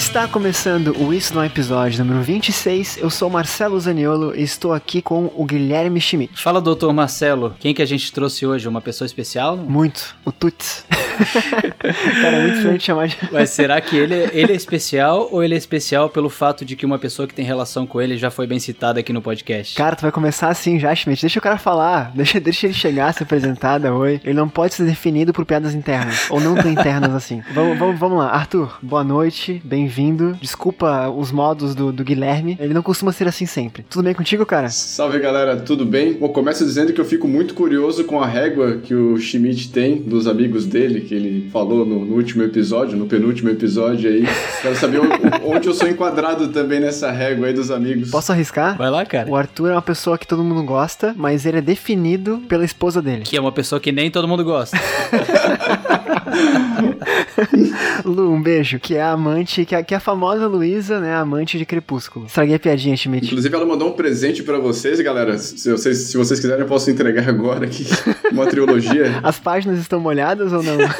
Está 0.00 0.26
começando 0.26 0.96
o 0.98 1.12
Isso 1.12 1.34
no 1.34 1.44
Episódio 1.44 2.02
número 2.02 2.22
26. 2.24 2.96
Eu 2.96 3.10
sou 3.10 3.28
Marcelo 3.28 3.78
Zaniolo 3.78 4.34
e 4.34 4.42
estou 4.42 4.72
aqui 4.72 5.02
com 5.02 5.30
o 5.36 5.44
Guilherme 5.44 6.00
Schmidt. 6.00 6.42
Fala, 6.42 6.58
doutor 6.58 6.90
Marcelo. 6.94 7.54
Quem 7.60 7.74
que 7.74 7.82
a 7.82 7.86
gente 7.86 8.10
trouxe 8.10 8.46
hoje? 8.46 8.66
Uma 8.66 8.80
pessoa 8.80 9.04
especial? 9.04 9.58
Muito. 9.58 10.16
O 10.24 10.32
Tuts. 10.32 10.86
Cara, 12.20 12.36
é 12.36 12.42
muito 12.42 12.56
diferente 12.56 12.84
chamar 12.84 13.08
de... 13.08 13.16
Mas 13.30 13.50
será 13.50 13.80
que 13.80 13.96
ele, 13.96 14.14
ele 14.32 14.52
é 14.52 14.56
especial 14.56 15.28
ou 15.30 15.42
ele 15.42 15.54
é 15.54 15.58
especial 15.58 16.08
pelo 16.08 16.28
fato 16.28 16.64
de 16.64 16.76
que 16.76 16.86
uma 16.86 16.98
pessoa 16.98 17.26
que 17.26 17.34
tem 17.34 17.44
relação 17.44 17.86
com 17.86 18.00
ele 18.00 18.16
já 18.16 18.30
foi 18.30 18.46
bem 18.46 18.58
citada 18.58 19.00
aqui 19.00 19.12
no 19.12 19.22
podcast? 19.22 19.74
Cara, 19.74 19.96
tu 19.96 20.02
vai 20.02 20.12
começar 20.12 20.48
assim 20.48 20.78
já, 20.78 20.94
Schmidt. 20.94 21.20
Deixa 21.20 21.38
o 21.38 21.42
cara 21.42 21.58
falar. 21.58 22.12
Deixa, 22.14 22.40
deixa 22.40 22.66
ele 22.66 22.74
chegar, 22.74 23.12
se 23.12 23.22
apresentar, 23.22 23.78
dar 23.78 23.94
oi. 23.94 24.20
Ele 24.24 24.34
não 24.34 24.48
pode 24.48 24.74
ser 24.74 24.84
definido 24.84 25.32
por 25.32 25.44
piadas 25.44 25.74
internas. 25.74 26.26
Ou 26.30 26.40
não 26.40 26.54
tão 26.54 26.70
internas 26.70 27.14
assim. 27.14 27.42
Vamos, 27.52 27.78
vamos, 27.78 27.98
vamos 27.98 28.18
lá. 28.18 28.30
Arthur, 28.30 28.78
boa 28.82 29.04
noite. 29.04 29.60
Bem-vindo. 29.64 30.36
Desculpa 30.40 31.08
os 31.08 31.30
modos 31.30 31.74
do, 31.74 31.92
do 31.92 32.04
Guilherme. 32.04 32.56
Ele 32.60 32.74
não 32.74 32.82
costuma 32.82 33.12
ser 33.12 33.28
assim 33.28 33.46
sempre. 33.46 33.84
Tudo 33.88 34.04
bem 34.04 34.14
contigo, 34.14 34.44
cara? 34.46 34.68
Salve, 34.68 35.18
galera. 35.18 35.56
Tudo 35.56 35.84
bem? 35.84 36.14
Bom, 36.14 36.28
começo 36.28 36.64
dizendo 36.64 36.92
que 36.92 37.00
eu 37.00 37.04
fico 37.04 37.28
muito 37.28 37.54
curioso 37.54 38.04
com 38.04 38.22
a 38.22 38.26
régua 38.26 38.78
que 38.82 38.94
o 38.94 39.18
Schmidt 39.18 39.70
tem 39.70 39.96
dos 39.96 40.26
amigos 40.26 40.66
dele, 40.66 41.00
que 41.10 41.14
ele 41.16 41.50
falou 41.50 41.84
no, 41.84 42.04
no 42.04 42.14
último 42.14 42.44
episódio, 42.44 42.96
no 42.96 43.04
penúltimo 43.04 43.50
episódio 43.50 44.08
aí. 44.08 44.24
Quero 44.62 44.76
saber 44.76 45.00
onde 45.44 45.66
eu 45.66 45.74
sou 45.74 45.88
enquadrado 45.88 46.46
também 46.50 46.78
nessa 46.78 47.10
régua 47.10 47.48
aí 47.48 47.52
dos 47.52 47.68
amigos. 47.68 48.12
Posso 48.12 48.30
arriscar? 48.30 48.78
Vai 48.78 48.88
lá, 48.90 49.04
cara. 49.04 49.28
O 49.28 49.34
Arthur 49.34 49.70
é 49.70 49.72
uma 49.72 49.82
pessoa 49.82 50.16
que 50.16 50.24
todo 50.24 50.44
mundo 50.44 50.62
gosta, 50.62 51.12
mas 51.16 51.44
ele 51.44 51.58
é 51.58 51.60
definido 51.60 52.40
pela 52.48 52.64
esposa 52.64 53.02
dele. 53.02 53.24
Que 53.24 53.36
é 53.36 53.40
uma 53.40 53.50
pessoa 53.50 53.80
que 53.80 53.90
nem 53.90 54.08
todo 54.08 54.28
mundo 54.28 54.44
gosta. 54.44 54.78
Lu, 58.04 58.32
um 58.32 58.42
beijo. 58.42 58.78
Que 58.78 58.96
é 58.96 59.02
a 59.02 59.12
amante, 59.12 59.64
que 59.64 59.74
é, 59.74 59.82
que 59.82 59.94
é 59.94 59.96
a 59.96 60.00
famosa 60.00 60.46
Luísa, 60.46 61.00
né? 61.00 61.14
A 61.14 61.20
amante 61.20 61.58
de 61.58 61.64
Crepúsculo. 61.64 62.26
Estraguei 62.26 62.56
a 62.56 62.58
piadinha, 62.58 62.96
Schmidt. 62.96 63.26
Inclusive, 63.26 63.54
ela 63.54 63.66
mandou 63.66 63.88
um 63.88 63.92
presente 63.92 64.42
pra 64.42 64.58
vocês, 64.58 65.00
galera. 65.00 65.38
Se 65.38 65.70
vocês, 65.70 65.98
se 65.98 66.16
vocês 66.16 66.40
quiserem, 66.40 66.62
eu 66.62 66.68
posso 66.68 66.90
entregar 66.90 67.28
agora 67.28 67.66
aqui 67.66 67.86
uma 68.32 68.46
trilogia. 68.46 69.20
As 69.22 69.38
páginas 69.38 69.78
estão 69.78 70.00
molhadas 70.00 70.52
ou 70.52 70.62
não? 70.62 70.78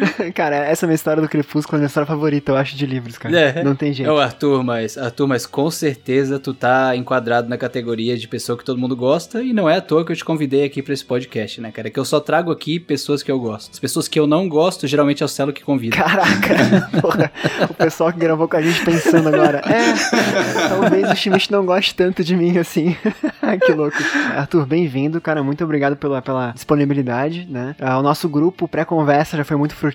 cara, 0.34 0.56
essa 0.56 0.84
é 0.84 0.86
a 0.86 0.88
minha 0.88 0.94
história 0.94 1.22
do 1.22 1.28
Crepúsculo, 1.28 1.76
é 1.76 1.78
a 1.78 1.80
minha 1.80 1.86
história 1.86 2.06
favorita, 2.06 2.52
eu 2.52 2.56
acho, 2.56 2.76
de 2.76 2.86
livros, 2.86 3.18
cara. 3.18 3.38
É. 3.38 3.62
Não 3.62 3.74
tem 3.74 3.92
jeito. 3.92 4.08
É 4.08 4.12
o 4.12 4.18
Arthur, 4.18 4.62
mas 4.62 4.96
Arthur, 4.98 5.26
mas 5.26 5.46
com 5.46 5.70
certeza 5.70 6.38
tu 6.38 6.54
tá 6.54 6.94
enquadrado 6.96 7.48
na 7.48 7.56
categoria 7.56 8.16
de 8.16 8.28
pessoa 8.28 8.56
que 8.56 8.64
todo 8.64 8.78
mundo 8.78 8.96
gosta 8.96 9.42
e 9.42 9.52
não 9.52 9.68
é 9.68 9.76
à 9.76 9.80
toa 9.80 10.04
que 10.04 10.12
eu 10.12 10.16
te 10.16 10.24
convidei 10.24 10.64
aqui 10.64 10.82
pra 10.82 10.94
esse 10.94 11.04
podcast, 11.04 11.60
né, 11.60 11.70
cara? 11.70 11.90
Que 11.90 11.98
eu 11.98 12.04
só 12.04 12.20
trago 12.20 12.50
aqui 12.50 12.78
pessoas 12.78 13.22
que 13.22 13.30
eu 13.30 13.38
gosto. 13.38 13.72
As 13.72 13.78
pessoas 13.78 14.08
que 14.08 14.18
eu 14.18 14.26
não 14.26 14.48
gosto, 14.48 14.86
geralmente 14.86 15.22
é 15.22 15.26
o 15.26 15.28
Celo 15.28 15.52
que 15.52 15.62
convida. 15.62 15.96
Caraca, 15.96 16.88
porra, 17.00 17.32
o 17.68 17.74
pessoal 17.74 18.12
que 18.12 18.18
gravou 18.18 18.48
com 18.48 18.56
a 18.56 18.62
gente 18.62 18.84
pensando 18.84 19.28
agora, 19.28 19.62
é, 19.66 20.68
talvez 20.68 21.10
o 21.10 21.16
Schmidt 21.16 21.50
não 21.50 21.64
goste 21.64 21.94
tanto 21.94 22.22
de 22.22 22.36
mim 22.36 22.58
assim. 22.58 22.96
que 23.64 23.72
louco. 23.72 23.96
Arthur, 24.36 24.66
bem-vindo, 24.66 25.20
cara, 25.20 25.42
muito 25.42 25.64
obrigado 25.64 25.96
pela, 25.96 26.20
pela 26.20 26.52
disponibilidade, 26.52 27.46
né? 27.48 27.74
Ah, 27.80 27.98
o 27.98 28.02
nosso 28.02 28.28
grupo 28.28 28.68
pré-conversa 28.68 29.36
já 29.36 29.44
foi 29.44 29.56
muito 29.56 29.74
frutífero, 29.74 29.85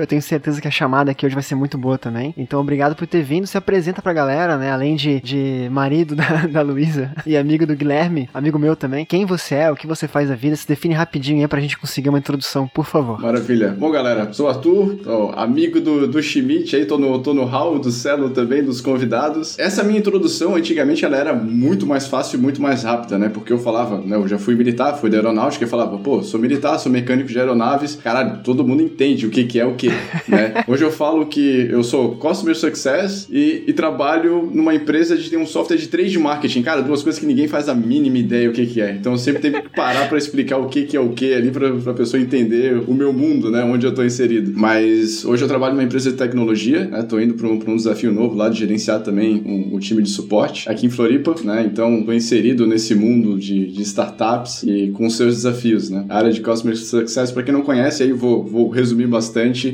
eu 0.00 0.06
tenho 0.06 0.22
certeza 0.22 0.60
que 0.60 0.68
a 0.68 0.70
chamada 0.70 1.10
aqui 1.10 1.26
hoje 1.26 1.34
vai 1.34 1.42
ser 1.42 1.54
muito 1.54 1.78
boa 1.78 1.98
também. 1.98 2.34
Então, 2.36 2.60
obrigado 2.60 2.94
por 2.94 3.06
ter 3.06 3.22
vindo, 3.22 3.46
se 3.46 3.56
apresenta 3.56 4.02
pra 4.02 4.12
galera, 4.12 4.56
né? 4.56 4.70
Além 4.70 4.96
de, 4.96 5.20
de 5.20 5.68
marido 5.70 6.14
da, 6.16 6.46
da 6.46 6.62
Luísa 6.62 7.12
e 7.26 7.36
amigo 7.36 7.66
do 7.66 7.76
Guilherme, 7.76 8.28
amigo 8.32 8.58
meu 8.58 8.76
também. 8.76 9.04
Quem 9.04 9.24
você 9.24 9.56
é, 9.56 9.70
o 9.70 9.76
que 9.76 9.86
você 9.86 10.08
faz 10.08 10.28
da 10.28 10.34
vida, 10.34 10.56
se 10.56 10.66
define 10.66 10.94
rapidinho 10.94 11.40
aí 11.40 11.48
pra 11.48 11.60
gente 11.60 11.78
conseguir 11.78 12.08
uma 12.08 12.18
introdução, 12.18 12.66
por 12.66 12.86
favor. 12.86 13.20
Maravilha. 13.20 13.68
Bom, 13.78 13.90
galera, 13.90 14.32
sou 14.32 14.46
o 14.46 14.48
Arthur, 14.48 15.00
ó, 15.06 15.32
amigo 15.36 15.80
do, 15.80 16.06
do 16.06 16.22
Schmidt 16.22 16.74
aí, 16.76 16.84
tô 16.84 16.98
no, 16.98 17.18
tô 17.20 17.34
no 17.34 17.44
hall 17.44 17.78
do 17.78 17.90
Celo 17.90 18.30
também, 18.30 18.62
dos 18.62 18.80
convidados. 18.80 19.58
Essa 19.58 19.82
minha 19.82 19.98
introdução, 19.98 20.54
antigamente, 20.54 21.04
ela 21.04 21.16
era 21.16 21.34
muito 21.34 21.86
mais 21.86 22.06
fácil 22.06 22.38
e 22.38 22.42
muito 22.42 22.60
mais 22.60 22.82
rápida, 22.82 23.18
né? 23.18 23.28
Porque 23.28 23.52
eu 23.52 23.58
falava, 23.58 23.98
né? 23.98 24.16
Eu 24.16 24.26
já 24.28 24.38
fui 24.38 24.54
militar, 24.54 24.94
fui 24.94 25.10
da 25.10 25.16
aeronáutica, 25.16 25.64
eu 25.64 25.68
falava, 25.68 25.98
pô, 25.98 26.22
sou 26.22 26.40
militar, 26.40 26.78
sou 26.78 26.90
mecânico 26.90 27.28
de 27.28 27.38
aeronaves. 27.38 27.96
Caralho, 27.96 28.42
todo 28.42 28.66
mundo 28.66 28.82
entende 28.82 29.26
que, 29.32 29.44
que 29.44 29.58
é 29.58 29.66
o 29.66 29.74
que, 29.74 29.88
né? 30.28 30.62
Hoje 30.68 30.84
eu 30.84 30.92
falo 30.92 31.26
que 31.26 31.66
eu 31.70 31.82
sou 31.82 32.16
Customer 32.16 32.54
Success 32.54 33.26
e, 33.30 33.64
e 33.66 33.72
trabalho 33.72 34.50
numa 34.52 34.74
empresa 34.74 35.16
de 35.16 35.28
ter 35.28 35.36
um 35.36 35.46
software 35.46 35.76
de 35.76 35.88
trade 35.88 36.18
marketing. 36.18 36.62
Cara, 36.62 36.82
duas 36.82 37.02
coisas 37.02 37.18
que 37.18 37.26
ninguém 37.26 37.48
faz 37.48 37.68
a 37.68 37.74
mínima 37.74 38.18
ideia 38.18 38.48
o 38.48 38.52
que, 38.52 38.66
que 38.66 38.80
é. 38.80 38.92
Então 38.92 39.12
eu 39.12 39.18
sempre 39.18 39.40
tenho 39.40 39.62
que 39.62 39.70
parar 39.70 40.08
para 40.08 40.18
explicar 40.18 40.58
o 40.58 40.68
que, 40.68 40.82
que 40.82 40.96
é 40.96 41.00
o 41.00 41.10
que 41.10 41.32
ali 41.32 41.50
pra, 41.50 41.72
pra 41.72 41.94
pessoa 41.94 42.22
entender 42.22 42.82
o 42.86 42.94
meu 42.94 43.12
mundo, 43.12 43.50
né? 43.50 43.64
Onde 43.64 43.86
eu 43.86 43.94
tô 43.94 44.04
inserido. 44.04 44.52
Mas 44.54 45.24
hoje 45.24 45.42
eu 45.42 45.48
trabalho 45.48 45.74
numa 45.74 45.84
empresa 45.84 46.10
de 46.10 46.16
tecnologia, 46.16 46.84
né? 46.84 47.06
Indo 47.22 47.34
pra 47.34 47.46
um, 47.46 47.58
um 47.66 47.76
desafio 47.76 48.12
novo 48.12 48.34
lá 48.36 48.48
de 48.48 48.58
gerenciar 48.58 49.00
também 49.00 49.42
um, 49.44 49.76
um 49.76 49.78
time 49.78 50.02
de 50.02 50.10
suporte 50.10 50.68
aqui 50.68 50.86
em 50.86 50.90
Floripa, 50.90 51.34
né? 51.44 51.64
Então 51.70 52.02
tô 52.04 52.12
inserido 52.12 52.66
nesse 52.66 52.94
mundo 52.94 53.38
de, 53.38 53.66
de 53.66 53.82
startups 53.82 54.62
e 54.62 54.90
com 54.90 55.08
seus 55.08 55.36
desafios, 55.36 55.88
né? 55.88 56.04
A 56.08 56.18
área 56.18 56.32
de 56.32 56.40
Customer 56.40 56.76
Success, 56.76 57.30
para 57.30 57.42
quem 57.42 57.52
não 57.52 57.62
conhece, 57.62 58.02
aí 58.02 58.12
vou, 58.12 58.44
vou 58.44 58.68
resumir 58.68 59.06
bastante. 59.06 59.21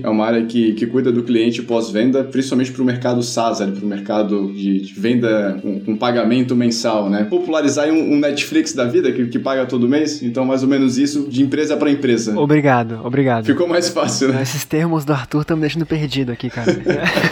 É 0.03 0.09
uma 0.09 0.27
área 0.27 0.45
que, 0.45 0.73
que 0.73 0.87
cuida 0.87 1.13
do 1.13 1.23
cliente 1.23 1.63
pós-venda, 1.63 2.25
principalmente 2.25 2.73
para 2.73 2.83
o 2.83 2.85
mercado 2.85 3.23
SaaS, 3.23 3.59
para 3.59 3.85
o 3.85 3.87
mercado 3.87 4.53
de, 4.53 4.81
de 4.81 4.95
venda 4.95 5.59
com, 5.63 5.81
com, 5.81 5.97
pagamento 5.97 6.55
mensal, 6.55 7.09
né? 7.09 7.25
Popularizar 7.25 7.89
um, 7.89 8.15
um 8.15 8.19
Netflix 8.19 8.73
da 8.73 8.85
vida 8.85 9.13
que, 9.13 9.27
que 9.27 9.39
paga 9.39 9.67
todo 9.67 9.89
mês, 9.89 10.23
então 10.23 10.45
mais 10.45 10.63
ou 10.63 10.69
menos 10.69 10.99
isso 10.99 11.29
de 11.29 11.43
empresa 11.43 11.77
para 11.77 11.91
empresa. 11.91 12.39
Obrigado, 12.39 13.01
obrigado. 13.05 13.45
Ficou 13.45 13.67
mais 13.67 13.89
fácil, 13.89 14.33
né? 14.33 14.43
Esses 14.43 14.65
termos 14.65 15.05
do 15.05 15.13
Arthur 15.13 15.43
estão 15.43 15.57
me 15.57 15.63
deixando 15.63 15.87
perdido 15.87 16.33
aqui, 16.33 16.51
cara. 16.51 16.73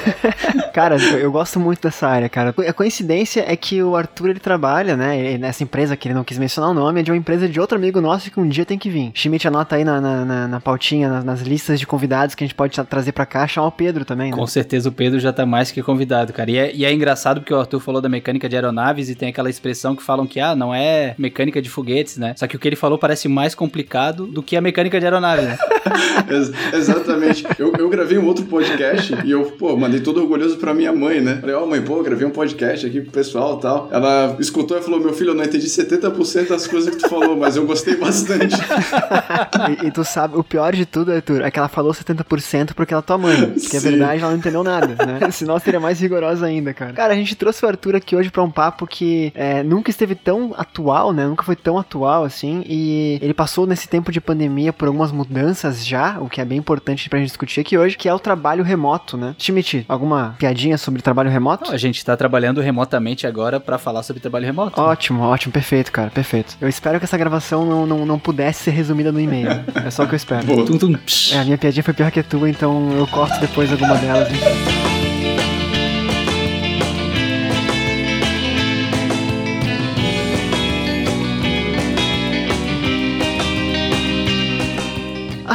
cara, 0.73 0.97
eu 1.19 1.31
gosto 1.31 1.61
muito 1.61 1.83
dessa 1.83 2.07
área, 2.07 2.29
cara. 2.29 2.55
A 2.67 2.73
coincidência 2.73 3.45
é 3.47 3.57
que 3.57 3.83
o 3.83 3.97
Arthur 3.97 4.31
ele 4.31 4.41
trabalha, 4.41 4.97
né? 4.97 5.19
Ele, 5.19 5.39
nessa 5.39 5.63
empresa 5.63 5.97
que 5.97 6.09
ele 6.09 6.15
não 6.15 6.25
quis 6.25 6.39
mencionar 6.39 6.71
o 6.71 6.75
nome, 6.75 7.01
é 7.01 7.03
de 7.03 7.11
uma 7.11 7.17
empresa 7.17 7.49
de 7.49 7.61
outro 7.61 7.77
amigo 7.77 8.01
nosso 8.01 8.31
que 8.31 8.41
um 8.41 8.49
dia 8.49 8.65
tem 8.65 8.79
que 8.79 8.91
vir. 8.91 9.11
Schmidt 9.15 9.47
anota 9.49 9.77
aí 9.77 9.85
na, 9.85 10.01
na, 10.01 10.25
na, 10.25 10.49
na 10.49 10.61
pautinha, 10.61 11.09
nas, 11.09 11.25
nas, 11.25 11.41
listas 11.41 11.79
de 11.79 11.87
convidados 11.87 12.06
que 12.37 12.45
a 12.45 12.47
gente 12.47 12.55
pode 12.55 12.81
trazer 12.85 13.13
pra 13.13 13.27
cá, 13.27 13.47
chamar 13.47 13.69
o 13.69 13.73
Pedro 13.73 14.05
também, 14.05 14.31
né? 14.31 14.37
Com 14.37 14.47
certeza 14.47 14.89
o 14.89 14.93
Pedro 14.93 15.19
já 15.19 15.33
tá 15.33 15.45
mais 15.45 15.71
que 15.71 15.83
convidado, 15.83 16.33
cara. 16.33 16.51
E 16.51 16.57
é, 16.57 16.75
e 16.75 16.85
é 16.85 16.93
engraçado 16.93 17.41
porque 17.41 17.53
o 17.53 17.59
Arthur 17.59 17.81
falou 17.81 18.01
da 18.01 18.09
mecânica 18.09 18.49
de 18.49 18.57
aeronaves 18.57 19.09
e 19.09 19.15
tem 19.15 19.29
aquela 19.29 19.51
expressão 19.51 19.95
que 19.97 20.03
falam 20.03 20.27
que, 20.27 20.41
ah, 20.41 20.55
não 20.55 20.75
é 20.75 21.15
mecânica 21.19 21.61
de 21.61 21.69
foguetes, 21.69 22.17
né? 22.17 22.35
Só 22.37 22.47
que 22.47 22.57
o 22.57 22.59
que 22.59 22.69
ele 22.69 22.77
falou 22.77 22.99
parece 22.99 23.29
mais 23.29 23.55
complicado 23.55 24.27
do 24.27 24.43
que 24.43 24.57
a 24.57 24.61
mecânica 24.61 24.99
de 24.99 25.07
aeronave, 25.07 25.43
né? 25.43 25.59
Ex 26.29 26.53
exatamente. 26.75 27.47
Eu, 27.59 27.73
eu 27.79 27.89
gravei 27.89 28.19
um 28.19 28.27
outro 28.27 28.45
podcast 28.45 29.17
e 29.25 29.31
eu, 29.31 29.45
pô, 29.53 29.77
mandei 29.77 30.01
todo 30.01 30.21
orgulhoso 30.21 30.57
pra 30.57 30.75
minha 30.75 30.93
mãe, 30.93 31.21
né? 31.21 31.39
Falei, 31.41 31.55
ó, 31.55 31.65
oh, 31.65 31.67
mãe, 31.67 31.83
pô, 31.83 32.03
gravei 32.03 32.27
um 32.27 32.31
podcast 32.31 32.87
aqui 32.87 33.01
pro 33.01 33.11
pessoal 33.11 33.59
e 33.59 33.61
tal. 33.63 33.89
Ela 33.91 34.37
escutou 34.39 34.79
e 34.79 34.83
falou, 34.83 35.01
meu 35.01 35.13
filho, 35.13 35.31
eu 35.31 35.35
não 35.35 35.45
entendi 35.45 35.67
70% 35.67 36.49
das 36.49 36.67
coisas 36.67 36.95
que 36.95 37.03
tu 37.03 37.09
falou, 37.09 37.37
mas 37.37 37.57
eu 37.57 37.67
gostei 37.67 37.97
bastante. 37.97 38.57
e, 39.83 39.87
e, 39.87 39.91
tu 39.91 40.05
sabe, 40.05 40.37
o 40.37 40.45
pior 40.45 40.73
de 40.75 40.87
tudo, 40.87 41.13
Arthur, 41.13 41.43
é 41.43 41.51
que 41.51 41.59
ela 41.59 41.69
falou 41.69 41.93
70% 42.03 42.75
porque 42.75 42.93
ela 42.93 43.01
é 43.01 43.07
tua 43.07 43.19
mãe. 43.19 43.51
Porque 43.53 43.77
a 43.77 43.81
verdade 43.81 44.23
ela 44.23 44.31
não 44.31 44.39
entendeu 44.39 44.63
nada, 44.63 44.97
né? 45.05 45.31
Senão 45.33 45.59
seria 45.59 45.81
mais 45.81 46.01
rigorosa 46.01 46.47
ainda, 46.47 46.73
cara. 46.73 46.93
Cara, 46.93 47.13
a 47.13 47.17
gente 47.17 47.35
trouxe 47.35 47.65
o 47.65 47.69
Arthur 47.69 47.97
aqui 47.97 48.17
hoje 48.17 48.31
pra 48.31 48.43
um 48.43 48.51
papo 48.51 48.87
que 48.87 49.33
é, 49.35 49.63
nunca 49.63 49.91
esteve 49.91 50.15
tão 50.15 50.55
atual, 50.57 51.13
né? 51.13 51.27
Nunca 51.27 51.45
foi 51.45 51.57
tão 51.57 51.79
atual 51.79 52.25
assim. 52.25 52.63
E 52.67 53.19
ele 53.21 53.35
passou 53.35 53.67
nesse 53.67 53.89
tempo 53.89 54.11
de 54.11 54.21
pandemia 54.21 54.73
por 54.73 54.89
algumas 54.89 55.13
mudanças 55.13 55.87
já, 55.87 56.19
o 56.21 56.29
que 56.29 56.41
é 56.41 56.45
bem 56.45 56.59
importante 56.59 57.09
pra 57.09 57.19
gente 57.19 57.29
discutir 57.29 57.61
aqui 57.61 57.77
hoje, 57.77 57.97
que 57.97 58.09
é 58.09 58.15
o 58.15 58.19
trabalho 58.19 58.65
remoto, 58.65 59.17
né? 59.17 59.35
Schmidt, 59.39 59.85
alguma 59.89 60.35
piadinha 60.39 60.79
sobre 60.79 61.03
trabalho 61.03 61.31
remoto? 61.31 61.67
Não, 61.67 61.75
a 61.75 61.79
gente 61.79 62.05
tá 62.05 62.17
trabalhando 62.17 62.61
remotamente 62.61 63.27
agora 63.27 63.61
para 63.61 63.79
falar 63.79 64.03
sobre 64.03 64.21
trabalho 64.21 64.47
remoto. 64.47 64.81
Ótimo, 64.81 65.21
né? 65.21 65.27
ótimo, 65.27 65.53
perfeito, 65.53 65.93
cara, 65.93 66.11
perfeito. 66.11 66.57
Eu 66.61 66.69
espero 66.69 66.99
que 66.99 67.05
essa 67.05 67.19
gravação 67.19 67.65
não, 67.65 67.87
não, 67.87 68.07
não 68.07 68.19
pudesse 68.19 68.65
ser 68.65 68.71
resumida 68.71 69.13
no 69.13 69.21
e-mail. 69.21 69.49
É 69.85 69.91
só 69.91 70.05
o 70.05 70.09
que 70.09 70.15
eu 70.15 70.17
espero. 70.17 70.47
tum, 70.65 70.79
tum, 70.79 70.99
é, 71.33 71.39
a 71.39 71.45
minha 71.45 71.59
piadinha 71.59 71.83
foi 71.87 71.95
pior 71.95 72.11
que 72.11 72.19
a 72.19 72.25
tua, 72.25 72.51
então 72.51 72.91
eu 72.99 73.07
corto 73.07 73.39
depois 73.39 73.71
alguma 73.71 73.95
delas. 73.95 74.29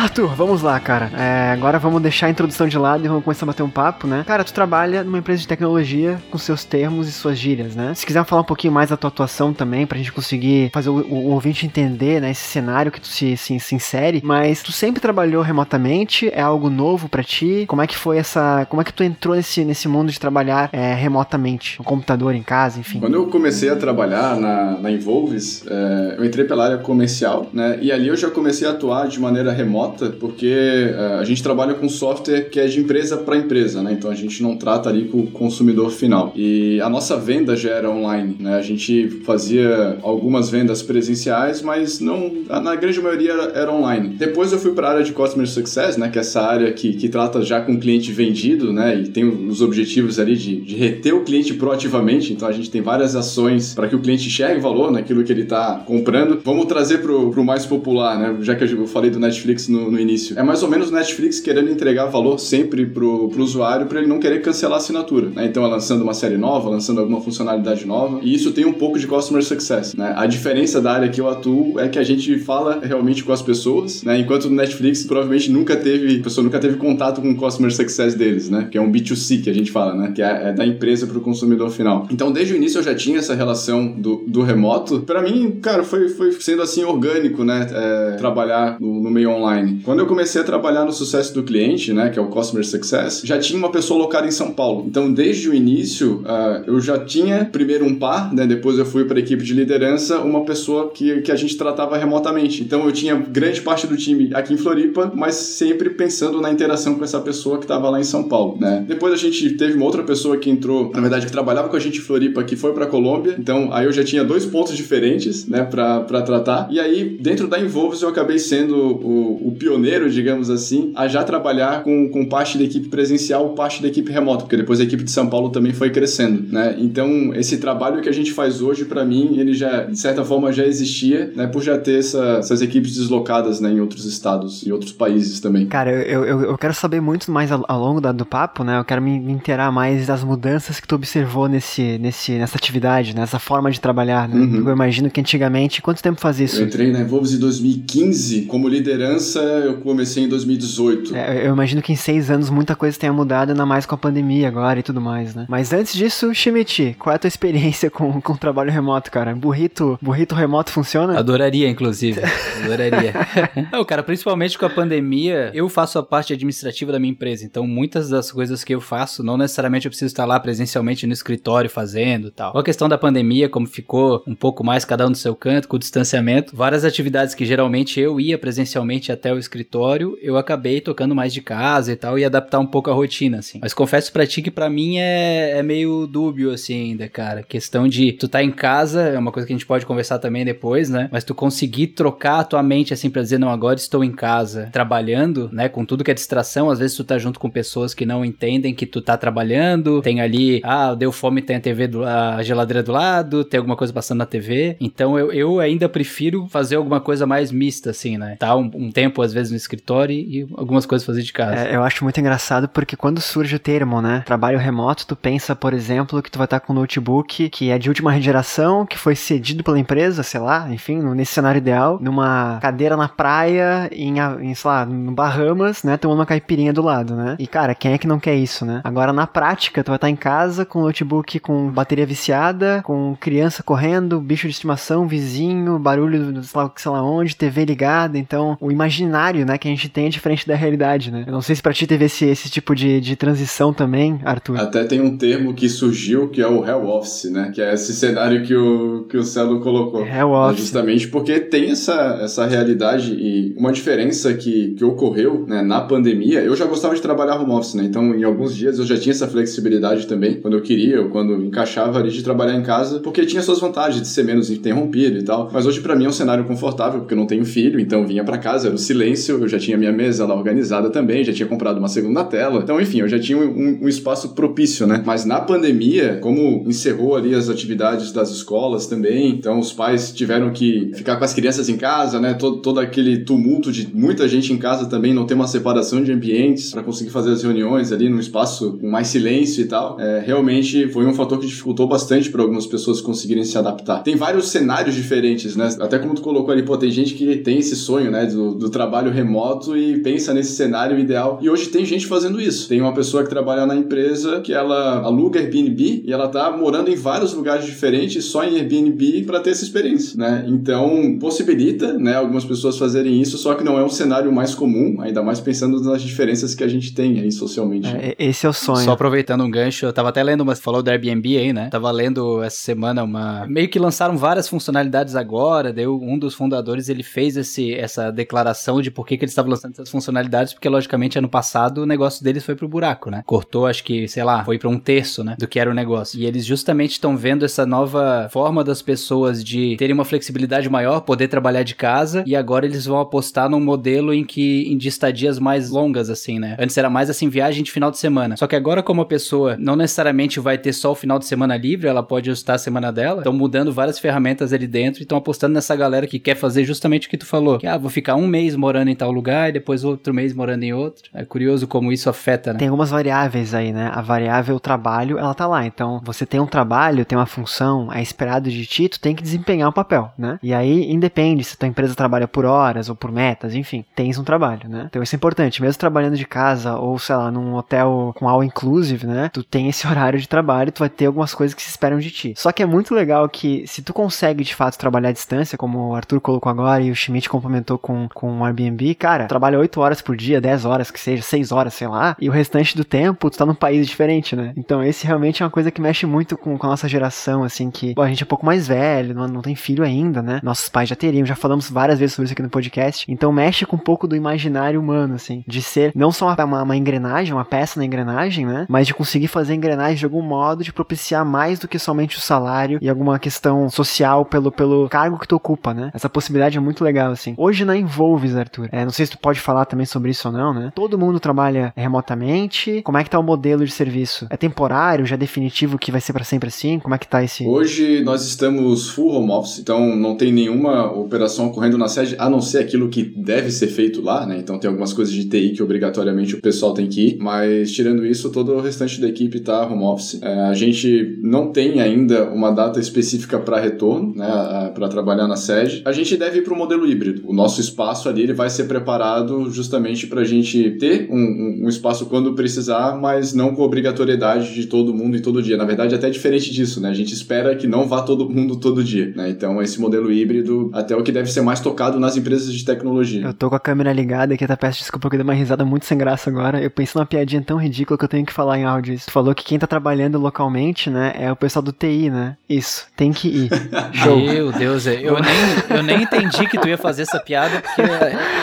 Arthur, 0.01 0.33
vamos 0.33 0.63
lá, 0.63 0.80
cara. 0.80 1.12
É, 1.15 1.51
agora 1.51 1.77
vamos 1.77 2.01
deixar 2.01 2.25
a 2.25 2.30
introdução 2.31 2.68
de 2.68 2.75
lado 2.75 3.06
e 3.06 3.07
vamos 3.07 3.24
começar 3.24 3.45
a 3.45 3.48
bater 3.48 3.62
um 3.62 3.69
papo, 3.69 4.07
né? 4.07 4.24
Cara, 4.25 4.44
tu 4.44 4.51
trabalha 4.51 5.03
numa 5.03 5.19
empresa 5.19 5.42
de 5.42 5.48
tecnologia 5.48 6.19
com 6.31 6.39
seus 6.39 6.65
termos 6.65 7.07
e 7.07 7.12
suas 7.12 7.38
gírias, 7.38 7.75
né? 7.75 7.94
Se 7.94 8.03
quiser 8.03 8.25
falar 8.25 8.42
um 8.42 8.45
pouquinho 8.45 8.74
mais 8.74 8.89
da 8.89 8.98
tua 8.98 9.09
atuação 9.09 9.53
também, 9.53 9.86
pra 9.86 10.00
gente 10.00 10.12
conseguir 10.12 10.71
fazer 10.74 10.89
o, 10.89 10.95
o, 10.95 11.30
ouvinte 11.30 11.68
entender, 11.68 12.19
né, 12.19 12.31
esse 12.31 12.42
cenário 12.42 12.92
que 12.92 13.00
tu 13.00 13.07
se, 13.07 13.38
se, 13.38 13.59
se, 13.59 13.75
insere, 13.75 14.21
mas 14.24 14.63
tu 14.63 14.71
sempre 14.71 15.00
trabalhou 15.00 15.44
remotamente? 15.44 16.31
É 16.33 16.42
algo 16.42 16.68
novo 16.68 17.07
para 17.07 17.24
ti? 17.24 17.65
Como 17.68 17.83
é 17.83 17.86
que 17.86 17.95
foi 17.95 18.18
essa... 18.18 18.65
Como 18.68 18.81
é 18.81 18.83
que 18.83 18.92
tu 18.92 19.03
entrou 19.03 19.36
nesse, 19.36 19.63
nesse 19.63 19.88
mundo 19.88 20.12
de 20.12 20.19
trabalhar 20.19 20.68
é, 20.74 20.95
remotamente? 20.95 21.77
No 21.77 21.86
computador, 21.86 22.33
em 22.33 22.42
casa, 22.42 22.80
enfim? 22.80 23.00
Quando 23.00 23.13
eu 23.13 23.27
comecei 23.27 23.69
a 23.69 23.75
trabalhar 23.75 24.36
na, 24.36 24.80
na 24.80 24.92
Involves, 24.92 25.63
é, 25.69 26.15
eu 26.18 26.25
entrei 26.25 26.45
pela 26.45 26.65
área 26.65 26.77
comercial, 26.80 27.51
né? 27.53 27.77
E 27.80 27.92
ali 27.92 28.07
eu 28.07 28.15
já 28.15 28.31
comecei 28.31 28.68
a 28.68 28.71
atuar 28.71 29.07
de 29.07 29.19
maneira 29.19 29.51
remota 29.51 29.90
remota, 29.91 30.09
porque 30.19 30.93
uh, 30.93 31.19
a 31.19 31.23
gente 31.23 31.43
trabalha 31.43 31.73
com 31.73 31.88
software 31.89 32.49
que 32.49 32.59
é 32.59 32.67
de 32.67 32.79
empresa 32.79 33.17
para 33.17 33.38
empresa, 33.38 33.81
né? 33.83 33.93
Então 33.93 34.09
a 34.09 34.15
gente 34.15 34.41
não 34.41 34.55
trata 34.55 34.89
ali 34.89 35.05
com 35.05 35.19
o 35.19 35.27
consumidor 35.27 35.91
final. 35.91 36.31
E 36.35 36.79
a 36.81 36.89
nossa 36.89 37.17
venda 37.17 37.55
já 37.55 37.71
era 37.71 37.89
online, 37.89 38.35
né? 38.39 38.55
A 38.55 38.61
gente 38.61 39.09
fazia 39.25 39.97
algumas 40.01 40.49
vendas 40.49 40.81
presenciais, 40.81 41.61
mas 41.61 41.99
não, 41.99 42.31
na 42.47 42.75
grande 42.75 42.99
maioria 43.01 43.33
era, 43.33 43.43
era 43.59 43.71
online. 43.71 44.15
Depois 44.17 44.51
eu 44.51 44.59
fui 44.59 44.71
para 44.71 44.88
a 44.88 44.91
área 44.91 45.03
de 45.03 45.11
Customer 45.11 45.47
Success, 45.47 45.97
né? 45.97 46.09
Que 46.09 46.17
é 46.17 46.21
essa 46.21 46.41
área 46.41 46.71
que, 46.71 46.93
que 46.93 47.09
trata 47.09 47.41
já 47.41 47.61
com 47.61 47.73
o 47.73 47.79
cliente 47.79 48.11
vendido, 48.11 48.71
né? 48.71 48.95
E 48.99 49.09
tem 49.09 49.25
os 49.25 49.61
objetivos 49.61 50.19
ali 50.19 50.35
de, 50.35 50.61
de 50.61 50.75
reter 50.75 51.13
o 51.13 51.23
cliente 51.23 51.53
proativamente. 51.53 52.33
Então 52.33 52.47
a 52.47 52.51
gente 52.51 52.69
tem 52.69 52.81
várias 52.81 53.15
ações 53.15 53.73
para 53.73 53.88
que 53.88 53.95
o 53.95 53.99
cliente 53.99 54.27
enxergue 54.27 54.59
valor 54.59 54.91
naquilo 54.91 55.23
que 55.23 55.31
ele 55.31 55.43
está 55.43 55.83
comprando. 55.85 56.39
Vamos 56.43 56.65
trazer 56.65 56.99
para 56.99 57.11
o 57.11 57.45
mais 57.45 57.65
popular, 57.65 58.17
né? 58.17 58.38
Já 58.41 58.55
que 58.55 58.63
eu 58.63 58.88
falei 58.88 59.09
do 59.09 59.19
Netflix 59.19 59.67
no, 59.67 59.80
no 59.89 59.99
início. 59.99 60.37
É 60.37 60.43
mais 60.43 60.61
ou 60.63 60.69
menos 60.69 60.91
Netflix 60.91 61.39
querendo 61.39 61.71
entregar 61.71 62.05
valor 62.05 62.39
sempre 62.39 62.85
pro, 62.85 63.29
pro 63.29 63.43
usuário 63.43 63.87
para 63.87 63.99
ele 63.99 64.07
não 64.07 64.19
querer 64.19 64.41
cancelar 64.41 64.75
a 64.75 64.81
assinatura, 64.81 65.29
né? 65.29 65.45
Então 65.45 65.65
é 65.65 65.67
lançando 65.67 66.01
uma 66.01 66.13
série 66.13 66.37
nova, 66.37 66.69
lançando 66.69 66.99
alguma 66.99 67.21
funcionalidade 67.21 67.85
nova. 67.85 68.19
E 68.21 68.33
isso 68.33 68.51
tem 68.51 68.65
um 68.65 68.73
pouco 68.73 68.99
de 68.99 69.07
customer 69.07 69.43
success, 69.43 69.93
né? 69.95 70.13
A 70.15 70.25
diferença 70.25 70.81
da 70.81 70.91
área 70.93 71.09
que 71.09 71.21
eu 71.21 71.29
atuo 71.29 71.79
é 71.79 71.87
que 71.87 71.97
a 71.97 72.03
gente 72.03 72.37
fala 72.39 72.79
realmente 72.83 73.23
com 73.23 73.31
as 73.31 73.41
pessoas, 73.41 74.03
né? 74.03 74.19
Enquanto 74.19 74.49
no 74.49 74.55
Netflix 74.55 75.03
provavelmente 75.03 75.49
nunca 75.51 75.75
teve, 75.75 76.19
a 76.19 76.23
pessoa 76.23 76.43
nunca 76.43 76.59
teve 76.59 76.77
contato 76.77 77.21
com 77.21 77.31
o 77.31 77.35
customer 77.35 77.73
success 77.73 78.15
deles, 78.15 78.49
né? 78.49 78.67
Que 78.69 78.77
é 78.77 78.81
um 78.81 78.91
B2C 78.91 79.43
que 79.43 79.49
a 79.49 79.53
gente 79.53 79.71
fala, 79.71 79.95
né? 79.95 80.11
Que 80.13 80.21
é, 80.21 80.49
é 80.49 80.53
da 80.53 80.65
empresa 80.65 81.07
para 81.07 81.17
o 81.17 81.21
consumidor 81.21 81.69
final. 81.69 82.07
Então 82.11 82.31
desde 82.31 82.53
o 82.53 82.57
início 82.57 82.79
eu 82.79 82.83
já 82.83 82.95
tinha 82.95 83.19
essa 83.19 83.33
relação 83.33 83.87
do, 83.87 84.23
do 84.27 84.41
remoto. 84.41 85.01
Para 85.01 85.21
mim, 85.21 85.59
cara, 85.61 85.83
foi, 85.83 86.09
foi 86.09 86.31
sendo 86.33 86.61
assim 86.61 86.83
orgânico, 86.83 87.43
né? 87.43 87.67
É, 87.71 88.15
trabalhar 88.17 88.77
no, 88.79 89.01
no, 89.01 89.11
meio 89.11 89.31
online. 89.31 89.70
Quando 89.83 90.00
eu 90.00 90.06
comecei 90.06 90.41
a 90.41 90.44
trabalhar 90.44 90.85
no 90.85 90.91
sucesso 90.91 91.33
do 91.33 91.44
cliente, 91.44 91.94
né? 91.94 92.09
Que 92.09 92.19
é 92.19 92.21
o 92.21 92.27
Customer 92.27 92.65
Success, 92.65 93.21
já 93.23 93.39
tinha 93.39 93.57
uma 93.57 93.71
pessoa 93.71 94.00
locada 94.00 94.27
em 94.27 94.31
São 94.31 94.51
Paulo. 94.51 94.85
Então, 94.88 95.12
desde 95.12 95.50
o 95.50 95.53
início, 95.53 96.21
uh, 96.21 96.63
eu 96.68 96.79
já 96.79 97.00
tinha 97.00 97.45
primeiro 97.45 97.85
um 97.85 97.95
par, 97.95 98.33
né? 98.33 98.45
Depois 98.45 98.77
eu 98.77 98.85
fui 98.85 99.06
para 99.06 99.18
a 99.18 99.19
equipe 99.19 99.44
de 99.44 99.53
liderança, 99.53 100.19
uma 100.19 100.44
pessoa 100.45 100.91
que, 100.91 101.21
que 101.21 101.31
a 101.31 101.35
gente 101.35 101.57
tratava 101.57 101.97
remotamente. 101.97 102.63
Então, 102.63 102.85
eu 102.85 102.91
tinha 102.91 103.15
grande 103.15 103.62
parte 103.62 103.88
do 103.88 103.97
time 103.97 104.29
aqui 104.33 104.53
em 104.53 104.57
Floripa, 104.57 105.12
mas 105.15 105.35
sempre 105.35 105.89
pensando 105.89 106.41
na 106.41 106.51
interação 106.51 106.95
com 106.95 107.03
essa 107.03 107.19
pessoa 107.19 107.57
que 107.57 107.65
estava 107.65 107.89
lá 107.89 108.00
em 108.00 108.03
São 108.03 108.24
Paulo, 108.24 108.57
né? 108.59 108.83
Depois 108.88 109.13
a 109.13 109.17
gente 109.17 109.51
teve 109.51 109.74
uma 109.74 109.85
outra 109.85 110.03
pessoa 110.03 110.38
que 110.38 110.50
entrou, 110.50 110.91
na 110.94 111.01
verdade, 111.01 111.25
que 111.25 111.31
trabalhava 111.31 111.69
com 111.69 111.75
a 111.75 111.79
gente 111.79 112.00
em 112.00 112.01
Floripa, 112.01 112.44
que 112.44 112.56
foi 112.56 112.74
para 112.74 112.85
Colômbia. 112.85 113.35
Então, 113.38 113.71
aí 113.71 113.85
eu 113.85 113.91
já 113.91 114.03
tinha 114.03 114.24
dois 114.24 114.45
pontos 114.45 114.75
diferentes, 114.75 115.47
né? 115.47 115.63
Para 115.63 116.21
tratar. 116.21 116.67
E 116.71 116.79
aí, 116.79 117.17
dentro 117.19 117.47
da 117.47 117.59
Involves, 117.59 118.01
eu 118.01 118.09
acabei 118.09 118.39
sendo 118.39 118.75
o, 118.75 119.50
o 119.50 119.51
pioneiro, 119.61 120.09
digamos 120.09 120.49
assim, 120.49 120.91
a 120.95 121.07
já 121.07 121.23
trabalhar 121.23 121.83
com, 121.83 122.09
com 122.09 122.25
parte 122.25 122.57
da 122.57 122.63
equipe 122.63 122.89
presencial, 122.89 123.49
parte 123.49 123.79
da 123.79 123.87
equipe 123.87 124.11
remota, 124.11 124.41
porque 124.41 124.57
depois 124.57 124.79
a 124.79 124.83
equipe 124.83 125.03
de 125.03 125.11
São 125.11 125.29
Paulo 125.29 125.49
também 125.51 125.71
foi 125.71 125.91
crescendo, 125.91 126.51
né? 126.51 126.75
Então, 126.79 127.31
esse 127.35 127.57
trabalho 127.57 128.01
que 128.01 128.09
a 128.09 128.11
gente 128.11 128.31
faz 128.31 128.59
hoje, 128.59 128.85
para 128.85 129.05
mim, 129.05 129.37
ele 129.37 129.53
já, 129.53 129.83
de 129.83 129.99
certa 129.99 130.25
forma, 130.25 130.51
já 130.51 130.65
existia, 130.65 131.31
né? 131.35 131.45
Por 131.45 131.61
já 131.61 131.77
ter 131.77 131.99
essa, 131.99 132.37
essas 132.39 132.63
equipes 132.63 132.95
deslocadas, 132.95 133.59
né? 133.59 133.71
Em 133.71 133.79
outros 133.79 134.05
estados 134.05 134.63
e 134.65 134.71
outros 134.71 134.91
países 134.91 135.39
também. 135.39 135.67
Cara, 135.67 135.91
eu, 135.91 136.25
eu, 136.25 136.41
eu 136.41 136.57
quero 136.57 136.73
saber 136.73 136.99
muito 136.99 137.31
mais 137.31 137.51
ao, 137.51 137.63
ao 137.67 137.79
longo 137.79 138.01
da, 138.01 138.11
do 138.11 138.25
papo, 138.25 138.63
né? 138.63 138.79
Eu 138.79 138.83
quero 138.83 139.01
me, 139.01 139.19
me 139.19 139.31
inteirar 139.31 139.71
mais 139.71 140.07
das 140.07 140.23
mudanças 140.23 140.79
que 140.79 140.87
tu 140.87 140.95
observou 140.95 141.47
nesse, 141.47 141.99
nesse, 141.99 142.31
nessa 142.31 142.57
atividade, 142.57 143.15
nessa 143.15 143.37
forma 143.37 143.69
de 143.69 143.79
trabalhar, 143.79 144.27
né? 144.27 144.37
Uhum. 144.37 144.67
Eu 144.67 144.73
imagino 144.73 145.11
que 145.11 145.19
antigamente, 145.19 145.83
quanto 145.83 146.01
tempo 146.01 146.19
faz 146.19 146.39
isso? 146.39 146.61
Eu 146.61 146.65
entrei 146.65 146.91
na 146.91 147.01
Evolves 147.01 147.33
em 147.33 147.37
2015, 147.37 148.41
como 148.43 148.67
liderança 148.67 149.50
eu 149.59 149.77
comecei 149.77 150.24
em 150.24 150.27
2018. 150.27 151.15
É, 151.15 151.48
eu 151.48 151.53
imagino 151.53 151.81
que 151.81 151.92
em 151.92 151.95
seis 151.95 152.30
anos 152.30 152.50
muita 152.50 152.75
coisa 152.75 152.98
tenha 152.98 153.13
mudado, 153.13 153.51
ainda 153.51 153.65
mais 153.65 153.86
com 153.86 153.95
a 153.95 153.98
pandemia 153.98 154.48
agora 154.48 154.80
e 154.80 154.83
tudo 154.83 155.01
mais, 155.01 155.36
né? 155.36 155.45
Mas 155.50 155.74
antes 155.74 155.94
disso, 155.94 156.33
Schmidt, 156.33 156.95
qual 157.00 157.13
é 157.13 157.15
a 157.15 157.19
tua 157.19 157.27
experiência 157.27 157.89
com, 157.89 158.21
com 158.21 158.36
trabalho 158.36 158.71
remoto, 158.71 159.12
cara? 159.12 159.36
Burrito, 159.36 159.98
burrito 160.01 160.36
remoto 160.36 160.71
funciona? 160.71 161.18
Adoraria, 161.18 161.69
inclusive. 161.69 162.21
Adoraria. 162.63 163.13
Não, 163.71 163.83
cara, 163.86 164.03
principalmente 164.03 164.57
com 164.57 164.65
a 164.65 164.69
pandemia, 164.69 165.51
eu 165.53 165.68
faço 165.69 166.00
a 166.00 166.03
parte 166.03 166.33
administrativa 166.33 166.92
da 166.92 167.00
minha 167.00 167.12
empresa, 167.12 167.45
então 167.45 167.65
muitas 167.65 168.09
das 168.09 168.31
coisas 168.31 168.63
que 168.63 168.74
eu 168.74 168.81
faço, 168.81 169.24
não 169.24 169.38
necessariamente 169.38 169.86
eu 169.86 169.89
preciso 169.89 170.07
estar 170.07 170.25
lá 170.25 170.39
presencialmente 170.39 171.06
no 171.06 171.13
escritório 171.13 171.69
fazendo 171.69 172.31
tal. 172.31 172.51
Com 172.51 172.57
a 172.57 172.63
questão 172.63 172.89
da 172.89 172.98
pandemia, 172.98 173.50
como 173.50 173.68
ficou 173.68 174.24
um 174.27 174.36
pouco 174.36 174.63
mais 174.63 174.86
cada 174.86 175.06
um 175.06 175.09
no 175.09 175.15
seu 175.15 175.36
canto, 175.36 175.68
com 175.68 175.75
o 175.75 175.80
distanciamento, 175.80 176.56
várias 176.56 176.83
atividades 176.83 177.36
que 177.36 177.45
geralmente 177.45 178.00
eu 178.00 178.19
ia 178.19 178.38
presencialmente 178.38 179.12
até 179.12 179.33
o 179.33 179.38
escritório, 179.41 180.17
eu 180.21 180.38
acabei 180.38 180.79
tocando 180.79 181.15
mais 181.15 181.33
de 181.33 181.41
casa 181.41 181.91
e 181.91 181.95
tal, 181.95 182.17
e 182.17 182.25
adaptar 182.25 182.59
um 182.59 182.65
pouco 182.65 182.89
a 182.89 182.93
rotina, 182.93 183.39
assim. 183.39 183.59
Mas 183.61 183.73
confesso 183.73 184.11
pra 184.11 184.25
ti 184.25 184.41
que 184.41 184.51
pra 184.51 184.69
mim 184.69 184.97
é, 184.97 185.57
é 185.57 185.63
meio 185.63 186.07
dúbio, 186.07 186.51
assim, 186.51 186.91
ainda, 186.91 187.09
cara. 187.09 187.43
Questão 187.43 187.88
de 187.88 188.13
tu 188.13 188.27
tá 188.27 188.43
em 188.43 188.51
casa, 188.51 189.01
é 189.01 189.17
uma 189.17 189.31
coisa 189.31 189.45
que 189.45 189.53
a 189.53 189.55
gente 189.55 189.65
pode 189.65 189.85
conversar 189.85 190.19
também 190.19 190.45
depois, 190.45 190.89
né? 190.89 191.09
Mas 191.11 191.23
tu 191.23 191.35
conseguir 191.35 191.88
trocar 191.88 192.39
a 192.39 192.43
tua 192.43 192.63
mente, 192.63 192.93
assim, 192.93 193.09
pra 193.09 193.21
dizer, 193.21 193.38
não, 193.38 193.49
agora 193.49 193.75
estou 193.75 194.03
em 194.03 194.11
casa, 194.11 194.69
trabalhando, 194.71 195.49
né? 195.51 195.67
Com 195.67 195.85
tudo 195.85 196.03
que 196.03 196.11
é 196.11 196.13
distração, 196.13 196.69
às 196.69 196.79
vezes 196.79 196.95
tu 196.95 197.03
tá 197.03 197.17
junto 197.17 197.39
com 197.39 197.49
pessoas 197.49 197.93
que 197.93 198.05
não 198.05 198.23
entendem 198.23 198.73
que 198.73 198.85
tu 198.85 199.01
tá 199.01 199.17
trabalhando, 199.17 200.01
tem 200.01 200.21
ali, 200.21 200.61
ah, 200.63 200.93
deu 200.93 201.11
fome, 201.11 201.41
tem 201.41 201.55
a 201.55 201.59
TV, 201.59 201.88
do, 201.88 202.05
a 202.05 202.41
geladeira 202.43 202.83
do 202.83 202.91
lado, 202.91 203.43
tem 203.43 203.57
alguma 203.57 203.75
coisa 203.75 203.93
passando 203.93 204.19
na 204.19 204.25
TV. 204.25 204.75
Então 204.79 205.17
eu, 205.17 205.31
eu 205.31 205.59
ainda 205.59 205.89
prefiro 205.89 206.47
fazer 206.47 206.75
alguma 206.75 206.99
coisa 206.99 207.25
mais 207.25 207.51
mista, 207.51 207.89
assim, 207.89 208.17
né? 208.17 208.35
Tá 208.39 208.55
um, 208.55 208.69
um 208.73 208.91
tempo, 208.91 209.21
às 209.21 209.30
vezes, 209.33 209.51
no 209.51 209.57
escritório 209.57 210.15
e 210.15 210.47
algumas 210.55 210.85
coisas 210.85 211.05
fazer 211.05 211.21
de 211.21 211.33
casa. 211.33 211.67
É, 211.67 211.75
eu 211.75 211.83
acho 211.83 212.03
muito 212.03 212.19
engraçado 212.19 212.67
porque 212.67 212.95
quando 212.95 213.19
surge 213.19 213.55
o 213.55 213.59
termo, 213.59 214.01
né, 214.01 214.23
trabalho 214.25 214.57
remoto, 214.57 215.05
tu 215.05 215.15
pensa, 215.15 215.55
por 215.55 215.73
exemplo, 215.73 216.21
que 216.21 216.31
tu 216.31 216.37
vai 216.37 216.45
estar 216.45 216.59
com 216.59 216.73
um 216.73 216.75
notebook 216.75 217.49
que 217.49 217.69
é 217.69 217.77
de 217.77 217.89
última 217.89 218.19
geração, 218.19 218.85
que 218.85 218.97
foi 218.97 219.15
cedido 219.15 219.63
pela 219.63 219.79
empresa, 219.79 220.23
sei 220.23 220.39
lá, 220.39 220.67
enfim, 220.69 221.01
nesse 221.15 221.33
cenário 221.33 221.59
ideal, 221.59 221.99
numa 222.01 222.59
cadeira 222.61 222.95
na 222.95 223.07
praia, 223.07 223.89
em, 223.91 224.19
em 224.41 224.53
sei 224.53 224.69
lá, 224.69 224.85
no 224.85 225.11
Bahamas, 225.11 225.83
né, 225.83 225.97
tomando 225.97 226.19
uma 226.19 226.25
caipirinha 226.25 226.73
do 226.73 226.81
lado, 226.81 227.15
né? 227.15 227.35
E 227.39 227.47
cara, 227.47 227.73
quem 227.73 227.93
é 227.93 227.97
que 227.97 228.07
não 228.07 228.19
quer 228.19 228.35
isso, 228.35 228.65
né? 228.65 228.81
Agora 228.83 229.13
na 229.13 229.27
prática, 229.27 229.83
tu 229.83 229.87
vai 229.87 229.97
estar 229.97 230.09
em 230.09 230.15
casa 230.15 230.65
com 230.65 230.81
notebook 230.81 231.39
com 231.39 231.69
bateria 231.69 232.05
viciada, 232.05 232.81
com 232.83 233.15
criança 233.19 233.63
correndo, 233.63 234.19
bicho 234.19 234.47
de 234.47 234.53
estimação, 234.53 235.07
vizinho, 235.07 235.79
barulho, 235.79 236.43
sei 236.43 236.61
lá, 236.61 236.71
sei 236.75 236.91
lá 236.91 237.03
onde, 237.03 237.35
TV 237.35 237.65
ligada, 237.65 238.17
então 238.17 238.57
o 238.59 238.71
imaginário, 238.71 239.11
né, 239.46 239.58
que 239.58 239.68
a 239.68 239.72
gente 239.72 239.89
tem 239.89 240.08
é 240.08 240.10
diferente 240.10 240.48
da 240.48 240.56
realidade, 240.56 241.12
né? 241.12 241.24
Eu 241.27 241.34
não 241.34 241.41
sei 241.41 241.56
se 241.56 241.62
pra 241.62 241.74
ti 241.74 241.86
teve 241.86 242.06
esse, 242.06 242.25
esse 242.25 242.50
tipo 242.50 242.75
de, 242.75 243.00
de 243.00 243.15
transição 243.15 243.74
também, 243.74 244.20
Arthur. 244.24 244.60
Até 244.60 244.84
tem 244.84 245.01
um 245.01 245.18
termo 245.18 245.53
que 245.53 245.70
surgiu 245.70 246.30
que 246.30 246.41
é 246.41 246.48
o 246.48 246.65
Hell 246.65 246.88
Office, 246.88 247.32
né? 247.32 247.51
Que 247.53 247.62
é 247.62 247.74
esse 247.74 247.94
cenário 247.94 248.44
que 248.44 248.56
o, 248.56 249.06
que 249.10 249.18
o 249.18 249.24
Celo 249.24 249.60
colocou. 249.60 250.06
Hell 250.06 250.32
Office. 250.32 250.62
Justamente 250.62 251.08
porque 251.08 251.39
tem 251.39 251.72
essa, 251.72 252.20
essa 252.22 252.46
realidade 252.46 253.13
e 253.13 253.53
uma 253.58 253.72
diferença 253.72 254.34
que, 254.34 254.74
que 254.74 254.84
ocorreu 254.84 255.46
né, 255.48 255.62
na 255.62 255.82
pandemia. 255.82 256.41
Eu 256.41 256.56
já 256.56 256.65
gostava 256.65 256.96
de 256.96 257.01
trabalhar 257.01 257.39
home 257.39 257.51
office, 257.51 257.75
né? 257.75 257.84
Então, 257.84 258.15
em 258.15 258.24
alguns 258.24 258.56
dias 258.56 258.80
eu 258.80 258.86
já 258.86 258.98
tinha 258.98 259.12
essa 259.12 259.27
flexibilidade 259.27 260.08
também, 260.08 260.39
quando 260.39 260.56
eu 260.56 260.62
queria, 260.62 261.01
ou 261.01 261.10
quando 261.10 261.44
encaixava 261.44 262.00
ali 262.00 262.10
de 262.10 262.24
trabalhar 262.24 262.56
em 262.56 262.63
casa, 262.63 263.00
porque 263.00 263.25
tinha 263.25 263.41
suas 263.41 263.60
vantagens 263.60 264.01
de 264.01 264.08
ser 264.08 264.24
menos 264.24 264.50
interrompido 264.50 265.18
e 265.18 265.24
tal. 265.24 265.50
Mas 265.51 265.65
hoje 265.65 265.82
para 265.82 265.96
mim 265.96 266.06
é 266.06 266.10
um 266.10 266.13
cenário 266.13 266.44
confortável, 266.46 267.01
porque 267.01 267.13
eu 267.13 267.18
não 267.18 267.27
tenho 267.27 267.46
filho, 267.46 267.80
então 267.80 268.06
vinha 268.06 268.24
para 268.24 268.38
casa, 268.38 268.68
era 268.68 268.75
o 268.75 268.80
silêncio, 268.80 269.00
eu 269.29 269.48
já 269.48 269.60
tinha 269.60 269.77
minha 269.77 269.91
mesa 269.91 270.25
lá 270.25 270.36
organizada 270.36 270.89
também, 270.89 271.24
já 271.24 271.34
tinha 271.34 271.48
comprado 271.48 271.77
uma 271.77 271.88
segunda 271.88 272.24
tela. 272.24 272.62
Então, 272.63 272.79
enfim, 272.79 273.00
eu 273.00 273.08
já 273.08 273.20
tinha 273.20 273.38
um, 273.38 273.79
um 273.81 273.88
espaço 273.88 274.29
propício, 274.29 274.86
né? 274.88 275.01
Mas 275.05 275.25
na 275.25 275.39
pandemia, 275.39 276.17
como 276.22 276.63
encerrou 276.67 277.15
ali 277.15 277.34
as 277.34 277.50
atividades 277.50 278.12
das 278.12 278.29
escolas 278.29 278.88
também, 278.88 279.29
então 279.29 279.60
os 279.60 279.74
pais 279.74 280.12
tiveram 280.12 280.51
que 280.51 280.91
ficar 280.93 281.17
com 281.17 281.24
as 281.24 281.34
crianças 281.34 281.70
em 281.70 281.77
casa, 281.77 282.20
né? 282.20 282.34
Todo, 282.34 282.58
todo 282.58 282.79
aquele 282.79 283.20
tumulto 283.20 283.72
de 283.72 283.89
muita 283.93 284.27
gente 284.27 284.53
em 284.53 284.58
casa 284.58 284.86
também, 284.86 285.13
não 285.13 285.25
ter 285.25 285.34
uma 285.34 285.48
separação 285.48 286.03
de 286.03 286.12
ambientes 286.12 286.72
para 286.72 286.84
conseguir 286.84 287.10
fazer 287.10 287.31
as 287.31 287.43
reuniões 287.43 287.91
ali 287.91 288.10
num 288.10 288.20
espaço 288.20 288.77
com 288.79 288.89
mais 288.89 289.08
silêncio 289.08 289.62
e 289.63 289.65
tal. 289.65 290.00
É, 290.00 290.22
realmente 290.25 290.88
foi 290.89 291.05
um 291.05 291.13
fator 291.13 291.39
que 291.39 291.48
dificultou 291.48 291.88
bastante 291.88 292.29
para 292.29 292.41
algumas 292.41 292.65
pessoas 292.65 293.01
conseguirem 293.01 293.43
se 293.43 293.58
adaptar. 293.58 294.03
Tem 294.03 294.15
vários 294.15 294.50
cenários 294.50 294.96
diferentes, 294.96 295.55
né? 295.55 295.70
Até 295.79 295.98
como 296.00 296.13
tu 296.13 296.22
colocou 296.22 296.51
ali, 296.51 296.63
pô, 296.63 296.77
tem 296.77 296.91
gente 296.91 297.13
que 297.13 297.38
tem 297.38 297.60
esse 297.60 297.75
sonho, 297.75 298.12
né, 298.12 298.25
do, 298.25 298.53
do 298.53 298.70
trabalho 298.70 298.90
remoto 299.12 299.77
e 299.77 300.00
pensa 300.00 300.33
nesse 300.33 300.53
cenário 300.53 301.00
ideal. 301.00 301.39
E 301.41 301.50
hoje 301.50 301.69
tem 301.69 301.86
gente 301.86 302.07
fazendo 302.07 302.41
isso. 302.41 302.67
Tem 302.67 302.81
uma 302.81 302.93
pessoa 302.93 303.24
que 303.24 303.29
trabalha 303.29 303.65
na 303.65 303.75
empresa 303.75 304.41
que 304.41 304.53
ela 304.53 305.00
aluga 305.00 305.39
Airbnb 305.39 306.03
e 306.05 306.12
ela 306.12 306.27
tá 306.27 306.55
morando 306.55 306.89
em 306.89 306.95
vários 306.95 307.33
lugares 307.33 307.65
diferentes 307.65 308.25
só 308.25 308.43
em 308.43 308.57
Airbnb 308.57 309.24
para 309.24 309.39
ter 309.39 309.51
essa 309.51 309.63
experiência, 309.63 310.17
né? 310.17 310.45
Então, 310.48 311.17
possibilita, 311.19 311.93
né, 311.93 312.15
algumas 312.15 312.43
pessoas 312.43 312.77
fazerem 312.77 313.21
isso, 313.21 313.38
só 313.38 313.53
que 313.55 313.63
não 313.63 313.77
é 313.77 313.83
um 313.83 313.89
cenário 313.89 314.31
mais 314.31 314.53
comum, 314.53 315.00
ainda 315.00 315.24
mais 315.24 315.39
pensando 315.39 315.81
nas 315.81 316.01
diferenças 316.01 316.53
que 316.53 316.63
a 316.63 316.67
gente 316.67 316.93
tem 316.93 317.19
aí 317.19 317.31
socialmente. 317.31 317.88
É, 317.88 318.15
esse 318.19 318.45
é 318.45 318.50
o 318.50 318.53
sonho. 318.53 318.83
Só 318.83 318.91
aproveitando 318.91 319.43
um 319.43 319.51
gancho, 319.51 319.86
eu 319.86 319.93
tava 319.93 320.10
até 320.10 320.24
lendo, 320.24 320.45
mas 320.45 320.60
falou 320.60 320.83
do 320.83 320.89
Airbnb 320.89 321.38
aí, 321.38 321.53
né? 321.53 321.69
Tava 321.69 321.91
lendo 321.91 322.41
essa 322.43 322.57
semana 322.57 323.03
uma 323.03 323.45
meio 323.48 323.69
que 323.69 323.79
lançaram 323.79 324.17
várias 324.17 324.48
funcionalidades 324.48 325.15
agora, 325.15 325.71
deu 325.71 326.00
um 326.01 326.17
dos 326.17 326.33
fundadores 326.33 326.89
ele 326.89 327.03
fez 327.03 327.38
esse, 327.38 327.74
essa 327.74 328.12
declaração 328.12 328.80
de 328.81 328.91
por 328.91 329.05
que, 329.05 329.17
que 329.17 329.23
eles 329.23 329.31
estavam 329.31 329.51
lançando 329.51 329.73
essas 329.73 329.89
funcionalidades, 329.89 330.53
porque 330.53 330.69
logicamente 330.69 331.17
ano 331.17 331.29
passado 331.29 331.83
o 331.83 331.85
negócio 331.85 332.23
deles 332.23 332.43
foi 332.43 332.55
pro 332.55 332.67
buraco, 332.67 333.09
né? 333.09 333.23
Cortou, 333.25 333.67
acho 333.67 333.83
que, 333.83 334.07
sei 334.07 334.23
lá, 334.23 334.43
foi 334.43 334.57
para 334.57 334.69
um 334.69 334.79
terço, 334.79 335.23
né? 335.23 335.35
Do 335.38 335.47
que 335.47 335.59
era 335.59 335.69
o 335.69 335.73
negócio. 335.73 336.19
E 336.19 336.25
eles 336.25 336.45
justamente 336.45 336.91
estão 336.91 337.15
vendo 337.15 337.45
essa 337.45 337.65
nova 337.65 338.29
forma 338.31 338.63
das 338.63 338.81
pessoas 338.81 339.43
de 339.43 339.75
terem 339.77 339.93
uma 339.93 340.05
flexibilidade 340.05 340.69
maior, 340.69 341.01
poder 341.01 341.27
trabalhar 341.27 341.63
de 341.63 341.75
casa, 341.75 342.23
e 342.25 342.35
agora 342.35 342.65
eles 342.65 342.85
vão 342.85 343.00
apostar 343.00 343.50
num 343.50 343.59
modelo 343.59 344.13
em 344.13 344.23
que 344.23 344.71
em 344.71 344.77
de 344.77 344.88
estadias 344.88 345.39
mais 345.39 345.69
longas, 345.69 346.09
assim, 346.09 346.39
né? 346.39 346.55
Antes 346.59 346.77
era 346.77 346.89
mais 346.89 347.09
assim, 347.09 347.29
viagem 347.29 347.63
de 347.63 347.71
final 347.71 347.91
de 347.91 347.97
semana. 347.97 348.35
Só 348.38 348.47
que 348.47 348.55
agora, 348.55 348.81
como 348.81 349.01
a 349.01 349.05
pessoa 349.05 349.55
não 349.59 349.75
necessariamente 349.75 350.39
vai 350.39 350.57
ter 350.57 350.73
só 350.73 350.91
o 350.91 350.95
final 350.95 351.19
de 351.19 351.25
semana 351.25 351.55
livre, 351.55 351.88
ela 351.88 352.03
pode 352.03 352.29
ajustar 352.29 352.55
a 352.55 352.59
semana 352.59 352.91
dela, 352.91 353.19
estão 353.19 353.33
mudando 353.33 353.71
várias 353.71 354.00
ferramentas 354.00 354.53
ali 354.53 354.67
dentro 354.67 355.01
e 355.01 355.03
estão 355.03 355.17
apostando 355.17 355.53
nessa 355.53 355.75
galera 355.75 356.07
que 356.07 356.19
quer 356.19 356.35
fazer 356.35 356.63
justamente 356.65 357.07
o 357.07 357.09
que 357.09 357.17
tu 357.17 357.25
falou. 357.25 357.59
Que, 357.59 357.67
ah, 357.67 357.77
vou 357.77 357.89
ficar 357.89 358.15
um 358.15 358.27
mês 358.27 358.55
morando 358.55 358.70
em 358.79 358.95
tal 358.95 359.11
lugar 359.11 359.49
e 359.49 359.53
depois 359.53 359.83
outro 359.83 360.13
mês 360.13 360.33
morando 360.33 360.63
em 360.63 360.73
outro. 360.73 361.09
É 361.13 361.25
curioso 361.25 361.67
como 361.67 361.91
isso 361.91 362.09
afeta, 362.09 362.53
né? 362.53 362.59
Tem 362.59 362.67
algumas 362.67 362.89
variáveis 362.89 363.53
aí, 363.53 363.71
né? 363.71 363.91
A 363.93 364.01
variável 364.01 364.59
trabalho, 364.59 365.17
ela 365.17 365.33
tá 365.33 365.47
lá. 365.47 365.65
Então, 365.65 366.01
você 366.03 366.25
tem 366.25 366.39
um 366.39 366.45
trabalho, 366.45 367.05
tem 367.05 367.17
uma 367.17 367.25
função, 367.25 367.91
é 367.91 368.01
esperado 368.01 368.49
de 368.49 368.65
ti, 368.65 368.89
tu 368.89 368.99
tem 368.99 369.15
que 369.15 369.23
desempenhar 369.23 369.69
um 369.69 369.73
papel, 369.73 370.11
né? 370.17 370.39
E 370.41 370.53
aí, 370.53 370.91
independe 370.91 371.43
se 371.43 371.57
tua 371.57 371.67
empresa 371.67 371.95
trabalha 371.95 372.27
por 372.27 372.45
horas 372.45 372.89
ou 372.89 372.95
por 372.95 373.11
metas, 373.11 373.55
enfim, 373.55 373.85
tens 373.95 374.17
um 374.17 374.23
trabalho, 374.23 374.69
né? 374.69 374.85
Então, 374.89 375.01
isso 375.01 375.15
é 375.15 375.17
importante. 375.17 375.61
Mesmo 375.61 375.79
trabalhando 375.79 376.15
de 376.15 376.25
casa 376.25 376.75
ou, 376.75 376.97
sei 376.99 377.15
lá, 377.15 377.31
num 377.31 377.55
hotel 377.55 378.13
com 378.17 378.27
all 378.27 378.43
inclusive, 378.43 379.05
né? 379.07 379.29
Tu 379.33 379.43
tem 379.43 379.67
esse 379.67 379.85
horário 379.89 380.19
de 380.19 380.27
trabalho, 380.27 380.71
tu 380.71 380.79
vai 380.79 380.89
ter 380.89 381.05
algumas 381.05 381.33
coisas 381.33 381.53
que 381.53 381.61
se 381.61 381.69
esperam 381.69 381.99
de 381.99 382.11
ti. 382.11 382.33
Só 382.37 382.51
que 382.51 382.63
é 382.63 382.65
muito 382.65 382.93
legal 382.93 383.27
que 383.27 383.65
se 383.67 383.81
tu 383.81 383.93
consegue 383.93 384.43
de 384.43 384.55
fato 384.55 384.77
trabalhar 384.77 385.09
à 385.09 385.11
distância, 385.11 385.57
como 385.57 385.89
o 385.89 385.95
Arthur 385.95 386.21
colocou 386.21 386.49
agora 386.49 386.81
e 386.81 386.91
o 386.91 386.95
Schmidt 386.95 387.29
complementou 387.29 387.77
com, 387.77 388.07
com 388.13 388.39
o 388.39 388.45
Airbnb, 388.45 388.61
cara, 388.98 389.27
trabalha 389.27 389.60
8 389.60 389.80
horas 389.80 390.01
por 390.01 390.15
dia, 390.15 390.41
10 390.41 390.65
horas 390.65 390.91
que 390.91 391.00
seja, 391.00 391.24
6 391.24 391.51
horas, 391.51 391.74
sei 391.74 391.88
lá, 391.88 392.15
e 392.20 392.30
o 392.30 392.32
restante 392.32 392.75
do 392.75 392.84
tempo 392.84 393.30
tu 393.30 393.38
tá 393.38 393.46
num 393.46 393.56
país 393.56 393.88
diferente, 393.88 394.36
né? 394.36 394.53
Então 394.56 394.84
esse 394.84 395.06
realmente 395.06 395.41
é 395.41 395.46
uma 395.46 395.51
coisa 395.51 395.72
que 395.72 395.82
mexe 395.82 396.06
muito 396.06 396.38
com, 396.38 396.58
com 396.58 396.68
a 396.68 396.70
nossa 396.70 396.88
geração, 396.88 397.44
assim, 397.44 397.70
que 397.70 397.94
pô, 397.94 398.01
a 398.01 398.08
gente 398.08 398.24
é 398.24 398.25
um 398.25 398.27
pouco 398.27 398.46
mais 398.46 398.68
velho, 398.68 399.13
não, 399.13 399.27
não 399.27 399.41
tem 399.41 399.56
filho 399.56 399.84
ainda, 399.84 400.22
né? 400.22 400.39
Nossos 400.44 400.70
pais 400.70 400.89
já 400.89 400.96
teriam, 400.96 401.25
já 401.25 401.36
falamos 401.36 401.70
várias 401.70 402.00
vezes 402.00 402.15
sobre 402.15 402.25
isso 402.25 402.34
aqui 402.34 402.41
no 402.41 402.50
podcast. 402.50 403.06
Então 403.10 403.32
mexe 403.32 403.65
com 403.65 403.75
um 403.75 403.80
pouco 403.80 404.08
do 404.08 404.15
imaginário 404.15 404.80
humano, 404.80 405.15
assim, 405.15 405.44
de 405.48 405.62
ser 405.62 405.91
não 405.96 406.12
só 406.12 406.27
uma, 406.27 406.44
uma, 406.44 406.63
uma 406.63 406.77
engrenagem, 406.77 407.34
uma 407.34 407.46
peça 407.46 407.80
na 407.80 407.86
engrenagem, 407.86 408.46
né? 408.46 408.65
Mas 408.70 408.88
de 408.88 408.94
conseguir 408.94 409.27
fazer 409.27 409.53
engrenagem 409.53 409.98
de 409.98 410.06
algum 410.06 410.22
modo 410.22 410.63
de 410.63 410.74
propiciar 410.74 411.25
mais 411.25 411.60
do 411.60 411.68
que 411.68 411.80
somente 411.80 412.18
o 412.18 412.22
salário 412.22 412.80
e 412.82 412.89
alguma 412.89 413.20
questão 413.20 413.70
social 413.70 414.25
pelo, 414.25 414.51
pelo 414.51 414.89
cargo 414.89 415.18
que 415.18 415.27
tu 415.27 415.36
ocupa, 415.36 415.74
né? 415.74 415.91
Essa 415.94 416.10
possibilidade 416.10 416.58
é 416.58 416.62
muito 416.62 416.84
legal, 416.84 417.12
assim. 417.12 417.34
Hoje 417.38 417.65
na 417.65 417.75
Envolves, 417.75 418.36
É, 418.72 418.84
não 418.84 418.91
sei 418.91 419.05
se 419.05 419.12
tu 419.12 419.17
pode 419.17 419.39
falar 419.39 419.65
também 419.65 419.86
sobre 419.86 420.12
isso 420.12 420.27
ou 420.27 420.34
não, 420.34 420.53
né? 420.53 420.72
Todo 420.75 420.98
mundo 420.98 421.20
trabalha 421.20 421.74
remotamente. 421.75 422.81
Como 422.84 422.98
é 422.98 423.03
que 423.03 423.10
tá 423.10 423.20
o 423.20 423.24
modelo 423.24 423.65
de 423.65 423.72
serviço? 423.72 424.27
É 424.29 424.38
temporário? 424.38 425.05
Já 425.05 425.15
é 425.15 425.17
definitivo 425.17 425.77
que 425.77 425.91
vai 425.91 426.01
ser 426.01 426.13
para 426.13 426.24
sempre 426.24 426.48
assim? 426.50 426.79
Como 426.79 426.93
é 426.93 426.98
que 426.98 427.08
tá 427.08 427.24
esse? 427.24 427.46
Hoje 427.46 428.03
nós 428.03 428.25
estamos 428.25 428.89
full 428.89 429.13
home 429.13 429.31
office, 429.31 429.60
então 429.60 429.96
não 429.96 430.15
tem 430.15 430.31
nenhuma 430.31 430.91
operação 430.91 431.48
ocorrendo 431.48 431.77
na 431.77 431.88
sede, 431.88 432.15
a 432.17 432.29
não 432.29 432.41
ser 432.41 432.60
aquilo 432.60 432.89
que 432.89 433.03
deve 433.03 433.51
ser 433.51 433.67
feito 433.67 434.01
lá, 434.01 434.25
né? 434.25 434.38
Então 434.39 434.58
tem 434.58 434.67
algumas 434.67 434.93
coisas 434.93 435.13
de 435.13 435.25
TI 435.25 435.51
que 435.51 435.63
obrigatoriamente 435.63 436.36
o 436.36 436.41
pessoal 436.41 436.74
tem 436.74 436.88
que 436.88 437.10
ir, 437.10 437.17
mas 437.20 437.72
tirando 437.72 438.05
isso, 438.05 438.31
todo 438.31 438.53
o 438.53 438.62
restante 438.62 439.00
da 439.00 439.08
equipe 439.08 439.39
tá 439.39 439.65
home 439.65 439.84
office. 439.84 440.22
É, 440.22 440.41
a 440.41 440.53
gente 440.53 441.20
não 441.22 441.51
tem 441.51 441.81
ainda 441.81 442.29
uma 442.29 442.51
data 442.51 442.79
específica 442.79 443.39
para 443.39 443.60
retorno, 443.60 444.13
né? 444.15 444.72
Para 444.74 444.88
trabalhar 444.88 445.27
na 445.27 445.36
sede. 445.36 445.81
A 445.86 445.91
gente 445.91 446.17
deve 446.17 446.39
ir 446.39 446.43
para 446.43 446.53
o 446.53 446.58
modelo 446.58 446.88
híbrido. 446.88 447.24
O 447.25 447.34
nosso 447.34 447.62
espaço 447.62 448.10
ali 448.10 448.24
ele 448.24 448.34
vai 448.34 448.40
ser 448.50 448.65
preparado 448.65 449.50
justamente 449.50 450.07
para 450.07 450.21
a 450.21 450.25
gente 450.25 450.71
ter 450.71 451.07
um, 451.10 451.63
um, 451.63 451.69
espaço 451.69 452.05
quando 452.05 452.33
precisar, 452.33 452.98
mas 453.00 453.33
não 453.33 453.55
com 453.55 453.62
obrigatoriedade 453.62 454.53
de 454.53 454.65
todo 454.67 454.93
mundo 454.93 455.17
e 455.17 455.21
todo 455.21 455.41
dia. 455.41 455.57
Na 455.57 455.65
verdade, 455.65 455.95
até 455.95 456.10
diferente 456.10 456.51
disso, 456.51 456.81
né? 456.81 456.89
A 456.89 456.93
gente 456.93 457.13
espera 457.13 457.55
que 457.55 457.67
não 457.67 457.88
vá 457.88 458.01
todo 458.01 458.29
mundo 458.29 458.55
todo 458.55 458.83
dia, 458.83 459.13
né? 459.15 459.29
Então, 459.29 459.62
esse 459.62 459.79
modelo 459.79 460.12
híbrido 460.12 460.69
até 460.74 460.95
o 460.95 461.03
que 461.03 461.12
deve 461.12 461.31
ser 461.31 461.41
mais 461.41 461.60
tocado 461.60 462.00
nas 462.00 462.17
empresas 462.17 462.51
de 462.53 462.65
tecnologia. 462.65 463.25
Eu 463.25 463.33
tô 463.33 463.50
com 463.50 463.55
a 463.55 463.60
câmera 463.60 463.93
ligada 463.93 464.33
aqui, 464.33 464.48
tá 464.48 464.57
peço 464.57 464.79
desculpa 464.79 465.10
que 465.10 465.15
eu 465.15 465.19
dei 465.19 465.24
uma 465.24 465.33
risada 465.33 465.65
muito 465.65 465.86
sem 465.86 465.98
graça 465.98 466.29
agora. 466.29 466.62
Eu 466.62 466.69
pensei 466.69 467.00
numa 467.00 467.05
piadinha 467.05 467.41
tão 467.41 467.57
ridícula 467.57 467.98
que 467.98 468.05
eu 468.05 468.10
tenho 468.10 468.25
que 468.25 468.33
falar 468.33 468.57
em 468.57 468.65
áudio. 468.65 468.98
Tu 468.98 469.12
falou 469.12 469.33
que 469.33 469.43
quem 469.43 469.60
tá 469.60 469.67
trabalhando 469.67 470.19
localmente, 470.19 470.89
né, 470.89 471.13
é 471.17 471.31
o 471.31 471.36
pessoal 471.36 471.63
do 471.63 471.71
TI, 471.71 472.10
né? 472.10 472.38
Isso, 472.50 472.88
tem 472.95 473.12
que 473.12 473.27
ir. 473.27 473.50
Show. 473.93 474.19
Meu 474.19 474.51
Deus, 474.51 474.86
eu 474.86 475.19
nem, 475.19 475.77
eu 475.77 475.83
nem 475.83 476.03
entendi 476.03 476.48
que 476.48 476.57
tu 476.57 476.67
ia 476.67 476.77
fazer 476.77 477.03
essa 477.03 477.19
piada, 477.19 477.62
porque 477.62 477.81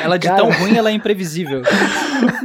ela 0.02 0.18
de 0.18 0.26
Cara... 0.26 0.38
tão 0.38 0.50
ruim, 0.50 0.76
ela 0.76 0.90
é 0.90 0.92
imprevisível. 0.92 1.62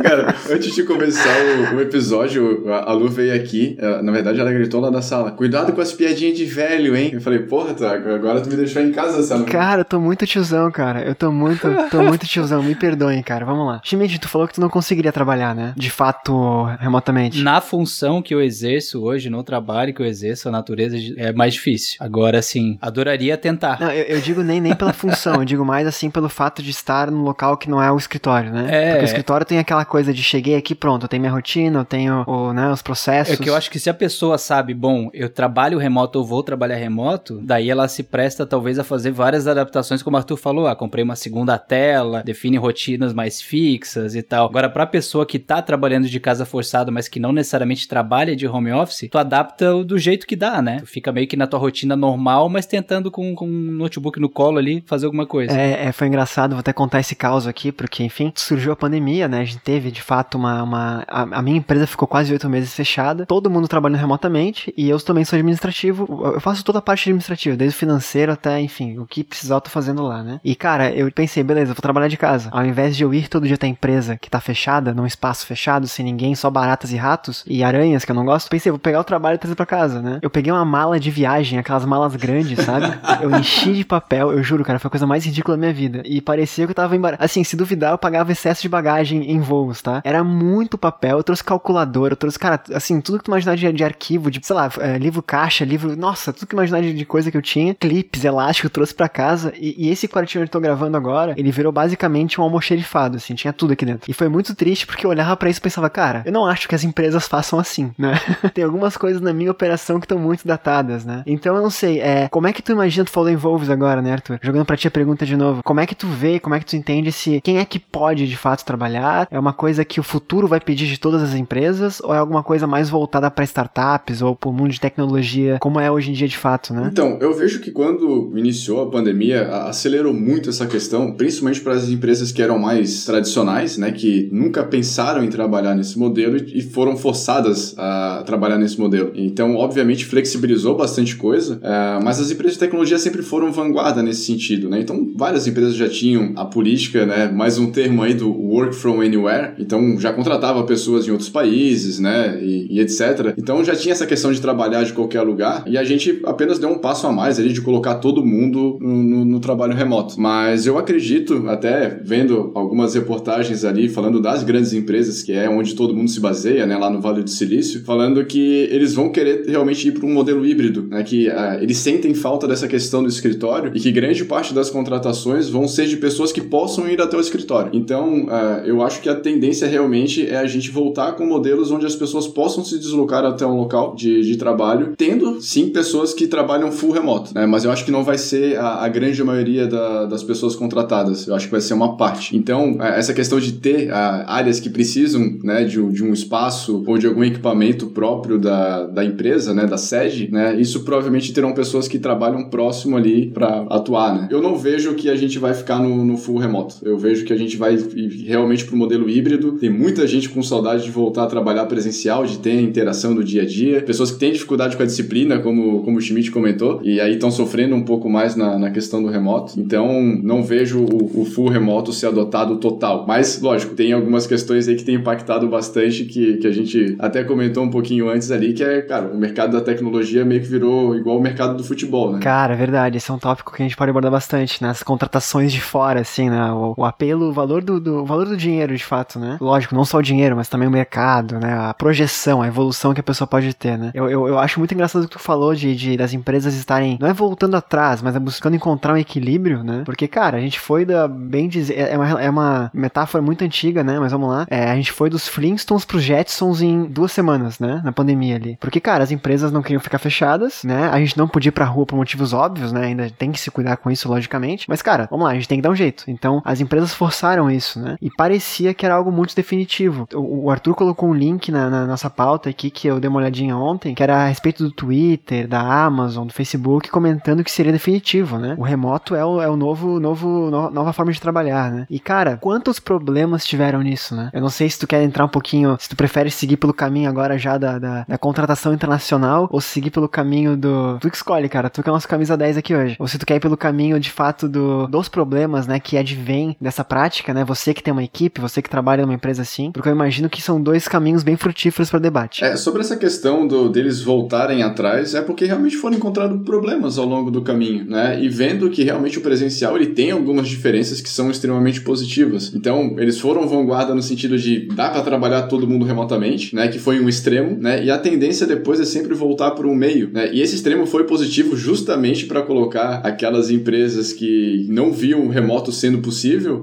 Cara, 0.01 0.35
antes 0.49 0.73
de 0.73 0.83
começar 0.83 1.35
o, 1.71 1.77
o 1.77 1.81
episódio, 1.81 2.71
a, 2.71 2.91
a 2.91 2.93
Lu 2.93 3.09
veio 3.09 3.35
aqui, 3.35 3.75
ela, 3.79 4.01
na 4.01 4.11
verdade 4.11 4.39
ela 4.39 4.51
gritou 4.51 4.79
lá 4.79 4.89
da 4.89 5.01
sala, 5.01 5.31
cuidado 5.31 5.73
com 5.73 5.81
as 5.81 5.91
piadinhas 5.91 6.37
de 6.37 6.45
velho, 6.45 6.95
hein? 6.95 7.11
Eu 7.13 7.21
falei, 7.21 7.39
porra, 7.39 7.73
tá, 7.73 7.93
agora 7.93 8.41
tu 8.41 8.49
me 8.49 8.55
deixou 8.55 8.81
em 8.81 8.91
casa, 8.91 9.21
Sala. 9.23 9.45
Cara, 9.45 9.81
eu 9.81 9.85
tô 9.85 9.99
muito 9.99 10.25
tiozão, 10.25 10.71
cara. 10.71 11.01
Eu 11.01 11.15
tô 11.15 11.31
muito, 11.31 11.67
tô 11.89 12.03
muito 12.03 12.25
tiozão, 12.27 12.61
me 12.61 12.75
perdoem, 12.75 13.21
cara. 13.21 13.45
Vamos 13.45 13.65
lá. 13.67 13.81
Schmidt, 13.83 14.19
tu 14.19 14.27
falou 14.27 14.47
que 14.47 14.53
tu 14.53 14.61
não 14.61 14.69
conseguiria 14.69 15.11
trabalhar, 15.11 15.55
né? 15.55 15.73
De 15.75 15.89
fato, 15.89 16.63
remotamente. 16.79 17.41
Na 17.41 17.61
função 17.61 18.21
que 18.21 18.33
eu 18.33 18.41
exerço 18.41 19.03
hoje, 19.03 19.29
no 19.29 19.43
trabalho 19.43 19.93
que 19.93 20.01
eu 20.01 20.05
exerço, 20.05 20.47
a 20.47 20.51
natureza 20.51 20.97
é 21.17 21.31
mais 21.31 21.53
difícil. 21.53 21.97
Agora, 21.99 22.39
assim, 22.39 22.77
adoraria 22.81 23.37
tentar. 23.37 23.79
Não, 23.79 23.91
eu, 23.91 24.03
eu 24.03 24.21
digo 24.21 24.41
nem, 24.41 24.59
nem 24.59 24.75
pela 24.75 24.93
função, 24.93 25.35
eu 25.35 25.45
digo 25.45 25.65
mais 25.65 25.87
assim 25.87 26.09
pelo 26.09 26.29
fato 26.29 26.61
de 26.61 26.69
estar 26.69 27.09
no 27.11 27.22
local 27.23 27.57
que 27.57 27.69
não 27.69 27.81
é 27.81 27.91
o 27.91 27.97
escritório, 27.97 28.51
né? 28.51 28.67
É. 28.69 28.89
Porque 28.91 29.03
o 29.03 29.05
escritório 29.05 29.45
tem 29.45 29.59
aquela 29.59 29.85
coisa 29.85 30.13
de 30.13 30.23
cheguei 30.23 30.55
aqui, 30.55 30.75
pronto, 30.75 31.03
eu 31.03 31.09
tenho 31.09 31.21
minha 31.21 31.31
rotina, 31.31 31.79
eu 31.79 31.85
tenho 31.85 32.23
o, 32.27 32.53
né, 32.53 32.71
os 32.71 32.81
processos. 32.81 33.39
É 33.39 33.43
que 33.43 33.49
eu 33.49 33.55
acho 33.55 33.69
que 33.69 33.79
se 33.79 33.89
a 33.89 33.93
pessoa 33.93 34.37
sabe, 34.37 34.73
bom, 34.73 35.09
eu 35.13 35.29
trabalho 35.29 35.77
remoto 35.77 36.19
ou 36.19 36.25
vou 36.25 36.43
trabalhar 36.43 36.75
remoto, 36.75 37.39
daí 37.41 37.69
ela 37.69 37.87
se 37.87 38.03
presta 38.03 38.45
talvez 38.45 38.79
a 38.79 38.83
fazer 38.83 39.11
várias 39.11 39.47
adaptações, 39.47 40.01
como 40.01 40.15
o 40.15 40.17
Arthur 40.17 40.37
falou, 40.37 40.67
ah, 40.67 40.75
comprei 40.75 41.03
uma 41.03 41.15
segunda 41.15 41.57
tela, 41.57 42.23
define 42.23 42.57
rotinas 42.57 43.13
mais 43.13 43.41
fixas 43.41 44.15
e 44.15 44.21
tal. 44.21 44.47
Agora, 44.47 44.69
pra 44.69 44.85
pessoa 44.85 45.25
que 45.25 45.39
tá 45.39 45.61
trabalhando 45.61 46.07
de 46.07 46.19
casa 46.19 46.45
forçado, 46.45 46.91
mas 46.91 47.07
que 47.07 47.19
não 47.19 47.31
necessariamente 47.31 47.87
trabalha 47.87 48.35
de 48.35 48.47
home 48.47 48.71
office, 48.71 49.09
tu 49.09 49.17
adapta 49.17 49.83
do 49.83 49.97
jeito 49.97 50.27
que 50.27 50.35
dá, 50.35 50.61
né? 50.61 50.79
Tu 50.79 50.87
fica 50.87 51.11
meio 51.11 51.27
que 51.27 51.37
na 51.37 51.47
tua 51.47 51.59
rotina 51.59 51.95
normal, 51.95 52.49
mas 52.49 52.65
tentando 52.65 53.11
com, 53.11 53.35
com 53.35 53.47
um 53.47 53.71
notebook 53.71 54.19
no 54.19 54.29
colo 54.29 54.57
ali 54.57 54.83
fazer 54.85 55.05
alguma 55.05 55.25
coisa. 55.25 55.59
É, 55.59 55.85
é, 55.87 55.91
foi 55.91 56.07
engraçado, 56.07 56.51
vou 56.51 56.59
até 56.59 56.73
contar 56.73 56.99
esse 56.99 57.12
caos 57.15 57.47
aqui, 57.47 57.71
porque, 57.71 58.03
enfim, 58.03 58.31
surgiu 58.35 58.71
a 58.71 58.75
pandemia, 58.75 59.27
né? 59.27 59.41
A 59.41 59.45
gente 59.45 59.59
teve, 59.59 59.91
de 59.91 60.01
fato, 60.01 60.37
uma. 60.37 60.63
uma 60.63 61.05
a, 61.07 61.21
a 61.21 61.41
minha 61.41 61.57
empresa 61.57 61.87
ficou 61.87 62.07
quase 62.07 62.31
oito 62.31 62.49
meses 62.49 62.73
fechada, 62.73 63.25
todo 63.25 63.49
mundo 63.49 63.67
trabalhando 63.67 63.99
remotamente, 63.99 64.73
e 64.77 64.89
eu 64.89 64.99
também 64.99 65.25
sou 65.25 65.37
administrativo, 65.37 66.31
eu 66.33 66.39
faço 66.39 66.63
toda 66.63 66.79
a 66.79 66.81
parte 66.81 67.09
administrativa, 67.09 67.55
desde 67.55 67.75
o 67.75 67.79
financeiro 67.79 68.31
até, 68.31 68.59
enfim, 68.59 68.97
o 68.97 69.05
que 69.05 69.23
precisar 69.23 69.55
eu 69.55 69.61
tô 69.61 69.69
fazendo 69.69 70.03
lá, 70.03 70.23
né? 70.23 70.39
E, 70.43 70.55
cara, 70.55 70.91
eu 70.91 71.11
pensei, 71.11 71.43
beleza, 71.43 71.73
vou 71.73 71.81
trabalhar 71.81 72.07
de 72.07 72.17
casa. 72.17 72.49
Ao 72.51 72.65
invés 72.65 72.95
de 72.95 73.03
eu 73.03 73.13
ir 73.13 73.27
todo 73.27 73.45
dia 73.45 73.55
até 73.55 73.67
a 73.67 73.69
empresa 73.69 74.17
que 74.17 74.29
tá 74.29 74.39
fechada, 74.39 74.93
num 74.93 75.05
espaço 75.05 75.45
fechado, 75.45 75.87
sem 75.87 76.05
ninguém, 76.05 76.35
só 76.35 76.49
baratas 76.49 76.91
e 76.91 76.97
ratos, 76.97 77.43
e 77.47 77.63
aranhas 77.63 78.05
que 78.05 78.11
eu 78.11 78.15
não 78.15 78.25
gosto, 78.25 78.49
pensei, 78.49 78.71
vou 78.71 78.79
pegar 78.79 78.99
o 78.99 79.03
trabalho 79.03 79.35
e 79.35 79.37
trazer 79.37 79.55
pra 79.55 79.65
casa, 79.65 80.01
né? 80.01 80.19
Eu 80.21 80.29
peguei 80.29 80.51
uma 80.51 80.65
mala 80.65 80.99
de 80.99 81.11
viagem, 81.11 81.59
aquelas 81.59 81.85
malas 81.85 82.15
grandes, 82.15 82.59
sabe? 82.63 82.87
eu 83.21 83.31
enchi 83.37 83.73
de 83.73 83.85
papel, 83.85 84.31
eu 84.31 84.43
juro, 84.43 84.63
cara, 84.63 84.79
foi 84.79 84.87
a 84.87 84.91
coisa 84.91 85.07
mais 85.07 85.25
ridícula 85.25 85.57
da 85.57 85.61
minha 85.61 85.73
vida. 85.73 86.01
E 86.05 86.21
parecia 86.21 86.65
que 86.65 86.71
eu 86.71 86.75
tava 86.75 86.95
Assim, 87.19 87.43
se 87.43 87.55
duvidar, 87.55 87.91
eu 87.91 87.97
pagava 87.97 88.31
excesso 88.31 88.61
de 88.61 88.69
bagagem 88.69 89.31
em 89.31 89.39
voos, 89.39 89.81
tá? 89.81 90.01
Era 90.03 90.23
muito 90.23 90.77
papel, 90.77 91.17
eu 91.17 91.23
trouxe 91.23 91.43
calculadora, 91.43 92.13
eu 92.13 92.17
trouxe, 92.17 92.39
cara, 92.39 92.61
assim, 92.73 92.99
tudo 93.01 93.17
que 93.17 93.25
tu 93.25 93.31
imaginar 93.31 93.55
de, 93.55 93.71
de 93.71 93.83
arquivo, 93.83 94.31
de, 94.31 94.39
sei 94.45 94.55
lá, 94.55 94.69
é, 94.79 94.97
livro 94.97 95.21
caixa, 95.21 95.65
livro, 95.65 95.95
nossa, 95.95 96.33
tudo 96.33 96.47
que 96.47 96.55
imaginar 96.55 96.81
de, 96.81 96.93
de, 96.93 97.05
coisa 97.05 97.31
que 97.31 97.37
eu 97.37 97.41
tinha, 97.41 97.73
clipes, 97.73 98.23
elástico, 98.23 98.67
eu 98.67 98.71
trouxe 98.71 98.93
pra 98.93 99.09
casa. 99.09 99.53
E, 99.55 99.87
e 99.87 99.89
esse 99.89 100.07
quartinho 100.07 100.41
onde 100.41 100.49
eu 100.49 100.51
tô 100.51 100.59
gravando 100.59 100.97
agora, 100.97 101.33
ele 101.37 101.51
virou 101.51 101.71
basicamente 101.71 102.39
um 102.39 102.43
almoxerifado, 102.43 103.17
assim, 103.17 103.35
tinha 103.35 103.53
tudo 103.53 103.73
aqui 103.73 103.85
dentro. 103.85 104.09
E 104.09 104.13
foi 104.13 104.27
muito 104.27 104.55
triste 104.55 104.85
porque 104.85 105.05
eu 105.05 105.09
olhava 105.09 105.35
para 105.35 105.49
isso 105.49 105.59
e 105.59 105.63
pensava, 105.63 105.89
cara, 105.89 106.23
eu 106.25 106.31
não 106.31 106.45
acho 106.45 106.67
que 106.67 106.75
as 106.75 106.83
empresas 106.83 107.27
façam 107.27 107.59
assim, 107.59 107.91
né? 107.97 108.13
Tem 108.53 108.63
algumas 108.63 108.97
coisas 108.97 109.21
na 109.21 109.33
minha 109.33 109.51
operação 109.51 109.99
que 109.99 110.05
estão 110.05 110.19
muito 110.19 110.47
datadas, 110.47 111.05
né? 111.05 111.23
Então 111.25 111.55
eu 111.55 111.61
não 111.61 111.69
sei, 111.69 111.99
é, 111.99 112.27
como 112.29 112.47
é 112.47 112.53
que 112.53 112.61
tu 112.61 112.71
imagina, 112.71 113.05
tu 113.05 113.11
falou 113.11 113.29
em 113.29 113.35
Volves 113.35 113.69
agora, 113.69 114.01
né, 114.01 114.13
Arthur? 114.13 114.39
Jogando 114.41 114.65
pra 114.65 114.77
ti 114.77 114.87
a 114.87 114.91
pergunta 114.91 115.25
de 115.25 115.35
novo, 115.35 115.63
como 115.63 115.79
é 115.79 115.85
que 115.85 115.95
tu 115.95 116.07
vê, 116.07 116.39
como 116.39 116.55
é 116.55 116.59
que 116.59 116.65
tu 116.65 116.75
entende 116.75 116.92
se 117.11 117.41
quem 117.41 117.57
é 117.57 117.65
que 117.65 117.79
pode 117.79 118.27
de 118.27 118.37
fato 118.37 118.63
trabalhar? 118.65 119.27
É 119.31 119.39
uma 119.39 119.53
coisa 119.53 119.85
que 119.85 119.99
o 119.99 120.03
futuro 120.03 120.47
vai 120.47 120.59
pedir 120.59 120.87
de 120.87 120.99
todas 120.99 121.21
as 121.21 121.33
empresas 121.33 122.01
ou 122.01 122.13
é 122.13 122.17
alguma 122.17 122.43
coisa 122.43 122.67
mais 122.67 122.89
voltada 122.89 123.29
para 123.29 123.43
startups 123.43 124.21
ou 124.21 124.35
pro 124.35 124.51
mundo 124.51 124.71
de 124.71 124.79
tecnologia, 124.79 125.57
como 125.59 125.79
é 125.79 125.91
hoje 125.91 126.11
em 126.11 126.13
dia 126.13 126.27
de 126.27 126.37
fato, 126.37 126.73
né? 126.73 126.89
Então, 126.91 127.17
eu 127.19 127.33
vejo 127.33 127.59
que 127.59 127.71
quando 127.71 128.31
iniciou 128.35 128.81
a 128.81 128.89
pandemia, 128.89 129.47
acelerou 129.67 130.13
muito 130.13 130.49
essa 130.49 130.65
questão, 130.65 131.13
principalmente 131.13 131.61
para 131.61 131.73
as 131.73 131.89
empresas 131.89 132.31
que 132.31 132.41
eram 132.41 132.59
mais 132.59 133.05
tradicionais, 133.05 133.77
né, 133.77 133.91
que 133.91 134.29
nunca 134.31 134.63
pensaram 134.63 135.23
em 135.23 135.29
trabalhar 135.29 135.75
nesse 135.75 135.97
modelo 135.97 136.37
e 136.37 136.61
foram 136.61 136.95
forçadas 136.95 137.75
a 137.77 138.23
trabalhar 138.25 138.57
nesse 138.57 138.79
modelo. 138.79 139.11
Então, 139.15 139.55
obviamente, 139.55 140.05
flexibilizou 140.05 140.75
bastante 140.75 141.15
coisa, 141.15 141.55
uh, 141.55 142.03
mas 142.03 142.19
as 142.19 142.31
empresas 142.31 142.53
de 142.53 142.59
tecnologia 142.59 142.99
sempre 142.99 143.21
foram 143.21 143.51
vanguarda 143.51 144.01
nesse 144.01 144.25
sentido, 144.25 144.69
né? 144.69 144.79
Então, 144.79 145.11
várias 145.15 145.47
empresas 145.47 145.75
já 145.75 145.89
tinham 145.89 146.33
a 146.35 146.45
política 146.45 146.82
política, 146.83 147.05
né? 147.05 147.31
Mais 147.31 147.57
um 147.57 147.71
termo 147.71 148.01
aí 148.01 148.13
do 148.13 148.31
work 148.31 148.75
from 148.75 149.01
anywhere. 149.01 149.53
Então 149.59 149.99
já 149.99 150.11
contratava 150.11 150.63
pessoas 150.63 151.07
em 151.07 151.11
outros 151.11 151.29
países, 151.29 151.99
né? 151.99 152.39
E, 152.41 152.67
e 152.69 152.79
etc. 152.79 153.33
Então 153.37 153.63
já 153.63 153.75
tinha 153.75 153.93
essa 153.93 154.05
questão 154.05 154.31
de 154.31 154.41
trabalhar 154.41 154.83
de 154.83 154.93
qualquer 154.93 155.21
lugar 155.21 155.63
e 155.67 155.77
a 155.77 155.83
gente 155.83 156.21
apenas 156.25 156.59
deu 156.59 156.69
um 156.69 156.77
passo 156.77 157.07
a 157.07 157.11
mais 157.11 157.39
ali 157.39 157.53
de 157.53 157.61
colocar 157.61 157.95
todo 157.95 158.25
mundo 158.25 158.77
no, 158.81 159.03
no, 159.03 159.25
no 159.25 159.39
trabalho 159.39 159.73
remoto. 159.73 160.19
Mas 160.19 160.65
eu 160.65 160.77
acredito, 160.77 161.47
até 161.47 161.99
vendo 162.03 162.51
algumas 162.55 162.95
reportagens 162.95 163.63
ali 163.63 163.87
falando 163.87 164.21
das 164.21 164.43
grandes 164.43 164.73
empresas, 164.73 165.21
que 165.21 165.31
é 165.31 165.49
onde 165.49 165.75
todo 165.75 165.93
mundo 165.93 166.09
se 166.09 166.19
baseia, 166.19 166.65
né? 166.65 166.77
Lá 166.77 166.89
no 166.89 167.01
Vale 167.01 167.23
do 167.23 167.29
Silício, 167.29 167.83
falando 167.85 168.23
que 168.25 168.67
eles 168.71 168.93
vão 168.93 169.09
querer 169.09 169.45
realmente 169.47 169.87
ir 169.87 169.91
para 169.91 170.05
um 170.05 170.13
modelo 170.13 170.45
híbrido, 170.45 170.87
né? 170.87 171.03
Que 171.03 171.27
uh, 171.27 171.61
eles 171.61 171.77
sentem 171.77 172.13
falta 172.13 172.47
dessa 172.47 172.67
questão 172.67 173.03
do 173.03 173.09
escritório 173.09 173.71
e 173.73 173.79
que 173.79 173.91
grande 173.91 174.25
parte 174.25 174.53
das 174.53 174.69
contratações 174.69 175.49
vão 175.49 175.67
ser 175.67 175.87
de 175.87 175.97
pessoas 175.97 176.31
que 176.31 176.41
possam 176.41 176.72
ir 176.87 177.01
até 177.01 177.17
o 177.17 177.19
escritório. 177.19 177.71
Então, 177.73 178.25
uh, 178.25 178.65
eu 178.65 178.81
acho 178.81 179.01
que 179.01 179.09
a 179.09 179.15
tendência 179.15 179.67
realmente 179.67 180.27
é 180.27 180.37
a 180.37 180.45
gente 180.47 180.71
voltar 180.71 181.13
com 181.13 181.25
modelos 181.25 181.71
onde 181.71 181.85
as 181.85 181.95
pessoas 181.95 182.27
possam 182.27 182.63
se 182.63 182.77
deslocar 182.77 183.25
até 183.25 183.45
um 183.45 183.57
local 183.57 183.95
de, 183.95 184.21
de 184.21 184.37
trabalho, 184.37 184.93
tendo 184.97 185.41
sim 185.41 185.69
pessoas 185.69 186.13
que 186.13 186.27
trabalham 186.27 186.71
full 186.71 186.91
remoto, 186.91 187.33
né? 187.33 187.45
Mas 187.45 187.65
eu 187.65 187.71
acho 187.71 187.85
que 187.85 187.91
não 187.91 188.03
vai 188.03 188.17
ser 188.17 188.57
a, 188.57 188.83
a 188.83 188.87
grande 188.87 189.23
maioria 189.23 189.67
da, 189.67 190.05
das 190.05 190.23
pessoas 190.23 190.55
contratadas. 190.55 191.27
Eu 191.27 191.35
acho 191.35 191.45
que 191.45 191.51
vai 191.51 191.61
ser 191.61 191.73
uma 191.73 191.97
parte. 191.97 192.35
Então, 192.35 192.73
uh, 192.73 192.83
essa 192.83 193.13
questão 193.13 193.39
de 193.39 193.53
ter 193.53 193.89
uh, 193.89 194.23
áreas 194.27 194.59
que 194.59 194.69
precisam, 194.69 195.37
né, 195.43 195.63
de, 195.63 195.81
de 195.91 196.03
um 196.03 196.13
espaço 196.13 196.83
ou 196.87 196.97
de 196.97 197.07
algum 197.07 197.23
equipamento 197.23 197.87
próprio 197.87 198.39
da, 198.39 198.85
da 198.87 199.03
empresa, 199.03 199.53
né, 199.53 199.65
da 199.65 199.77
sede, 199.77 200.29
né, 200.31 200.55
isso 200.59 200.83
provavelmente 200.83 201.33
terão 201.33 201.53
pessoas 201.53 201.87
que 201.87 201.99
trabalham 201.99 202.49
próximo 202.49 202.97
ali 202.97 203.29
para 203.31 203.65
atuar, 203.69 204.15
né. 204.15 204.27
Eu 204.31 204.41
não 204.41 204.57
vejo 204.57 204.93
que 204.95 205.09
a 205.09 205.15
gente 205.15 205.39
vai 205.39 205.53
ficar 205.53 205.79
no, 205.79 206.03
no 206.05 206.17
full 206.17 206.37
remoto. 206.37 206.62
Eu 206.81 206.97
vejo 206.97 207.25
que 207.25 207.33
a 207.33 207.37
gente 207.37 207.57
vai 207.57 207.77
realmente 208.25 208.65
para 208.65 208.75
o 208.75 208.77
modelo 208.77 209.09
híbrido. 209.09 209.53
Tem 209.53 209.69
muita 209.69 210.07
gente 210.07 210.29
com 210.29 210.41
saudade 210.41 210.83
de 210.83 210.91
voltar 210.91 211.23
a 211.23 211.27
trabalhar 211.27 211.65
presencial, 211.65 212.25
de 212.25 212.39
ter 212.39 212.59
interação 212.59 213.13
do 213.13 213.23
dia 213.23 213.43
a 213.43 213.45
dia. 213.45 213.81
Pessoas 213.81 214.11
que 214.11 214.19
têm 214.19 214.31
dificuldade 214.31 214.75
com 214.77 214.83
a 214.83 214.85
disciplina, 214.85 215.39
como, 215.39 215.83
como 215.83 215.97
o 215.97 216.01
Schmidt 216.01 216.31
comentou, 216.31 216.79
e 216.83 216.99
aí 216.99 217.13
estão 217.13 217.31
sofrendo 217.31 217.75
um 217.75 217.83
pouco 217.83 218.09
mais 218.09 218.35
na, 218.35 218.57
na 218.57 218.71
questão 218.71 219.01
do 219.01 219.09
remoto. 219.09 219.59
Então, 219.59 220.01
não 220.21 220.43
vejo 220.43 220.79
o, 220.79 221.21
o 221.21 221.25
full 221.25 221.49
remoto 221.49 221.91
ser 221.93 222.07
adotado 222.07 222.57
total. 222.57 223.05
Mas, 223.07 223.41
lógico, 223.41 223.75
tem 223.75 223.93
algumas 223.93 224.27
questões 224.27 224.67
aí 224.67 224.75
que 224.75 224.83
tem 224.83 224.95
impactado 224.95 225.47
bastante, 225.47 226.05
que, 226.05 226.37
que 226.37 226.47
a 226.47 226.51
gente 226.51 226.95
até 226.99 227.23
comentou 227.23 227.63
um 227.63 227.69
pouquinho 227.69 228.09
antes 228.09 228.31
ali, 228.31 228.53
que 228.53 228.63
é, 228.63 228.81
cara, 228.81 229.07
o 229.07 229.17
mercado 229.17 229.53
da 229.53 229.61
tecnologia 229.61 230.25
meio 230.25 230.41
que 230.41 230.47
virou 230.47 230.95
igual 230.95 231.17
o 231.17 231.21
mercado 231.21 231.55
do 231.55 231.63
futebol, 231.63 232.11
né? 232.11 232.19
Cara, 232.19 232.53
é 232.53 232.57
verdade. 232.57 232.97
Esse 232.97 233.11
é 233.11 233.13
um 233.13 233.19
tópico 233.19 233.53
que 233.53 233.61
a 233.61 233.65
gente 233.65 233.75
pode 233.75 233.89
abordar 233.89 234.11
bastante, 234.11 234.61
nas 234.61 234.79
né? 234.79 234.85
contratações 234.85 235.51
de 235.51 235.61
fora, 235.61 236.01
assim, 236.01 236.29
né? 236.29 236.42
O, 236.51 236.73
o 236.77 236.85
apelo, 236.85 237.29
o 237.29 237.33
valor 237.33 237.63
do, 237.63 237.79
do, 237.79 238.03
o 238.03 238.05
valor 238.05 238.27
do 238.27 238.37
dinheiro, 238.37 238.75
de 238.75 238.83
fato, 238.83 239.19
né? 239.19 239.37
Lógico, 239.39 239.75
não 239.75 239.85
só 239.85 239.97
o 239.97 240.01
dinheiro, 240.01 240.35
mas 240.35 240.47
também 240.49 240.67
o 240.67 240.71
mercado, 240.71 241.39
né? 241.39 241.53
A 241.53 241.73
projeção, 241.73 242.41
a 242.41 242.47
evolução 242.47 242.93
que 242.93 242.99
a 242.99 243.03
pessoa 243.03 243.27
pode 243.27 243.53
ter, 243.53 243.77
né? 243.77 243.91
Eu, 243.93 244.09
eu, 244.09 244.27
eu 244.27 244.39
acho 244.39 244.59
muito 244.59 244.73
engraçado 244.73 245.03
o 245.03 245.07
que 245.07 245.13
tu 245.13 245.19
falou 245.19 245.55
de, 245.55 245.75
de 245.75 245.97
das 245.97 246.13
empresas 246.13 246.53
estarem, 246.55 246.97
não 246.99 247.07
é 247.07 247.13
voltando 247.13 247.55
atrás, 247.55 248.01
mas 248.01 248.15
é 248.15 248.19
buscando 248.19 248.55
encontrar 248.55 248.93
um 248.93 248.97
equilíbrio, 248.97 249.63
né? 249.63 249.83
Porque, 249.85 250.07
cara, 250.07 250.37
a 250.37 250.41
gente 250.41 250.59
foi 250.59 250.85
da, 250.85 251.07
bem 251.07 251.47
dizer, 251.47 251.77
é 251.77 251.97
uma, 251.97 252.21
é 252.21 252.29
uma 252.29 252.71
metáfora 252.73 253.21
muito 253.21 253.43
antiga, 253.43 253.83
né? 253.83 253.99
Mas 253.99 254.11
vamos 254.11 254.29
lá. 254.29 254.45
É, 254.49 254.69
a 254.69 254.75
gente 254.75 254.91
foi 254.91 255.09
dos 255.09 255.27
Flintstones 255.27 255.85
pros 255.85 256.03
Jetsons 256.03 256.61
em 256.61 256.85
duas 256.85 257.11
semanas, 257.11 257.59
né? 257.59 257.81
Na 257.83 257.91
pandemia 257.91 258.35
ali. 258.35 258.57
Porque, 258.59 258.79
cara, 258.79 259.03
as 259.03 259.11
empresas 259.11 259.51
não 259.51 259.61
queriam 259.61 259.79
ficar 259.79 259.97
fechadas, 259.97 260.63
né? 260.63 260.89
A 260.91 260.99
gente 260.99 261.17
não 261.17 261.27
podia 261.27 261.49
ir 261.49 261.51
pra 261.51 261.65
rua 261.65 261.85
por 261.85 261.95
motivos 261.95 262.33
óbvios, 262.33 262.71
né? 262.71 262.85
Ainda 262.85 263.09
tem 263.09 263.31
que 263.31 263.39
se 263.39 263.51
cuidar 263.51 263.77
com 263.77 263.89
isso, 263.91 264.09
logicamente. 264.09 264.65
Mas, 264.67 264.81
cara, 264.81 265.07
vamos 265.09 265.25
lá, 265.25 265.31
a 265.31 265.35
gente 265.35 265.47
tem 265.47 265.57
que 265.57 265.61
dar 265.61 265.69
um 265.69 265.75
jeito. 265.75 266.03
Então, 266.07 266.32
as 266.43 266.61
empresas 266.61 266.93
forçaram 266.93 267.49
isso, 267.49 267.79
né? 267.79 267.97
E 268.01 268.09
parecia 268.09 268.73
que 268.73 268.85
era 268.85 268.95
algo 268.95 269.11
muito 269.11 269.35
definitivo. 269.35 270.07
O, 270.13 270.45
o 270.45 270.49
Arthur 270.51 270.75
colocou 270.75 271.09
um 271.09 271.13
link 271.13 271.51
na, 271.51 271.69
na, 271.69 271.85
nossa 271.85 272.09
pauta 272.09 272.49
aqui 272.49 272.69
que 272.69 272.87
eu 272.87 272.99
dei 272.99 273.09
uma 273.09 273.19
olhadinha 273.19 273.57
ontem, 273.57 273.93
que 273.93 274.03
era 274.03 274.23
a 274.23 274.27
respeito 274.27 274.63
do 274.63 274.71
Twitter, 274.71 275.47
da 275.47 275.61
Amazon, 275.61 276.27
do 276.27 276.33
Facebook, 276.33 276.89
comentando 276.89 277.43
que 277.43 277.51
seria 277.51 277.71
definitivo, 277.71 278.37
né? 278.37 278.55
O 278.57 278.63
remoto 278.63 279.15
é 279.15 279.25
o, 279.25 279.41
é 279.41 279.49
o 279.49 279.55
novo, 279.55 279.99
novo, 279.99 280.49
no, 280.49 280.69
nova 280.69 280.93
forma 280.93 281.11
de 281.11 281.21
trabalhar, 281.21 281.71
né? 281.71 281.87
E, 281.89 281.99
cara, 281.99 282.37
quantos 282.37 282.79
problemas 282.79 283.45
tiveram 283.45 283.81
nisso, 283.81 284.15
né? 284.15 284.29
Eu 284.33 284.41
não 284.41 284.49
sei 284.49 284.69
se 284.69 284.79
tu 284.79 284.87
quer 284.87 285.03
entrar 285.03 285.25
um 285.25 285.29
pouquinho, 285.29 285.75
se 285.79 285.89
tu 285.89 285.95
prefere 285.95 286.29
seguir 286.29 286.57
pelo 286.57 286.73
caminho 286.73 287.09
agora 287.09 287.37
já 287.37 287.57
da, 287.57 287.79
da, 287.79 288.05
da 288.07 288.17
contratação 288.17 288.73
internacional 288.73 289.47
ou 289.51 289.61
seguir 289.61 289.91
pelo 289.91 290.07
caminho 290.07 290.55
do. 290.55 290.97
Tu 290.99 291.09
que 291.09 291.15
escolhe, 291.15 291.49
cara. 291.49 291.69
Tu 291.69 291.81
que 291.81 291.89
é 291.89 291.91
a 291.91 291.93
nossa 291.93 292.07
camisa 292.07 292.37
10 292.37 292.57
aqui 292.57 292.75
hoje. 292.75 292.95
Ou 292.99 293.07
se 293.07 293.17
tu 293.17 293.25
quer 293.25 293.35
ir 293.35 293.39
pelo 293.39 293.57
caminho 293.57 293.99
de 293.99 294.11
fato 294.11 294.47
do, 294.47 294.87
dos 294.87 295.09
problemas, 295.09 295.67
né? 295.67 295.79
Que 295.79 295.97
advém 296.23 296.55
dessa 296.59 296.83
prática, 296.83 297.33
né? 297.33 297.43
Você 297.43 297.73
que 297.73 297.83
tem 297.83 297.91
uma 297.91 298.03
equipe, 298.03 298.39
você 298.39 298.61
que 298.61 298.69
trabalha 298.69 299.03
numa 299.03 299.13
empresa 299.13 299.41
assim. 299.41 299.71
Porque 299.71 299.89
eu 299.89 299.93
imagino 299.93 300.29
que 300.29 300.41
são 300.41 300.61
dois 300.61 300.87
caminhos 300.87 301.21
bem 301.21 301.35
frutíferos 301.35 301.89
para 301.89 301.99
debate. 301.99 302.43
É, 302.43 302.55
sobre 302.55 302.81
essa 302.81 302.95
questão 302.95 303.45
do, 303.45 303.69
deles 303.69 304.01
voltarem 304.01 304.63
atrás, 304.63 305.13
é 305.13 305.21
porque 305.21 305.45
realmente 305.45 305.75
foram 305.75 305.97
encontrados 305.97 306.43
problemas 306.45 306.97
ao 306.97 307.05
longo 307.05 307.29
do 307.29 307.41
caminho, 307.41 307.85
né? 307.85 308.19
E 308.21 308.29
vendo 308.29 308.69
que 308.69 308.83
realmente 308.83 309.17
o 309.17 309.21
presencial 309.21 309.75
ele 309.75 309.87
tem 309.87 310.11
algumas 310.11 310.47
diferenças 310.47 311.01
que 311.01 311.09
são 311.09 311.29
extremamente 311.29 311.81
positivas. 311.81 312.53
Então, 312.55 312.95
eles 312.97 313.19
foram 313.19 313.47
vanguarda 313.47 313.93
no 313.93 314.01
sentido 314.01 314.37
de 314.37 314.67
dar 314.67 314.91
para 314.91 315.01
trabalhar 315.01 315.43
todo 315.43 315.67
mundo 315.67 315.85
remotamente, 315.85 316.55
né? 316.55 316.67
Que 316.69 316.79
foi 316.79 316.99
um 316.99 317.09
extremo, 317.09 317.57
né? 317.59 317.83
E 317.83 317.91
a 317.91 317.97
tendência 317.97 318.47
depois 318.47 318.79
é 318.79 318.85
sempre 318.85 319.13
voltar 319.13 319.51
para 319.51 319.67
um 319.67 319.75
meio, 319.75 320.09
né? 320.11 320.29
E 320.31 320.41
esse 320.41 320.55
extremo 320.55 320.85
foi 320.85 321.03
positivo 321.03 321.57
justamente 321.57 322.25
para 322.25 322.41
colocar 322.41 323.01
aquelas 323.03 323.49
empresas 323.49 324.13
que 324.13 324.65
não 324.69 324.91
viam 324.91 325.25
o 325.25 325.29
remoto 325.29 325.71
sendo 325.71 325.99
possível, 325.99 326.12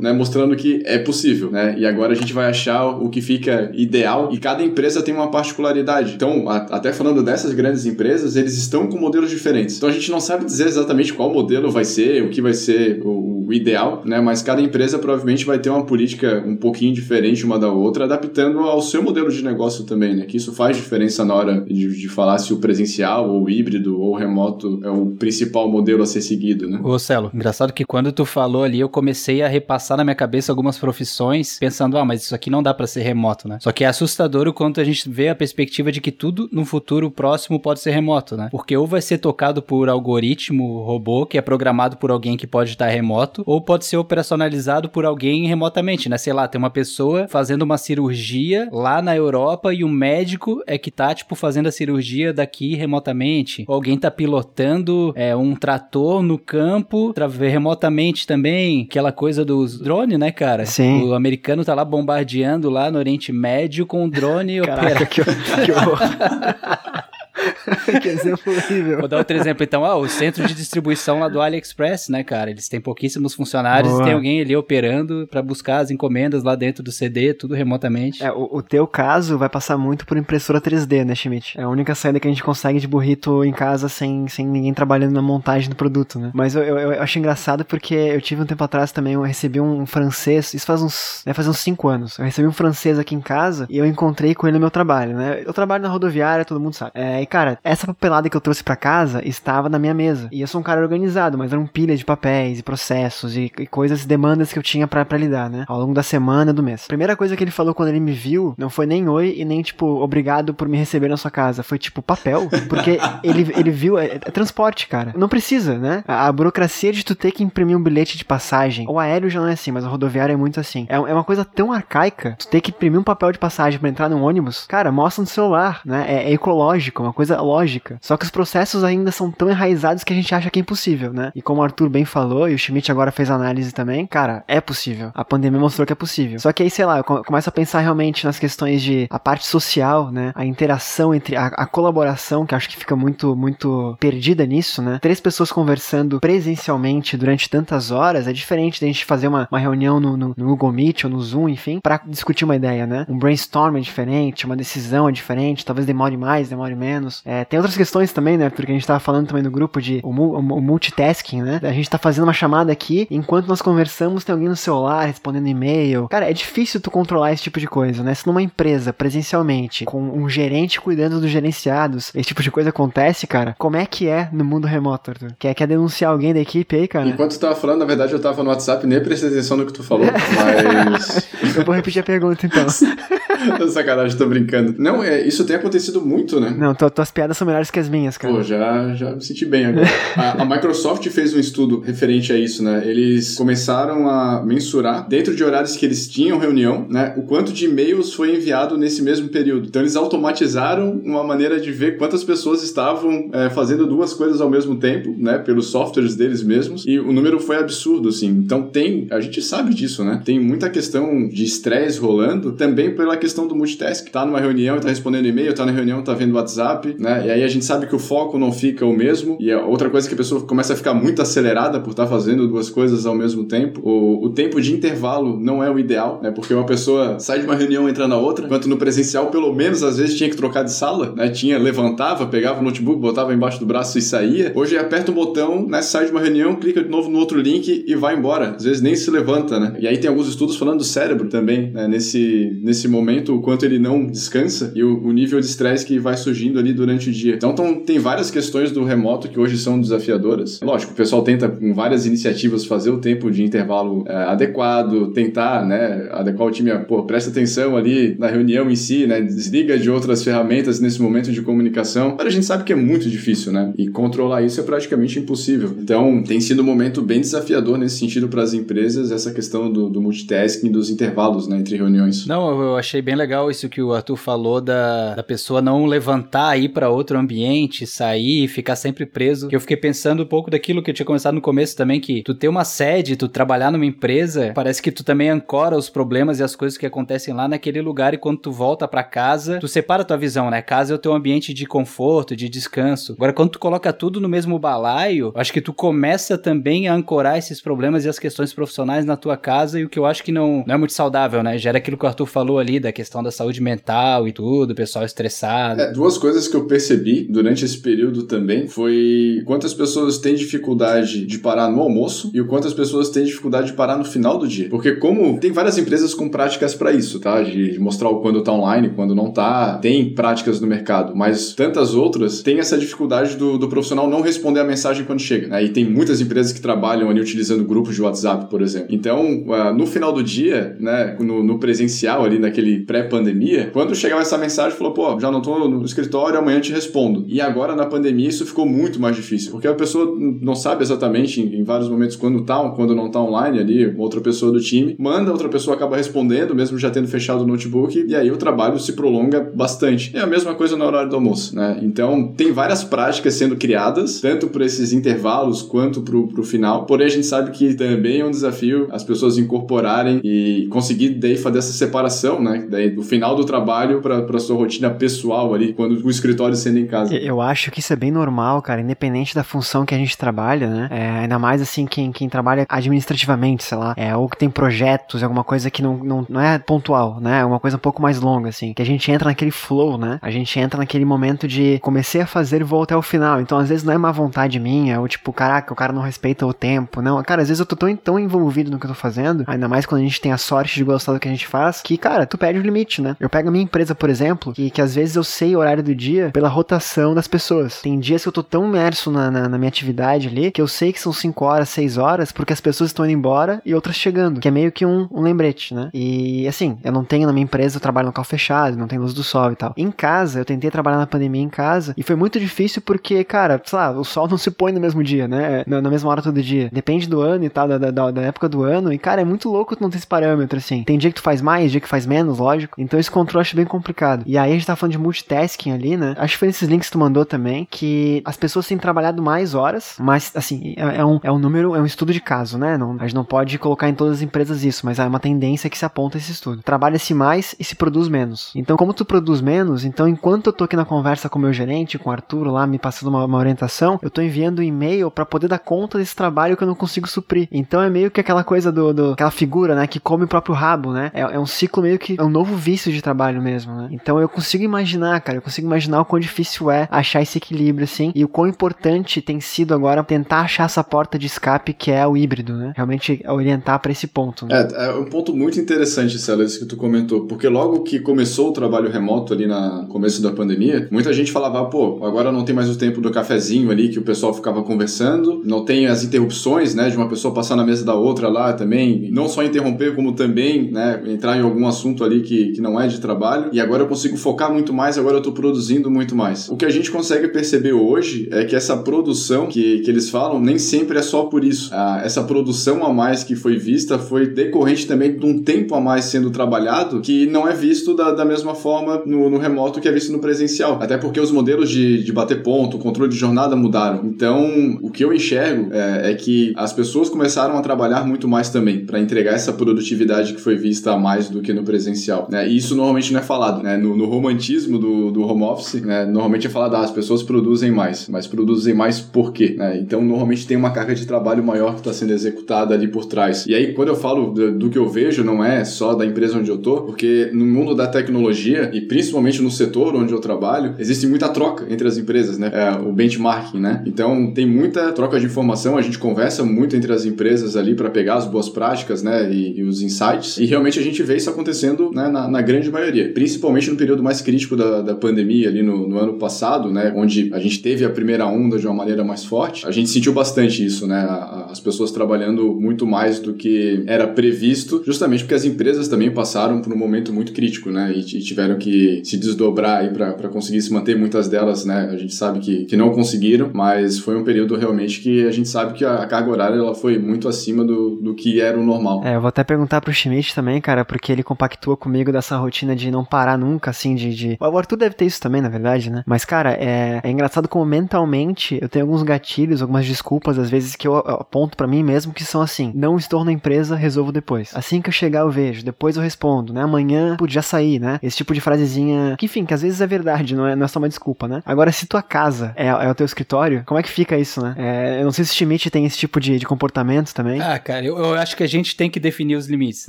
né? 0.00 0.12
Mostrando 0.12 0.54
que 0.56 0.82
é 0.84 0.98
possível, 0.98 1.50
né? 1.50 1.74
E 1.78 1.86
agora 1.86 2.12
a 2.12 2.16
gente 2.16 2.32
vai 2.32 2.48
achar 2.48 2.86
o 2.86 3.08
que 3.08 3.20
fica 3.20 3.70
ideal 3.74 4.30
e 4.32 4.38
cada 4.38 4.62
empresa 4.62 5.02
tem 5.02 5.14
uma 5.14 5.30
particularidade. 5.30 6.14
Então, 6.14 6.48
a, 6.48 6.56
até 6.56 6.92
falando 6.92 7.22
dessas 7.22 7.52
grandes 7.54 7.86
empresas, 7.86 8.36
eles 8.36 8.56
estão 8.56 8.86
com 8.86 8.98
modelos 8.98 9.30
diferentes. 9.30 9.76
Então 9.76 9.88
a 9.88 9.92
gente 9.92 10.10
não 10.10 10.20
sabe 10.20 10.44
dizer 10.44 10.66
exatamente 10.66 11.12
qual 11.12 11.32
modelo 11.32 11.70
vai 11.70 11.84
ser, 11.84 12.22
o 12.22 12.30
que 12.30 12.40
vai 12.40 12.54
ser 12.54 13.00
o, 13.04 13.39
o 13.50 13.54
ideal, 13.54 14.02
né? 14.04 14.20
Mas 14.20 14.42
cada 14.42 14.62
empresa 14.62 14.98
provavelmente 14.98 15.44
vai 15.44 15.58
ter 15.58 15.70
uma 15.70 15.84
política 15.84 16.42
um 16.46 16.56
pouquinho 16.56 16.94
diferente 16.94 17.44
uma 17.44 17.58
da 17.58 17.70
outra, 17.70 18.04
adaptando 18.04 18.60
ao 18.60 18.80
seu 18.80 19.02
modelo 19.02 19.30
de 19.30 19.44
negócio 19.44 19.84
também, 19.84 20.14
né? 20.14 20.24
Que 20.24 20.36
isso 20.36 20.52
faz 20.52 20.76
diferença 20.76 21.24
na 21.24 21.34
hora 21.34 21.60
de, 21.62 21.88
de 21.96 22.08
falar 22.08 22.38
se 22.38 22.52
o 22.52 22.58
presencial 22.58 23.28
ou 23.28 23.50
híbrido 23.50 24.00
ou 24.00 24.14
remoto 24.14 24.80
é 24.84 24.90
o 24.90 25.06
principal 25.06 25.68
modelo 25.68 26.02
a 26.02 26.06
ser 26.06 26.22
seguido, 26.22 26.68
né? 26.68 26.80
Ô 26.82 26.98
Celo, 26.98 27.30
engraçado 27.34 27.72
que 27.72 27.84
quando 27.84 28.12
tu 28.12 28.24
falou 28.24 28.62
ali, 28.62 28.80
eu 28.80 28.88
comecei 28.88 29.42
a 29.42 29.48
repassar 29.48 29.98
na 29.98 30.04
minha 30.04 30.14
cabeça 30.14 30.52
algumas 30.52 30.78
profissões, 30.78 31.58
pensando, 31.58 31.98
ah, 31.98 32.04
mas 32.04 32.22
isso 32.22 32.34
aqui 32.34 32.50
não 32.50 32.62
dá 32.62 32.72
para 32.72 32.86
ser 32.86 33.02
remoto, 33.02 33.48
né? 33.48 33.58
Só 33.60 33.72
que 33.72 33.84
é 33.84 33.88
assustador 33.88 34.46
o 34.46 34.52
quanto 34.52 34.80
a 34.80 34.84
gente 34.84 35.08
vê 35.08 35.28
a 35.28 35.34
perspectiva 35.34 35.90
de 35.90 36.00
que 36.00 36.12
tudo 36.12 36.48
no 36.52 36.64
futuro 36.64 37.10
próximo 37.10 37.58
pode 37.58 37.80
ser 37.80 37.90
remoto, 37.90 38.36
né? 38.36 38.48
Porque 38.50 38.76
ou 38.76 38.86
vai 38.86 39.02
ser 39.02 39.18
tocado 39.18 39.60
por 39.60 39.88
algoritmo 39.88 40.82
robô 40.82 41.26
que 41.26 41.36
é 41.36 41.40
programado 41.40 41.96
por 41.96 42.10
alguém 42.10 42.36
que 42.36 42.46
pode 42.46 42.70
estar 42.70 42.88
remoto, 42.88 43.39
ou 43.46 43.60
pode 43.60 43.84
ser 43.84 43.96
operacionalizado 43.96 44.88
por 44.88 45.04
alguém 45.04 45.46
remotamente, 45.46 46.08
né? 46.08 46.18
Sei 46.18 46.32
lá, 46.32 46.48
tem 46.48 46.58
uma 46.58 46.70
pessoa 46.70 47.26
fazendo 47.28 47.62
uma 47.62 47.78
cirurgia 47.78 48.68
lá 48.72 49.00
na 49.02 49.16
Europa 49.16 49.72
e 49.74 49.84
o 49.84 49.88
médico 49.88 50.62
é 50.66 50.78
que 50.78 50.90
tá, 50.90 51.14
tipo, 51.14 51.34
fazendo 51.34 51.68
a 51.68 51.72
cirurgia 51.72 52.32
daqui 52.32 52.74
remotamente. 52.74 53.64
Ou 53.66 53.74
alguém 53.74 53.98
tá 53.98 54.10
pilotando 54.10 55.12
é, 55.16 55.34
um 55.34 55.54
trator 55.54 56.22
no 56.22 56.38
campo 56.38 57.14
remotamente 57.38 58.26
também. 58.26 58.86
Aquela 58.88 59.12
coisa 59.12 59.44
dos 59.44 59.78
drones, 59.78 60.18
né, 60.18 60.30
cara? 60.30 60.66
Sim. 60.66 61.02
O 61.02 61.14
americano 61.14 61.64
tá 61.64 61.74
lá 61.74 61.84
bombardeando 61.84 62.70
lá 62.70 62.90
no 62.90 62.98
Oriente 62.98 63.32
Médio 63.32 63.86
com 63.86 64.04
o 64.04 64.10
drone 64.10 64.60
Caraca, 64.60 65.06
que, 65.06 65.22
que 65.24 65.72
horror. 65.72 65.98
que 67.98 68.08
exemplo 68.08 68.52
horrível. 68.52 68.98
Vou 69.00 69.08
dar 69.08 69.18
outro 69.18 69.36
exemplo, 69.36 69.64
então. 69.64 69.84
Ah, 69.84 69.96
o 69.96 70.08
centro 70.08 70.46
de 70.46 70.54
distribuição 70.54 71.20
lá 71.20 71.28
do 71.28 71.40
AliExpress, 71.40 72.08
né, 72.08 72.22
cara? 72.22 72.50
Eles 72.50 72.68
têm 72.68 72.80
pouquíssimos 72.80 73.34
funcionários 73.34 73.92
Boa. 73.92 74.02
e 74.02 74.04
tem 74.04 74.14
alguém 74.14 74.40
ali 74.40 74.54
operando 74.54 75.26
para 75.30 75.42
buscar 75.42 75.78
as 75.78 75.90
encomendas 75.90 76.42
lá 76.42 76.54
dentro 76.54 76.82
do 76.82 76.92
CD, 76.92 77.34
tudo 77.34 77.54
remotamente. 77.54 78.22
É, 78.22 78.30
o, 78.30 78.48
o, 78.52 78.62
teu 78.62 78.86
caso 78.86 79.38
vai 79.38 79.48
passar 79.48 79.76
muito 79.78 80.06
por 80.06 80.16
impressora 80.16 80.60
3D, 80.60 81.04
né, 81.04 81.14
Schmidt? 81.14 81.58
É 81.58 81.62
a 81.62 81.68
única 81.68 81.94
saída 81.94 82.20
que 82.20 82.28
a 82.28 82.30
gente 82.30 82.42
consegue 82.42 82.78
de 82.78 82.86
burrito 82.86 83.44
em 83.44 83.52
casa 83.52 83.88
sem, 83.88 84.28
sem 84.28 84.46
ninguém 84.46 84.74
trabalhando 84.74 85.12
na 85.12 85.22
montagem 85.22 85.68
do 85.68 85.76
produto, 85.76 86.18
né? 86.18 86.30
Mas 86.34 86.54
eu, 86.54 86.62
eu, 86.62 86.78
eu 86.78 87.02
acho 87.02 87.18
engraçado 87.18 87.64
porque 87.64 87.94
eu 87.94 88.20
tive 88.20 88.42
um 88.42 88.46
tempo 88.46 88.62
atrás 88.62 88.92
também, 88.92 89.14
eu 89.14 89.22
recebi 89.22 89.60
um 89.60 89.86
francês, 89.86 90.54
isso 90.54 90.66
faz 90.66 90.82
uns, 90.82 91.22
né, 91.26 91.32
faz 91.32 91.48
uns 91.48 91.58
5 91.58 91.88
anos. 91.88 92.18
Eu 92.18 92.24
recebi 92.24 92.46
um 92.46 92.52
francês 92.52 92.98
aqui 92.98 93.14
em 93.14 93.20
casa 93.20 93.66
e 93.68 93.78
eu 93.78 93.86
encontrei 93.86 94.34
com 94.34 94.46
ele 94.46 94.54
no 94.54 94.60
meu 94.60 94.70
trabalho, 94.70 95.16
né? 95.16 95.42
Eu 95.44 95.52
trabalho 95.52 95.82
na 95.82 95.88
rodoviária, 95.88 96.44
todo 96.44 96.60
mundo 96.60 96.74
sabe. 96.74 96.92
É, 96.94 97.22
e 97.22 97.26
cara, 97.26 97.58
essa 97.62 97.79
essa 97.80 97.86
papelada 97.86 98.28
que 98.28 98.36
eu 98.36 98.40
trouxe 98.40 98.62
para 98.62 98.76
casa 98.76 99.26
estava 99.26 99.68
na 99.68 99.78
minha 99.78 99.94
mesa. 99.94 100.28
E 100.30 100.40
eu 100.40 100.46
sou 100.46 100.60
um 100.60 100.64
cara 100.64 100.80
organizado, 100.80 101.38
mas 101.38 101.52
eram 101.52 101.66
pilhas 101.66 101.98
de 101.98 102.04
papéis 102.04 102.58
e 102.58 102.62
processos 102.62 103.36
e, 103.36 103.50
e 103.58 103.66
coisas, 103.66 104.04
demandas 104.04 104.52
que 104.52 104.58
eu 104.58 104.62
tinha 104.62 104.86
para 104.86 105.04
lidar, 105.16 105.48
né? 105.48 105.64
Ao 105.66 105.78
longo 105.78 105.94
da 105.94 106.02
semana, 106.02 106.52
do 106.52 106.62
mês. 106.62 106.86
Primeira 106.86 107.16
coisa 107.16 107.36
que 107.36 107.42
ele 107.42 107.50
falou 107.50 107.74
quando 107.74 107.88
ele 107.88 108.00
me 108.00 108.12
viu 108.12 108.54
não 108.58 108.68
foi 108.68 108.86
nem 108.86 109.08
oi 109.08 109.34
e 109.36 109.44
nem, 109.44 109.62
tipo, 109.62 109.86
obrigado 109.86 110.52
por 110.52 110.68
me 110.68 110.76
receber 110.76 111.08
na 111.08 111.16
sua 111.16 111.30
casa. 111.30 111.62
Foi 111.62 111.78
tipo 111.78 112.02
papel. 112.02 112.48
Porque 112.68 112.98
ele, 113.24 113.50
ele 113.56 113.70
viu. 113.70 113.98
É, 113.98 114.06
é, 114.06 114.18
transporte, 114.18 114.86
cara. 114.86 115.12
Não 115.16 115.28
precisa, 115.28 115.78
né? 115.78 116.04
A, 116.06 116.26
a, 116.26 116.32
burocracia 116.32 116.92
de 116.92 117.04
tu 117.04 117.14
ter 117.14 117.32
que 117.32 117.42
imprimir 117.42 117.76
um 117.76 117.82
bilhete 117.82 118.18
de 118.18 118.24
passagem. 118.24 118.86
O 118.88 118.98
aéreo 118.98 119.30
já 119.30 119.40
não 119.40 119.48
é 119.48 119.52
assim, 119.52 119.70
mas 119.70 119.84
o 119.84 119.88
rodoviário 119.88 120.32
é 120.32 120.36
muito 120.36 120.60
assim. 120.60 120.86
É, 120.88 120.96
é 120.96 120.98
uma 121.14 121.24
coisa 121.24 121.44
tão 121.44 121.72
arcaica. 121.72 122.36
Tu 122.38 122.48
ter 122.48 122.60
que 122.60 122.70
imprimir 122.70 123.00
um 123.00 123.04
papel 123.04 123.32
de 123.32 123.38
passagem 123.38 123.78
para 123.78 123.88
entrar 123.88 124.08
num 124.08 124.22
ônibus. 124.22 124.66
Cara, 124.66 124.92
mostra 124.92 125.22
no 125.22 125.26
celular, 125.26 125.80
né? 125.84 126.04
É, 126.08 126.30
é 126.30 126.32
ecológico, 126.32 127.02
uma 127.02 127.12
coisa 127.12 127.40
lógica. 127.40 127.59
Só 128.00 128.16
que 128.16 128.24
os 128.24 128.30
processos 128.30 128.84
ainda 128.84 129.10
são 129.10 129.30
tão 129.30 129.50
enraizados 129.50 130.04
que 130.04 130.12
a 130.12 130.16
gente 130.16 130.34
acha 130.34 130.50
que 130.50 130.58
é 130.58 130.62
impossível, 130.62 131.12
né? 131.12 131.32
E 131.34 131.42
como 131.42 131.60
o 131.60 131.64
Arthur 131.64 131.88
bem 131.88 132.04
falou, 132.04 132.48
e 132.48 132.54
o 132.54 132.58
Schmidt 132.58 132.90
agora 132.90 133.10
fez 133.10 133.30
análise 133.30 133.72
também, 133.72 134.06
cara, 134.06 134.44
é 134.46 134.60
possível. 134.60 135.10
A 135.14 135.24
pandemia 135.24 135.60
mostrou 135.60 135.86
que 135.86 135.92
é 135.92 135.96
possível. 135.96 136.38
Só 136.38 136.52
que 136.52 136.62
aí, 136.62 136.70
sei 136.70 136.84
lá, 136.84 136.98
eu 136.98 137.04
começo 137.04 137.48
a 137.48 137.52
pensar 137.52 137.80
realmente 137.80 138.24
nas 138.24 138.38
questões 138.38 138.82
de 138.82 139.06
a 139.10 139.18
parte 139.18 139.46
social, 139.46 140.10
né? 140.10 140.32
A 140.34 140.44
interação 140.44 141.14
entre 141.14 141.36
a, 141.36 141.46
a 141.46 141.66
colaboração, 141.66 142.46
que 142.46 142.54
acho 142.54 142.68
que 142.68 142.76
fica 142.76 142.96
muito, 142.96 143.36
muito 143.36 143.96
perdida 144.00 144.44
nisso, 144.46 144.82
né? 144.82 144.98
Três 145.00 145.20
pessoas 145.20 145.52
conversando 145.52 146.20
presencialmente 146.20 147.16
durante 147.16 147.48
tantas 147.48 147.90
horas 147.90 148.26
é 148.26 148.32
diferente 148.32 148.80
da 148.80 148.86
gente 148.86 149.04
fazer 149.04 149.28
uma, 149.28 149.48
uma 149.50 149.58
reunião 149.58 150.00
no, 150.00 150.16
no, 150.16 150.34
no 150.36 150.46
Google 150.46 150.72
Meet 150.72 151.04
ou 151.04 151.10
no 151.10 151.20
Zoom, 151.20 151.48
enfim, 151.48 151.80
para 151.80 152.00
discutir 152.06 152.44
uma 152.44 152.56
ideia, 152.56 152.86
né? 152.86 153.06
Um 153.08 153.18
brainstorm 153.18 153.76
é 153.76 153.80
diferente, 153.80 154.46
uma 154.46 154.56
decisão 154.56 155.08
é 155.08 155.12
diferente, 155.12 155.64
talvez 155.64 155.86
demore 155.86 156.16
mais, 156.16 156.48
demore 156.48 156.74
menos. 156.74 157.22
É, 157.24 157.44
tem 157.50 157.58
outras 157.58 157.76
questões 157.76 158.12
também, 158.12 158.38
né? 158.38 158.48
Porque 158.48 158.70
a 158.70 158.74
gente 158.74 158.86
tava 158.86 159.00
falando 159.00 159.26
também 159.26 159.42
no 159.42 159.50
grupo 159.50 159.82
de 159.82 160.00
o, 160.04 160.08
o, 160.08 160.38
o 160.38 160.60
multitasking, 160.62 161.42
né? 161.42 161.60
A 161.62 161.72
gente 161.72 161.90
tá 161.90 161.98
fazendo 161.98 162.22
uma 162.24 162.32
chamada 162.32 162.70
aqui, 162.70 163.08
enquanto 163.10 163.48
nós 163.48 163.60
conversamos, 163.60 164.22
tem 164.22 164.32
alguém 164.32 164.48
no 164.48 164.54
celular 164.54 165.04
respondendo 165.04 165.48
e-mail. 165.48 166.06
Cara, 166.08 166.30
é 166.30 166.32
difícil 166.32 166.80
tu 166.80 166.92
controlar 166.92 167.32
esse 167.32 167.42
tipo 167.42 167.58
de 167.58 167.66
coisa, 167.66 168.04
né? 168.04 168.14
Se 168.14 168.24
numa 168.24 168.40
empresa, 168.40 168.92
presencialmente, 168.92 169.84
com 169.84 170.00
um 170.00 170.28
gerente 170.28 170.80
cuidando 170.80 171.20
dos 171.20 171.28
gerenciados, 171.28 172.12
esse 172.14 172.28
tipo 172.28 172.40
de 172.40 172.52
coisa 172.52 172.70
acontece, 172.70 173.26
cara, 173.26 173.56
como 173.58 173.76
é 173.76 173.84
que 173.84 174.06
é 174.06 174.28
no 174.32 174.44
mundo 174.44 174.68
remoto, 174.68 175.10
Arthur? 175.10 175.32
Quer, 175.36 175.52
quer 175.52 175.66
denunciar 175.66 176.12
alguém 176.12 176.32
da 176.32 176.38
equipe 176.38 176.76
aí, 176.76 176.86
cara? 176.86 177.08
Enquanto 177.08 177.32
tu 177.32 177.40
tava 177.40 177.56
falando, 177.56 177.80
na 177.80 177.84
verdade, 177.84 178.12
eu 178.12 178.20
tava 178.20 178.44
no 178.44 178.50
WhatsApp, 178.50 178.86
nem 178.86 179.02
prestei 179.02 179.28
atenção 179.28 179.56
no 179.56 179.66
que 179.66 179.72
tu 179.72 179.82
falou, 179.82 180.06
mas... 180.88 181.28
eu 181.56 181.64
vou 181.64 181.74
repetir 181.74 182.00
a 182.00 182.04
pergunta, 182.04 182.46
então. 182.46 182.66
Sacanagem, 183.68 184.16
tô 184.16 184.26
brincando. 184.26 184.76
Não, 184.78 185.02
é, 185.02 185.20
isso 185.26 185.44
tem 185.44 185.56
acontecido 185.56 186.00
muito, 186.00 186.38
né? 186.38 186.54
Não, 186.56 186.74
tuas 186.74 187.10
piadas 187.10 187.39
são 187.40 187.46
melhores 187.46 187.70
que 187.70 187.78
as 187.78 187.88
minhas, 187.88 188.18
cara. 188.18 188.34
Pô, 188.34 188.42
já, 188.42 188.94
já 188.94 189.14
me 189.14 189.24
senti 189.24 189.46
bem 189.46 189.64
agora. 189.64 189.86
a, 190.14 190.42
a, 190.42 190.44
Microsoft 190.44 191.08
fez 191.08 191.34
um 191.34 191.38
estudo 191.38 191.80
referente 191.80 192.32
a 192.32 192.38
isso, 192.38 192.62
né? 192.62 192.82
Eles 192.84 193.34
começaram 193.34 194.08
a 194.08 194.42
mensurar, 194.44 195.08
dentro 195.08 195.34
de 195.34 195.42
horários 195.42 195.76
que 195.76 195.86
eles 195.86 196.06
tinham 196.06 196.38
reunião, 196.38 196.86
né? 196.88 197.14
O 197.16 197.22
quanto 197.22 197.52
de 197.52 197.64
e-mails 197.64 198.12
foi 198.12 198.36
enviado 198.36 198.76
nesse 198.76 199.02
mesmo 199.02 199.28
período. 199.28 199.68
Então 199.68 199.80
eles 199.80 199.96
automatizaram 199.96 201.00
uma 201.02 201.24
maneira 201.24 201.58
de 201.58 201.72
ver 201.72 201.96
quantas 201.96 202.22
pessoas 202.22 202.62
estavam 202.62 203.30
é, 203.32 203.48
fazendo 203.48 203.86
duas 203.86 204.12
coisas 204.12 204.40
ao 204.40 204.50
mesmo 204.50 204.76
tempo, 204.76 205.14
né? 205.16 205.38
Pelos 205.38 205.68
softwares 205.68 206.14
deles 206.14 206.42
mesmos. 206.42 206.84
E 206.86 206.98
o 206.98 207.12
número 207.12 207.40
foi 207.40 207.56
absurdo, 207.56 208.10
assim. 208.10 208.28
Então 208.28 208.62
tem, 208.64 209.06
a 209.10 209.18
gente 209.18 209.40
sabe 209.40 209.72
disso, 209.74 210.04
né? 210.04 210.20
Tem 210.22 210.38
muita 210.38 210.68
questão 210.68 211.26
de 211.26 211.42
estresse 211.42 211.98
rolando, 211.98 212.52
também 212.52 212.94
pela 212.94 213.16
questão 213.16 213.48
do 213.48 213.56
multitask. 213.56 214.06
Tá 214.10 214.26
numa 214.26 214.40
reunião 214.40 214.76
e 214.76 214.80
tá 214.80 214.88
respondendo 214.88 215.26
e-mail, 215.26 215.54
tá 215.54 215.64
na 215.64 215.72
reunião, 215.72 216.02
tá 216.02 216.12
vendo 216.12 216.34
WhatsApp, 216.34 216.96
né? 216.98 217.29
E 217.30 217.32
aí 217.32 217.44
a 217.44 217.48
gente 217.48 217.64
sabe 217.64 217.86
que 217.86 217.94
o 217.94 217.98
foco 217.98 218.36
não 218.36 218.50
fica 218.50 218.84
o 218.84 218.92
mesmo. 218.92 219.38
E 219.38 219.52
a 219.52 219.64
outra 219.64 219.88
coisa 219.88 220.08
que 220.08 220.14
a 220.14 220.16
pessoa 220.16 220.40
começa 220.40 220.72
a 220.72 220.76
ficar 220.76 220.92
muito 220.92 221.22
acelerada 221.22 221.78
por 221.78 221.90
estar 221.90 222.02
tá 222.02 222.10
fazendo 222.10 222.48
duas 222.48 222.68
coisas 222.68 223.06
ao 223.06 223.14
mesmo 223.14 223.44
tempo. 223.44 223.80
O, 223.84 224.26
o 224.26 224.30
tempo 224.30 224.60
de 224.60 224.74
intervalo 224.74 225.38
não 225.38 225.62
é 225.62 225.70
o 225.70 225.78
ideal, 225.78 226.18
né? 226.20 226.32
Porque 226.32 226.52
uma 226.52 226.66
pessoa 226.66 227.20
sai 227.20 227.38
de 227.38 227.44
uma 227.46 227.54
reunião 227.54 227.86
e 227.86 227.90
entra 227.90 228.08
na 228.08 228.16
outra, 228.16 228.46
enquanto 228.46 228.68
no 228.68 228.76
presencial, 228.76 229.30
pelo 229.30 229.54
menos, 229.54 229.84
às 229.84 229.98
vezes 229.98 230.16
tinha 230.16 230.28
que 230.28 230.36
trocar 230.36 230.64
de 230.64 230.72
sala, 230.72 231.14
né? 231.14 231.28
Tinha, 231.28 231.56
levantava, 231.56 232.26
pegava 232.26 232.60
o 232.60 232.64
notebook, 232.64 233.00
botava 233.00 233.32
embaixo 233.32 233.60
do 233.60 233.66
braço 233.66 233.96
e 233.96 234.02
saía. 234.02 234.50
Hoje 234.56 234.76
aperta 234.76 235.12
um 235.12 235.14
botão, 235.14 235.64
né? 235.68 235.82
Sai 235.82 236.06
de 236.06 236.10
uma 236.10 236.20
reunião, 236.20 236.56
clica 236.56 236.82
de 236.82 236.88
novo 236.88 237.08
no 237.08 237.18
outro 237.20 237.40
link 237.40 237.84
e 237.86 237.94
vai 237.94 238.16
embora. 238.16 238.56
Às 238.56 238.64
vezes 238.64 238.82
nem 238.82 238.96
se 238.96 239.08
levanta, 239.08 239.60
né? 239.60 239.76
E 239.78 239.86
aí 239.86 239.98
tem 239.98 240.10
alguns 240.10 240.26
estudos 240.26 240.56
falando 240.56 240.78
do 240.78 240.84
cérebro 240.84 241.28
também, 241.28 241.70
né? 241.70 241.86
Nesse, 241.86 242.58
nesse 242.60 242.88
momento, 242.88 243.36
o 243.36 243.40
quanto 243.40 243.64
ele 243.64 243.78
não 243.78 244.04
descansa 244.04 244.72
e 244.74 244.82
o, 244.82 245.00
o 245.04 245.12
nível 245.12 245.38
de 245.38 245.46
estresse 245.46 245.86
que 245.86 245.96
vai 245.96 246.16
surgindo 246.16 246.58
ali 246.58 246.72
durante 246.72 247.08
o 247.08 247.12
dia. 247.12 247.19
Então, 247.28 247.50
então, 247.50 247.74
tem 247.74 247.98
várias 247.98 248.30
questões 248.30 248.72
do 248.72 248.84
remoto 248.84 249.28
que 249.28 249.38
hoje 249.38 249.58
são 249.58 249.80
desafiadoras. 249.80 250.60
Lógico, 250.62 250.92
o 250.92 250.96
pessoal 250.96 251.22
tenta 251.22 251.48
com 251.48 251.74
várias 251.74 252.06
iniciativas 252.06 252.64
fazer 252.64 252.90
o 252.90 252.98
tempo 252.98 253.30
de 253.30 253.42
intervalo 253.42 254.04
é, 254.06 254.14
adequado, 254.14 255.12
tentar, 255.12 255.64
né, 255.66 256.08
adequar 256.12 256.48
o 256.48 256.50
time, 256.50 256.70
a, 256.70 256.78
pô, 256.80 257.02
presta 257.02 257.30
atenção 257.30 257.76
ali 257.76 258.16
na 258.18 258.28
reunião 258.28 258.70
em 258.70 258.76
si, 258.76 259.06
né, 259.06 259.20
desliga 259.20 259.78
de 259.78 259.90
outras 259.90 260.22
ferramentas 260.22 260.80
nesse 260.80 261.00
momento 261.00 261.30
de 261.32 261.42
comunicação. 261.42 262.14
Mas 262.16 262.26
a 262.26 262.30
gente 262.30 262.46
sabe 262.46 262.64
que 262.64 262.72
é 262.72 262.76
muito 262.76 263.08
difícil, 263.08 263.52
né? 263.52 263.72
E 263.76 263.88
controlar 263.88 264.42
isso 264.42 264.60
é 264.60 264.62
praticamente 264.62 265.18
impossível. 265.18 265.74
Então, 265.78 266.22
tem 266.22 266.40
sido 266.40 266.62
um 266.62 266.64
momento 266.64 267.02
bem 267.02 267.20
desafiador 267.20 267.76
nesse 267.78 267.98
sentido 267.98 268.28
para 268.28 268.42
as 268.42 268.54
empresas, 268.54 269.10
essa 269.10 269.32
questão 269.32 269.70
do, 269.70 269.88
do 269.88 270.00
multitasking, 270.00 270.70
dos 270.70 270.90
intervalos, 270.90 271.48
né, 271.48 271.58
entre 271.58 271.76
reuniões. 271.76 272.26
Não, 272.26 272.60
eu 272.62 272.76
achei 272.76 273.02
bem 273.02 273.14
legal 273.14 273.50
isso 273.50 273.68
que 273.68 273.82
o 273.82 273.92
Arthur 273.92 274.16
falou 274.16 274.60
da, 274.60 275.14
da 275.14 275.22
pessoa 275.22 275.60
não 275.60 275.86
levantar, 275.86 276.56
ir 276.58 276.68
para 276.68 276.90
outro 277.10 277.18
ambiente, 277.18 277.86
sair, 277.86 278.46
ficar 278.48 278.76
sempre 278.76 279.04
preso. 279.04 279.48
Que 279.48 279.56
eu 279.56 279.60
fiquei 279.60 279.76
pensando 279.76 280.22
um 280.22 280.26
pouco 280.26 280.50
daquilo 280.50 280.82
que 280.82 280.90
eu 280.90 280.94
tinha 280.94 281.06
começado 281.06 281.34
no 281.34 281.40
começo 281.40 281.76
também, 281.76 282.00
que 282.00 282.22
tu 282.22 282.34
ter 282.34 282.48
uma 282.48 282.64
sede, 282.64 283.16
tu 283.16 283.28
trabalhar 283.28 283.70
numa 283.70 283.84
empresa, 283.84 284.52
parece 284.54 284.80
que 284.80 284.92
tu 284.92 285.02
também 285.02 285.28
ancora 285.28 285.76
os 285.76 285.90
problemas 285.90 286.38
e 286.38 286.42
as 286.42 286.54
coisas 286.54 286.78
que 286.78 286.86
acontecem 286.86 287.34
lá 287.34 287.48
naquele 287.48 287.80
lugar 287.80 288.14
e 288.14 288.18
quando 288.18 288.38
tu 288.38 288.52
volta 288.52 288.86
para 288.86 289.02
casa, 289.02 289.58
tu 289.58 289.68
separa 289.68 290.04
tua 290.04 290.16
visão, 290.16 290.50
né? 290.50 290.62
Casa 290.62 290.92
é 290.92 290.96
o 290.96 290.98
teu 290.98 291.12
ambiente 291.12 291.52
de 291.52 291.66
conforto, 291.66 292.36
de 292.36 292.48
descanso. 292.48 293.14
Agora, 293.14 293.32
quando 293.32 293.50
tu 293.50 293.58
coloca 293.58 293.92
tudo 293.92 294.20
no 294.20 294.28
mesmo 294.28 294.58
balaio, 294.58 295.32
acho 295.34 295.52
que 295.52 295.60
tu 295.60 295.72
começa 295.72 296.38
também 296.38 296.88
a 296.88 296.94
ancorar 296.94 297.38
esses 297.38 297.60
problemas 297.60 298.04
e 298.04 298.08
as 298.08 298.18
questões 298.18 298.52
profissionais 298.52 299.04
na 299.04 299.16
tua 299.16 299.36
casa 299.36 299.80
e 299.80 299.84
o 299.84 299.88
que 299.88 299.98
eu 299.98 300.06
acho 300.06 300.22
que 300.22 300.32
não, 300.32 300.64
não 300.66 300.74
é 300.74 300.78
muito 300.78 300.92
saudável, 300.92 301.42
né? 301.42 301.58
Gera 301.58 301.78
aquilo 301.78 301.96
que 301.96 302.04
o 302.04 302.08
Arthur 302.08 302.26
falou 302.26 302.58
ali 302.58 302.78
da 302.78 302.92
questão 302.92 303.22
da 303.22 303.30
saúde 303.30 303.60
mental 303.60 304.28
e 304.28 304.32
tudo, 304.32 304.74
pessoal 304.74 305.04
estressado. 305.04 305.80
É, 305.80 305.92
duas 305.92 306.16
coisas 306.16 306.46
que 306.46 306.56
eu 306.56 306.66
percebi 306.66 306.99
durante 307.28 307.64
esse 307.64 307.78
período 307.78 308.24
também 308.24 308.68
foi 308.68 309.42
quantas 309.44 309.74
pessoas 309.74 310.18
têm 310.18 310.34
dificuldade 310.34 311.26
de 311.26 311.38
parar 311.38 311.70
no 311.70 311.80
almoço 311.80 312.30
e 312.34 312.40
o 312.40 312.46
quantas 312.46 312.74
pessoas 312.74 313.10
têm 313.10 313.24
dificuldade 313.24 313.68
de 313.68 313.72
parar 313.74 313.96
no 313.96 314.04
final 314.04 314.38
do 314.38 314.46
dia. 314.46 314.68
Porque 314.68 314.92
como 314.92 315.38
tem 315.38 315.52
várias 315.52 315.78
empresas 315.78 316.14
com 316.14 316.28
práticas 316.28 316.74
para 316.74 316.92
isso, 316.92 317.20
tá? 317.20 317.42
De, 317.42 317.78
mostrar 317.78 318.08
o 318.08 318.20
quando 318.20 318.42
tá 318.42 318.52
online, 318.52 318.90
quando 318.90 319.14
não 319.14 319.30
tá, 319.30 319.78
tem 319.78 320.14
práticas 320.14 320.60
no 320.60 320.66
mercado, 320.66 321.14
mas 321.14 321.54
tantas 321.54 321.94
outras 321.94 322.42
têm 322.42 322.58
essa 322.58 322.76
dificuldade 322.76 323.36
do, 323.36 323.58
do 323.58 323.68
profissional 323.68 324.08
não 324.08 324.20
responder 324.20 324.60
a 324.60 324.64
mensagem 324.64 325.04
quando 325.04 325.20
chega. 325.20 325.48
Né? 325.48 325.64
E 325.64 325.68
tem 325.70 325.84
muitas 325.84 326.20
empresas 326.20 326.52
que 326.52 326.60
trabalham 326.60 327.08
ali 327.10 327.20
utilizando 327.20 327.64
grupos 327.64 327.94
de 327.94 328.02
WhatsApp, 328.02 328.48
por 328.50 328.62
exemplo. 328.62 328.88
Então, 328.90 329.44
uh, 329.46 329.74
no 329.74 329.86
final 329.86 330.12
do 330.12 330.22
dia, 330.22 330.76
né, 330.78 331.16
no, 331.20 331.42
no 331.42 331.58
presencial 331.58 332.24
ali 332.24 332.38
naquele 332.38 332.80
pré-pandemia, 332.80 333.70
quando 333.72 333.94
chegava 333.94 334.22
essa 334.22 334.38
mensagem, 334.38 334.76
falou, 334.76 334.92
pô, 334.92 335.18
já 335.20 335.30
não 335.30 335.40
tô 335.40 335.68
no 335.68 335.84
escritório, 335.84 336.38
amanhã 336.38 336.60
te 336.60 336.72
respondo. 336.72 336.89
E 337.26 337.40
agora 337.40 337.74
na 337.74 337.86
pandemia 337.86 338.28
isso 338.28 338.46
ficou 338.46 338.66
muito 338.66 339.00
mais 339.00 339.16
difícil, 339.16 339.50
porque 339.50 339.68
a 339.68 339.74
pessoa 339.74 340.16
não 340.40 340.54
sabe 340.54 340.82
exatamente 340.82 341.40
em, 341.40 341.62
vários 341.64 341.88
momentos 341.88 342.16
quando 342.16 342.42
tá, 342.42 342.58
quando 342.70 342.94
não 342.94 343.10
tá 343.10 343.20
online 343.20 343.58
ali, 343.58 343.94
outra 343.96 344.20
pessoa 344.20 344.52
do 344.52 344.60
time, 344.60 344.94
manda, 344.98 345.30
outra 345.30 345.48
pessoa 345.48 345.76
acaba 345.76 345.96
respondendo, 345.96 346.54
mesmo 346.54 346.78
já 346.78 346.90
tendo 346.90 347.08
fechado 347.08 347.42
o 347.42 347.46
notebook, 347.46 348.04
e 348.06 348.14
aí 348.14 348.30
o 348.30 348.36
trabalho 348.36 348.78
se 348.78 348.92
prolonga 348.92 349.40
bastante. 349.54 350.16
É 350.16 350.20
a 350.20 350.26
mesma 350.26 350.54
coisa 350.54 350.76
no 350.76 350.84
horário 350.84 351.08
do 351.08 351.16
almoço, 351.16 351.54
né? 351.54 351.78
Então, 351.82 352.32
tem 352.36 352.52
várias 352.52 352.84
práticas 352.84 353.34
sendo 353.34 353.56
criadas, 353.56 354.20
tanto 354.20 354.48
por 354.48 354.62
esses 354.62 354.92
intervalos 354.92 355.62
quanto 355.62 356.02
pro, 356.02 356.28
pro 356.28 356.42
final, 356.42 356.86
porém 356.86 357.06
a 357.06 357.10
gente 357.10 357.26
sabe 357.26 357.50
que 357.50 357.74
também 357.74 358.20
é 358.20 358.24
um 358.24 358.30
desafio 358.30 358.88
as 358.90 359.04
pessoas 359.04 359.38
incorporarem 359.38 360.20
e 360.24 360.66
conseguir 360.70 361.10
daí 361.10 361.36
fazer 361.36 361.58
essa 361.58 361.72
separação, 361.72 362.42
né? 362.42 362.66
Daí 362.68 362.90
do 362.90 363.02
final 363.02 363.34
do 363.34 363.44
trabalho 363.44 364.00
para 364.00 364.38
sua 364.38 364.56
rotina 364.56 364.90
pessoal 364.90 365.54
ali, 365.54 365.72
quando 365.72 366.04
o 366.04 366.10
escritório 366.10 366.56
sendo 366.56 366.69
em 366.78 366.86
casa. 366.86 367.14
Eu 367.14 367.40
acho 367.40 367.70
que 367.70 367.80
isso 367.80 367.92
é 367.92 367.96
bem 367.96 368.10
normal, 368.10 368.60
cara, 368.62 368.80
independente 368.80 369.34
da 369.34 369.42
função 369.42 369.84
que 369.84 369.94
a 369.94 369.98
gente 369.98 370.16
trabalha, 370.16 370.68
né? 370.68 370.88
É, 370.90 371.10
ainda 371.22 371.38
mais 371.38 371.60
assim, 371.60 371.86
quem, 371.86 372.12
quem 372.12 372.28
trabalha 372.28 372.66
administrativamente, 372.68 373.64
sei 373.64 373.78
lá, 373.78 373.94
é, 373.96 374.14
ou 374.16 374.28
que 374.28 374.36
tem 374.36 374.50
projetos, 374.50 375.22
alguma 375.22 375.44
coisa 375.44 375.70
que 375.70 375.82
não, 375.82 375.96
não, 375.96 376.26
não 376.28 376.40
é 376.40 376.58
pontual, 376.58 377.18
né? 377.20 377.40
É 377.40 377.44
uma 377.44 377.60
coisa 377.60 377.76
um 377.76 377.80
pouco 377.80 378.00
mais 378.00 378.20
longa, 378.20 378.48
assim, 378.48 378.72
que 378.72 378.82
a 378.82 378.86
gente 378.86 379.10
entra 379.10 379.28
naquele 379.28 379.50
flow, 379.50 379.98
né? 379.98 380.18
A 380.22 380.30
gente 380.30 380.58
entra 380.58 380.78
naquele 380.78 381.04
momento 381.04 381.46
de 381.48 381.78
comecei 381.80 382.20
a 382.20 382.26
fazer 382.26 382.60
e 382.60 382.64
vou 382.64 382.82
até 382.82 382.96
o 382.96 383.02
final. 383.02 383.40
Então, 383.40 383.58
às 383.58 383.68
vezes, 383.68 383.84
não 383.84 383.92
é 383.92 383.98
má 383.98 384.12
vontade 384.12 384.58
minha, 384.58 385.00
ou 385.00 385.08
tipo, 385.08 385.32
caraca, 385.32 385.72
o 385.72 385.76
cara 385.76 385.92
não 385.92 386.02
respeita 386.02 386.46
o 386.46 386.52
tempo. 386.52 387.00
Não, 387.02 387.22
cara, 387.22 387.42
às 387.42 387.48
vezes 387.48 387.60
eu 387.60 387.66
tô 387.66 387.76
tão, 387.76 387.94
tão 387.96 388.18
envolvido 388.18 388.70
no 388.70 388.78
que 388.78 388.86
eu 388.86 388.90
tô 388.90 388.94
fazendo, 388.94 389.44
ainda 389.46 389.68
mais 389.68 389.86
quando 389.86 390.00
a 390.00 390.04
gente 390.04 390.20
tem 390.20 390.32
a 390.32 390.38
sorte 390.38 390.74
de 390.74 390.84
gostar 390.84 391.12
do 391.12 391.20
que 391.20 391.28
a 391.28 391.30
gente 391.30 391.46
faz, 391.46 391.80
que, 391.80 391.96
cara, 391.96 392.26
tu 392.26 392.38
perde 392.38 392.58
o 392.58 392.62
limite, 392.62 393.00
né? 393.02 393.16
Eu 393.18 393.28
pego 393.28 393.48
a 393.48 393.52
minha 393.52 393.64
empresa, 393.64 393.94
por 393.94 394.10
exemplo, 394.10 394.52
que, 394.52 394.70
que 394.70 394.80
às 394.80 394.94
vezes 394.94 395.16
eu 395.16 395.24
sei 395.24 395.54
o 395.54 395.58
horário 395.58 395.82
do 395.82 395.94
dia 395.94 396.30
pela 396.32 396.48
rotação 396.60 397.14
das 397.14 397.26
pessoas. 397.26 397.80
Tem 397.80 397.98
dias 397.98 398.22
que 398.22 398.28
eu 398.28 398.32
tô 398.32 398.42
tão 398.42 398.66
imerso 398.66 399.10
na, 399.10 399.30
na, 399.30 399.48
na 399.48 399.58
minha 399.58 399.68
atividade 399.68 400.28
ali 400.28 400.50
que 400.50 400.60
eu 400.60 400.68
sei 400.68 400.92
que 400.92 401.00
são 401.00 401.12
5 401.12 401.44
horas, 401.44 401.68
6 401.70 401.96
horas, 401.96 402.32
porque 402.32 402.52
as 402.52 402.60
pessoas 402.60 402.90
estão 402.90 403.04
indo 403.04 403.14
embora 403.14 403.60
e 403.64 403.74
outras 403.74 403.96
chegando, 403.96 404.40
que 404.40 404.48
é 404.48 404.50
meio 404.50 404.70
que 404.70 404.84
um, 404.84 405.08
um 405.10 405.22
lembrete, 405.22 405.74
né? 405.74 405.90
E 405.92 406.46
assim, 406.46 406.78
eu 406.84 406.92
não 406.92 407.04
tenho 407.04 407.26
na 407.26 407.32
minha 407.32 407.44
empresa, 407.44 407.76
eu 407.76 407.80
trabalho 407.80 408.06
no 408.06 408.10
local 408.10 408.24
fechado, 408.24 408.76
não 408.76 408.86
tem 408.86 408.98
luz 408.98 409.14
do 409.14 409.22
sol 409.22 409.52
e 409.52 409.56
tal. 409.56 409.72
Em 409.76 409.90
casa, 409.90 410.40
eu 410.40 410.44
tentei 410.44 410.70
trabalhar 410.70 410.98
na 410.98 411.06
pandemia 411.06 411.42
em 411.42 411.48
casa 411.48 411.94
e 411.96 412.02
foi 412.02 412.14
muito 412.14 412.38
difícil 412.38 412.82
porque, 412.82 413.24
cara, 413.24 413.60
sei 413.64 413.78
lá, 413.78 413.90
o 413.90 414.04
sol 414.04 414.28
não 414.28 414.38
se 414.38 414.50
põe 414.50 414.72
no 414.72 414.80
mesmo 414.80 415.02
dia, 415.02 415.26
né? 415.26 415.64
Na, 415.66 415.80
na 415.80 415.90
mesma 415.90 416.10
hora 416.10 416.22
todo 416.22 416.42
dia. 416.42 416.68
Depende 416.72 417.08
do 417.08 417.20
ano 417.20 417.44
e 417.44 417.48
tal, 417.48 417.66
da, 417.66 417.78
da, 417.78 418.10
da, 418.10 418.22
época 418.22 418.48
do 418.48 418.62
ano. 418.62 418.92
E, 418.92 418.98
cara, 418.98 419.22
é 419.22 419.24
muito 419.24 419.48
louco 419.48 419.74
tu 419.74 419.82
não 419.82 419.90
ter 419.90 419.98
esse 419.98 420.06
parâmetro, 420.06 420.58
assim. 420.58 420.84
Tem 420.84 420.98
dia 420.98 421.10
que 421.10 421.16
tu 421.16 421.22
faz 421.22 421.40
mais, 421.40 421.70
dia 421.70 421.80
que 421.80 421.88
faz 421.88 422.06
menos, 422.06 422.38
lógico. 422.38 422.80
Então 422.80 423.00
esse 423.00 423.10
controle 423.10 423.38
eu 423.38 423.42
acho 423.42 423.56
bem 423.56 423.64
complicado. 423.64 424.24
E 424.26 424.36
aí 424.36 424.50
a 424.50 424.54
gente 424.54 424.66
tá 424.66 424.76
falando 424.76 424.92
de 424.92 424.98
multitasking 424.98 425.72
ali, 425.72 425.96
né? 425.96 426.14
Acho 426.18 426.34
que 426.34 426.38
foi 426.38 426.48
nesses 426.50 426.68
links 426.68 426.88
que 426.88 426.92
tu 426.92 426.98
mandou 426.98 427.24
também, 427.24 427.66
que 427.70 428.22
as 428.24 428.36
pessoas 428.36 428.66
têm 428.66 428.76
trabalhado 428.76 429.22
mais 429.22 429.54
horas, 429.54 429.96
mas, 429.98 430.32
assim, 430.34 430.74
é, 430.76 430.98
é 430.98 431.04
um, 431.04 431.20
é 431.22 431.32
um 431.32 431.38
número, 431.38 431.74
é 431.74 431.80
um 431.80 431.86
estudo 431.86 432.12
de 432.12 432.20
caso, 432.20 432.58
né? 432.58 432.76
Não, 432.76 432.96
a 432.98 433.04
gente 433.04 433.14
não 433.14 433.24
pode 433.24 433.58
colocar 433.58 433.88
em 433.88 433.94
todas 433.94 434.18
as 434.18 434.22
empresas 434.22 434.64
isso, 434.64 434.84
mas 434.84 434.98
é 434.98 435.04
uma 435.04 435.20
tendência 435.20 435.70
que 435.70 435.78
se 435.78 435.84
aponta 435.84 436.18
esse 436.18 436.32
estudo. 436.32 436.62
Trabalha-se 436.62 437.14
mais 437.14 437.54
e 437.58 437.64
se 437.64 437.74
produz 437.74 438.08
menos. 438.08 438.52
Então, 438.54 438.76
como 438.76 438.92
tu 438.92 439.04
produz 439.04 439.40
menos, 439.40 439.84
então 439.84 440.08
enquanto 440.08 440.48
eu 440.48 440.52
tô 440.52 440.64
aqui 440.64 440.76
na 440.76 440.84
conversa 440.84 441.28
com 441.28 441.38
o 441.38 441.42
meu 441.42 441.52
gerente, 441.52 441.98
com 441.98 442.10
o 442.10 442.12
Arthur 442.12 442.48
lá, 442.48 442.66
me 442.66 442.78
passando 442.78 443.08
uma, 443.08 443.24
uma 443.24 443.38
orientação, 443.38 443.98
eu 444.02 444.10
tô 444.10 444.20
enviando 444.20 444.58
um 444.58 444.62
e-mail 444.62 445.10
para 445.10 445.24
poder 445.24 445.48
dar 445.48 445.58
conta 445.58 445.98
desse 445.98 446.14
trabalho 446.16 446.56
que 446.56 446.62
eu 446.62 446.68
não 446.68 446.74
consigo 446.74 447.08
suprir. 447.08 447.48
Então 447.52 447.80
é 447.80 447.88
meio 447.88 448.10
que 448.10 448.20
aquela 448.20 448.42
coisa 448.42 448.72
do, 448.72 448.92
do 448.92 449.12
aquela 449.12 449.30
figura, 449.30 449.74
né, 449.74 449.86
que 449.86 450.00
come 450.00 450.24
o 450.24 450.28
próprio 450.28 450.54
rabo, 450.54 450.92
né? 450.92 451.10
É, 451.14 451.20
é, 451.20 451.38
um 451.38 451.46
ciclo 451.46 451.82
meio 451.82 451.98
que 451.98 452.16
é 452.18 452.22
um 452.22 452.28
novo 452.28 452.56
vício 452.56 452.92
de 452.92 453.00
trabalho 453.00 453.40
mesmo, 453.40 453.74
né? 453.74 453.88
Então 453.90 454.20
eu 454.20 454.28
consigo 454.28 454.64
imaginar, 454.64 455.20
cara, 455.20 455.38
eu 455.38 455.42
consigo 455.42 455.66
imaginar 455.66 456.00
o 456.00 456.04
quão 456.04 456.18
difícil 456.18 456.39
é 456.70 456.88
achar 456.90 457.22
esse 457.22 457.38
equilíbrio 457.38 457.84
assim 457.84 458.12
e 458.14 458.24
o 458.24 458.28
quão 458.28 458.46
importante 458.46 459.20
tem 459.20 459.40
sido 459.40 459.74
agora 459.74 460.02
tentar 460.02 460.40
achar 460.40 460.64
essa 460.64 460.82
porta 460.82 461.18
de 461.18 461.26
escape 461.26 461.72
que 461.72 461.90
é 461.90 462.06
o 462.06 462.16
híbrido, 462.16 462.54
né? 462.54 462.72
Realmente 462.76 463.22
orientar 463.28 463.80
para 463.80 463.92
esse 463.92 464.06
ponto. 464.06 464.46
Né? 464.46 464.68
É, 464.74 464.86
é 464.86 464.94
um 464.94 465.04
ponto 465.04 465.34
muito 465.34 465.58
interessante, 465.60 466.18
Celas, 466.18 466.56
que 466.56 466.64
tu 466.64 466.76
comentou, 466.76 467.26
porque 467.26 467.48
logo 467.48 467.82
que 467.82 468.00
começou 468.00 468.48
o 468.48 468.52
trabalho 468.52 468.90
remoto 468.90 469.32
ali 469.32 469.46
no 469.46 469.86
começo 469.88 470.22
da 470.22 470.32
pandemia, 470.32 470.88
muita 470.90 471.12
gente 471.12 471.32
falava, 471.32 471.64
pô, 471.66 472.04
agora 472.04 472.32
não 472.32 472.44
tem 472.44 472.54
mais 472.54 472.68
o 472.68 472.76
tempo 472.76 473.00
do 473.00 473.10
cafezinho 473.10 473.70
ali 473.70 473.88
que 473.88 473.98
o 473.98 474.02
pessoal 474.02 474.32
ficava 474.32 474.62
conversando, 474.62 475.42
não 475.44 475.64
tem 475.64 475.86
as 475.86 476.04
interrupções, 476.04 476.74
né, 476.74 476.88
de 476.88 476.96
uma 476.96 477.08
pessoa 477.08 477.34
passar 477.34 477.56
na 477.56 477.64
mesa 477.64 477.84
da 477.84 477.94
outra 477.94 478.28
lá 478.28 478.52
também, 478.52 479.10
não 479.12 479.28
só 479.28 479.42
interromper, 479.42 479.94
como 479.94 480.12
também, 480.12 480.70
né, 480.70 481.02
entrar 481.06 481.36
em 481.36 481.42
algum 481.42 481.66
assunto 481.66 482.04
ali 482.04 482.20
que, 482.20 482.52
que 482.52 482.60
não 482.60 482.80
é 482.80 482.86
de 482.86 483.00
trabalho, 483.00 483.50
e 483.52 483.60
agora 483.60 483.82
eu 483.82 483.86
consigo 483.86 484.16
focar 484.16 484.52
muito 484.52 484.72
mais, 484.72 484.98
agora 484.98 485.16
eu 485.16 485.22
tô 485.22 485.32
produzindo 485.32 485.90
muito 485.90 486.14
mais. 486.14 486.29
O 486.50 486.56
que 486.56 486.64
a 486.64 486.70
gente 486.70 486.90
consegue 486.90 487.28
perceber 487.28 487.72
hoje 487.72 488.28
é 488.30 488.44
que 488.44 488.56
essa 488.56 488.76
produção 488.76 489.46
que, 489.46 489.80
que 489.80 489.90
eles 489.90 490.10
falam 490.10 490.40
nem 490.40 490.58
sempre 490.58 490.98
é 490.98 491.02
só 491.02 491.24
por 491.24 491.44
isso. 491.44 491.70
Ah, 491.72 492.00
essa 492.04 492.22
produção 492.22 492.84
a 492.84 492.92
mais 492.92 493.24
que 493.24 493.34
foi 493.34 493.56
vista 493.56 493.98
foi 493.98 494.28
decorrente 494.28 494.86
também 494.86 495.16
de 495.16 495.26
um 495.26 495.42
tempo 495.42 495.74
a 495.74 495.80
mais 495.80 496.06
sendo 496.06 496.30
trabalhado 496.30 497.00
que 497.00 497.26
não 497.26 497.48
é 497.48 497.54
visto 497.54 497.94
da, 497.94 498.12
da 498.12 498.24
mesma 498.24 498.54
forma 498.54 499.02
no, 499.06 499.30
no 499.30 499.38
remoto 499.38 499.80
que 499.80 499.88
é 499.88 499.92
visto 499.92 500.12
no 500.12 500.18
presencial. 500.18 500.78
Até 500.80 500.96
porque 500.96 501.20
os 501.20 501.30
modelos 501.30 501.70
de, 501.70 502.02
de 502.02 502.12
bater 502.12 502.42
ponto, 502.42 502.78
controle 502.78 503.10
de 503.10 503.16
jornada 503.16 503.56
mudaram. 503.56 504.04
Então, 504.04 504.78
o 504.82 504.90
que 504.90 505.04
eu 505.04 505.12
enxergo 505.12 505.72
é, 505.72 506.10
é 506.10 506.14
que 506.14 506.52
as 506.56 506.72
pessoas 506.72 507.08
começaram 507.08 507.56
a 507.56 507.60
trabalhar 507.60 508.06
muito 508.06 508.28
mais 508.28 508.50
também 508.50 508.84
para 508.84 509.00
entregar 509.00 509.34
essa 509.34 509.52
produtividade 509.52 510.34
que 510.34 510.40
foi 510.40 510.56
vista 510.56 510.92
a 510.92 510.98
mais 510.98 511.28
do 511.28 511.40
que 511.40 511.52
no 511.52 511.62
presencial. 511.62 512.28
Né? 512.30 512.48
E 512.48 512.56
isso 512.56 512.74
normalmente 512.74 513.12
não 513.12 513.20
é 513.20 513.22
falado. 513.22 513.62
Né? 513.62 513.76
No, 513.76 513.96
no 513.96 514.06
romantismo 514.06 514.78
do, 514.78 515.10
do 515.10 515.22
home 515.22 515.42
office, 515.42 515.80
né? 515.82 516.06
Normalmente 516.20 516.46
é 516.46 516.50
falado, 516.50 516.76
ah, 516.76 516.82
as 516.82 516.90
pessoas 516.90 517.22
produzem 517.22 517.70
mais, 517.70 518.06
mas 518.08 518.26
produzem 518.26 518.74
mais 518.74 519.00
por 519.00 519.32
quê? 519.32 519.54
Né? 519.56 519.78
Então, 519.78 520.02
normalmente 520.02 520.46
tem 520.46 520.56
uma 520.56 520.70
carga 520.70 520.94
de 520.94 521.06
trabalho 521.06 521.42
maior 521.42 521.72
que 521.72 521.80
está 521.80 521.92
sendo 521.94 522.12
executada 522.12 522.74
ali 522.74 522.88
por 522.88 523.06
trás. 523.06 523.46
E 523.46 523.54
aí, 523.54 523.72
quando 523.72 523.88
eu 523.88 523.96
falo 523.96 524.30
do, 524.30 524.52
do, 524.52 524.68
que 524.68 524.76
eu 524.76 524.88
vejo, 524.88 525.24
não 525.24 525.42
é 525.42 525.64
só 525.64 525.94
da 525.94 526.04
empresa 526.04 526.38
onde 526.38 526.50
eu 526.50 526.58
tô, 526.58 526.82
porque 526.82 527.30
no 527.32 527.46
mundo 527.46 527.74
da 527.74 527.86
tecnologia 527.86 528.70
e 528.74 528.82
principalmente 528.82 529.40
no 529.40 529.50
setor 529.50 529.96
onde 529.96 530.12
eu 530.12 530.20
trabalho, 530.20 530.74
existe 530.78 531.06
muita 531.06 531.28
troca 531.30 531.66
entre 531.70 531.88
as 531.88 531.96
empresas, 531.96 532.38
né? 532.38 532.50
É, 532.52 532.70
o 532.78 532.92
benchmarking, 532.92 533.58
né? 533.58 533.82
Então, 533.86 534.32
tem 534.32 534.46
muita 534.46 534.92
troca 534.92 535.18
de 535.18 535.24
informação, 535.24 535.78
a 535.78 535.82
gente 535.82 535.98
conversa 535.98 536.44
muito 536.44 536.76
entre 536.76 536.92
as 536.92 537.06
empresas 537.06 537.56
ali 537.56 537.74
para 537.74 537.88
pegar 537.88 538.16
as 538.16 538.26
boas 538.26 538.48
práticas, 538.48 539.02
né? 539.02 539.32
E, 539.32 539.58
e, 539.58 539.62
os 539.62 539.80
insights. 539.80 540.36
E 540.36 540.44
realmente 540.44 540.78
a 540.78 540.82
gente 540.82 541.02
vê 541.02 541.16
isso 541.16 541.30
acontecendo 541.30 541.90
né, 541.94 542.08
na, 542.08 542.28
na 542.28 542.42
grande 542.42 542.70
maioria, 542.70 543.10
principalmente 543.12 543.70
no 543.70 543.76
período 543.76 544.02
mais 544.02 544.20
crítico 544.20 544.54
da, 544.54 544.82
da 544.82 544.94
pandemia 544.94 545.48
ali 545.48 545.62
no, 545.62 545.88
no 545.88 545.98
ano 545.98 546.09
passado, 546.14 546.70
né? 546.70 546.92
Onde 546.94 547.30
a 547.32 547.38
gente 547.38 547.60
teve 547.60 547.84
a 547.84 547.90
primeira 547.90 548.26
onda 548.26 548.58
de 548.58 548.66
uma 548.66 548.74
maneira 548.74 549.04
mais 549.04 549.24
forte. 549.24 549.66
A 549.66 549.70
gente 549.70 549.90
sentiu 549.90 550.12
bastante 550.12 550.64
isso, 550.64 550.86
né? 550.86 551.06
As 551.50 551.60
pessoas 551.60 551.90
trabalhando 551.90 552.54
muito 552.54 552.86
mais 552.86 553.18
do 553.18 553.34
que 553.34 553.82
era 553.86 554.06
previsto, 554.06 554.82
justamente 554.84 555.24
porque 555.24 555.34
as 555.34 555.44
empresas 555.44 555.88
também 555.88 556.10
passaram 556.10 556.60
por 556.60 556.72
um 556.72 556.76
momento 556.76 557.12
muito 557.12 557.32
crítico, 557.32 557.70
né? 557.70 557.92
E, 557.94 558.00
e 558.00 558.20
tiveram 558.20 558.56
que 558.58 559.00
se 559.04 559.16
desdobrar 559.16 559.78
aí 559.78 559.90
para 559.90 560.28
conseguir 560.28 560.60
se 560.62 560.72
manter. 560.72 560.90
Muitas 561.00 561.28
delas, 561.28 561.64
né? 561.64 561.88
A 561.90 561.96
gente 561.96 562.14
sabe 562.14 562.40
que, 562.40 562.64
que 562.64 562.76
não 562.76 562.90
conseguiram, 562.90 563.50
mas 563.52 563.98
foi 563.98 564.16
um 564.16 564.24
período 564.24 564.56
realmente 564.56 565.00
que 565.00 565.24
a 565.26 565.30
gente 565.30 565.48
sabe 565.48 565.74
que 565.74 565.84
a 565.84 566.06
carga 566.06 566.30
horária 566.30 566.56
ela 566.56 566.74
foi 566.74 566.98
muito 566.98 567.28
acima 567.28 567.64
do, 567.64 567.96
do 567.96 568.14
que 568.14 568.40
era 568.40 568.58
o 568.58 568.64
normal. 568.64 569.02
É, 569.04 569.16
eu 569.16 569.20
vou 569.20 569.28
até 569.28 569.42
perguntar 569.44 569.80
pro 569.80 569.92
Schmidt 569.92 570.34
também, 570.34 570.60
cara, 570.60 570.84
porque 570.84 571.12
ele 571.12 571.22
compactua 571.22 571.76
comigo 571.76 572.12
dessa 572.12 572.36
rotina 572.36 572.74
de 572.74 572.90
não 572.90 573.04
parar 573.04 573.38
nunca, 573.38 573.70
assim, 573.70 573.94
de. 573.94 574.14
de... 574.14 574.36
O 574.40 574.58
Arthur 574.58 574.76
deve 574.76 574.94
ter 574.94 575.06
isso 575.06 575.20
também, 575.20 575.40
na 575.40 575.48
verdade, 575.48 575.90
né? 575.90 575.99
Mas, 576.06 576.24
cara, 576.24 576.52
é, 576.52 577.00
é 577.02 577.10
engraçado 577.10 577.48
como 577.48 577.64
mentalmente 577.64 578.58
eu 578.60 578.68
tenho 578.68 578.84
alguns 578.84 579.02
gatilhos, 579.02 579.62
algumas 579.62 579.86
desculpas, 579.86 580.38
às 580.38 580.50
vezes, 580.50 580.76
que 580.76 580.86
eu 580.86 580.96
aponto 580.96 581.56
para 581.56 581.66
mim 581.66 581.82
mesmo, 581.82 582.12
que 582.12 582.24
são 582.24 582.40
assim: 582.40 582.72
não 582.74 582.96
estou 582.96 583.24
na 583.24 583.32
empresa, 583.32 583.76
resolvo 583.76 584.12
depois. 584.12 584.50
Assim 584.54 584.80
que 584.80 584.88
eu 584.88 584.92
chegar, 584.92 585.20
eu 585.20 585.30
vejo, 585.30 585.64
depois 585.64 585.96
eu 585.96 586.02
respondo, 586.02 586.52
né? 586.52 586.62
Amanhã 586.62 587.16
podia 587.16 587.42
sair, 587.42 587.78
né? 587.78 587.98
Esse 588.02 588.18
tipo 588.18 588.34
de 588.34 588.40
frasezinha, 588.40 589.16
que 589.18 589.26
enfim, 589.26 589.44
que 589.44 589.54
às 589.54 589.62
vezes 589.62 589.80
é 589.80 589.86
verdade, 589.86 590.34
não 590.34 590.46
é, 590.46 590.56
não 590.56 590.64
é 590.64 590.68
só 590.68 590.78
uma 590.78 590.88
desculpa, 590.88 591.28
né? 591.28 591.42
Agora, 591.44 591.72
se 591.72 591.86
tua 591.86 592.02
casa 592.02 592.52
é, 592.56 592.68
é 592.68 592.90
o 592.90 592.94
teu 592.94 593.06
escritório, 593.06 593.62
como 593.66 593.78
é 593.78 593.82
que 593.82 593.90
fica 593.90 594.16
isso, 594.16 594.42
né? 594.42 594.54
É, 594.56 595.00
eu 595.00 595.04
não 595.04 595.12
sei 595.12 595.24
se 595.24 595.32
o 595.32 595.34
Schmidt 595.34 595.70
tem 595.70 595.84
esse 595.84 595.98
tipo 595.98 596.20
de, 596.20 596.38
de 596.38 596.46
comportamento 596.46 597.12
também. 597.12 597.40
Ah, 597.40 597.58
cara, 597.58 597.84
eu, 597.84 597.98
eu, 597.98 598.14
acho 598.14 598.36
que 598.36 598.42
a 598.42 598.46
gente 598.46 598.76
tem 598.76 598.90
que 598.90 599.00
definir 599.00 599.36
os 599.36 599.46
limites, 599.46 599.88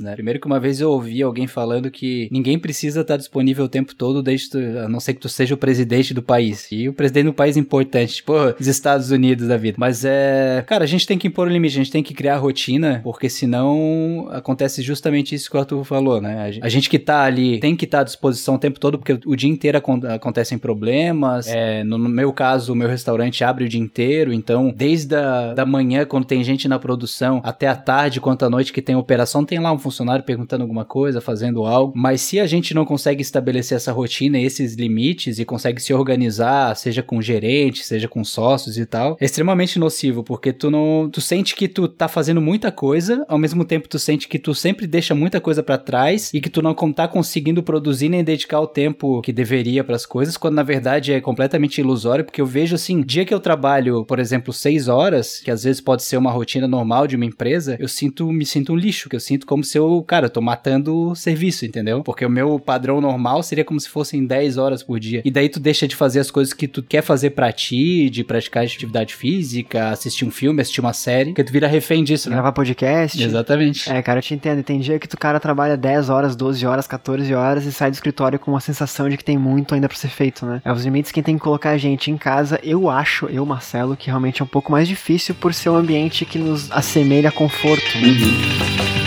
né? 0.00 0.14
Primeiro 0.14 0.40
que 0.40 0.46
uma 0.46 0.60
vez 0.60 0.80
eu 0.80 0.90
ouvi 0.90 1.22
alguém 1.22 1.46
falando 1.46 1.90
que 1.90 2.28
ninguém 2.30 2.58
precisa 2.58 3.00
estar 3.00 3.16
disponível 3.16 3.64
o 3.64 3.68
tempo 3.68 3.94
todo, 3.94 4.22
desde 4.22 4.50
tu, 4.50 4.58
a 4.58 4.88
não 4.88 5.00
ser 5.00 5.14
que 5.14 5.20
tu 5.20 5.28
seja 5.28 5.54
o 5.54 5.58
presidente 5.58 5.91
do 6.14 6.22
país. 6.22 6.66
E 6.70 6.88
o 6.88 6.92
presidente 6.92 7.26
do 7.26 7.32
país 7.32 7.56
é 7.56 7.60
importante, 7.60 8.14
tipo, 8.14 8.32
os 8.58 8.66
Estados 8.66 9.10
Unidos 9.10 9.48
da 9.48 9.56
vida. 9.56 9.76
Mas 9.78 10.04
é. 10.04 10.64
Cara, 10.66 10.84
a 10.84 10.86
gente 10.86 11.06
tem 11.06 11.18
que 11.18 11.28
impor 11.28 11.46
o 11.46 11.50
limite, 11.50 11.74
a 11.74 11.82
gente 11.82 11.92
tem 11.92 12.02
que 12.02 12.14
criar 12.14 12.36
rotina, 12.38 13.00
porque 13.04 13.28
senão 13.28 14.28
acontece 14.30 14.82
justamente 14.82 15.34
isso 15.34 15.50
que 15.50 15.56
o 15.56 15.60
Arthur 15.60 15.84
falou, 15.84 16.20
né? 16.20 16.50
A 16.60 16.68
gente 16.68 16.88
que 16.88 16.98
tá 16.98 17.22
ali 17.22 17.60
tem 17.60 17.76
que 17.76 17.84
estar 17.84 18.00
à 18.00 18.04
disposição 18.04 18.54
o 18.54 18.58
tempo 18.58 18.80
todo, 18.80 18.98
porque 18.98 19.18
o 19.26 19.36
dia 19.36 19.50
inteiro 19.50 19.78
acontecem 19.78 20.58
problemas. 20.58 21.46
É, 21.46 21.84
no 21.84 21.98
meu 21.98 22.32
caso, 22.32 22.72
o 22.72 22.76
meu 22.76 22.88
restaurante 22.88 23.44
abre 23.44 23.64
o 23.64 23.68
dia 23.68 23.80
inteiro, 23.80 24.32
então 24.32 24.72
desde 24.74 25.14
a 25.14 25.52
da 25.54 25.66
manhã, 25.66 26.04
quando 26.04 26.24
tem 26.24 26.42
gente 26.42 26.68
na 26.68 26.78
produção, 26.78 27.40
até 27.44 27.68
a 27.68 27.76
tarde, 27.76 28.20
quanto 28.20 28.44
à 28.44 28.50
noite 28.50 28.72
que 28.72 28.80
tem 28.80 28.96
operação, 28.96 29.44
tem 29.44 29.58
lá 29.58 29.72
um 29.72 29.78
funcionário 29.78 30.24
perguntando 30.24 30.62
alguma 30.62 30.84
coisa, 30.84 31.20
fazendo 31.20 31.64
algo. 31.64 31.92
Mas 31.94 32.20
se 32.22 32.40
a 32.40 32.46
gente 32.46 32.74
não 32.74 32.84
consegue 32.84 33.22
estabelecer 33.22 33.76
essa 33.76 33.92
rotina, 33.92 34.38
esses 34.38 34.74
limites 34.74 35.38
e 35.38 35.44
consegue 35.44 35.81
se 35.82 35.94
organizar, 35.94 36.74
seja 36.76 37.02
com 37.02 37.20
gerente, 37.20 37.84
seja 37.84 38.08
com 38.08 38.24
sócios 38.24 38.78
e 38.78 38.86
tal, 38.86 39.16
é 39.20 39.24
extremamente 39.24 39.78
nocivo, 39.78 40.22
porque 40.22 40.52
tu 40.52 40.70
não, 40.70 41.08
tu 41.10 41.20
sente 41.20 41.54
que 41.54 41.68
tu 41.68 41.88
tá 41.88 42.08
fazendo 42.08 42.40
muita 42.40 42.70
coisa, 42.70 43.24
ao 43.28 43.38
mesmo 43.38 43.64
tempo 43.64 43.88
tu 43.88 43.98
sente 43.98 44.28
que 44.28 44.38
tu 44.38 44.54
sempre 44.54 44.86
deixa 44.86 45.14
muita 45.14 45.40
coisa 45.40 45.62
para 45.62 45.78
trás 45.78 46.32
e 46.32 46.40
que 46.40 46.50
tu 46.50 46.62
não 46.62 46.74
tá 46.92 47.08
conseguindo 47.08 47.62
produzir 47.62 48.08
nem 48.08 48.24
dedicar 48.24 48.60
o 48.60 48.66
tempo 48.66 49.20
que 49.22 49.32
deveria 49.32 49.84
para 49.84 49.96
as 49.96 50.06
coisas, 50.06 50.36
quando 50.36 50.54
na 50.54 50.62
verdade 50.62 51.12
é 51.12 51.20
completamente 51.20 51.80
ilusório, 51.80 52.24
porque 52.24 52.40
eu 52.40 52.46
vejo 52.46 52.74
assim, 52.74 53.00
dia 53.02 53.24
que 53.24 53.34
eu 53.34 53.40
trabalho, 53.40 54.04
por 54.04 54.18
exemplo, 54.18 54.52
seis 54.52 54.88
horas, 54.88 55.40
que 55.40 55.50
às 55.50 55.64
vezes 55.64 55.80
pode 55.80 56.02
ser 56.02 56.16
uma 56.16 56.30
rotina 56.30 56.68
normal 56.68 57.06
de 57.06 57.16
uma 57.16 57.24
empresa, 57.24 57.76
eu 57.78 57.88
sinto, 57.88 58.30
me 58.32 58.44
sinto 58.44 58.72
um 58.72 58.76
lixo, 58.76 59.08
que 59.08 59.16
eu 59.16 59.20
sinto 59.20 59.46
como 59.46 59.64
se 59.64 59.78
eu, 59.78 60.02
cara, 60.02 60.26
eu 60.26 60.30
tô 60.30 60.40
matando 60.40 61.10
o 61.10 61.14
serviço, 61.14 61.64
entendeu? 61.64 62.02
Porque 62.02 62.24
o 62.24 62.30
meu 62.30 62.58
padrão 62.58 63.00
normal 63.00 63.42
seria 63.42 63.64
como 63.64 63.80
se 63.80 63.88
fossem 63.88 64.26
10 64.26 64.58
horas 64.58 64.82
por 64.82 64.98
dia. 64.98 65.22
E 65.24 65.30
daí 65.30 65.48
tu 65.48 65.60
deixa 65.60 65.71
de 65.72 65.96
fazer 65.96 66.20
as 66.20 66.30
coisas 66.30 66.52
que 66.52 66.68
tu 66.68 66.82
quer 66.82 67.02
fazer 67.02 67.30
para 67.30 67.50
ti, 67.52 68.08
de 68.10 68.24
praticar 68.24 68.64
atividade 68.64 69.14
física, 69.14 69.90
assistir 69.90 70.24
um 70.24 70.30
filme, 70.30 70.60
assistir 70.60 70.80
uma 70.80 70.92
série, 70.92 71.32
que 71.32 71.42
tu 71.42 71.52
vira 71.52 71.66
refém 71.66 72.04
disso, 72.04 72.28
né? 72.28 72.36
Gravar 72.36 72.52
podcast. 72.52 73.22
Exatamente. 73.22 73.90
É, 73.90 74.00
cara, 74.02 74.18
eu 74.18 74.22
te 74.22 74.34
entendo. 74.34 74.62
Tem 74.62 74.78
dia 74.78 74.98
que 74.98 75.08
tu 75.08 75.16
cara 75.16 75.40
trabalha 75.40 75.76
10 75.76 76.08
horas, 76.08 76.36
12 76.36 76.66
horas, 76.66 76.86
14 76.86 77.34
horas 77.34 77.64
e 77.64 77.72
sai 77.72 77.90
do 77.90 77.94
escritório 77.94 78.38
com 78.38 78.50
uma 78.50 78.60
sensação 78.60 79.08
de 79.08 79.16
que 79.16 79.24
tem 79.24 79.38
muito 79.38 79.74
ainda 79.74 79.88
pra 79.88 79.96
ser 79.96 80.08
feito, 80.08 80.46
né? 80.46 80.60
É 80.64 80.72
os 80.72 80.84
limites 80.84 81.12
quem 81.12 81.22
tem 81.22 81.36
que 81.36 81.42
colocar 81.42 81.70
a 81.70 81.78
gente 81.78 82.10
em 82.10 82.16
casa, 82.16 82.58
eu 82.62 82.88
acho, 82.88 83.26
eu, 83.26 83.44
Marcelo, 83.44 83.96
que 83.96 84.06
realmente 84.06 84.42
é 84.42 84.44
um 84.44 84.48
pouco 84.48 84.70
mais 84.70 84.86
difícil 84.86 85.34
por 85.34 85.52
ser 85.54 85.70
um 85.70 85.76
ambiente 85.76 86.24
que 86.24 86.38
nos 86.38 86.70
assemelha 86.70 87.28
a 87.28 87.32
conforto. 87.32 87.98
Né? 87.98 88.08
Uhum. 88.08 89.01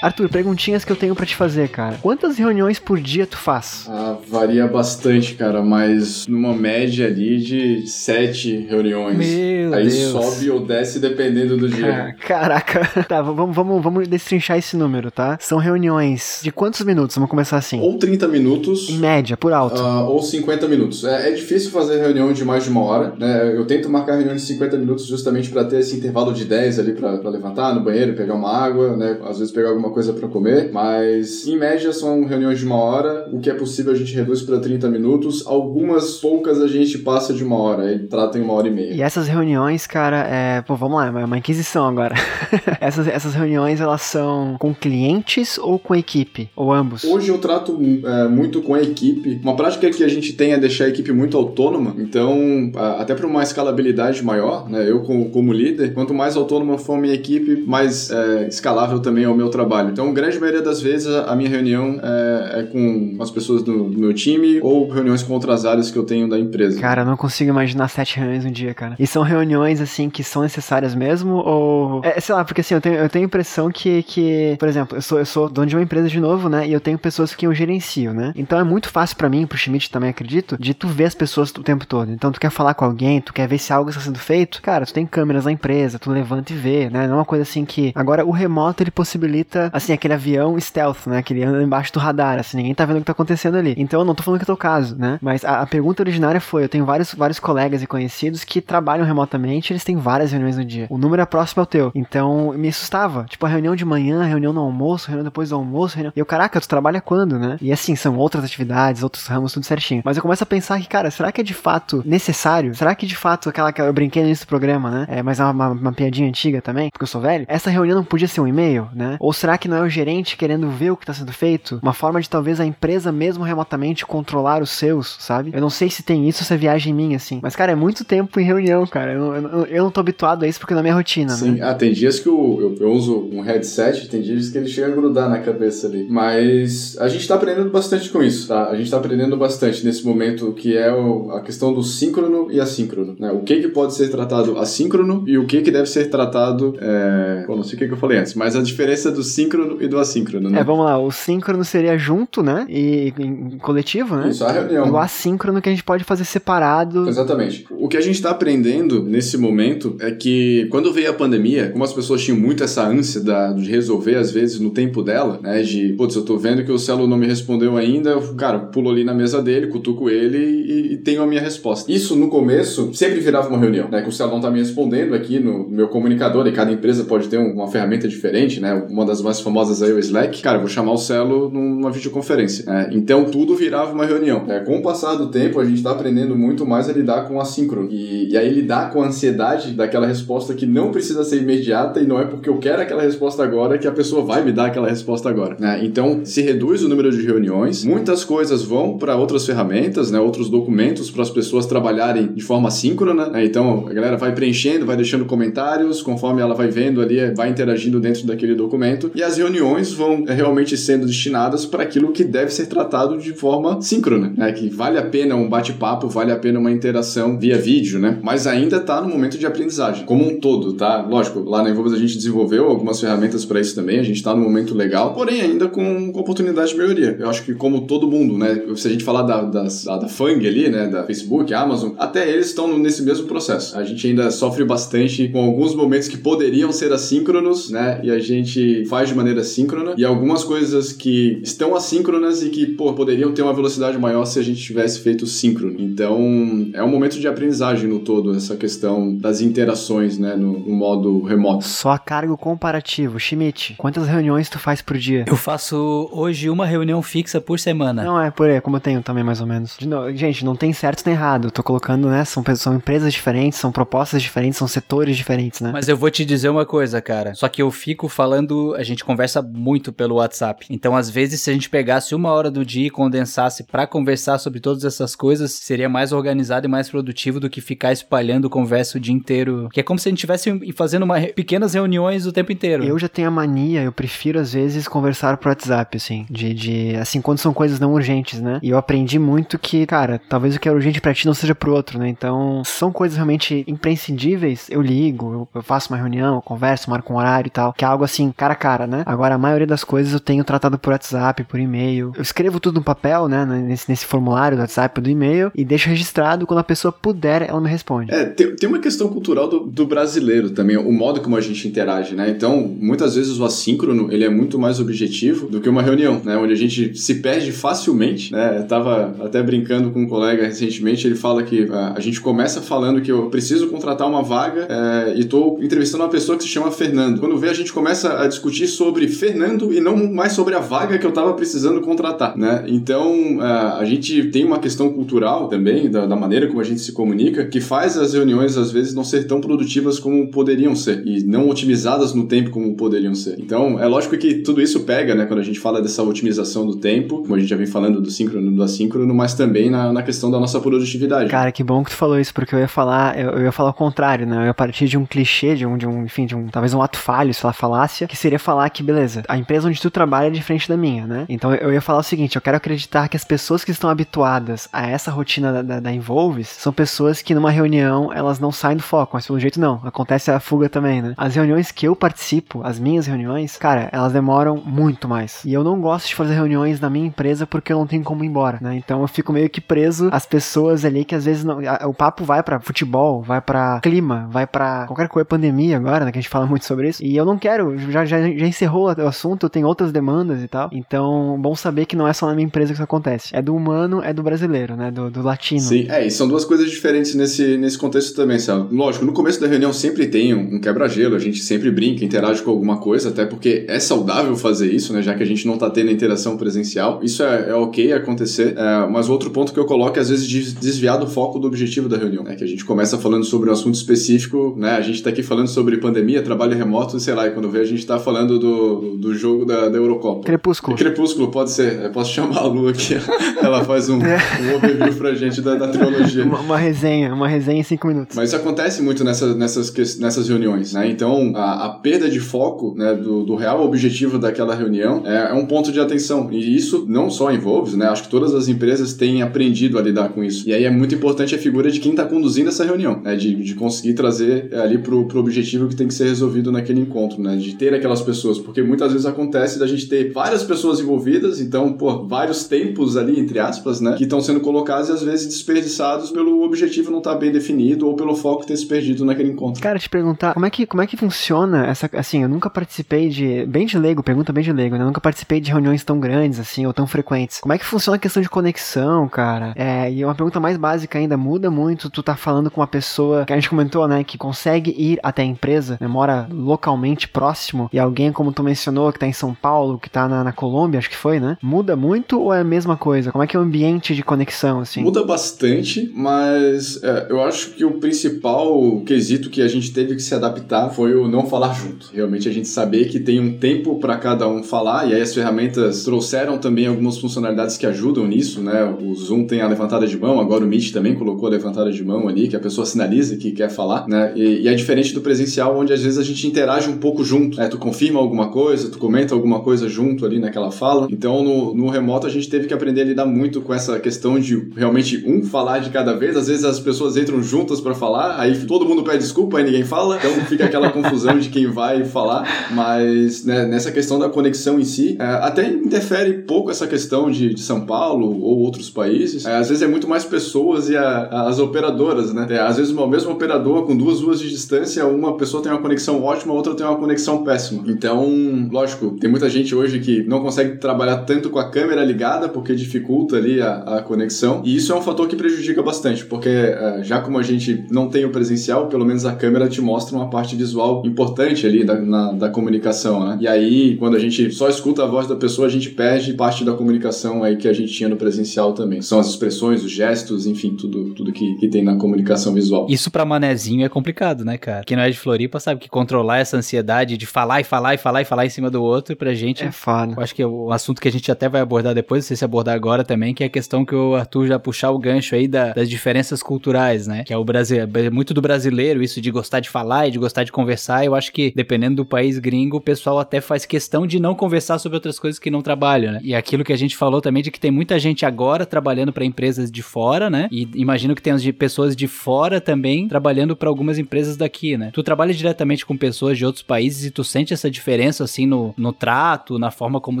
Arthur, 0.02 0.28
perguntinhas 0.28 0.84
que 0.84 0.90
eu 0.90 0.96
tenho 0.96 1.14
para 1.14 1.24
te 1.24 1.36
fazer, 1.36 1.68
cara. 1.68 1.96
Quantas 2.02 2.36
reuniões 2.36 2.78
por 2.80 2.98
dia 3.00 3.24
tu 3.24 3.36
faz? 3.36 3.86
Ah, 3.88 4.16
varia 4.28 4.66
bastante, 4.66 5.34
cara, 5.34 5.62
mas 5.62 6.26
numa 6.26 6.52
média 6.54 7.06
ali 7.06 7.38
de 7.38 7.86
sete 7.86 8.66
reuniões. 8.68 9.16
Meu 9.16 9.72
Aí 9.74 9.88
Deus. 9.88 10.10
sobe 10.10 10.50
ou 10.50 10.60
desce 10.66 10.98
dependendo 10.98 11.56
do 11.56 11.68
dia. 11.68 12.16
Caraca. 12.26 12.82
Tá, 13.12 13.20
vamos, 13.20 13.54
vamos, 13.54 13.82
vamos 13.82 14.08
destrinchar 14.08 14.56
esse 14.58 14.76
número, 14.76 15.10
tá? 15.10 15.36
São 15.40 15.58
reuniões 15.58 16.40
de 16.42 16.50
quantos 16.50 16.80
minutos? 16.82 17.14
Vamos 17.16 17.28
começar 17.28 17.56
assim. 17.58 17.80
Ou 17.80 17.98
30 17.98 18.26
minutos. 18.28 18.88
Em 18.88 18.98
média, 18.98 19.36
por 19.36 19.52
alto. 19.52 19.80
ah, 19.80 20.08
ou 20.08 20.22
50 20.22 20.66
minutos. 20.68 21.04
É, 21.04 21.28
é 21.28 21.32
difícil 21.32 21.70
fazer 21.70 22.00
reunião 22.00 22.32
de 22.32 22.44
mais 22.44 22.64
de 22.64 22.70
uma 22.70 22.82
hora, 22.82 23.14
né? 23.18 23.52
Eu 23.54 23.66
tento 23.66 23.88
marcar 23.90 24.14
reunião 24.14 24.34
de 24.34 24.40
50 24.42 24.76
minutos 24.78 25.06
justamente 25.06 25.50
para 25.50 25.64
ter 25.64 25.80
esse 25.80 25.96
intervalo 25.96 26.32
de 26.32 26.44
10 26.44 26.78
ali 26.78 26.92
para 26.92 27.28
levantar 27.28 27.74
no 27.74 27.82
banheiro, 27.82 28.14
pegar 28.14 28.34
uma 28.34 28.50
água, 28.50 28.96
né? 28.96 29.18
Às 29.28 29.38
vezes 29.38 29.52
pegar 29.52 29.68
alguma 29.70 29.91
coisa 29.92 30.12
para 30.12 30.28
comer, 30.28 30.70
mas 30.72 31.46
em 31.46 31.56
média 31.58 31.92
são 31.92 32.24
reuniões 32.24 32.58
de 32.58 32.66
uma 32.66 32.76
hora. 32.76 33.28
O 33.32 33.38
que 33.38 33.50
é 33.50 33.54
possível 33.54 33.92
a 33.92 33.96
gente 33.96 34.14
reduz 34.14 34.42
para 34.42 34.58
30 34.58 34.88
minutos. 34.88 35.46
Algumas 35.46 36.16
poucas 36.16 36.60
a 36.60 36.66
gente 36.66 36.98
passa 36.98 37.32
de 37.32 37.44
uma 37.44 37.56
hora 37.56 37.92
e 37.92 38.00
trata 38.00 38.38
em 38.38 38.42
uma 38.42 38.54
hora 38.54 38.68
e 38.68 38.70
meia. 38.70 38.94
E 38.94 39.02
essas 39.02 39.28
reuniões, 39.28 39.86
cara, 39.86 40.26
é. 40.28 40.62
Pô, 40.62 40.74
vamos 40.76 40.96
lá, 40.96 41.06
é 41.06 41.24
uma 41.24 41.38
inquisição 41.38 41.86
agora. 41.86 42.14
essas, 42.80 43.06
essas 43.06 43.34
reuniões, 43.34 43.80
elas 43.80 44.02
são 44.02 44.56
com 44.58 44.74
clientes 44.74 45.58
ou 45.58 45.78
com 45.78 45.94
equipe? 45.94 46.50
Ou 46.56 46.72
ambos? 46.72 47.04
Hoje 47.04 47.28
eu 47.28 47.38
trato 47.38 47.78
é, 48.04 48.28
muito 48.28 48.62
com 48.62 48.74
a 48.74 48.82
equipe. 48.82 49.40
Uma 49.42 49.56
prática 49.56 49.90
que 49.90 50.04
a 50.04 50.08
gente 50.08 50.32
tem 50.32 50.52
é 50.52 50.58
deixar 50.58 50.84
a 50.84 50.88
equipe 50.88 51.12
muito 51.12 51.36
autônoma. 51.36 51.94
Então, 51.98 52.72
até 52.98 53.14
para 53.14 53.26
uma 53.26 53.42
escalabilidade 53.42 54.22
maior, 54.24 54.68
né? 54.68 54.88
Eu 54.88 55.00
como, 55.00 55.30
como 55.30 55.52
líder, 55.52 55.94
quanto 55.94 56.14
mais 56.14 56.36
autônoma 56.36 56.78
for 56.78 56.94
a 56.94 57.00
minha 57.00 57.14
equipe, 57.14 57.62
mais 57.66 58.10
é, 58.10 58.48
escalável 58.48 59.00
também 59.00 59.24
é 59.24 59.28
o 59.28 59.34
meu 59.34 59.48
trabalho. 59.48 59.81
Então, 59.90 60.08
a 60.08 60.12
grande 60.12 60.38
maioria 60.38 60.62
das 60.62 60.80
vezes 60.80 61.06
a 61.06 61.34
minha 61.34 61.48
reunião 61.48 62.00
é, 62.02 62.60
é 62.60 62.62
com 62.64 63.16
as 63.20 63.30
pessoas 63.30 63.62
do, 63.62 63.88
do 63.88 63.98
meu 63.98 64.12
time 64.12 64.60
ou 64.62 64.88
reuniões 64.88 65.22
com 65.22 65.32
outras 65.32 65.64
áreas 65.64 65.90
que 65.90 65.98
eu 65.98 66.04
tenho 66.04 66.28
da 66.28 66.38
empresa. 66.38 66.80
Cara, 66.80 67.02
eu 67.02 67.06
não 67.06 67.16
consigo 67.16 67.50
imaginar 67.50 67.88
sete 67.88 68.18
reuniões 68.18 68.44
no 68.44 68.50
dia, 68.50 68.74
cara. 68.74 68.96
E 68.98 69.06
são 69.06 69.22
reuniões, 69.22 69.80
assim, 69.80 70.08
que 70.10 70.22
são 70.22 70.42
necessárias 70.42 70.94
mesmo? 70.94 71.34
Ou. 71.34 72.00
É, 72.04 72.20
sei 72.20 72.34
lá, 72.34 72.44
porque 72.44 72.60
assim, 72.60 72.74
eu 72.74 72.80
tenho, 72.80 72.96
eu 72.96 73.08
tenho 73.08 73.24
a 73.24 73.26
impressão 73.26 73.70
que, 73.70 74.02
que. 74.02 74.56
Por 74.58 74.68
exemplo, 74.68 74.96
eu 74.96 75.02
sou, 75.02 75.18
eu 75.18 75.26
sou 75.26 75.48
dono 75.48 75.66
de 75.66 75.76
uma 75.76 75.82
empresa 75.82 76.08
de 76.08 76.20
novo, 76.20 76.48
né? 76.48 76.66
E 76.66 76.72
eu 76.72 76.80
tenho 76.80 76.98
pessoas 76.98 77.34
que 77.34 77.46
eu 77.46 77.54
gerencio, 77.54 78.12
né? 78.12 78.32
Então 78.36 78.58
é 78.58 78.64
muito 78.64 78.88
fácil 78.88 79.16
pra 79.16 79.28
mim, 79.28 79.46
pro 79.46 79.58
Schmidt 79.58 79.90
também 79.90 80.10
acredito, 80.10 80.56
de 80.58 80.74
tu 80.74 80.88
ver 80.88 81.04
as 81.04 81.14
pessoas 81.14 81.50
o 81.50 81.62
tempo 81.62 81.86
todo. 81.86 82.10
Então 82.10 82.30
tu 82.30 82.40
quer 82.40 82.50
falar 82.50 82.74
com 82.74 82.84
alguém, 82.84 83.20
tu 83.20 83.32
quer 83.32 83.48
ver 83.48 83.58
se 83.58 83.72
algo 83.72 83.90
está 83.90 84.00
sendo 84.00 84.18
feito. 84.18 84.60
Cara, 84.62 84.86
tu 84.86 84.92
tem 84.92 85.06
câmeras 85.06 85.44
na 85.44 85.52
empresa, 85.52 85.98
tu 85.98 86.10
levanta 86.10 86.52
e 86.52 86.56
vê, 86.56 86.90
né? 86.90 87.06
Não 87.06 87.14
é 87.14 87.18
uma 87.18 87.24
coisa 87.24 87.42
assim 87.42 87.64
que. 87.64 87.92
Agora, 87.94 88.24
o 88.24 88.30
remoto 88.30 88.82
ele 88.82 88.90
possibilita, 88.90 89.70
assim, 89.72 89.92
aquele 89.92 90.14
avião 90.14 90.58
stealth, 90.60 91.06
né? 91.06 91.22
Que 91.22 91.32
ele 91.32 91.44
anda 91.44 91.62
embaixo 91.62 91.92
do 91.92 91.98
radar, 91.98 92.38
assim, 92.38 92.56
ninguém 92.56 92.74
tá 92.74 92.84
vendo 92.84 92.96
o 92.96 93.00
que 93.00 93.06
tá 93.06 93.12
acontecendo 93.12 93.56
ali. 93.56 93.74
Então 93.76 94.00
eu 94.00 94.04
não 94.04 94.14
tô 94.14 94.22
falando 94.22 94.44
que 94.44 94.50
é 94.50 94.54
o 94.54 94.56
caso, 94.56 94.96
né? 94.96 95.18
Mas 95.20 95.44
a, 95.44 95.60
a 95.60 95.66
pergunta 95.66 96.02
originária 96.02 96.40
foi: 96.40 96.64
eu 96.64 96.68
tenho 96.68 96.84
vários, 96.84 97.14
vários 97.14 97.38
colegas 97.38 97.82
e 97.82 97.86
conhecidos 97.86 98.44
que 98.44 98.60
trabalham 98.60 99.04
remotamente, 99.04 99.72
eles 99.72 99.84
têm 99.84 99.96
várias 99.96 100.32
reuniões 100.32 100.56
no 100.56 100.64
dia. 100.64 100.86
O 100.90 100.98
número 100.98 101.22
é 101.22 101.26
próximo 101.26 101.60
ao 101.60 101.66
teu. 101.66 101.90
Então 101.94 102.52
me 102.52 102.68
assustava. 102.68 103.24
Tipo, 103.28 103.46
a 103.46 103.48
reunião 103.48 103.74
de 103.74 103.84
manhã, 103.84 104.22
reunião 104.24 104.52
no 104.52 104.60
almoço, 104.60 105.08
reunião 105.08 105.24
depois 105.24 105.50
do 105.50 105.56
almoço, 105.56 105.96
reunião... 105.96 106.12
E 106.14 106.20
eu, 106.20 106.26
caraca, 106.26 106.60
tu 106.60 106.68
trabalha 106.68 107.00
quando, 107.00 107.38
né? 107.38 107.56
E 107.60 107.72
assim, 107.72 107.96
são 107.96 108.16
outras 108.16 108.44
atividades, 108.44 109.02
outros 109.02 109.26
ramos, 109.26 109.52
tudo 109.52 109.64
certinho. 109.64 110.02
Mas 110.04 110.16
eu 110.16 110.22
começo 110.22 110.42
a 110.42 110.46
pensar 110.46 110.80
que, 110.80 110.88
cara, 110.88 111.10
será 111.10 111.32
que 111.32 111.40
é 111.40 111.44
de 111.44 111.54
fato 111.54 112.02
necessário? 112.04 112.74
Será 112.74 112.94
que 112.94 113.06
de 113.06 113.16
fato 113.16 113.48
aquela 113.48 113.72
que 113.72 113.80
eu 113.80 113.92
brinquei 113.92 114.22
no 114.22 114.28
início 114.28 114.46
do 114.46 114.48
programa, 114.48 114.90
né? 114.90 115.06
É, 115.08 115.22
mas 115.22 115.40
é 115.40 115.44
uma, 115.44 115.52
uma, 115.52 115.68
uma 115.70 115.92
piadinha 115.92 116.28
antiga 116.28 116.60
também, 116.60 116.90
porque 116.90 117.04
eu 117.04 117.08
sou 117.08 117.20
velho. 117.20 117.44
Essa 117.48 117.70
reunião 117.70 117.96
não 117.96 118.04
podia 118.04 118.28
ser 118.28 118.40
um 118.40 118.46
e-mail, 118.46 118.88
né? 118.94 119.16
Ou 119.18 119.32
será 119.32 119.56
que 119.58 119.61
não 119.68 119.76
é 119.76 119.82
o 119.82 119.88
gerente 119.88 120.36
querendo 120.36 120.68
ver 120.68 120.90
o 120.90 120.96
que 120.96 121.06
tá 121.06 121.14
sendo 121.14 121.32
feito? 121.32 121.78
Uma 121.82 121.92
forma 121.92 122.20
de 122.20 122.28
talvez 122.28 122.60
a 122.60 122.64
empresa 122.66 123.10
mesmo 123.12 123.44
remotamente 123.44 124.04
controlar 124.06 124.62
os 124.62 124.70
seus, 124.70 125.16
sabe? 125.20 125.50
Eu 125.54 125.60
não 125.60 125.70
sei 125.70 125.90
se 125.90 126.02
tem 126.02 126.28
isso, 126.28 126.44
se 126.44 126.52
é 126.52 126.56
viagem 126.56 126.92
minha, 126.94 127.16
assim. 127.16 127.40
Mas, 127.42 127.54
cara, 127.56 127.72
é 127.72 127.74
muito 127.74 128.04
tempo 128.04 128.38
em 128.40 128.44
reunião, 128.44 128.86
cara. 128.86 129.12
Eu, 129.12 129.34
eu, 129.34 129.64
eu 129.66 129.84
não 129.84 129.90
tô 129.90 130.00
habituado 130.00 130.44
a 130.44 130.48
isso 130.48 130.58
porque 130.58 130.74
não 130.74 130.80
é 130.80 130.82
minha 130.82 130.94
rotina, 130.94 131.30
Sim, 131.34 131.52
né? 131.52 131.62
ah, 131.62 131.74
tem 131.74 131.92
dias 131.92 132.18
que 132.18 132.28
eu, 132.28 132.58
eu, 132.60 132.86
eu 132.86 132.92
uso 132.92 133.28
um 133.32 133.40
headset, 133.40 134.08
tem 134.08 134.20
dias 134.22 134.48
que 134.50 134.58
ele 134.58 134.68
chega 134.68 134.88
a 134.88 134.90
grudar 134.96 135.28
na 135.28 135.38
cabeça 135.40 135.86
ali. 135.86 136.06
Mas 136.08 136.96
a 136.98 137.08
gente 137.08 137.26
tá 137.26 137.34
aprendendo 137.34 137.70
bastante 137.70 138.08
com 138.10 138.22
isso, 138.22 138.48
tá? 138.48 138.68
A 138.68 138.76
gente 138.76 138.90
tá 138.90 138.96
aprendendo 138.96 139.36
bastante 139.36 139.84
nesse 139.84 140.04
momento 140.04 140.52
que 140.52 140.76
é 140.76 140.92
o- 140.92 141.30
a 141.32 141.40
questão 141.40 141.72
do 141.72 141.82
síncrono 141.82 142.50
e 142.50 142.60
assíncrono, 142.60 143.14
né? 143.18 143.30
O 143.32 143.40
que 143.40 143.60
que 143.60 143.68
pode 143.68 143.94
ser 143.94 144.08
tratado 144.10 144.58
assíncrono 144.58 145.24
e 145.26 145.38
o 145.38 145.46
que 145.46 145.62
que 145.62 145.70
deve 145.70 145.86
ser 145.88 146.08
tratado... 146.10 146.74
É... 146.80 147.44
Pô, 147.46 147.56
não 147.56 147.62
sei 147.62 147.76
o 147.76 147.78
que 147.78 147.86
que 147.86 147.92
eu 147.92 147.96
falei 147.98 148.18
antes, 148.18 148.34
mas 148.34 148.56
a 148.56 148.62
diferença 148.62 149.10
do 149.10 149.22
síncrono 149.22 149.51
e 149.80 149.88
do 149.88 149.98
assíncrono, 149.98 150.50
né? 150.50 150.60
É, 150.60 150.64
vamos 150.64 150.84
lá. 150.84 150.98
O 150.98 151.10
síncrono 151.10 151.64
seria 151.64 151.96
junto, 151.98 152.42
né? 152.42 152.66
E 152.68 153.12
em 153.18 153.58
coletivo, 153.58 154.16
né? 154.16 154.28
Isso, 154.30 154.44
a 154.44 154.52
reunião. 154.52 154.86
E 154.86 154.90
o 154.90 154.96
assíncrono 154.96 155.60
que 155.60 155.68
a 155.68 155.72
gente 155.72 155.84
pode 155.84 156.04
fazer 156.04 156.24
separado. 156.24 157.08
Exatamente. 157.08 157.66
O 157.70 157.88
que 157.88 157.96
a 157.96 158.00
gente 158.00 158.14
está 158.16 158.30
aprendendo 158.30 159.02
nesse 159.02 159.36
momento 159.38 159.96
é 160.00 160.10
que 160.10 160.66
quando 160.70 160.92
veio 160.92 161.10
a 161.10 161.14
pandemia, 161.14 161.70
como 161.70 161.84
as 161.84 161.92
pessoas 161.92 162.22
tinham 162.22 162.38
muito 162.38 162.62
essa 162.64 162.86
ânsia 162.86 163.20
da- 163.20 163.52
de 163.52 163.68
resolver 163.70 164.16
às 164.16 164.30
vezes 164.30 164.58
no 164.60 164.70
tempo 164.70 165.02
dela, 165.02 165.38
né? 165.42 165.62
De, 165.62 165.92
putz, 165.94 166.14
eu 166.16 166.24
tô 166.24 166.36
vendo 166.38 166.64
que 166.64 166.72
o 166.72 166.78
Celo 166.78 167.06
não 167.06 167.16
me 167.16 167.26
respondeu 167.26 167.76
ainda, 167.76 168.10
eu, 168.10 168.34
cara, 168.34 168.58
pulo 168.58 168.90
ali 168.90 169.04
na 169.04 169.14
mesa 169.14 169.42
dele, 169.42 169.66
cutuco 169.68 170.08
ele 170.10 170.38
e, 170.38 170.92
e 170.94 170.96
tenho 170.98 171.22
a 171.22 171.26
minha 171.26 171.40
resposta. 171.40 171.90
Isso 171.90 172.16
no 172.16 172.28
começo 172.28 172.92
sempre 172.94 173.20
virava 173.20 173.48
uma 173.48 173.58
reunião, 173.58 173.88
né? 173.88 174.02
Que 174.02 174.08
o 174.08 174.12
Celo 174.12 174.32
não 174.32 174.40
tá 174.40 174.50
me 174.50 174.58
respondendo 174.58 175.14
aqui 175.14 175.38
no 175.38 175.68
meu 175.68 175.88
comunicador 175.88 176.46
e 176.46 176.52
cada 176.52 176.70
empresa 176.72 177.04
pode 177.04 177.28
ter 177.28 177.38
um- 177.38 177.52
uma 177.52 177.68
ferramenta 177.68 178.06
diferente, 178.08 178.60
né? 178.60 178.74
Uma 178.88 179.04
das 179.04 179.20
mais 179.22 179.31
famosas 179.40 179.82
aí 179.82 179.92
o 179.92 179.98
Slack. 179.98 180.42
Cara, 180.42 180.58
vou 180.58 180.68
chamar 180.68 180.92
o 180.92 180.96
Celo 180.98 181.50
numa 181.50 181.90
videoconferência. 181.90 182.64
né? 182.66 182.90
Então 182.92 183.24
tudo 183.24 183.54
virava 183.54 183.92
uma 183.92 184.04
reunião. 184.04 184.44
É, 184.48 184.60
com 184.60 184.78
o 184.78 184.82
passar 184.82 185.14
do 185.14 185.28
tempo, 185.28 185.60
a 185.60 185.64
gente 185.64 185.82
tá 185.82 185.92
aprendendo 185.92 186.36
muito 186.36 186.66
mais 186.66 186.88
a 186.88 186.92
lidar 186.92 187.26
com 187.26 187.36
o 187.36 187.40
assíncrono. 187.40 187.88
E, 187.90 188.30
e 188.30 188.36
aí 188.36 188.50
lidar 188.52 188.90
com 188.92 189.02
a 189.02 189.06
ansiedade 189.06 189.72
daquela 189.72 190.06
resposta 190.06 190.54
que 190.54 190.66
não 190.66 190.90
precisa 190.90 191.24
ser 191.24 191.40
imediata 191.42 192.00
e 192.00 192.06
não 192.06 192.20
é 192.20 192.24
porque 192.24 192.48
eu 192.48 192.58
quero 192.58 192.82
aquela 192.82 193.02
resposta 193.02 193.42
agora 193.42 193.78
que 193.78 193.86
a 193.86 193.92
pessoa 193.92 194.22
vai 194.22 194.44
me 194.44 194.52
dar 194.52 194.66
aquela 194.66 194.88
resposta 194.88 195.28
agora. 195.28 195.56
né? 195.58 195.80
Então 195.82 196.20
se 196.24 196.42
reduz 196.42 196.82
o 196.84 196.88
número 196.88 197.10
de 197.10 197.24
reuniões, 197.24 197.84
muitas 197.84 198.24
coisas 198.24 198.62
vão 198.62 198.98
para 198.98 199.16
outras 199.16 199.46
ferramentas, 199.46 200.10
né? 200.10 200.18
outros 200.18 200.48
documentos 200.48 201.10
para 201.10 201.22
as 201.22 201.30
pessoas 201.30 201.66
trabalharem 201.66 202.32
de 202.32 202.42
forma 202.42 202.70
síncrona. 202.70 203.28
né? 203.28 203.44
Então 203.44 203.86
a 203.88 203.92
galera 203.92 204.16
vai 204.16 204.34
preenchendo, 204.34 204.86
vai 204.86 204.96
deixando 204.96 205.24
comentários, 205.24 206.02
conforme 206.02 206.40
ela 206.40 206.54
vai 206.54 206.68
vendo 206.68 207.00
ali, 207.00 207.32
vai 207.34 207.50
interagindo 207.50 208.00
dentro 208.00 208.26
daquele 208.26 208.54
documento. 208.54 209.10
E 209.14 209.21
as 209.22 209.36
reuniões 209.36 209.92
vão 209.92 210.24
realmente 210.24 210.76
sendo 210.76 211.06
destinadas 211.06 211.66
para 211.66 211.82
aquilo 211.82 212.12
que 212.12 212.24
deve 212.24 212.52
ser 212.52 212.66
tratado 212.66 213.18
de 213.18 213.32
forma 213.32 213.80
síncrona, 213.80 214.32
né? 214.36 214.52
Que 214.52 214.68
vale 214.68 214.98
a 214.98 215.02
pena 215.02 215.34
um 215.34 215.48
bate-papo, 215.48 216.08
vale 216.08 216.32
a 216.32 216.36
pena 216.36 216.58
uma 216.58 216.70
interação 216.70 217.38
via 217.38 217.58
vídeo, 217.58 217.98
né? 217.98 218.18
Mas 218.22 218.46
ainda 218.46 218.80
tá 218.80 219.00
no 219.00 219.08
momento 219.08 219.38
de 219.38 219.46
aprendizagem, 219.46 220.04
como 220.04 220.26
um 220.26 220.38
todo, 220.40 220.74
tá? 220.74 221.02
Lógico, 221.02 221.40
lá 221.40 221.62
na 221.62 221.70
Envolvas 221.70 221.92
a 221.92 221.98
gente 221.98 222.16
desenvolveu 222.16 222.66
algumas 222.66 223.00
ferramentas 223.00 223.44
para 223.44 223.60
isso 223.60 223.74
também, 223.74 223.98
a 223.98 224.02
gente 224.02 224.22
tá 224.22 224.34
no 224.34 224.42
momento 224.42 224.74
legal, 224.74 225.14
porém 225.14 225.40
ainda 225.40 225.68
com, 225.68 226.12
com 226.12 226.20
oportunidade 226.20 226.70
de 226.70 226.78
melhoria. 226.78 227.16
Eu 227.18 227.28
acho 227.28 227.44
que 227.44 227.54
como 227.54 227.82
todo 227.82 228.06
mundo, 228.08 228.36
né? 228.36 228.62
Se 228.76 228.88
a 228.88 228.90
gente 228.90 229.04
falar 229.04 229.22
da, 229.22 229.42
da, 229.42 229.62
da, 229.62 229.96
da 229.98 230.08
Fang 230.08 230.46
ali, 230.46 230.68
né? 230.68 230.88
Da 230.88 231.04
Facebook, 231.04 231.52
Amazon, 231.54 231.92
até 231.98 232.28
eles 232.28 232.46
estão 232.46 232.78
nesse 232.78 233.02
mesmo 233.02 233.26
processo. 233.26 233.76
A 233.76 233.84
gente 233.84 234.06
ainda 234.06 234.30
sofre 234.30 234.64
bastante 234.64 235.28
com 235.28 235.42
alguns 235.42 235.74
momentos 235.74 236.08
que 236.08 236.16
poderiam 236.16 236.72
ser 236.72 236.92
assíncronos, 236.92 237.70
né? 237.70 238.00
E 238.02 238.10
a 238.10 238.18
gente 238.18 238.84
faz 238.86 239.11
de 239.12 239.16
maneira 239.16 239.44
síncrona, 239.44 239.94
e 239.96 240.04
algumas 240.04 240.44
coisas 240.44 240.92
que 240.92 241.40
estão 241.42 241.74
assíncronas 241.74 242.42
e 242.42 242.50
que, 242.50 242.66
pô, 242.66 242.92
poderiam 242.94 243.32
ter 243.32 243.42
uma 243.42 243.52
velocidade 243.52 243.98
maior 243.98 244.24
se 244.24 244.38
a 244.38 244.42
gente 244.42 244.60
tivesse 244.60 245.00
feito 245.00 245.26
síncrono. 245.26 245.76
Então, 245.78 246.70
é 246.72 246.82
um 246.82 246.88
momento 246.88 247.18
de 247.18 247.28
aprendizagem 247.28 247.88
no 247.88 248.00
todo, 248.00 248.34
essa 248.34 248.56
questão 248.56 249.14
das 249.16 249.40
interações, 249.40 250.18
né? 250.18 250.34
No, 250.34 250.58
no 250.58 250.74
modo 250.74 251.22
remoto. 251.22 251.64
Só 251.64 251.96
cargo 251.98 252.36
comparativo. 252.36 253.18
Schmidt, 253.18 253.74
quantas 253.78 254.06
reuniões 254.08 254.48
tu 254.48 254.58
faz 254.58 254.82
por 254.82 254.96
dia? 254.96 255.24
Eu 255.26 255.36
faço 255.36 256.08
hoje 256.12 256.48
uma 256.50 256.66
reunião 256.66 257.02
fixa 257.02 257.40
por 257.40 257.58
semana. 257.58 258.02
Não, 258.02 258.20
é 258.20 258.30
por 258.30 258.48
aí, 258.48 258.60
como 258.60 258.76
eu 258.76 258.80
tenho 258.80 259.02
também, 259.02 259.22
mais 259.24 259.40
ou 259.40 259.46
menos. 259.46 259.76
De 259.78 259.86
novo, 259.86 260.14
gente, 260.14 260.44
não 260.44 260.56
tem 260.56 260.72
certo 260.72 261.02
nem 261.04 261.14
errado. 261.14 261.48
Eu 261.48 261.50
tô 261.50 261.62
colocando, 261.62 262.08
né? 262.08 262.24
São, 262.24 262.42
são 262.56 262.74
empresas 262.74 263.12
diferentes, 263.12 263.58
são 263.58 263.70
propostas 263.70 264.22
diferentes, 264.22 264.58
são 264.58 264.68
setores 264.68 265.16
diferentes, 265.16 265.60
né? 265.60 265.70
Mas 265.72 265.88
eu 265.88 265.96
vou 265.96 266.10
te 266.10 266.24
dizer 266.24 266.48
uma 266.48 266.64
coisa, 266.64 267.00
cara. 267.00 267.34
Só 267.34 267.48
que 267.48 267.62
eu 267.62 267.70
fico 267.70 268.08
falando, 268.08 268.74
a 268.76 268.82
gente 268.82 269.01
conversa 269.04 269.42
muito 269.42 269.92
pelo 269.92 270.16
WhatsApp. 270.16 270.66
Então, 270.70 270.96
às 270.96 271.10
vezes, 271.10 271.40
se 271.40 271.50
a 271.50 271.52
gente 271.52 271.68
pegasse 271.68 272.14
uma 272.14 272.30
hora 272.30 272.50
do 272.50 272.64
dia 272.64 272.86
e 272.86 272.90
condensasse 272.90 273.64
pra 273.64 273.86
conversar 273.86 274.38
sobre 274.38 274.60
todas 274.60 274.84
essas 274.84 275.14
coisas, 275.14 275.52
seria 275.52 275.88
mais 275.88 276.12
organizado 276.12 276.66
e 276.66 276.70
mais 276.70 276.88
produtivo 276.88 277.40
do 277.40 277.50
que 277.50 277.60
ficar 277.60 277.92
espalhando 277.92 278.50
conversa 278.50 278.98
o 278.98 279.00
dia 279.00 279.14
inteiro. 279.14 279.68
Que 279.72 279.80
é 279.80 279.82
como 279.82 279.98
se 279.98 280.08
a 280.08 280.10
gente 280.10 280.18
estivesse 280.18 280.72
fazendo 280.74 281.04
uma, 281.04 281.20
pequenas 281.20 281.74
reuniões 281.74 282.26
o 282.26 282.32
tempo 282.32 282.52
inteiro. 282.52 282.84
Eu 282.84 282.98
já 282.98 283.08
tenho 283.08 283.28
a 283.28 283.30
mania, 283.30 283.82
eu 283.82 283.92
prefiro 283.92 284.38
às 284.38 284.52
vezes 284.52 284.88
conversar 284.88 285.36
pro 285.36 285.50
WhatsApp, 285.50 285.96
assim, 285.96 286.26
de, 286.30 286.54
de, 286.54 286.96
assim, 286.96 287.20
quando 287.20 287.38
são 287.38 287.52
coisas 287.52 287.80
não 287.80 287.92
urgentes, 287.92 288.40
né? 288.40 288.58
E 288.62 288.70
eu 288.70 288.78
aprendi 288.78 289.18
muito 289.18 289.58
que, 289.58 289.86
cara, 289.86 290.20
talvez 290.28 290.56
o 290.56 290.60
que 290.60 290.68
é 290.68 290.72
urgente 290.72 291.00
pra 291.00 291.14
ti 291.14 291.26
não 291.26 291.34
seja 291.34 291.54
pro 291.54 291.74
outro, 291.74 291.98
né? 291.98 292.08
Então, 292.08 292.62
são 292.64 292.92
coisas 292.92 293.16
realmente 293.16 293.64
imprescindíveis, 293.66 294.68
eu 294.70 294.80
ligo, 294.80 295.32
eu, 295.32 295.48
eu 295.54 295.62
faço 295.62 295.92
uma 295.92 295.98
reunião, 295.98 296.36
eu 296.36 296.42
converso, 296.42 296.90
marco 296.90 297.12
um 297.12 297.16
horário 297.16 297.48
e 297.48 297.50
tal, 297.50 297.72
que 297.72 297.84
é 297.84 297.88
algo 297.88 298.04
assim, 298.04 298.32
cara 298.32 298.52
a 298.52 298.56
cara, 298.56 298.86
né? 298.92 299.02
Agora, 299.06 299.34
a 299.34 299.38
maioria 299.38 299.66
das 299.66 299.82
coisas 299.82 300.12
eu 300.12 300.20
tenho 300.20 300.44
tratado 300.44 300.78
por 300.78 300.92
WhatsApp, 300.92 301.44
por 301.44 301.58
e-mail. 301.58 302.12
Eu 302.14 302.22
escrevo 302.22 302.60
tudo 302.60 302.76
no 302.76 302.84
papel, 302.84 303.26
né? 303.26 303.44
Nesse, 303.44 303.90
nesse 303.90 304.04
formulário 304.04 304.56
do 304.56 304.60
WhatsApp, 304.60 305.00
do 305.00 305.10
e-mail, 305.10 305.50
e 305.56 305.64
deixo 305.64 305.88
registrado. 305.88 306.46
Quando 306.46 306.60
a 306.60 306.64
pessoa 306.64 306.92
puder, 306.92 307.42
ela 307.42 307.60
me 307.60 307.68
responde. 307.68 308.12
É, 308.12 308.24
tem, 308.24 308.54
tem 308.54 308.68
uma 308.68 308.78
questão 308.78 309.08
cultural 309.08 309.48
do, 309.48 309.60
do 309.60 309.86
brasileiro 309.86 310.50
também, 310.50 310.76
o 310.76 310.92
modo 310.92 311.20
como 311.20 311.36
a 311.36 311.40
gente 311.40 311.66
interage, 311.66 312.14
né? 312.14 312.30
Então, 312.30 312.60
muitas 312.60 313.14
vezes 313.14 313.38
o 313.38 313.44
assíncrono, 313.44 314.12
ele 314.12 314.24
é 314.24 314.28
muito 314.28 314.58
mais 314.58 314.78
objetivo 314.78 315.48
do 315.48 315.60
que 315.60 315.68
uma 315.68 315.82
reunião, 315.82 316.20
né? 316.24 316.36
Onde 316.36 316.52
a 316.52 316.56
gente 316.56 316.94
se 316.98 317.16
perde 317.16 317.52
facilmente, 317.52 318.32
né? 318.32 318.58
Eu 318.58 318.66
tava 318.66 319.16
até 319.20 319.42
brincando 319.42 319.90
com 319.90 320.02
um 320.02 320.06
colega 320.06 320.44
recentemente, 320.44 321.06
ele 321.06 321.14
fala 321.14 321.42
que 321.42 321.68
a, 321.70 321.76
ah, 321.76 321.94
a 321.96 322.00
gente 322.00 322.20
começa 322.20 322.60
falando 322.60 323.00
que 323.00 323.10
eu 323.10 323.30
preciso 323.30 323.68
contratar 323.68 324.08
uma 324.08 324.22
vaga 324.22 324.66
é, 324.68 325.14
e 325.16 325.24
tô 325.24 325.58
entrevistando 325.60 326.02
uma 326.04 326.10
pessoa 326.10 326.36
que 326.36 326.44
se 326.44 326.50
chama 326.50 326.70
Fernando. 326.70 327.20
Quando 327.20 327.38
vê, 327.38 327.48
a 327.48 327.54
gente 327.54 327.72
começa 327.72 328.20
a 328.20 328.26
discutir 328.26 328.66
sobre 328.66 328.81
Fernando 329.08 329.72
e 329.72 329.80
não 329.80 330.12
mais 330.12 330.32
sobre 330.32 330.54
a 330.54 330.58
vaga 330.60 330.98
que 330.98 331.06
eu 331.06 331.12
tava 331.12 331.32
precisando 331.34 331.80
contratar, 331.80 332.36
né? 332.36 332.64
Então, 332.66 333.38
a, 333.40 333.78
a 333.78 333.84
gente 333.84 334.30
tem 334.30 334.44
uma 334.44 334.58
questão 334.58 334.92
cultural 334.92 335.48
também, 335.48 335.90
da, 335.90 336.06
da 336.06 336.16
maneira 336.16 336.46
como 336.46 336.60
a 336.60 336.64
gente 336.64 336.80
se 336.80 336.92
comunica, 336.92 337.44
que 337.46 337.60
faz 337.60 337.96
as 337.96 338.14
reuniões, 338.14 338.56
às 338.56 338.70
vezes, 338.70 338.94
não 338.94 339.04
ser 339.04 339.26
tão 339.26 339.40
produtivas 339.40 339.98
como 339.98 340.28
poderiam 340.30 340.74
ser 340.74 341.06
e 341.06 341.22
não 341.24 341.48
otimizadas 341.48 342.14
no 342.14 342.26
tempo 342.26 342.50
como 342.50 342.74
poderiam 342.74 343.14
ser. 343.14 343.36
Então, 343.38 343.78
é 343.78 343.86
lógico 343.86 344.16
que 344.16 344.36
tudo 344.36 344.60
isso 344.60 344.80
pega, 344.80 345.14
né, 345.14 345.26
quando 345.26 345.40
a 345.40 345.44
gente 345.44 345.60
fala 345.60 345.80
dessa 345.80 346.02
otimização 346.02 346.66
do 346.66 346.76
tempo, 346.76 347.22
como 347.22 347.34
a 347.34 347.38
gente 347.38 347.48
já 347.48 347.56
vem 347.56 347.66
falando 347.66 348.00
do 348.00 348.10
síncrono 348.10 348.50
e 348.50 348.54
do 348.54 348.62
assíncrono, 348.62 349.14
mas 349.14 349.34
também 349.34 349.70
na, 349.70 349.92
na 349.92 350.02
questão 350.02 350.30
da 350.30 350.38
nossa 350.38 350.60
produtividade. 350.60 351.30
Cara, 351.30 351.52
que 351.52 351.62
bom 351.62 351.84
que 351.84 351.90
tu 351.90 351.96
falou 351.96 352.18
isso, 352.18 352.32
porque 352.32 352.54
eu 352.54 352.58
ia 352.58 352.68
falar, 352.68 353.18
eu, 353.18 353.30
eu 353.30 353.42
ia 353.42 353.52
falar 353.52 353.70
o 353.70 353.74
contrário, 353.74 354.26
né? 354.26 354.36
Eu 354.38 354.46
ia 354.46 354.54
partir 354.54 354.86
de 354.86 354.96
um 354.96 355.04
clichê, 355.04 355.54
de 355.54 355.66
um, 355.66 355.76
de 355.76 355.86
um, 355.86 356.04
enfim, 356.04 356.26
de 356.26 356.34
um, 356.34 356.46
talvez 356.46 356.74
um 356.74 356.82
ato 356.82 356.98
falho, 356.98 357.32
sei 357.32 357.46
lá, 357.46 357.52
falácia, 357.52 358.06
que 358.06 358.16
seria 358.16 358.38
falar 358.38 358.64
que, 358.72 358.82
beleza, 358.82 359.22
a 359.28 359.36
empresa 359.36 359.68
onde 359.68 359.80
tu 359.80 359.90
trabalha 359.90 360.26
é 360.26 360.30
diferente 360.30 360.68
da 360.68 360.76
minha, 360.76 361.06
né? 361.06 361.26
Então 361.28 361.54
eu 361.54 361.72
ia 361.72 361.80
falar 361.80 362.00
o 362.00 362.02
seguinte, 362.02 362.36
eu 362.36 362.42
quero 362.42 362.56
acreditar 362.56 363.08
que 363.08 363.16
as 363.16 363.24
pessoas 363.24 363.64
que 363.64 363.70
estão 363.70 363.90
habituadas 363.90 364.68
a 364.72 364.86
essa 364.86 365.10
rotina 365.10 365.52
da, 365.52 365.62
da, 365.62 365.80
da 365.80 365.92
Involves 365.92 366.48
são 366.48 366.72
pessoas 366.72 367.22
que 367.22 367.34
numa 367.34 367.50
reunião 367.50 368.12
elas 368.12 368.38
não 368.38 368.50
saem 368.50 368.76
do 368.76 368.82
foco, 368.82 369.12
mas 369.14 369.26
pelo 369.26 369.38
jeito 369.38 369.60
não, 369.60 369.80
acontece 369.84 370.30
a 370.30 370.40
fuga 370.40 370.68
também, 370.68 371.02
né? 371.02 371.14
As 371.16 371.34
reuniões 371.34 371.70
que 371.70 371.86
eu 371.86 371.94
participo, 371.94 372.62
as 372.64 372.78
minhas 372.78 373.06
reuniões, 373.06 373.56
cara, 373.56 373.88
elas 373.92 374.12
demoram 374.12 374.56
muito 374.56 375.08
mais. 375.08 375.44
E 375.44 375.52
eu 375.52 375.62
não 375.62 375.80
gosto 375.80 376.08
de 376.08 376.14
fazer 376.14 376.34
reuniões 376.34 376.80
na 376.80 376.90
minha 376.90 377.06
empresa 377.06 377.46
porque 377.46 377.72
eu 377.72 377.78
não 377.78 377.86
tenho 377.86 378.02
como 378.02 378.24
ir 378.24 378.28
embora, 378.28 378.58
né? 378.60 378.76
Então 378.76 379.00
eu 379.02 379.08
fico 379.08 379.32
meio 379.32 379.50
que 379.50 379.60
preso 379.60 380.08
às 380.12 380.26
pessoas 380.26 380.84
ali 380.84 381.04
que 381.04 381.14
às 381.14 381.24
vezes 381.24 381.44
não, 381.44 381.58
o 381.86 381.94
papo 381.94 382.24
vai 382.24 382.42
para 382.42 382.60
futebol, 382.60 383.22
vai 383.22 383.40
para 383.40 383.80
clima, 383.80 384.28
vai 384.30 384.46
para 384.46 384.86
qualquer 384.86 385.08
coisa, 385.08 385.24
pandemia 385.24 385.76
agora, 385.76 386.04
né, 386.04 386.12
que 386.12 386.18
a 386.18 386.22
gente 386.22 386.30
fala 386.30 386.46
muito 386.46 386.64
sobre 386.64 386.88
isso. 386.88 387.02
E 387.04 387.16
eu 387.16 387.24
não 387.24 387.38
quero, 387.38 387.76
já, 387.90 388.04
já, 388.04 388.20
já 388.20 388.46
encerrou 388.62 388.84
o 388.86 389.08
assunto, 389.08 389.46
eu 389.46 389.50
tenho 389.50 389.66
outras 389.66 389.90
demandas 389.90 390.42
e 390.42 390.48
tal. 390.48 390.70
Então, 390.72 391.36
bom 391.40 391.54
saber 391.54 391.86
que 391.86 391.96
não 391.96 392.06
é 392.06 392.12
só 392.12 392.26
na 392.26 392.34
minha 392.34 392.46
empresa 392.46 392.68
que 392.68 392.74
isso 392.74 392.82
acontece. 392.82 393.30
É 393.32 393.42
do 393.42 393.54
humano, 393.54 394.00
é 394.02 394.12
do 394.12 394.22
brasileiro, 394.22 394.76
né, 394.76 394.90
do, 394.90 395.10
do 395.10 395.22
latino. 395.22 395.60
Sim, 395.60 395.86
é, 395.88 396.06
e 396.06 396.10
são 396.10 396.28
duas 396.28 396.44
coisas 396.44 396.70
diferentes 396.70 397.14
nesse, 397.14 397.56
nesse 397.56 397.76
contexto 397.76 398.14
também, 398.14 398.38
sabe? 398.38 398.74
Lógico, 398.74 399.04
no 399.04 399.12
começo 399.12 399.40
da 399.40 399.48
reunião 399.48 399.72
sempre 399.72 400.06
tem 400.06 400.32
um, 400.32 400.56
um 400.56 400.60
quebra-gelo, 400.60 401.16
a 401.16 401.18
gente 401.18 401.40
sempre 401.40 401.70
brinca, 401.70 402.04
interage 402.04 402.42
com 402.42 402.50
alguma 402.50 402.78
coisa, 402.78 403.08
até 403.08 403.24
porque 403.24 403.66
é 403.68 403.80
saudável 403.80 404.36
fazer 404.36 404.70
isso, 404.70 404.92
né, 404.92 405.02
já 405.02 405.14
que 405.14 405.22
a 405.22 405.26
gente 405.26 405.46
não 405.46 405.58
tá 405.58 405.68
tendo 405.68 405.90
interação 405.90 406.36
presencial. 406.36 407.00
Isso 407.02 407.22
é, 407.22 407.50
é 407.50 407.54
ok 407.54 407.92
acontecer, 407.92 408.54
é, 408.56 408.86
mas 408.88 409.08
outro 409.08 409.30
ponto 409.30 409.52
que 409.52 409.58
eu 409.58 409.66
coloco 409.66 409.98
é 409.98 410.02
às 410.02 410.08
vezes 410.08 410.52
desviar 410.54 410.98
do 410.98 411.06
foco 411.06 411.38
do 411.38 411.46
objetivo 411.46 411.88
da 411.88 411.96
reunião, 411.96 412.22
né, 412.22 412.36
que 412.36 412.44
a 412.44 412.46
gente 412.46 412.64
começa 412.64 412.96
falando 412.96 413.24
sobre 413.24 413.50
um 413.50 413.52
assunto 413.52 413.74
específico, 413.74 414.54
né, 414.56 414.72
a 414.72 414.80
gente 414.80 415.02
tá 415.02 415.10
aqui 415.10 415.22
falando 415.22 415.48
sobre 415.48 415.78
pandemia, 415.78 416.22
trabalho 416.22 416.56
remoto, 416.56 416.98
sei 417.00 417.14
lá, 417.14 417.26
e 417.26 417.30
quando 417.32 417.50
vê 417.50 417.60
a 417.60 417.64
gente 417.64 417.84
tá 417.84 417.98
falando 417.98 418.38
do, 418.42 418.96
do 418.96 419.14
jogo 419.14 419.44
da, 419.44 419.68
da 419.68 419.76
Eurocopa. 419.76 420.24
Crepúsculo. 420.24 420.76
Crepúsculo, 420.76 421.30
pode 421.30 421.50
ser. 421.50 421.80
Eu 421.82 421.90
posso 421.90 422.12
chamar 422.12 422.38
a 422.38 422.46
Lu 422.46 422.68
aqui, 422.68 422.94
ela 423.42 423.64
faz 423.64 423.88
um, 423.88 424.00
é. 424.02 424.18
um 424.42 424.56
overview 424.56 424.94
pra 424.94 425.14
gente 425.14 425.40
da, 425.40 425.54
da 425.54 425.68
trilogia. 425.68 426.24
Uma, 426.24 426.40
uma, 426.40 426.58
resenha, 426.58 427.14
uma 427.14 427.28
resenha 427.28 427.60
em 427.60 427.62
cinco 427.62 427.86
minutos. 427.86 428.16
Mas 428.16 428.28
isso 428.30 428.36
acontece 428.36 428.82
muito 428.82 429.04
nessa, 429.04 429.34
nessas, 429.34 429.98
nessas 429.98 430.28
reuniões, 430.28 430.72
né, 430.72 430.88
então 430.88 431.32
a, 431.34 431.66
a 431.66 431.70
perda 431.70 432.08
de 432.08 432.20
foco, 432.20 432.74
né, 432.76 432.94
do, 432.94 433.24
do 433.24 433.36
real 433.36 433.64
objetivo 433.64 434.18
daquela 434.18 434.54
reunião 434.54 435.02
é, 435.04 435.30
é 435.30 435.34
um 435.34 435.46
ponto 435.46 435.72
de 435.72 435.80
atenção, 435.80 436.28
e 436.30 436.56
isso 436.56 436.84
não 436.88 437.10
só 437.10 437.32
envolve, 437.32 437.76
né, 437.76 437.86
acho 437.86 438.04
que 438.04 438.08
todas 438.08 438.34
as 438.34 438.48
empresas 438.48 438.94
têm 438.94 439.22
aprendido 439.22 439.78
a 439.78 439.82
lidar 439.82 440.10
com 440.10 440.22
isso. 440.22 440.48
E 440.48 440.52
aí 440.52 440.64
é 440.64 440.70
muito 440.70 440.94
importante 440.94 441.34
a 441.34 441.38
figura 441.38 441.70
de 441.70 441.80
quem 441.80 441.94
tá 441.94 442.04
conduzindo 442.04 442.48
essa 442.48 442.64
reunião, 442.64 443.00
né, 443.02 443.16
de, 443.16 443.34
de 443.34 443.54
conseguir 443.54 443.94
trazer 443.94 444.52
ali 444.54 444.78
pro, 444.78 445.06
pro 445.06 445.20
objetivo 445.20 445.68
que 445.68 445.76
tem 445.76 445.86
que 445.86 445.94
ser 445.94 446.04
resolvido 446.04 446.50
naquele 446.50 446.80
encontro, 446.80 447.20
né? 447.22 447.36
De 447.36 447.54
ter 447.54 447.74
aquelas 447.74 448.02
pessoas, 448.02 448.31
porque 448.38 448.62
muitas 448.62 448.92
vezes 448.92 449.06
acontece 449.06 449.58
da 449.58 449.66
gente 449.66 449.88
ter 449.88 450.12
várias 450.12 450.42
pessoas 450.42 450.80
envolvidas, 450.80 451.40
então, 451.40 451.72
pô, 451.72 452.06
vários 452.06 452.44
tempos 452.44 452.96
ali, 452.96 453.18
entre 453.18 453.38
aspas, 453.38 453.80
né? 453.80 453.94
Que 453.96 454.04
estão 454.04 454.20
sendo 454.20 454.40
colocados 454.40 454.88
e 454.88 454.92
às 454.92 455.02
vezes 455.02 455.26
desperdiçados 455.26 456.10
pelo 456.10 456.42
objetivo 456.42 456.90
não 456.90 456.98
estar 456.98 457.12
tá 457.12 457.18
bem 457.18 457.32
definido 457.32 457.86
ou 457.86 457.94
pelo 457.94 458.14
foco 458.14 458.46
ter 458.46 458.56
se 458.56 458.66
perdido 458.66 459.04
naquele 459.04 459.30
encontro. 459.30 459.62
Cara, 459.62 459.78
te 459.78 459.88
perguntar, 459.88 460.34
como 460.34 460.46
é 460.46 460.50
que, 460.50 460.66
como 460.66 460.82
é 460.82 460.86
que 460.86 460.96
funciona 460.96 461.66
essa, 461.66 461.88
assim, 461.94 462.22
eu 462.22 462.28
nunca 462.28 462.50
participei 462.50 463.08
de, 463.08 463.44
bem 463.46 463.66
de 463.66 463.78
leigo, 463.78 464.02
pergunta 464.02 464.32
bem 464.32 464.44
de 464.44 464.52
leigo, 464.52 464.76
né? 464.76 464.82
Eu 464.82 464.86
nunca 464.86 465.00
participei 465.00 465.40
de 465.40 465.50
reuniões 465.50 465.84
tão 465.84 465.98
grandes, 465.98 466.38
assim, 466.38 466.66
ou 466.66 466.72
tão 466.72 466.86
frequentes. 466.86 467.40
Como 467.40 467.52
é 467.52 467.58
que 467.58 467.64
funciona 467.64 467.96
a 467.96 467.98
questão 467.98 468.22
de 468.22 468.28
conexão, 468.28 469.08
cara? 469.08 469.52
É, 469.56 469.92
e 469.92 470.04
uma 470.04 470.14
pergunta 470.14 470.40
mais 470.40 470.56
básica 470.56 470.98
ainda, 470.98 471.16
muda 471.16 471.50
muito 471.50 471.90
tu 471.90 472.02
tá 472.02 472.16
falando 472.16 472.50
com 472.50 472.60
uma 472.60 472.66
pessoa 472.66 473.24
que 473.24 473.32
a 473.32 473.36
gente 473.36 473.50
comentou, 473.50 473.86
né, 473.86 474.02
que 474.04 474.16
consegue 474.16 474.74
ir 474.76 474.98
até 475.02 475.22
a 475.22 475.24
empresa, 475.24 475.76
né, 475.80 475.86
mora 475.86 476.26
localmente 476.30 477.08
próximo, 477.08 477.68
e 477.72 477.78
alguém, 477.78 478.12
como 478.22 478.32
tu 478.32 478.44
mencionou, 478.44 478.92
que 478.92 479.00
tá 479.00 479.06
em 479.08 479.12
São 479.12 479.34
Paulo, 479.34 479.80
que 479.80 479.90
tá 479.90 480.08
na, 480.08 480.22
na 480.22 480.32
Colômbia, 480.32 480.78
acho 480.78 480.88
que 480.88 480.96
foi, 480.96 481.18
né? 481.18 481.36
Muda 481.42 481.74
muito 481.74 482.20
ou 482.20 482.32
é 482.32 482.38
a 482.38 482.44
mesma 482.44 482.76
coisa? 482.76 483.10
Como 483.10 483.24
é 483.24 483.26
que 483.26 483.36
é 483.36 483.40
o 483.40 483.42
ambiente 483.42 483.96
de 483.96 484.02
conexão, 484.04 484.60
assim? 484.60 484.80
Muda 484.80 485.02
bastante, 485.04 485.90
mas 485.92 486.80
é, 486.84 487.08
eu 487.10 487.20
acho 487.20 487.50
que 487.50 487.64
o 487.64 487.72
principal 487.72 488.80
quesito 488.86 489.28
que 489.28 489.42
a 489.42 489.48
gente 489.48 489.72
teve 489.72 489.96
que 489.96 490.02
se 490.02 490.14
adaptar 490.14 490.70
foi 490.70 490.94
o 490.94 491.08
não 491.08 491.26
falar 491.26 491.52
junto. 491.52 491.90
Realmente 491.92 492.28
a 492.28 492.32
gente 492.32 492.46
saber 492.46 492.88
que 492.88 493.00
tem 493.00 493.18
um 493.18 493.36
tempo 493.36 493.80
para 493.80 493.96
cada 493.96 494.28
um 494.28 494.44
falar, 494.44 494.88
e 494.88 494.94
aí 494.94 495.00
as 495.00 495.12
ferramentas 495.12 495.82
trouxeram 495.82 496.38
também 496.38 496.68
algumas 496.68 496.98
funcionalidades 496.98 497.56
que 497.56 497.66
ajudam 497.66 498.06
nisso, 498.06 498.40
né? 498.40 498.62
O 498.80 498.94
Zoom 498.94 499.26
tem 499.26 499.40
a 499.40 499.48
levantada 499.48 499.84
de 499.84 499.98
mão, 499.98 500.20
agora 500.20 500.44
o 500.44 500.46
Meet 500.46 500.70
também 500.72 500.94
colocou 500.94 501.26
a 501.26 501.30
levantada 501.32 501.72
de 501.72 501.84
mão 501.84 502.06
ali, 502.06 502.28
que 502.28 502.36
a 502.36 502.40
pessoa 502.40 502.64
sinaliza 502.64 503.16
que 503.16 503.32
quer 503.32 503.50
falar, 503.50 503.88
né? 503.88 504.12
E, 504.14 504.42
e 504.42 504.48
é 504.48 504.54
diferente 504.54 504.94
do 504.94 505.00
presencial, 505.00 505.58
onde 505.58 505.72
às 505.72 505.82
vezes 505.82 505.98
a 505.98 506.04
gente 506.04 506.24
interage 506.24 506.70
um 506.70 506.76
pouco 506.76 507.02
junto, 507.02 507.36
né? 507.38 507.48
Tu 507.48 507.58
confirma 507.58 507.98
alguma 508.12 508.28
coisa, 508.28 508.70
tu 508.70 508.78
comenta 508.78 509.14
alguma 509.14 509.40
coisa 509.40 509.68
junto 509.68 510.04
ali 510.04 510.20
naquela 510.20 510.50
fala. 510.50 510.86
Então, 510.90 511.24
no, 511.24 511.54
no 511.54 511.68
remoto, 511.70 512.06
a 512.06 512.10
gente 512.10 512.28
teve 512.28 512.46
que 512.46 512.52
aprender 512.52 512.82
a 512.82 512.84
lidar 512.84 513.06
muito 513.06 513.40
com 513.40 513.54
essa 513.54 513.80
questão 513.80 514.20
de 514.20 514.50
realmente 514.54 515.02
um 515.06 515.22
falar 515.24 515.60
de 515.60 515.70
cada 515.70 515.94
vez. 515.94 516.16
Às 516.16 516.28
vezes 516.28 516.44
as 516.44 516.60
pessoas 516.60 516.96
entram 516.96 517.22
juntas 517.22 517.60
para 517.60 517.74
falar, 517.74 518.20
aí 518.20 518.44
todo 518.46 518.66
mundo 518.66 518.82
pede 518.82 518.98
desculpa, 518.98 519.38
aí 519.38 519.44
ninguém 519.44 519.64
fala. 519.64 519.96
Então 519.96 520.10
fica 520.26 520.44
aquela 520.44 520.70
confusão 520.70 521.18
de 521.18 521.30
quem 521.30 521.46
vai 521.46 521.84
falar. 521.84 522.50
Mas 522.52 523.24
né, 523.24 523.46
nessa 523.46 523.72
questão 523.72 523.98
da 523.98 524.08
conexão 524.08 524.60
em 524.60 524.64
si, 524.64 524.96
é, 525.00 525.04
até 525.04 525.48
interfere 525.48 526.12
pouco 526.24 526.50
essa 526.50 526.66
questão 526.66 527.10
de, 527.10 527.32
de 527.32 527.40
São 527.40 527.62
Paulo 527.62 528.20
ou 528.22 528.40
outros 528.40 528.68
países. 528.68 529.24
É, 529.24 529.36
às 529.36 529.48
vezes 529.48 529.62
é 529.62 529.66
muito 529.66 529.88
mais 529.88 530.04
pessoas 530.04 530.68
e 530.68 530.76
a, 530.76 531.26
as 531.28 531.38
operadoras, 531.38 532.12
né? 532.12 532.26
É, 532.28 532.38
às 532.40 532.58
vezes 532.58 532.74
o 532.74 532.86
mesmo 532.86 533.12
operador 533.12 533.64
com 533.64 533.76
duas 533.76 534.00
ruas 534.00 534.20
de 534.20 534.28
distância, 534.28 534.86
uma 534.86 535.16
pessoa 535.16 535.42
tem 535.42 535.50
uma 535.50 535.60
conexão 535.60 536.02
ótima, 536.02 536.32
a 536.32 536.36
outra 536.36 536.54
tem 536.54 536.66
uma 536.66 536.76
conexão 536.76 537.24
péssima. 537.24 537.62
Então, 537.66 538.01
lógico, 538.50 538.96
tem 538.98 539.10
muita 539.10 539.28
gente 539.28 539.54
hoje 539.54 539.80
que 539.80 540.02
não 540.04 540.20
consegue 540.20 540.58
trabalhar 540.58 540.98
tanto 540.98 541.30
com 541.30 541.38
a 541.38 541.50
câmera 541.50 541.84
ligada 541.84 542.28
porque 542.28 542.54
dificulta 542.54 543.16
ali 543.16 543.40
a, 543.40 543.78
a 543.78 543.82
conexão. 543.82 544.42
E 544.44 544.56
isso 544.56 544.72
é 544.72 544.76
um 544.76 544.82
fator 544.82 545.08
que 545.08 545.16
prejudica 545.16 545.62
bastante, 545.62 546.04
porque 546.04 546.28
é, 546.28 546.80
já 546.82 547.00
como 547.00 547.18
a 547.18 547.22
gente 547.22 547.64
não 547.70 547.88
tem 547.88 548.04
o 548.04 548.10
presencial, 548.10 548.68
pelo 548.68 548.84
menos 548.84 549.04
a 549.04 549.14
câmera 549.14 549.48
te 549.48 549.60
mostra 549.60 549.96
uma 549.96 550.08
parte 550.08 550.36
visual 550.36 550.82
importante 550.86 551.46
ali 551.46 551.64
da, 551.64 551.80
na, 551.80 552.12
da 552.12 552.28
comunicação, 552.28 553.06
né? 553.06 553.18
E 553.20 553.28
aí, 553.28 553.76
quando 553.76 553.96
a 553.96 554.00
gente 554.00 554.30
só 554.32 554.48
escuta 554.48 554.84
a 554.84 554.86
voz 554.86 555.06
da 555.06 555.16
pessoa, 555.16 555.46
a 555.46 555.50
gente 555.50 555.70
perde 555.70 556.14
parte 556.14 556.44
da 556.44 556.52
comunicação 556.52 557.22
aí 557.22 557.36
que 557.36 557.48
a 557.48 557.52
gente 557.52 557.72
tinha 557.72 557.88
no 557.88 557.96
presencial 557.96 558.52
também. 558.52 558.80
São 558.80 558.98
as 558.98 559.08
expressões, 559.08 559.64
os 559.64 559.70
gestos, 559.70 560.26
enfim, 560.26 560.54
tudo, 560.56 560.94
tudo 560.94 561.12
que, 561.12 561.34
que 561.36 561.48
tem 561.48 561.62
na 561.62 561.76
comunicação 561.76 562.32
visual. 562.32 562.66
Isso 562.68 562.90
para 562.90 563.04
manezinho 563.04 563.64
é 563.64 563.68
complicado, 563.68 564.24
né, 564.24 564.38
cara? 564.38 564.64
Quem 564.64 564.76
não 564.76 564.84
é 564.84 564.90
de 564.90 564.98
Floripa 564.98 565.38
sabe 565.38 565.60
que 565.60 565.68
controlar 565.68 566.18
essa 566.18 566.36
ansiedade 566.36 566.96
de 566.96 567.06
falar 567.06 567.40
e 567.40 567.44
falar 567.44 567.74
e 567.74 567.78
falar 567.78 567.91
e 568.00 568.04
falar 568.04 568.24
em 568.24 568.30
cima 568.30 568.50
do 568.50 568.62
outro, 568.62 568.96
pra 568.96 569.12
gente. 569.14 569.44
É 569.44 569.52
foda. 569.52 569.94
Eu 569.96 570.02
acho 570.02 570.14
que 570.14 570.22
é 570.22 570.26
o 570.26 570.50
assunto 570.50 570.80
que 570.80 570.88
a 570.88 570.92
gente 570.92 571.10
até 571.10 571.28
vai 571.28 571.40
abordar 571.40 571.74
depois, 571.74 572.04
não 572.04 572.08
sei 572.08 572.16
se 572.16 572.24
abordar 572.24 572.54
agora 572.54 572.84
também, 572.84 573.12
que 573.12 573.22
é 573.22 573.26
a 573.26 573.30
questão 573.30 573.64
que 573.64 573.74
o 573.74 573.94
Arthur 573.94 574.26
já 574.26 574.38
puxar 574.38 574.70
o 574.70 574.78
gancho 574.78 575.14
aí 575.14 575.28
da, 575.28 575.52
das 575.52 575.68
diferenças 575.68 576.22
culturais, 576.22 576.86
né? 576.86 577.04
Que 577.04 577.12
é 577.12 577.16
o 577.16 577.24
Brasil, 577.24 577.58
é 577.60 577.90
muito 577.90 578.14
do 578.14 578.22
brasileiro, 578.22 578.82
isso 578.82 579.00
de 579.00 579.10
gostar 579.10 579.40
de 579.40 579.50
falar 579.50 579.88
e 579.88 579.90
de 579.90 579.98
gostar 579.98 580.24
de 580.24 580.32
conversar. 580.32 580.84
Eu 580.84 580.94
acho 580.94 581.12
que, 581.12 581.32
dependendo 581.34 581.76
do 581.76 581.84
país 581.84 582.18
gringo, 582.18 582.56
o 582.56 582.60
pessoal 582.60 582.98
até 582.98 583.20
faz 583.20 583.44
questão 583.44 583.86
de 583.86 584.00
não 584.00 584.14
conversar 584.14 584.58
sobre 584.58 584.76
outras 584.76 584.98
coisas 584.98 585.18
que 585.18 585.30
não 585.30 585.42
trabalham, 585.42 585.92
né? 585.92 586.00
E 586.02 586.14
aquilo 586.14 586.44
que 586.44 586.52
a 586.52 586.56
gente 586.56 586.76
falou 586.76 587.00
também 587.00 587.22
de 587.22 587.30
que 587.30 587.40
tem 587.40 587.50
muita 587.50 587.78
gente 587.78 588.06
agora 588.06 588.46
trabalhando 588.46 588.92
para 588.92 589.04
empresas 589.04 589.50
de 589.50 589.62
fora, 589.62 590.08
né? 590.08 590.28
E 590.30 590.48
imagino 590.54 590.94
que 590.94 591.02
tem 591.02 591.12
as 591.12 591.22
de 591.22 591.32
pessoas 591.32 591.74
de 591.74 591.86
fora 591.86 592.40
também 592.40 592.88
trabalhando 592.88 593.36
para 593.36 593.48
algumas 593.48 593.78
empresas 593.78 594.16
daqui, 594.16 594.56
né? 594.56 594.70
Tu 594.72 594.82
trabalha 594.82 595.12
diretamente 595.12 595.64
com 595.66 595.76
pessoas 595.76 596.16
de 596.16 596.24
outros 596.24 596.42
países 596.42 596.84
e 596.84 596.90
tu 596.90 597.02
sente 597.02 597.32
essa 597.32 597.50
diferença 597.50 597.81
diferença, 597.82 598.04
assim, 598.04 598.26
no, 598.26 598.54
no 598.56 598.72
trato, 598.72 599.38
na 599.38 599.50
forma 599.50 599.80
como 599.80 600.00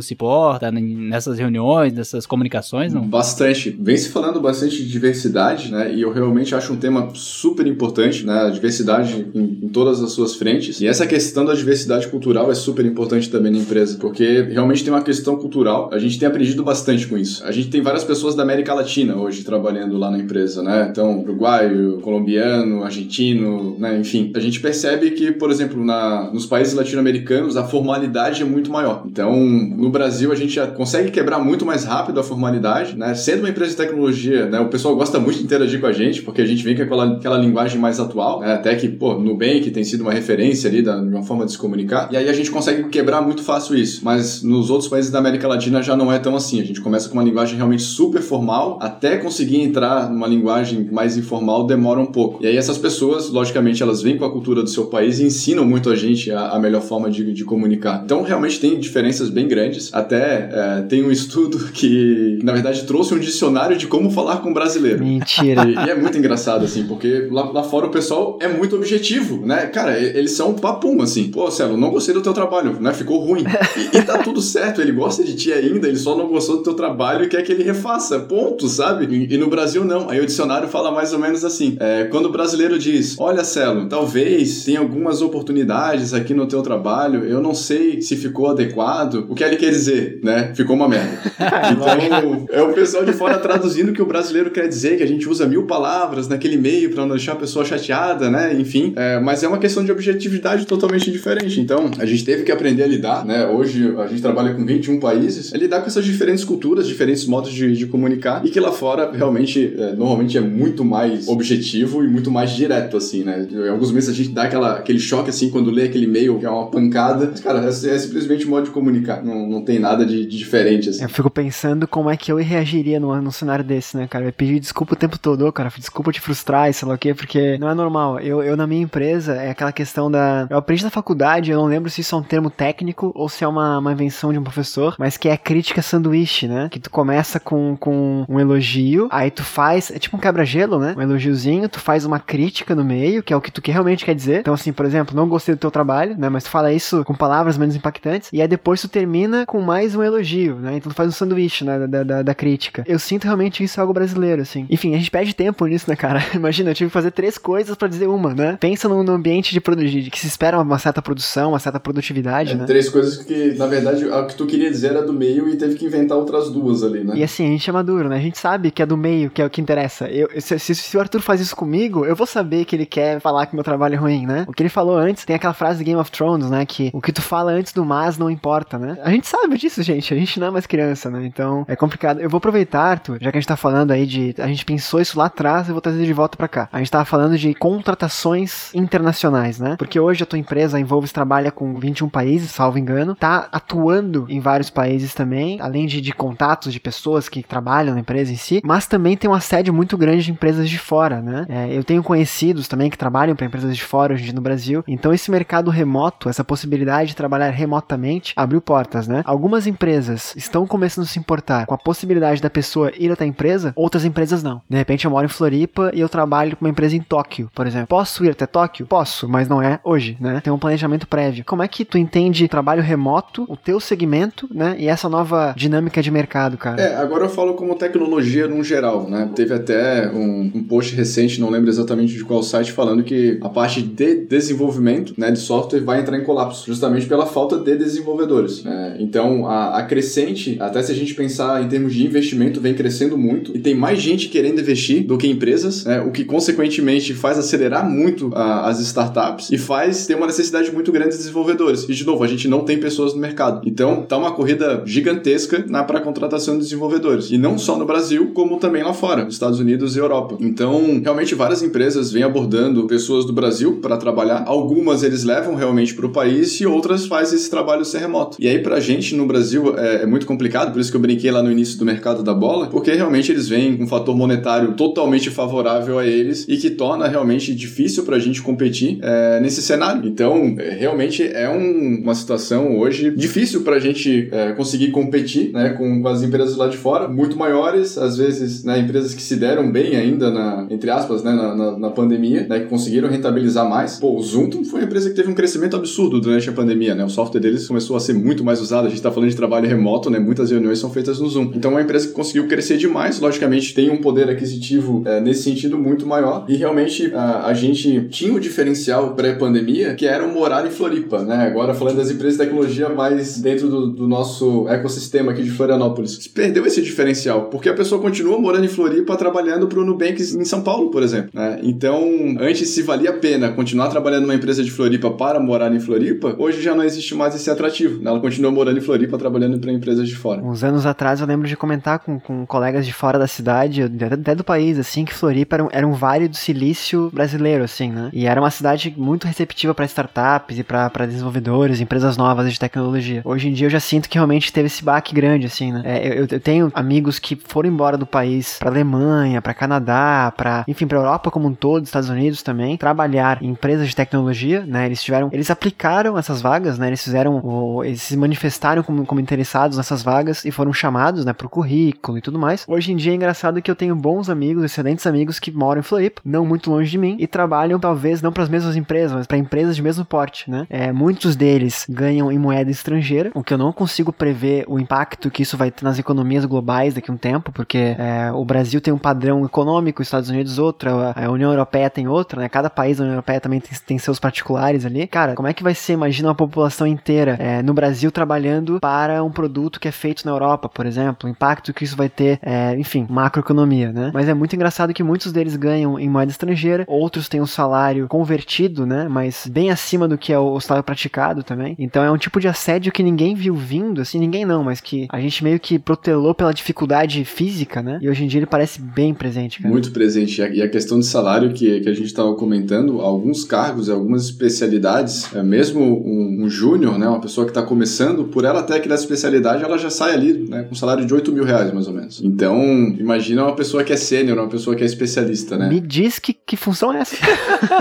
se 0.00 0.14
porta, 0.14 0.70
nessas 0.70 1.38
reuniões, 1.38 1.92
nessas 1.92 2.26
comunicações, 2.26 2.92
não? 2.92 3.02
Bastante. 3.02 3.76
Vem 3.80 3.96
se 3.96 4.10
falando 4.10 4.40
bastante 4.40 4.76
de 4.76 4.88
diversidade, 4.88 5.70
né? 5.70 5.92
E 5.92 6.02
eu 6.02 6.12
realmente 6.12 6.54
acho 6.54 6.72
um 6.72 6.76
tema 6.76 7.10
super 7.14 7.66
importante, 7.66 8.24
né? 8.24 8.42
A 8.42 8.50
diversidade 8.50 9.26
em, 9.34 9.58
em 9.62 9.68
todas 9.68 10.02
as 10.02 10.12
suas 10.12 10.34
frentes. 10.34 10.80
E 10.80 10.86
essa 10.86 11.06
questão 11.06 11.44
da 11.44 11.54
diversidade 11.54 12.06
cultural 12.08 12.50
é 12.50 12.54
super 12.54 12.84
importante 12.84 13.28
também 13.28 13.52
na 13.52 13.58
empresa, 13.58 13.98
porque 13.98 14.42
realmente 14.42 14.84
tem 14.84 14.92
uma 14.92 15.02
questão 15.02 15.36
cultural. 15.36 15.90
A 15.92 15.98
gente 15.98 16.18
tem 16.18 16.28
aprendido 16.28 16.62
bastante 16.62 17.06
com 17.06 17.18
isso. 17.18 17.44
A 17.44 17.50
gente 17.50 17.68
tem 17.68 17.82
várias 17.82 18.04
pessoas 18.04 18.34
da 18.34 18.42
América 18.42 18.74
Latina 18.74 19.16
hoje 19.16 19.42
trabalhando 19.42 19.96
lá 19.98 20.10
na 20.10 20.18
empresa, 20.18 20.62
né? 20.62 20.88
Então, 20.90 21.20
uruguaio, 21.20 21.98
colombiano, 22.00 22.84
argentino, 22.84 23.76
né? 23.78 23.98
Enfim, 23.98 24.32
a 24.34 24.40
gente 24.40 24.60
percebe 24.60 25.10
que, 25.12 25.32
por 25.32 25.50
exemplo, 25.50 25.84
na, 25.84 26.30
nos 26.32 26.46
países 26.46 26.74
latino-americanos, 26.74 27.56
a 27.56 27.64
formalidade 27.72 28.42
é 28.42 28.44
muito 28.44 28.70
maior. 28.70 29.02
Então, 29.06 29.34
no 29.34 29.88
Brasil, 29.88 30.30
a 30.30 30.34
gente 30.34 30.52
já 30.52 30.66
consegue 30.66 31.10
quebrar 31.10 31.38
muito 31.38 31.64
mais 31.64 31.84
rápido 31.84 32.20
a 32.20 32.22
formalidade, 32.22 32.96
né? 32.96 33.14
Sendo 33.14 33.40
uma 33.40 33.48
empresa 33.48 33.70
de 33.70 33.76
tecnologia, 33.78 34.44
né? 34.44 34.60
O 34.60 34.68
pessoal 34.68 34.94
gosta 34.94 35.18
muito 35.18 35.38
de 35.38 35.44
interagir 35.44 35.80
com 35.80 35.86
a 35.86 35.92
gente, 35.92 36.20
porque 36.20 36.42
a 36.42 36.44
gente 36.44 36.62
vem 36.62 36.76
com 36.76 36.82
aquela, 36.82 37.12
aquela 37.12 37.38
linguagem 37.38 37.80
mais 37.80 37.98
atual, 37.98 38.40
né? 38.40 38.52
Até 38.52 38.74
que, 38.74 38.88
pô, 38.88 39.14
Nubank 39.14 39.70
tem 39.70 39.82
sido 39.82 40.02
uma 40.02 40.12
referência 40.12 40.68
ali 40.68 40.82
da, 40.82 41.00
de 41.00 41.08
uma 41.08 41.22
forma 41.22 41.46
de 41.46 41.52
se 41.52 41.58
comunicar. 41.58 42.08
E 42.12 42.16
aí 42.16 42.28
a 42.28 42.32
gente 42.34 42.50
consegue 42.50 42.90
quebrar 42.90 43.22
muito 43.22 43.42
fácil 43.42 43.74
isso. 43.74 44.04
Mas 44.04 44.42
nos 44.42 44.68
outros 44.68 44.90
países 44.90 45.10
da 45.10 45.18
América 45.18 45.48
Latina 45.48 45.82
já 45.82 45.96
não 45.96 46.12
é 46.12 46.18
tão 46.18 46.36
assim. 46.36 46.60
A 46.60 46.64
gente 46.64 46.82
começa 46.82 47.08
com 47.08 47.14
uma 47.14 47.24
linguagem 47.24 47.56
realmente 47.56 47.82
super 47.82 48.20
formal, 48.20 48.78
até 48.82 49.16
conseguir 49.16 49.62
entrar 49.62 50.10
numa 50.10 50.26
linguagem 50.26 50.88
mais 50.92 51.16
informal 51.16 51.66
demora 51.66 51.98
um 51.98 52.06
pouco. 52.06 52.42
E 52.44 52.46
aí 52.46 52.56
essas 52.56 52.76
pessoas, 52.76 53.30
logicamente, 53.30 53.82
elas 53.82 54.02
vêm 54.02 54.18
com 54.18 54.26
a 54.26 54.30
cultura 54.30 54.62
do 54.62 54.68
seu 54.68 54.86
país 54.86 55.18
e 55.18 55.24
ensinam 55.24 55.64
muito 55.64 55.88
a 55.88 55.96
gente 55.96 56.30
a, 56.30 56.50
a 56.50 56.58
melhor 56.58 56.82
forma 56.82 57.10
de, 57.10 57.32
de, 57.32 57.44
comunicar. 57.52 58.00
Então, 58.02 58.22
realmente 58.22 58.58
tem 58.58 58.80
diferenças 58.80 59.28
bem 59.28 59.46
grandes. 59.46 59.92
Até 59.92 60.48
é, 60.50 60.82
tem 60.88 61.04
um 61.04 61.10
estudo 61.10 61.58
que, 61.74 62.38
na 62.42 62.52
verdade, 62.52 62.84
trouxe 62.84 63.12
um 63.12 63.18
dicionário 63.18 63.76
de 63.76 63.86
como 63.86 64.10
falar 64.10 64.38
com 64.38 64.54
brasileiro. 64.54 65.04
Mentira. 65.04 65.68
E, 65.68 65.74
e 65.74 65.90
é 65.90 65.94
muito 65.94 66.16
engraçado, 66.16 66.64
assim, 66.64 66.84
porque 66.84 67.28
lá, 67.30 67.50
lá 67.50 67.62
fora 67.62 67.86
o 67.86 67.90
pessoal 67.90 68.38
é 68.40 68.48
muito 68.48 68.74
objetivo, 68.74 69.44
né? 69.46 69.66
Cara, 69.66 69.98
eles 69.98 70.32
são 70.32 70.54
papum, 70.54 71.02
assim. 71.02 71.30
Pô, 71.30 71.50
Celo, 71.50 71.76
não 71.76 71.90
gostei 71.90 72.14
do 72.14 72.22
teu 72.22 72.32
trabalho, 72.32 72.80
né? 72.80 72.94
Ficou 72.94 73.18
ruim. 73.18 73.44
E, 73.76 73.98
e 73.98 74.02
tá 74.02 74.18
tudo 74.18 74.40
certo, 74.40 74.80
ele 74.80 74.92
gosta 74.92 75.22
de 75.22 75.34
ti 75.34 75.52
ainda, 75.52 75.86
ele 75.86 75.98
só 75.98 76.16
não 76.16 76.26
gostou 76.28 76.56
do 76.56 76.62
teu 76.62 76.74
trabalho 76.74 77.24
e 77.24 77.28
quer 77.28 77.42
que 77.42 77.52
ele 77.52 77.62
refaça. 77.62 78.18
Ponto, 78.20 78.66
sabe? 78.66 79.06
E, 79.14 79.34
e 79.34 79.36
no 79.36 79.48
Brasil, 79.48 79.84
não. 79.84 80.08
Aí 80.08 80.20
o 80.20 80.26
dicionário 80.26 80.68
fala 80.68 80.90
mais 80.90 81.12
ou 81.12 81.18
menos 81.18 81.44
assim. 81.44 81.76
É, 81.78 82.04
quando 82.04 82.26
o 82.26 82.32
brasileiro 82.32 82.78
diz, 82.78 83.16
olha, 83.18 83.44
Celo, 83.44 83.86
talvez 83.88 84.64
tenha 84.64 84.80
algumas 84.80 85.20
oportunidades 85.20 86.14
aqui 86.14 86.32
no 86.32 86.46
teu 86.46 86.62
trabalho, 86.62 87.24
eu 87.24 87.41
não 87.42 87.54
sei 87.54 88.00
se 88.00 88.16
ficou 88.16 88.48
adequado, 88.48 89.26
o 89.28 89.34
que 89.34 89.42
ele 89.42 89.56
quer 89.56 89.70
dizer, 89.70 90.20
né? 90.22 90.52
Ficou 90.54 90.76
uma 90.76 90.88
merda. 90.88 91.18
então, 91.72 92.46
é 92.50 92.62
o 92.62 92.72
pessoal 92.72 93.04
de 93.04 93.12
fora 93.12 93.38
traduzindo 93.38 93.90
o 93.90 93.92
que 93.92 94.02
o 94.02 94.06
brasileiro 94.06 94.50
quer 94.50 94.68
dizer, 94.68 94.96
que 94.96 95.02
a 95.02 95.06
gente 95.06 95.28
usa 95.28 95.46
mil 95.46 95.66
palavras 95.66 96.28
naquele 96.28 96.56
meio 96.56 96.90
para 96.90 97.02
não 97.02 97.10
deixar 97.10 97.32
a 97.32 97.36
pessoa 97.36 97.64
chateada, 97.64 98.30
né? 98.30 98.54
Enfim, 98.58 98.92
é, 98.96 99.20
mas 99.20 99.42
é 99.42 99.48
uma 99.48 99.58
questão 99.58 99.84
de 99.84 99.90
objetividade 99.90 100.66
totalmente 100.66 101.10
diferente. 101.10 101.60
Então, 101.60 101.90
a 101.98 102.06
gente 102.06 102.24
teve 102.24 102.44
que 102.44 102.52
aprender 102.52 102.82
a 102.82 102.86
lidar, 102.86 103.24
né? 103.24 103.46
Hoje 103.46 103.94
a 103.98 104.06
gente 104.06 104.22
trabalha 104.22 104.54
com 104.54 104.64
21 104.64 105.00
países, 105.00 105.52
é 105.52 105.58
lidar 105.58 105.80
com 105.80 105.86
essas 105.86 106.04
diferentes 106.04 106.44
culturas, 106.44 106.86
diferentes 106.86 107.26
modos 107.26 107.52
de, 107.52 107.76
de 107.76 107.86
comunicar 107.86 108.44
e 108.44 108.50
que 108.50 108.60
lá 108.60 108.72
fora 108.72 109.10
realmente, 109.12 109.74
é, 109.76 109.92
normalmente 109.94 110.38
é 110.38 110.40
muito 110.40 110.84
mais 110.84 111.28
objetivo 111.28 112.04
e 112.04 112.08
muito 112.08 112.30
mais 112.30 112.50
direto, 112.50 112.96
assim, 112.96 113.24
né? 113.24 113.46
Em 113.50 113.68
alguns 113.68 113.90
meses 113.90 114.10
a 114.10 114.12
gente 114.12 114.30
dá 114.30 114.44
aquela, 114.44 114.76
aquele 114.76 114.98
choque, 114.98 115.30
assim, 115.30 115.50
quando 115.50 115.70
lê 115.70 115.84
aquele 115.84 116.04
e-mail, 116.04 116.38
que 116.38 116.46
é 116.46 116.50
uma 116.50 116.70
pancada. 116.70 117.31
Cara, 117.40 117.64
é, 117.64 117.68
é 117.68 117.70
simplesmente 117.98 118.46
um 118.46 118.50
modo 118.50 118.64
de 118.64 118.70
comunicar, 118.70 119.22
não, 119.22 119.46
não 119.46 119.62
tem 119.62 119.78
nada 119.78 120.04
de, 120.04 120.26
de, 120.26 120.38
diferente, 120.38 120.88
assim. 120.88 121.02
Eu 121.02 121.08
fico 121.08 121.30
pensando 121.30 121.86
como 121.86 122.10
é 122.10 122.16
que 122.16 122.30
eu 122.30 122.36
reagiria 122.36 122.98
num, 122.98 123.14
num 123.20 123.30
cenário 123.30 123.64
desse, 123.64 123.96
né, 123.96 124.06
cara? 124.06 124.24
Eu 124.24 124.32
pedir 124.32 124.60
desculpa 124.60 124.94
o 124.94 124.96
tempo 124.96 125.18
todo, 125.18 125.50
cara, 125.52 125.70
desculpa 125.76 126.12
te 126.12 126.20
frustrar, 126.20 126.72
sei 126.72 126.88
lá 126.88 126.94
o 126.94 126.98
quê, 126.98 127.14
porque 127.14 127.56
não 127.58 127.68
é 127.68 127.74
normal. 127.74 128.20
Eu, 128.20 128.42
eu, 128.42 128.56
na 128.56 128.66
minha 128.66 128.82
empresa, 128.82 129.34
é 129.34 129.50
aquela 129.50 129.72
questão 129.72 130.10
da. 130.10 130.46
Eu 130.50 130.56
aprendi 130.56 130.84
na 130.84 130.90
faculdade, 130.90 131.50
eu 131.50 131.58
não 131.58 131.66
lembro 131.66 131.90
se 131.90 132.00
isso 132.00 132.14
é 132.14 132.18
um 132.18 132.22
termo 132.22 132.50
técnico 132.50 133.12
ou 133.14 133.28
se 133.28 133.44
é 133.44 133.48
uma, 133.48 133.78
uma 133.78 133.92
invenção 133.92 134.32
de 134.32 134.38
um 134.38 134.42
professor, 134.42 134.96
mas 134.98 135.16
que 135.16 135.28
é 135.28 135.36
crítica 135.36 135.82
sanduíche, 135.82 136.48
né? 136.48 136.68
Que 136.70 136.80
tu 136.80 136.90
começa 136.90 137.38
com, 137.38 137.76
com 137.78 138.24
um 138.28 138.40
elogio, 138.40 139.08
aí 139.10 139.30
tu 139.30 139.44
faz. 139.44 139.90
É 139.90 139.98
tipo 139.98 140.16
um 140.16 140.20
quebra-gelo, 140.20 140.78
né? 140.78 140.94
Um 140.96 141.02
elogiozinho, 141.02 141.68
tu 141.68 141.80
faz 141.80 142.04
uma 142.04 142.18
crítica 142.18 142.74
no 142.74 142.84
meio, 142.84 143.22
que 143.22 143.32
é 143.32 143.36
o 143.36 143.40
que 143.40 143.50
tu 143.50 143.62
realmente 143.64 144.04
quer 144.04 144.14
dizer. 144.14 144.40
Então, 144.40 144.54
assim, 144.54 144.72
por 144.72 144.86
exemplo, 144.86 145.14
não 145.14 145.28
gostei 145.28 145.54
do 145.54 145.58
teu 145.58 145.70
trabalho, 145.70 146.16
né? 146.18 146.28
Mas 146.28 146.44
tu 146.44 146.50
fala 146.50 146.72
isso 146.72 147.04
com 147.04 147.14
palavras 147.22 147.56
menos 147.56 147.76
impactantes, 147.76 148.28
e 148.32 148.42
aí 148.42 148.48
depois 148.48 148.80
tu 148.80 148.88
termina 148.88 149.46
com 149.46 149.60
mais 149.60 149.94
um 149.94 150.02
elogio, 150.02 150.56
né? 150.56 150.76
Então 150.76 150.90
tu 150.90 150.94
faz 150.96 151.08
um 151.08 151.12
sanduíche, 151.12 151.64
né? 151.64 151.86
Da, 151.86 152.02
da, 152.02 152.22
da 152.22 152.34
crítica. 152.34 152.82
Eu 152.84 152.98
sinto 152.98 153.26
realmente 153.26 153.62
isso 153.62 153.78
é 153.78 153.80
algo 153.80 153.92
brasileiro, 153.92 154.42
assim. 154.42 154.66
Enfim, 154.68 154.92
a 154.92 154.98
gente 154.98 155.08
perde 155.08 155.32
tempo 155.32 155.64
nisso, 155.66 155.88
né, 155.88 155.94
cara? 155.94 156.20
Imagina, 156.34 156.70
eu 156.70 156.74
tive 156.74 156.90
que 156.90 156.92
fazer 156.92 157.12
três 157.12 157.38
coisas 157.38 157.76
para 157.76 157.86
dizer 157.86 158.08
uma, 158.08 158.34
né? 158.34 158.58
Pensa 158.58 158.88
no 158.88 159.08
ambiente 159.12 159.52
de 159.52 159.60
produzir, 159.60 160.10
que 160.10 160.18
se 160.18 160.26
espera 160.26 160.60
uma 160.60 160.80
certa 160.80 161.00
produção, 161.00 161.50
uma 161.50 161.60
certa 161.60 161.78
produtividade, 161.78 162.54
é, 162.54 162.56
né? 162.56 162.64
Três 162.64 162.88
coisas 162.88 163.18
que, 163.18 163.54
na 163.54 163.68
verdade, 163.68 164.04
o 164.04 164.26
que 164.26 164.34
tu 164.34 164.44
queria 164.44 164.68
dizer 164.68 164.88
era 164.88 165.02
do 165.02 165.12
meio 165.12 165.48
e 165.48 165.56
teve 165.56 165.76
que 165.76 165.84
inventar 165.84 166.18
outras 166.18 166.50
duas 166.50 166.82
ali, 166.82 167.04
né? 167.04 167.14
E 167.14 167.22
assim, 167.22 167.46
a 167.46 167.50
gente 167.50 167.70
é 167.70 167.72
maduro, 167.72 168.08
né? 168.08 168.16
A 168.16 168.20
gente 168.20 168.36
sabe 168.36 168.72
que 168.72 168.82
é 168.82 168.86
do 168.86 168.96
meio 168.96 169.30
que 169.30 169.40
é 169.40 169.46
o 169.46 169.50
que 169.50 169.60
interessa. 169.60 170.08
Eu, 170.08 170.28
se, 170.40 170.58
se, 170.58 170.74
se, 170.74 170.96
o 170.96 171.00
Arthur 171.00 171.20
faz 171.20 171.40
isso 171.40 171.54
comigo, 171.54 172.04
eu 172.04 172.16
vou 172.16 172.26
saber 172.26 172.64
que 172.64 172.74
ele 172.74 172.86
quer 172.86 173.20
falar 173.20 173.46
que 173.46 173.54
meu 173.54 173.62
trabalho 173.62 173.94
é 173.94 173.98
ruim, 173.98 174.26
né? 174.26 174.44
O 174.48 174.52
que 174.52 174.60
ele 174.60 174.68
falou 174.68 174.96
antes, 174.96 175.24
tem 175.24 175.36
aquela 175.36 175.54
frase 175.54 175.78
de 175.78 175.84
Game 175.84 176.00
of 176.00 176.10
Thrones, 176.10 176.50
né? 176.50 176.66
Que 176.66 176.90
o 176.92 177.00
que 177.00 177.11
tu 177.12 177.22
fala 177.22 177.52
antes 177.52 177.72
do 177.72 177.84
mas 177.84 178.18
não 178.18 178.30
importa, 178.30 178.78
né? 178.78 178.98
A 179.02 179.10
gente 179.10 179.26
sabe 179.26 179.56
disso, 179.58 179.82
gente. 179.82 180.12
A 180.12 180.16
gente 180.16 180.38
não 180.40 180.48
é 180.48 180.50
mais 180.50 180.66
criança, 180.66 181.10
né? 181.10 181.24
Então 181.24 181.64
é 181.68 181.76
complicado. 181.76 182.20
Eu 182.20 182.30
vou 182.30 182.38
aproveitar, 182.38 182.82
Arthur, 182.82 183.18
já 183.20 183.30
que 183.30 183.38
a 183.38 183.40
gente 183.40 183.48
tá 183.48 183.56
falando 183.56 183.90
aí 183.90 184.06
de. 184.06 184.34
A 184.38 184.46
gente 184.46 184.64
pensou 184.64 185.00
isso 185.00 185.18
lá 185.18 185.26
atrás, 185.26 185.68
eu 185.68 185.74
vou 185.74 185.80
trazer 185.80 186.04
de 186.04 186.12
volta 186.12 186.36
para 186.36 186.48
cá. 186.48 186.68
A 186.72 186.78
gente 186.78 186.90
tava 186.90 187.04
falando 187.04 187.36
de 187.36 187.54
contratações 187.54 188.74
internacionais, 188.74 189.58
né? 189.58 189.76
Porque 189.76 189.98
hoje 189.98 190.22
a 190.22 190.26
tua 190.26 190.38
empresa, 190.38 190.76
a 190.76 190.80
Involves, 190.80 191.12
trabalha 191.12 191.50
com 191.50 191.78
21 191.78 192.08
países, 192.08 192.50
salvo 192.50 192.78
engano, 192.78 193.14
tá 193.14 193.48
atuando 193.52 194.26
em 194.28 194.40
vários 194.40 194.70
países 194.70 195.14
também, 195.14 195.60
além 195.60 195.86
de, 195.86 196.00
de 196.00 196.12
contatos 196.12 196.72
de 196.72 196.80
pessoas 196.80 197.28
que 197.28 197.42
trabalham 197.42 197.94
na 197.94 198.00
empresa 198.00 198.32
em 198.32 198.36
si, 198.36 198.60
mas 198.64 198.86
também 198.86 199.16
tem 199.16 199.28
um 199.28 199.34
assédio 199.34 199.72
muito 199.72 199.96
grande 199.96 200.24
de 200.24 200.32
empresas 200.32 200.68
de 200.68 200.78
fora, 200.78 201.20
né? 201.20 201.46
É, 201.48 201.76
eu 201.76 201.84
tenho 201.84 202.02
conhecidos 202.02 202.68
também 202.68 202.90
que 202.90 202.98
trabalham 202.98 203.34
para 203.34 203.46
empresas 203.46 203.76
de 203.76 203.82
fora 203.82 204.14
hoje 204.14 204.32
no 204.32 204.40
Brasil, 204.40 204.84
então 204.86 205.12
esse 205.12 205.30
mercado 205.30 205.70
remoto, 205.70 206.28
essa 206.28 206.44
possibilidade 206.44 207.01
de 207.04 207.16
trabalhar 207.16 207.50
remotamente, 207.50 208.32
abriu 208.36 208.60
portas, 208.60 209.06
né? 209.08 209.22
Algumas 209.24 209.66
empresas 209.66 210.34
estão 210.36 210.66
começando 210.66 211.04
a 211.04 211.08
se 211.08 211.18
importar 211.18 211.66
com 211.66 211.74
a 211.74 211.78
possibilidade 211.78 212.40
da 212.40 212.50
pessoa 212.50 212.92
ir 212.98 213.10
até 213.10 213.24
a 213.24 213.26
empresa, 213.26 213.72
outras 213.76 214.04
empresas 214.04 214.42
não. 214.42 214.60
De 214.68 214.76
repente 214.76 215.04
eu 215.04 215.10
moro 215.10 215.26
em 215.26 215.28
Floripa 215.28 215.90
e 215.94 216.00
eu 216.00 216.08
trabalho 216.08 216.56
com 216.56 216.64
uma 216.64 216.70
empresa 216.70 216.96
em 216.96 217.00
Tóquio, 217.00 217.50
por 217.54 217.66
exemplo. 217.66 217.88
Posso 217.88 218.24
ir 218.24 218.30
até 218.30 218.46
Tóquio? 218.46 218.86
Posso, 218.86 219.28
mas 219.28 219.48
não 219.48 219.62
é 219.62 219.80
hoje, 219.84 220.16
né? 220.20 220.40
Tem 220.40 220.52
um 220.52 220.58
planejamento 220.58 221.06
prévio. 221.06 221.44
Como 221.44 221.62
é 221.62 221.68
que 221.68 221.84
tu 221.84 221.98
entende 221.98 222.48
trabalho 222.48 222.82
remoto, 222.82 223.46
o 223.48 223.56
teu 223.56 223.80
segmento, 223.80 224.48
né? 224.52 224.76
E 224.78 224.88
essa 224.88 225.08
nova 225.08 225.54
dinâmica 225.56 226.02
de 226.02 226.10
mercado, 226.10 226.56
cara? 226.56 226.80
É, 226.80 226.96
agora 226.96 227.24
eu 227.24 227.28
falo 227.28 227.54
como 227.54 227.74
tecnologia 227.74 228.46
num 228.46 228.62
geral, 228.62 229.08
né? 229.08 229.30
Teve 229.34 229.54
até 229.54 230.10
um, 230.10 230.50
um 230.54 230.64
post 230.64 230.94
recente, 230.94 231.40
não 231.40 231.50
lembro 231.50 231.70
exatamente 231.70 232.14
de 232.14 232.24
qual 232.24 232.42
site, 232.42 232.72
falando 232.72 233.02
que 233.02 233.38
a 233.42 233.48
parte 233.48 233.82
de 233.82 234.14
desenvolvimento, 234.26 235.14
né, 235.16 235.30
de 235.30 235.38
software 235.38 235.80
vai 235.80 236.00
entrar 236.00 236.18
em 236.18 236.24
colapso, 236.24 236.66
justamente 236.66 236.91
pela 237.00 237.26
falta 237.26 237.58
de 237.58 237.76
desenvolvedores. 237.76 238.62
Né? 238.62 238.96
Então, 238.98 239.46
a, 239.46 239.78
a 239.78 239.82
crescente, 239.84 240.56
até 240.60 240.82
se 240.82 240.92
a 240.92 240.94
gente 240.94 241.14
pensar 241.14 241.62
em 241.62 241.68
termos 241.68 241.94
de 241.94 242.04
investimento, 242.04 242.60
vem 242.60 242.74
crescendo 242.74 243.16
muito 243.18 243.56
e 243.56 243.58
tem 243.58 243.74
mais 243.74 244.00
gente 244.00 244.28
querendo 244.28 244.60
investir 244.60 245.04
do 245.04 245.18
que 245.18 245.26
empresas, 245.26 245.84
né? 245.84 246.00
o 246.00 246.10
que 246.10 246.24
consequentemente 246.24 247.14
faz 247.14 247.38
acelerar 247.38 247.88
muito 247.88 248.30
a, 248.34 248.68
as 248.68 248.80
startups 248.80 249.50
e 249.50 249.58
faz 249.58 250.06
ter 250.06 250.14
uma 250.14 250.26
necessidade 250.26 250.70
muito 250.72 250.92
grande 250.92 251.10
de 251.10 251.18
desenvolvedores. 251.18 251.86
E 251.88 251.94
de 251.94 252.04
novo, 252.04 252.22
a 252.22 252.26
gente 252.26 252.48
não 252.48 252.64
tem 252.64 252.78
pessoas 252.78 253.14
no 253.14 253.20
mercado. 253.20 253.62
Então, 253.66 254.02
tá 254.02 254.16
uma 254.16 254.32
corrida 254.32 254.82
gigantesca 254.86 255.64
para 255.86 256.00
contratação 256.00 256.54
de 256.54 256.62
desenvolvedores. 256.62 257.30
E 257.30 257.38
não 257.38 257.58
só 257.58 257.78
no 257.78 257.84
Brasil, 257.84 258.30
como 258.34 258.58
também 258.58 258.82
lá 258.82 258.92
fora, 258.92 259.24
nos 259.24 259.34
Estados 259.34 259.58
Unidos 259.58 259.96
e 259.96 259.98
Europa. 259.98 260.36
Então, 260.40 261.00
realmente 261.02 261.34
várias 261.34 261.62
empresas 261.62 262.12
vêm 262.12 262.22
abordando 262.22 262.86
pessoas 262.86 263.24
do 263.24 263.32
Brasil 263.32 263.78
para 263.80 263.96
trabalhar. 263.96 264.44
Algumas 264.46 265.02
eles 265.02 265.24
levam 265.24 265.54
realmente 265.54 265.94
para 265.94 266.06
o 266.06 266.10
país 266.10 266.60
e 266.60 266.66
outras 266.66 266.81
fazem 267.06 267.38
esse 267.38 267.50
trabalho 267.50 267.84
ser 267.84 267.98
remoto. 267.98 268.36
E 268.40 268.48
aí 268.48 268.58
pra 268.58 268.80
gente 268.80 269.14
no 269.14 269.26
Brasil 269.26 269.78
é, 269.78 270.02
é 270.02 270.06
muito 270.06 270.26
complicado, 270.26 270.72
por 270.72 270.80
isso 270.80 270.90
que 270.90 270.96
eu 270.96 271.00
brinquei 271.00 271.30
lá 271.30 271.42
no 271.42 271.50
início 271.50 271.78
do 271.78 271.84
mercado 271.84 272.22
da 272.22 272.34
bola, 272.34 272.68
porque 272.68 272.92
realmente 272.92 273.30
eles 273.30 273.48
vêm 273.48 273.76
com 273.76 273.84
um 273.84 273.86
fator 273.86 274.16
monetário 274.16 274.72
totalmente 274.74 275.30
favorável 275.30 275.98
a 275.98 276.06
eles 276.06 276.46
e 276.48 276.56
que 276.56 276.70
torna 276.70 277.06
realmente 277.06 277.54
difícil 277.54 278.04
pra 278.04 278.18
gente 278.18 278.42
competir 278.42 278.98
é, 279.02 279.40
nesse 279.40 279.62
cenário. 279.62 280.08
Então, 280.08 280.54
é, 280.58 280.70
realmente 280.70 281.22
é 281.22 281.48
um, 281.48 282.02
uma 282.02 282.14
situação 282.14 282.78
hoje 282.78 283.10
difícil 283.10 283.62
pra 283.62 283.78
gente 283.78 284.28
é, 284.32 284.52
conseguir 284.52 284.90
competir 284.90 285.52
né, 285.52 285.70
com, 285.70 286.02
com, 286.02 286.08
as 286.08 286.22
empresas 286.22 286.56
lá 286.56 286.68
de 286.68 286.76
fora, 286.76 287.08
muito 287.08 287.36
maiores, 287.36 287.96
às 287.96 288.16
vezes 288.16 288.64
né, 288.64 288.78
empresas 288.78 289.14
que 289.14 289.22
se 289.22 289.36
deram 289.36 289.70
bem 289.70 289.96
ainda, 289.96 290.30
na, 290.30 290.66
entre 290.70 290.90
aspas, 290.90 291.22
né, 291.22 291.32
na, 291.32 291.54
na, 291.54 291.78
na 291.78 291.90
pandemia, 291.90 292.46
né, 292.48 292.60
que 292.60 292.66
conseguiram 292.66 293.08
rentabilizar 293.08 293.68
mais. 293.68 293.98
Pô, 293.98 294.16
o 294.16 294.22
Zoom 294.22 294.50
foi 294.64 294.80
uma 294.80 294.86
empresa 294.86 295.10
que 295.10 295.16
teve 295.16 295.30
um 295.30 295.34
crescimento 295.34 295.76
absurdo 295.76 296.20
durante 296.20 296.48
a 296.48 296.52
pandemia 296.52 296.71
pandemia, 296.72 296.94
né? 296.94 297.04
O 297.04 297.08
software 297.08 297.40
deles 297.40 297.66
começou 297.68 297.96
a 297.96 298.00
ser 298.00 298.14
muito 298.14 298.42
mais 298.42 298.60
usado. 298.60 298.86
A 298.86 298.88
gente 298.88 298.98
está 298.98 299.10
falando 299.10 299.30
de 299.30 299.36
trabalho 299.36 299.68
remoto, 299.68 300.10
né? 300.10 300.18
Muitas 300.18 300.50
reuniões 300.50 300.78
são 300.78 300.90
feitas 300.90 301.20
no 301.20 301.28
Zoom. 301.28 301.52
Então, 301.54 301.72
é 301.72 301.74
uma 301.74 301.82
empresa 301.82 302.08
que 302.08 302.12
conseguiu 302.12 302.48
crescer 302.48 302.76
demais, 302.76 303.20
logicamente 303.20 303.74
tem 303.74 303.90
um 303.90 303.98
poder 303.98 304.28
aquisitivo 304.28 305.02
é, 305.06 305.20
nesse 305.20 305.42
sentido 305.42 305.78
muito 305.78 306.06
maior. 306.06 306.44
E 306.48 306.56
realmente 306.56 307.12
a, 307.14 307.46
a 307.46 307.54
gente 307.54 308.08
tinha 308.08 308.32
o 308.32 308.36
um 308.36 308.40
diferencial 308.40 309.14
pré-pandemia, 309.14 309.94
que 309.94 310.06
era 310.06 310.26
morar 310.26 310.66
em 310.66 310.70
Floripa, 310.70 311.22
né? 311.22 311.46
Agora 311.46 311.74
falando 311.74 311.96
das 311.96 312.10
empresas 312.10 312.38
de 312.38 312.44
tecnologia 312.44 312.88
mais 312.88 313.38
dentro 313.40 313.68
do, 313.68 313.86
do 313.88 314.08
nosso 314.08 314.66
ecossistema 314.68 315.32
aqui 315.32 315.42
de 315.42 315.50
Florianópolis. 315.50 316.26
Perdeu 316.28 316.64
esse 316.66 316.80
diferencial, 316.80 317.46
porque 317.46 317.68
a 317.68 317.74
pessoa 317.74 318.00
continua 318.00 318.38
morando 318.38 318.64
em 318.64 318.68
Floripa, 318.68 319.16
trabalhando 319.16 319.66
para 319.66 319.78
o 319.78 319.84
Nubank 319.84 320.20
em 320.20 320.44
São 320.44 320.62
Paulo, 320.62 320.90
por 320.90 321.02
exemplo. 321.02 321.30
Né? 321.34 321.60
Então, 321.62 322.02
antes 322.40 322.68
se 322.68 322.82
valia 322.82 323.10
a 323.10 323.14
pena 323.14 323.50
continuar 323.50 323.88
trabalhando 323.88 324.22
numa 324.22 324.34
empresa 324.34 324.62
de 324.62 324.70
Floripa 324.70 325.10
para 325.10 325.38
morar 325.38 325.74
em 325.74 325.80
Floripa, 325.80 326.34
hoje 326.38 326.51
já 326.60 326.74
não 326.74 326.84
existe 326.84 327.14
mais 327.14 327.34
esse 327.34 327.50
atrativo. 327.50 328.06
Ela 328.06 328.20
continua 328.20 328.50
morando 328.50 328.78
em 328.78 328.80
Floripa, 328.80 329.16
trabalhando 329.16 329.58
para 329.58 329.72
empresas 329.72 330.08
de 330.08 330.14
fora. 330.14 330.42
Uns 330.42 330.64
anos 330.64 330.86
atrás 330.86 331.20
eu 331.20 331.26
lembro 331.26 331.46
de 331.48 331.56
comentar 331.56 331.98
com, 332.00 332.18
com 332.18 332.44
colegas 332.46 332.84
de 332.84 332.92
fora 332.92 333.18
da 333.18 333.26
cidade, 333.26 333.82
até 333.82 334.34
do 334.34 334.44
país, 334.44 334.78
assim, 334.78 335.04
que 335.04 335.14
Floripa 335.14 335.56
era 335.56 335.64
um, 335.64 335.68
era 335.70 335.86
um 335.86 335.92
vale 335.92 336.28
do 336.28 336.36
silício 336.36 337.10
brasileiro, 337.12 337.64
assim, 337.64 337.90
né? 337.90 338.10
E 338.12 338.26
era 338.26 338.40
uma 338.40 338.50
cidade 338.50 338.92
muito 338.96 339.26
receptiva 339.26 339.74
para 339.74 339.84
startups 339.84 340.58
e 340.58 340.64
para 340.64 341.06
desenvolvedores, 341.06 341.80
empresas 341.80 342.16
novas 342.16 342.52
de 342.52 342.58
tecnologia. 342.58 343.22
Hoje 343.24 343.48
em 343.48 343.52
dia 343.52 343.66
eu 343.66 343.70
já 343.70 343.80
sinto 343.80 344.08
que 344.08 344.16
realmente 344.16 344.52
teve 344.52 344.66
esse 344.66 344.84
baque 344.84 345.14
grande, 345.14 345.46
assim, 345.46 345.72
né? 345.72 345.82
É, 345.84 346.18
eu, 346.20 346.26
eu, 346.30 346.40
tenho 346.40 346.70
amigos 346.74 347.18
que 347.18 347.36
foram 347.36 347.68
embora 347.68 347.96
do 347.96 348.06
país 348.06 348.58
para 348.58 348.70
Alemanha, 348.70 349.40
para 349.40 349.54
Canadá, 349.54 350.32
para 350.36 350.64
enfim, 350.66 350.86
para 350.86 350.98
Europa 350.98 351.30
como 351.30 351.48
um 351.48 351.54
todo, 351.54 351.84
Estados 351.84 352.08
Unidos 352.08 352.42
também, 352.42 352.76
trabalhar 352.76 353.42
em 353.42 353.48
empresas 353.48 353.88
de 353.88 353.96
tecnologia, 353.96 354.64
né? 354.66 354.86
Eles 354.86 355.02
tiveram, 355.02 355.30
eles 355.32 355.50
aplicaram 355.50 356.18
essas 356.18 356.41
vagas, 356.42 356.78
né? 356.78 356.88
Eles 356.88 357.02
fizeram, 357.02 357.40
o, 357.42 357.84
eles 357.84 358.02
se 358.02 358.16
manifestaram 358.16 358.82
como, 358.82 359.06
como 359.06 359.20
interessados 359.20 359.76
nessas 359.76 360.02
vagas 360.02 360.44
e 360.44 360.50
foram 360.50 360.72
chamados, 360.72 361.24
né, 361.24 361.32
pro 361.32 361.48
currículo 361.48 362.18
e 362.18 362.20
tudo 362.20 362.38
mais. 362.38 362.64
Hoje 362.68 362.92
em 362.92 362.96
dia 362.96 363.12
é 363.12 363.14
engraçado 363.14 363.62
que 363.62 363.70
eu 363.70 363.76
tenho 363.76 363.94
bons 363.94 364.28
amigos, 364.28 364.64
excelentes 364.64 365.06
amigos 365.06 365.38
que 365.38 365.50
moram 365.50 365.80
em 365.80 365.82
Floripa, 365.82 366.20
não 366.24 366.44
muito 366.44 366.70
longe 366.70 366.90
de 366.90 366.98
mim, 366.98 367.16
e 367.18 367.26
trabalham 367.26 367.78
talvez 367.78 368.20
não 368.20 368.32
para 368.32 368.42
as 368.42 368.48
mesmas 368.48 368.76
empresas, 368.76 369.16
mas 369.16 369.26
para 369.26 369.38
empresas 369.38 369.76
de 369.76 369.82
mesmo 369.82 370.04
porte, 370.04 370.50
né? 370.50 370.66
É, 370.68 370.92
muitos 370.92 371.36
deles 371.36 371.86
ganham 371.88 372.30
em 372.30 372.38
moeda 372.38 372.70
estrangeira, 372.70 373.30
o 373.34 373.42
que 373.42 373.54
eu 373.54 373.58
não 373.58 373.72
consigo 373.72 374.12
prever 374.12 374.64
o 374.66 374.78
impacto 374.78 375.30
que 375.30 375.42
isso 375.42 375.56
vai 375.56 375.70
ter 375.70 375.84
nas 375.84 375.98
economias 375.98 376.44
globais 376.44 376.94
daqui 376.94 377.10
a 377.10 377.14
um 377.14 377.16
tempo, 377.16 377.52
porque 377.52 377.96
é, 377.98 378.32
o 378.32 378.44
Brasil 378.44 378.80
tem 378.80 378.92
um 378.92 378.98
padrão 378.98 379.44
econômico, 379.44 380.02
os 380.02 380.08
Estados 380.08 380.28
Unidos 380.28 380.58
outro, 380.58 380.90
a 381.14 381.30
União 381.30 381.50
Europeia 381.50 381.88
tem 381.88 382.08
outro, 382.08 382.40
né? 382.40 382.48
Cada 382.48 382.68
país 382.68 382.96
da 382.96 383.04
União 383.04 383.14
Europeia 383.14 383.40
também 383.40 383.60
tem, 383.60 383.78
tem 383.86 383.98
seus 383.98 384.18
particulares 384.18 384.84
ali. 384.84 385.06
Cara, 385.06 385.34
como 385.34 385.48
é 385.48 385.52
que 385.52 385.62
vai 385.62 385.74
ser? 385.74 385.92
Imagina 385.92 386.28
uma 386.32 386.36
população 386.36 386.86
inteira 386.86 387.36
é, 387.38 387.62
no 387.62 387.74
Brasil 387.74 388.10
trabalhando 388.10 388.80
para 388.80 389.22
um 389.22 389.30
produto 389.30 389.78
que 389.78 389.86
é 389.86 389.92
feito 389.92 390.24
na 390.24 390.32
Europa, 390.32 390.68
por 390.68 390.86
exemplo, 390.86 391.28
o 391.28 391.30
impacto 391.30 391.72
que 391.72 391.84
isso 391.84 391.96
vai 391.96 392.08
ter, 392.08 392.38
é, 392.42 392.74
enfim, 392.78 393.06
macroeconomia, 393.08 393.92
né? 393.92 394.10
Mas 394.12 394.28
é 394.28 394.34
muito 394.34 394.54
engraçado 394.56 394.94
que 394.94 395.02
muitos 395.02 395.32
deles 395.32 395.56
ganham 395.56 395.98
em 395.98 396.08
moeda 396.08 396.30
estrangeira, 396.30 396.84
outros 396.88 397.28
têm 397.28 397.40
um 397.40 397.46
salário 397.46 398.08
convertido, 398.08 398.86
né? 398.86 399.06
Mas 399.08 399.46
bem 399.46 399.70
acima 399.70 400.08
do 400.08 400.18
que 400.18 400.32
é 400.32 400.38
o 400.38 400.58
salário 400.60 400.84
praticado 400.84 401.42
também. 401.42 401.76
Então 401.78 402.02
é 402.02 402.10
um 402.10 402.16
tipo 402.16 402.40
de 402.40 402.48
assédio 402.48 402.92
que 402.92 403.02
ninguém 403.02 403.34
viu 403.34 403.54
vindo, 403.54 404.00
assim, 404.00 404.18
ninguém 404.18 404.44
não, 404.44 404.64
mas 404.64 404.80
que 404.80 405.06
a 405.10 405.20
gente 405.20 405.44
meio 405.44 405.60
que 405.60 405.78
protelou 405.78 406.34
pela 406.34 406.52
dificuldade 406.52 407.24
física, 407.24 407.82
né? 407.82 407.98
E 408.00 408.08
hoje 408.08 408.24
em 408.24 408.26
dia 408.26 408.38
ele 408.38 408.46
parece 408.46 408.80
bem 408.80 409.12
presente, 409.12 409.60
cara. 409.60 409.70
Muito 409.70 409.90
presente. 409.92 410.40
E 410.40 410.62
a 410.62 410.68
questão 410.68 410.98
de 410.98 411.06
salário 411.06 411.52
que, 411.52 411.80
que 411.80 411.88
a 411.88 411.94
gente 411.94 412.06
estava 412.06 412.34
comentando, 412.34 413.00
alguns 413.00 413.44
cargos, 413.44 413.90
algumas 413.90 414.24
especialidades, 414.24 415.34
é 415.34 415.42
mesmo 415.42 415.80
um, 415.80 416.21
um 416.22 416.48
júnior, 416.48 416.98
né? 416.98 417.08
Uma 417.08 417.20
pessoa 417.20 417.44
que 417.44 417.50
está 417.50 417.62
começando, 417.62 418.24
por 418.24 418.44
ela 418.44 418.60
até 418.60 418.78
que 418.78 418.88
da 418.88 418.94
especialidade, 418.94 419.62
ela 419.62 419.78
já 419.78 419.90
sai 419.90 420.14
ali, 420.14 420.46
né? 420.48 420.62
Com 420.64 420.72
um 420.72 420.74
salário 420.74 421.04
de 421.04 421.12
8 421.12 421.32
mil 421.32 421.44
reais, 421.44 421.72
mais 421.72 421.86
ou 421.86 421.94
menos. 421.94 422.20
Então, 422.22 422.60
imagina 422.98 423.44
uma 423.44 423.54
pessoa 423.54 423.84
que 423.84 423.92
é 423.92 423.96
sênior, 423.96 424.38
uma 424.38 424.48
pessoa 424.48 424.76
que 424.76 424.82
é 424.82 424.86
especialista, 424.86 425.56
né? 425.56 425.68
Me 425.68 425.80
diz 425.80 426.18
que, 426.18 426.32
que 426.32 426.56
função 426.56 426.92
é 426.92 427.00
essa? 427.00 427.16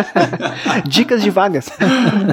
Dicas 0.87 1.21
de 1.21 1.29
vagas. 1.29 1.69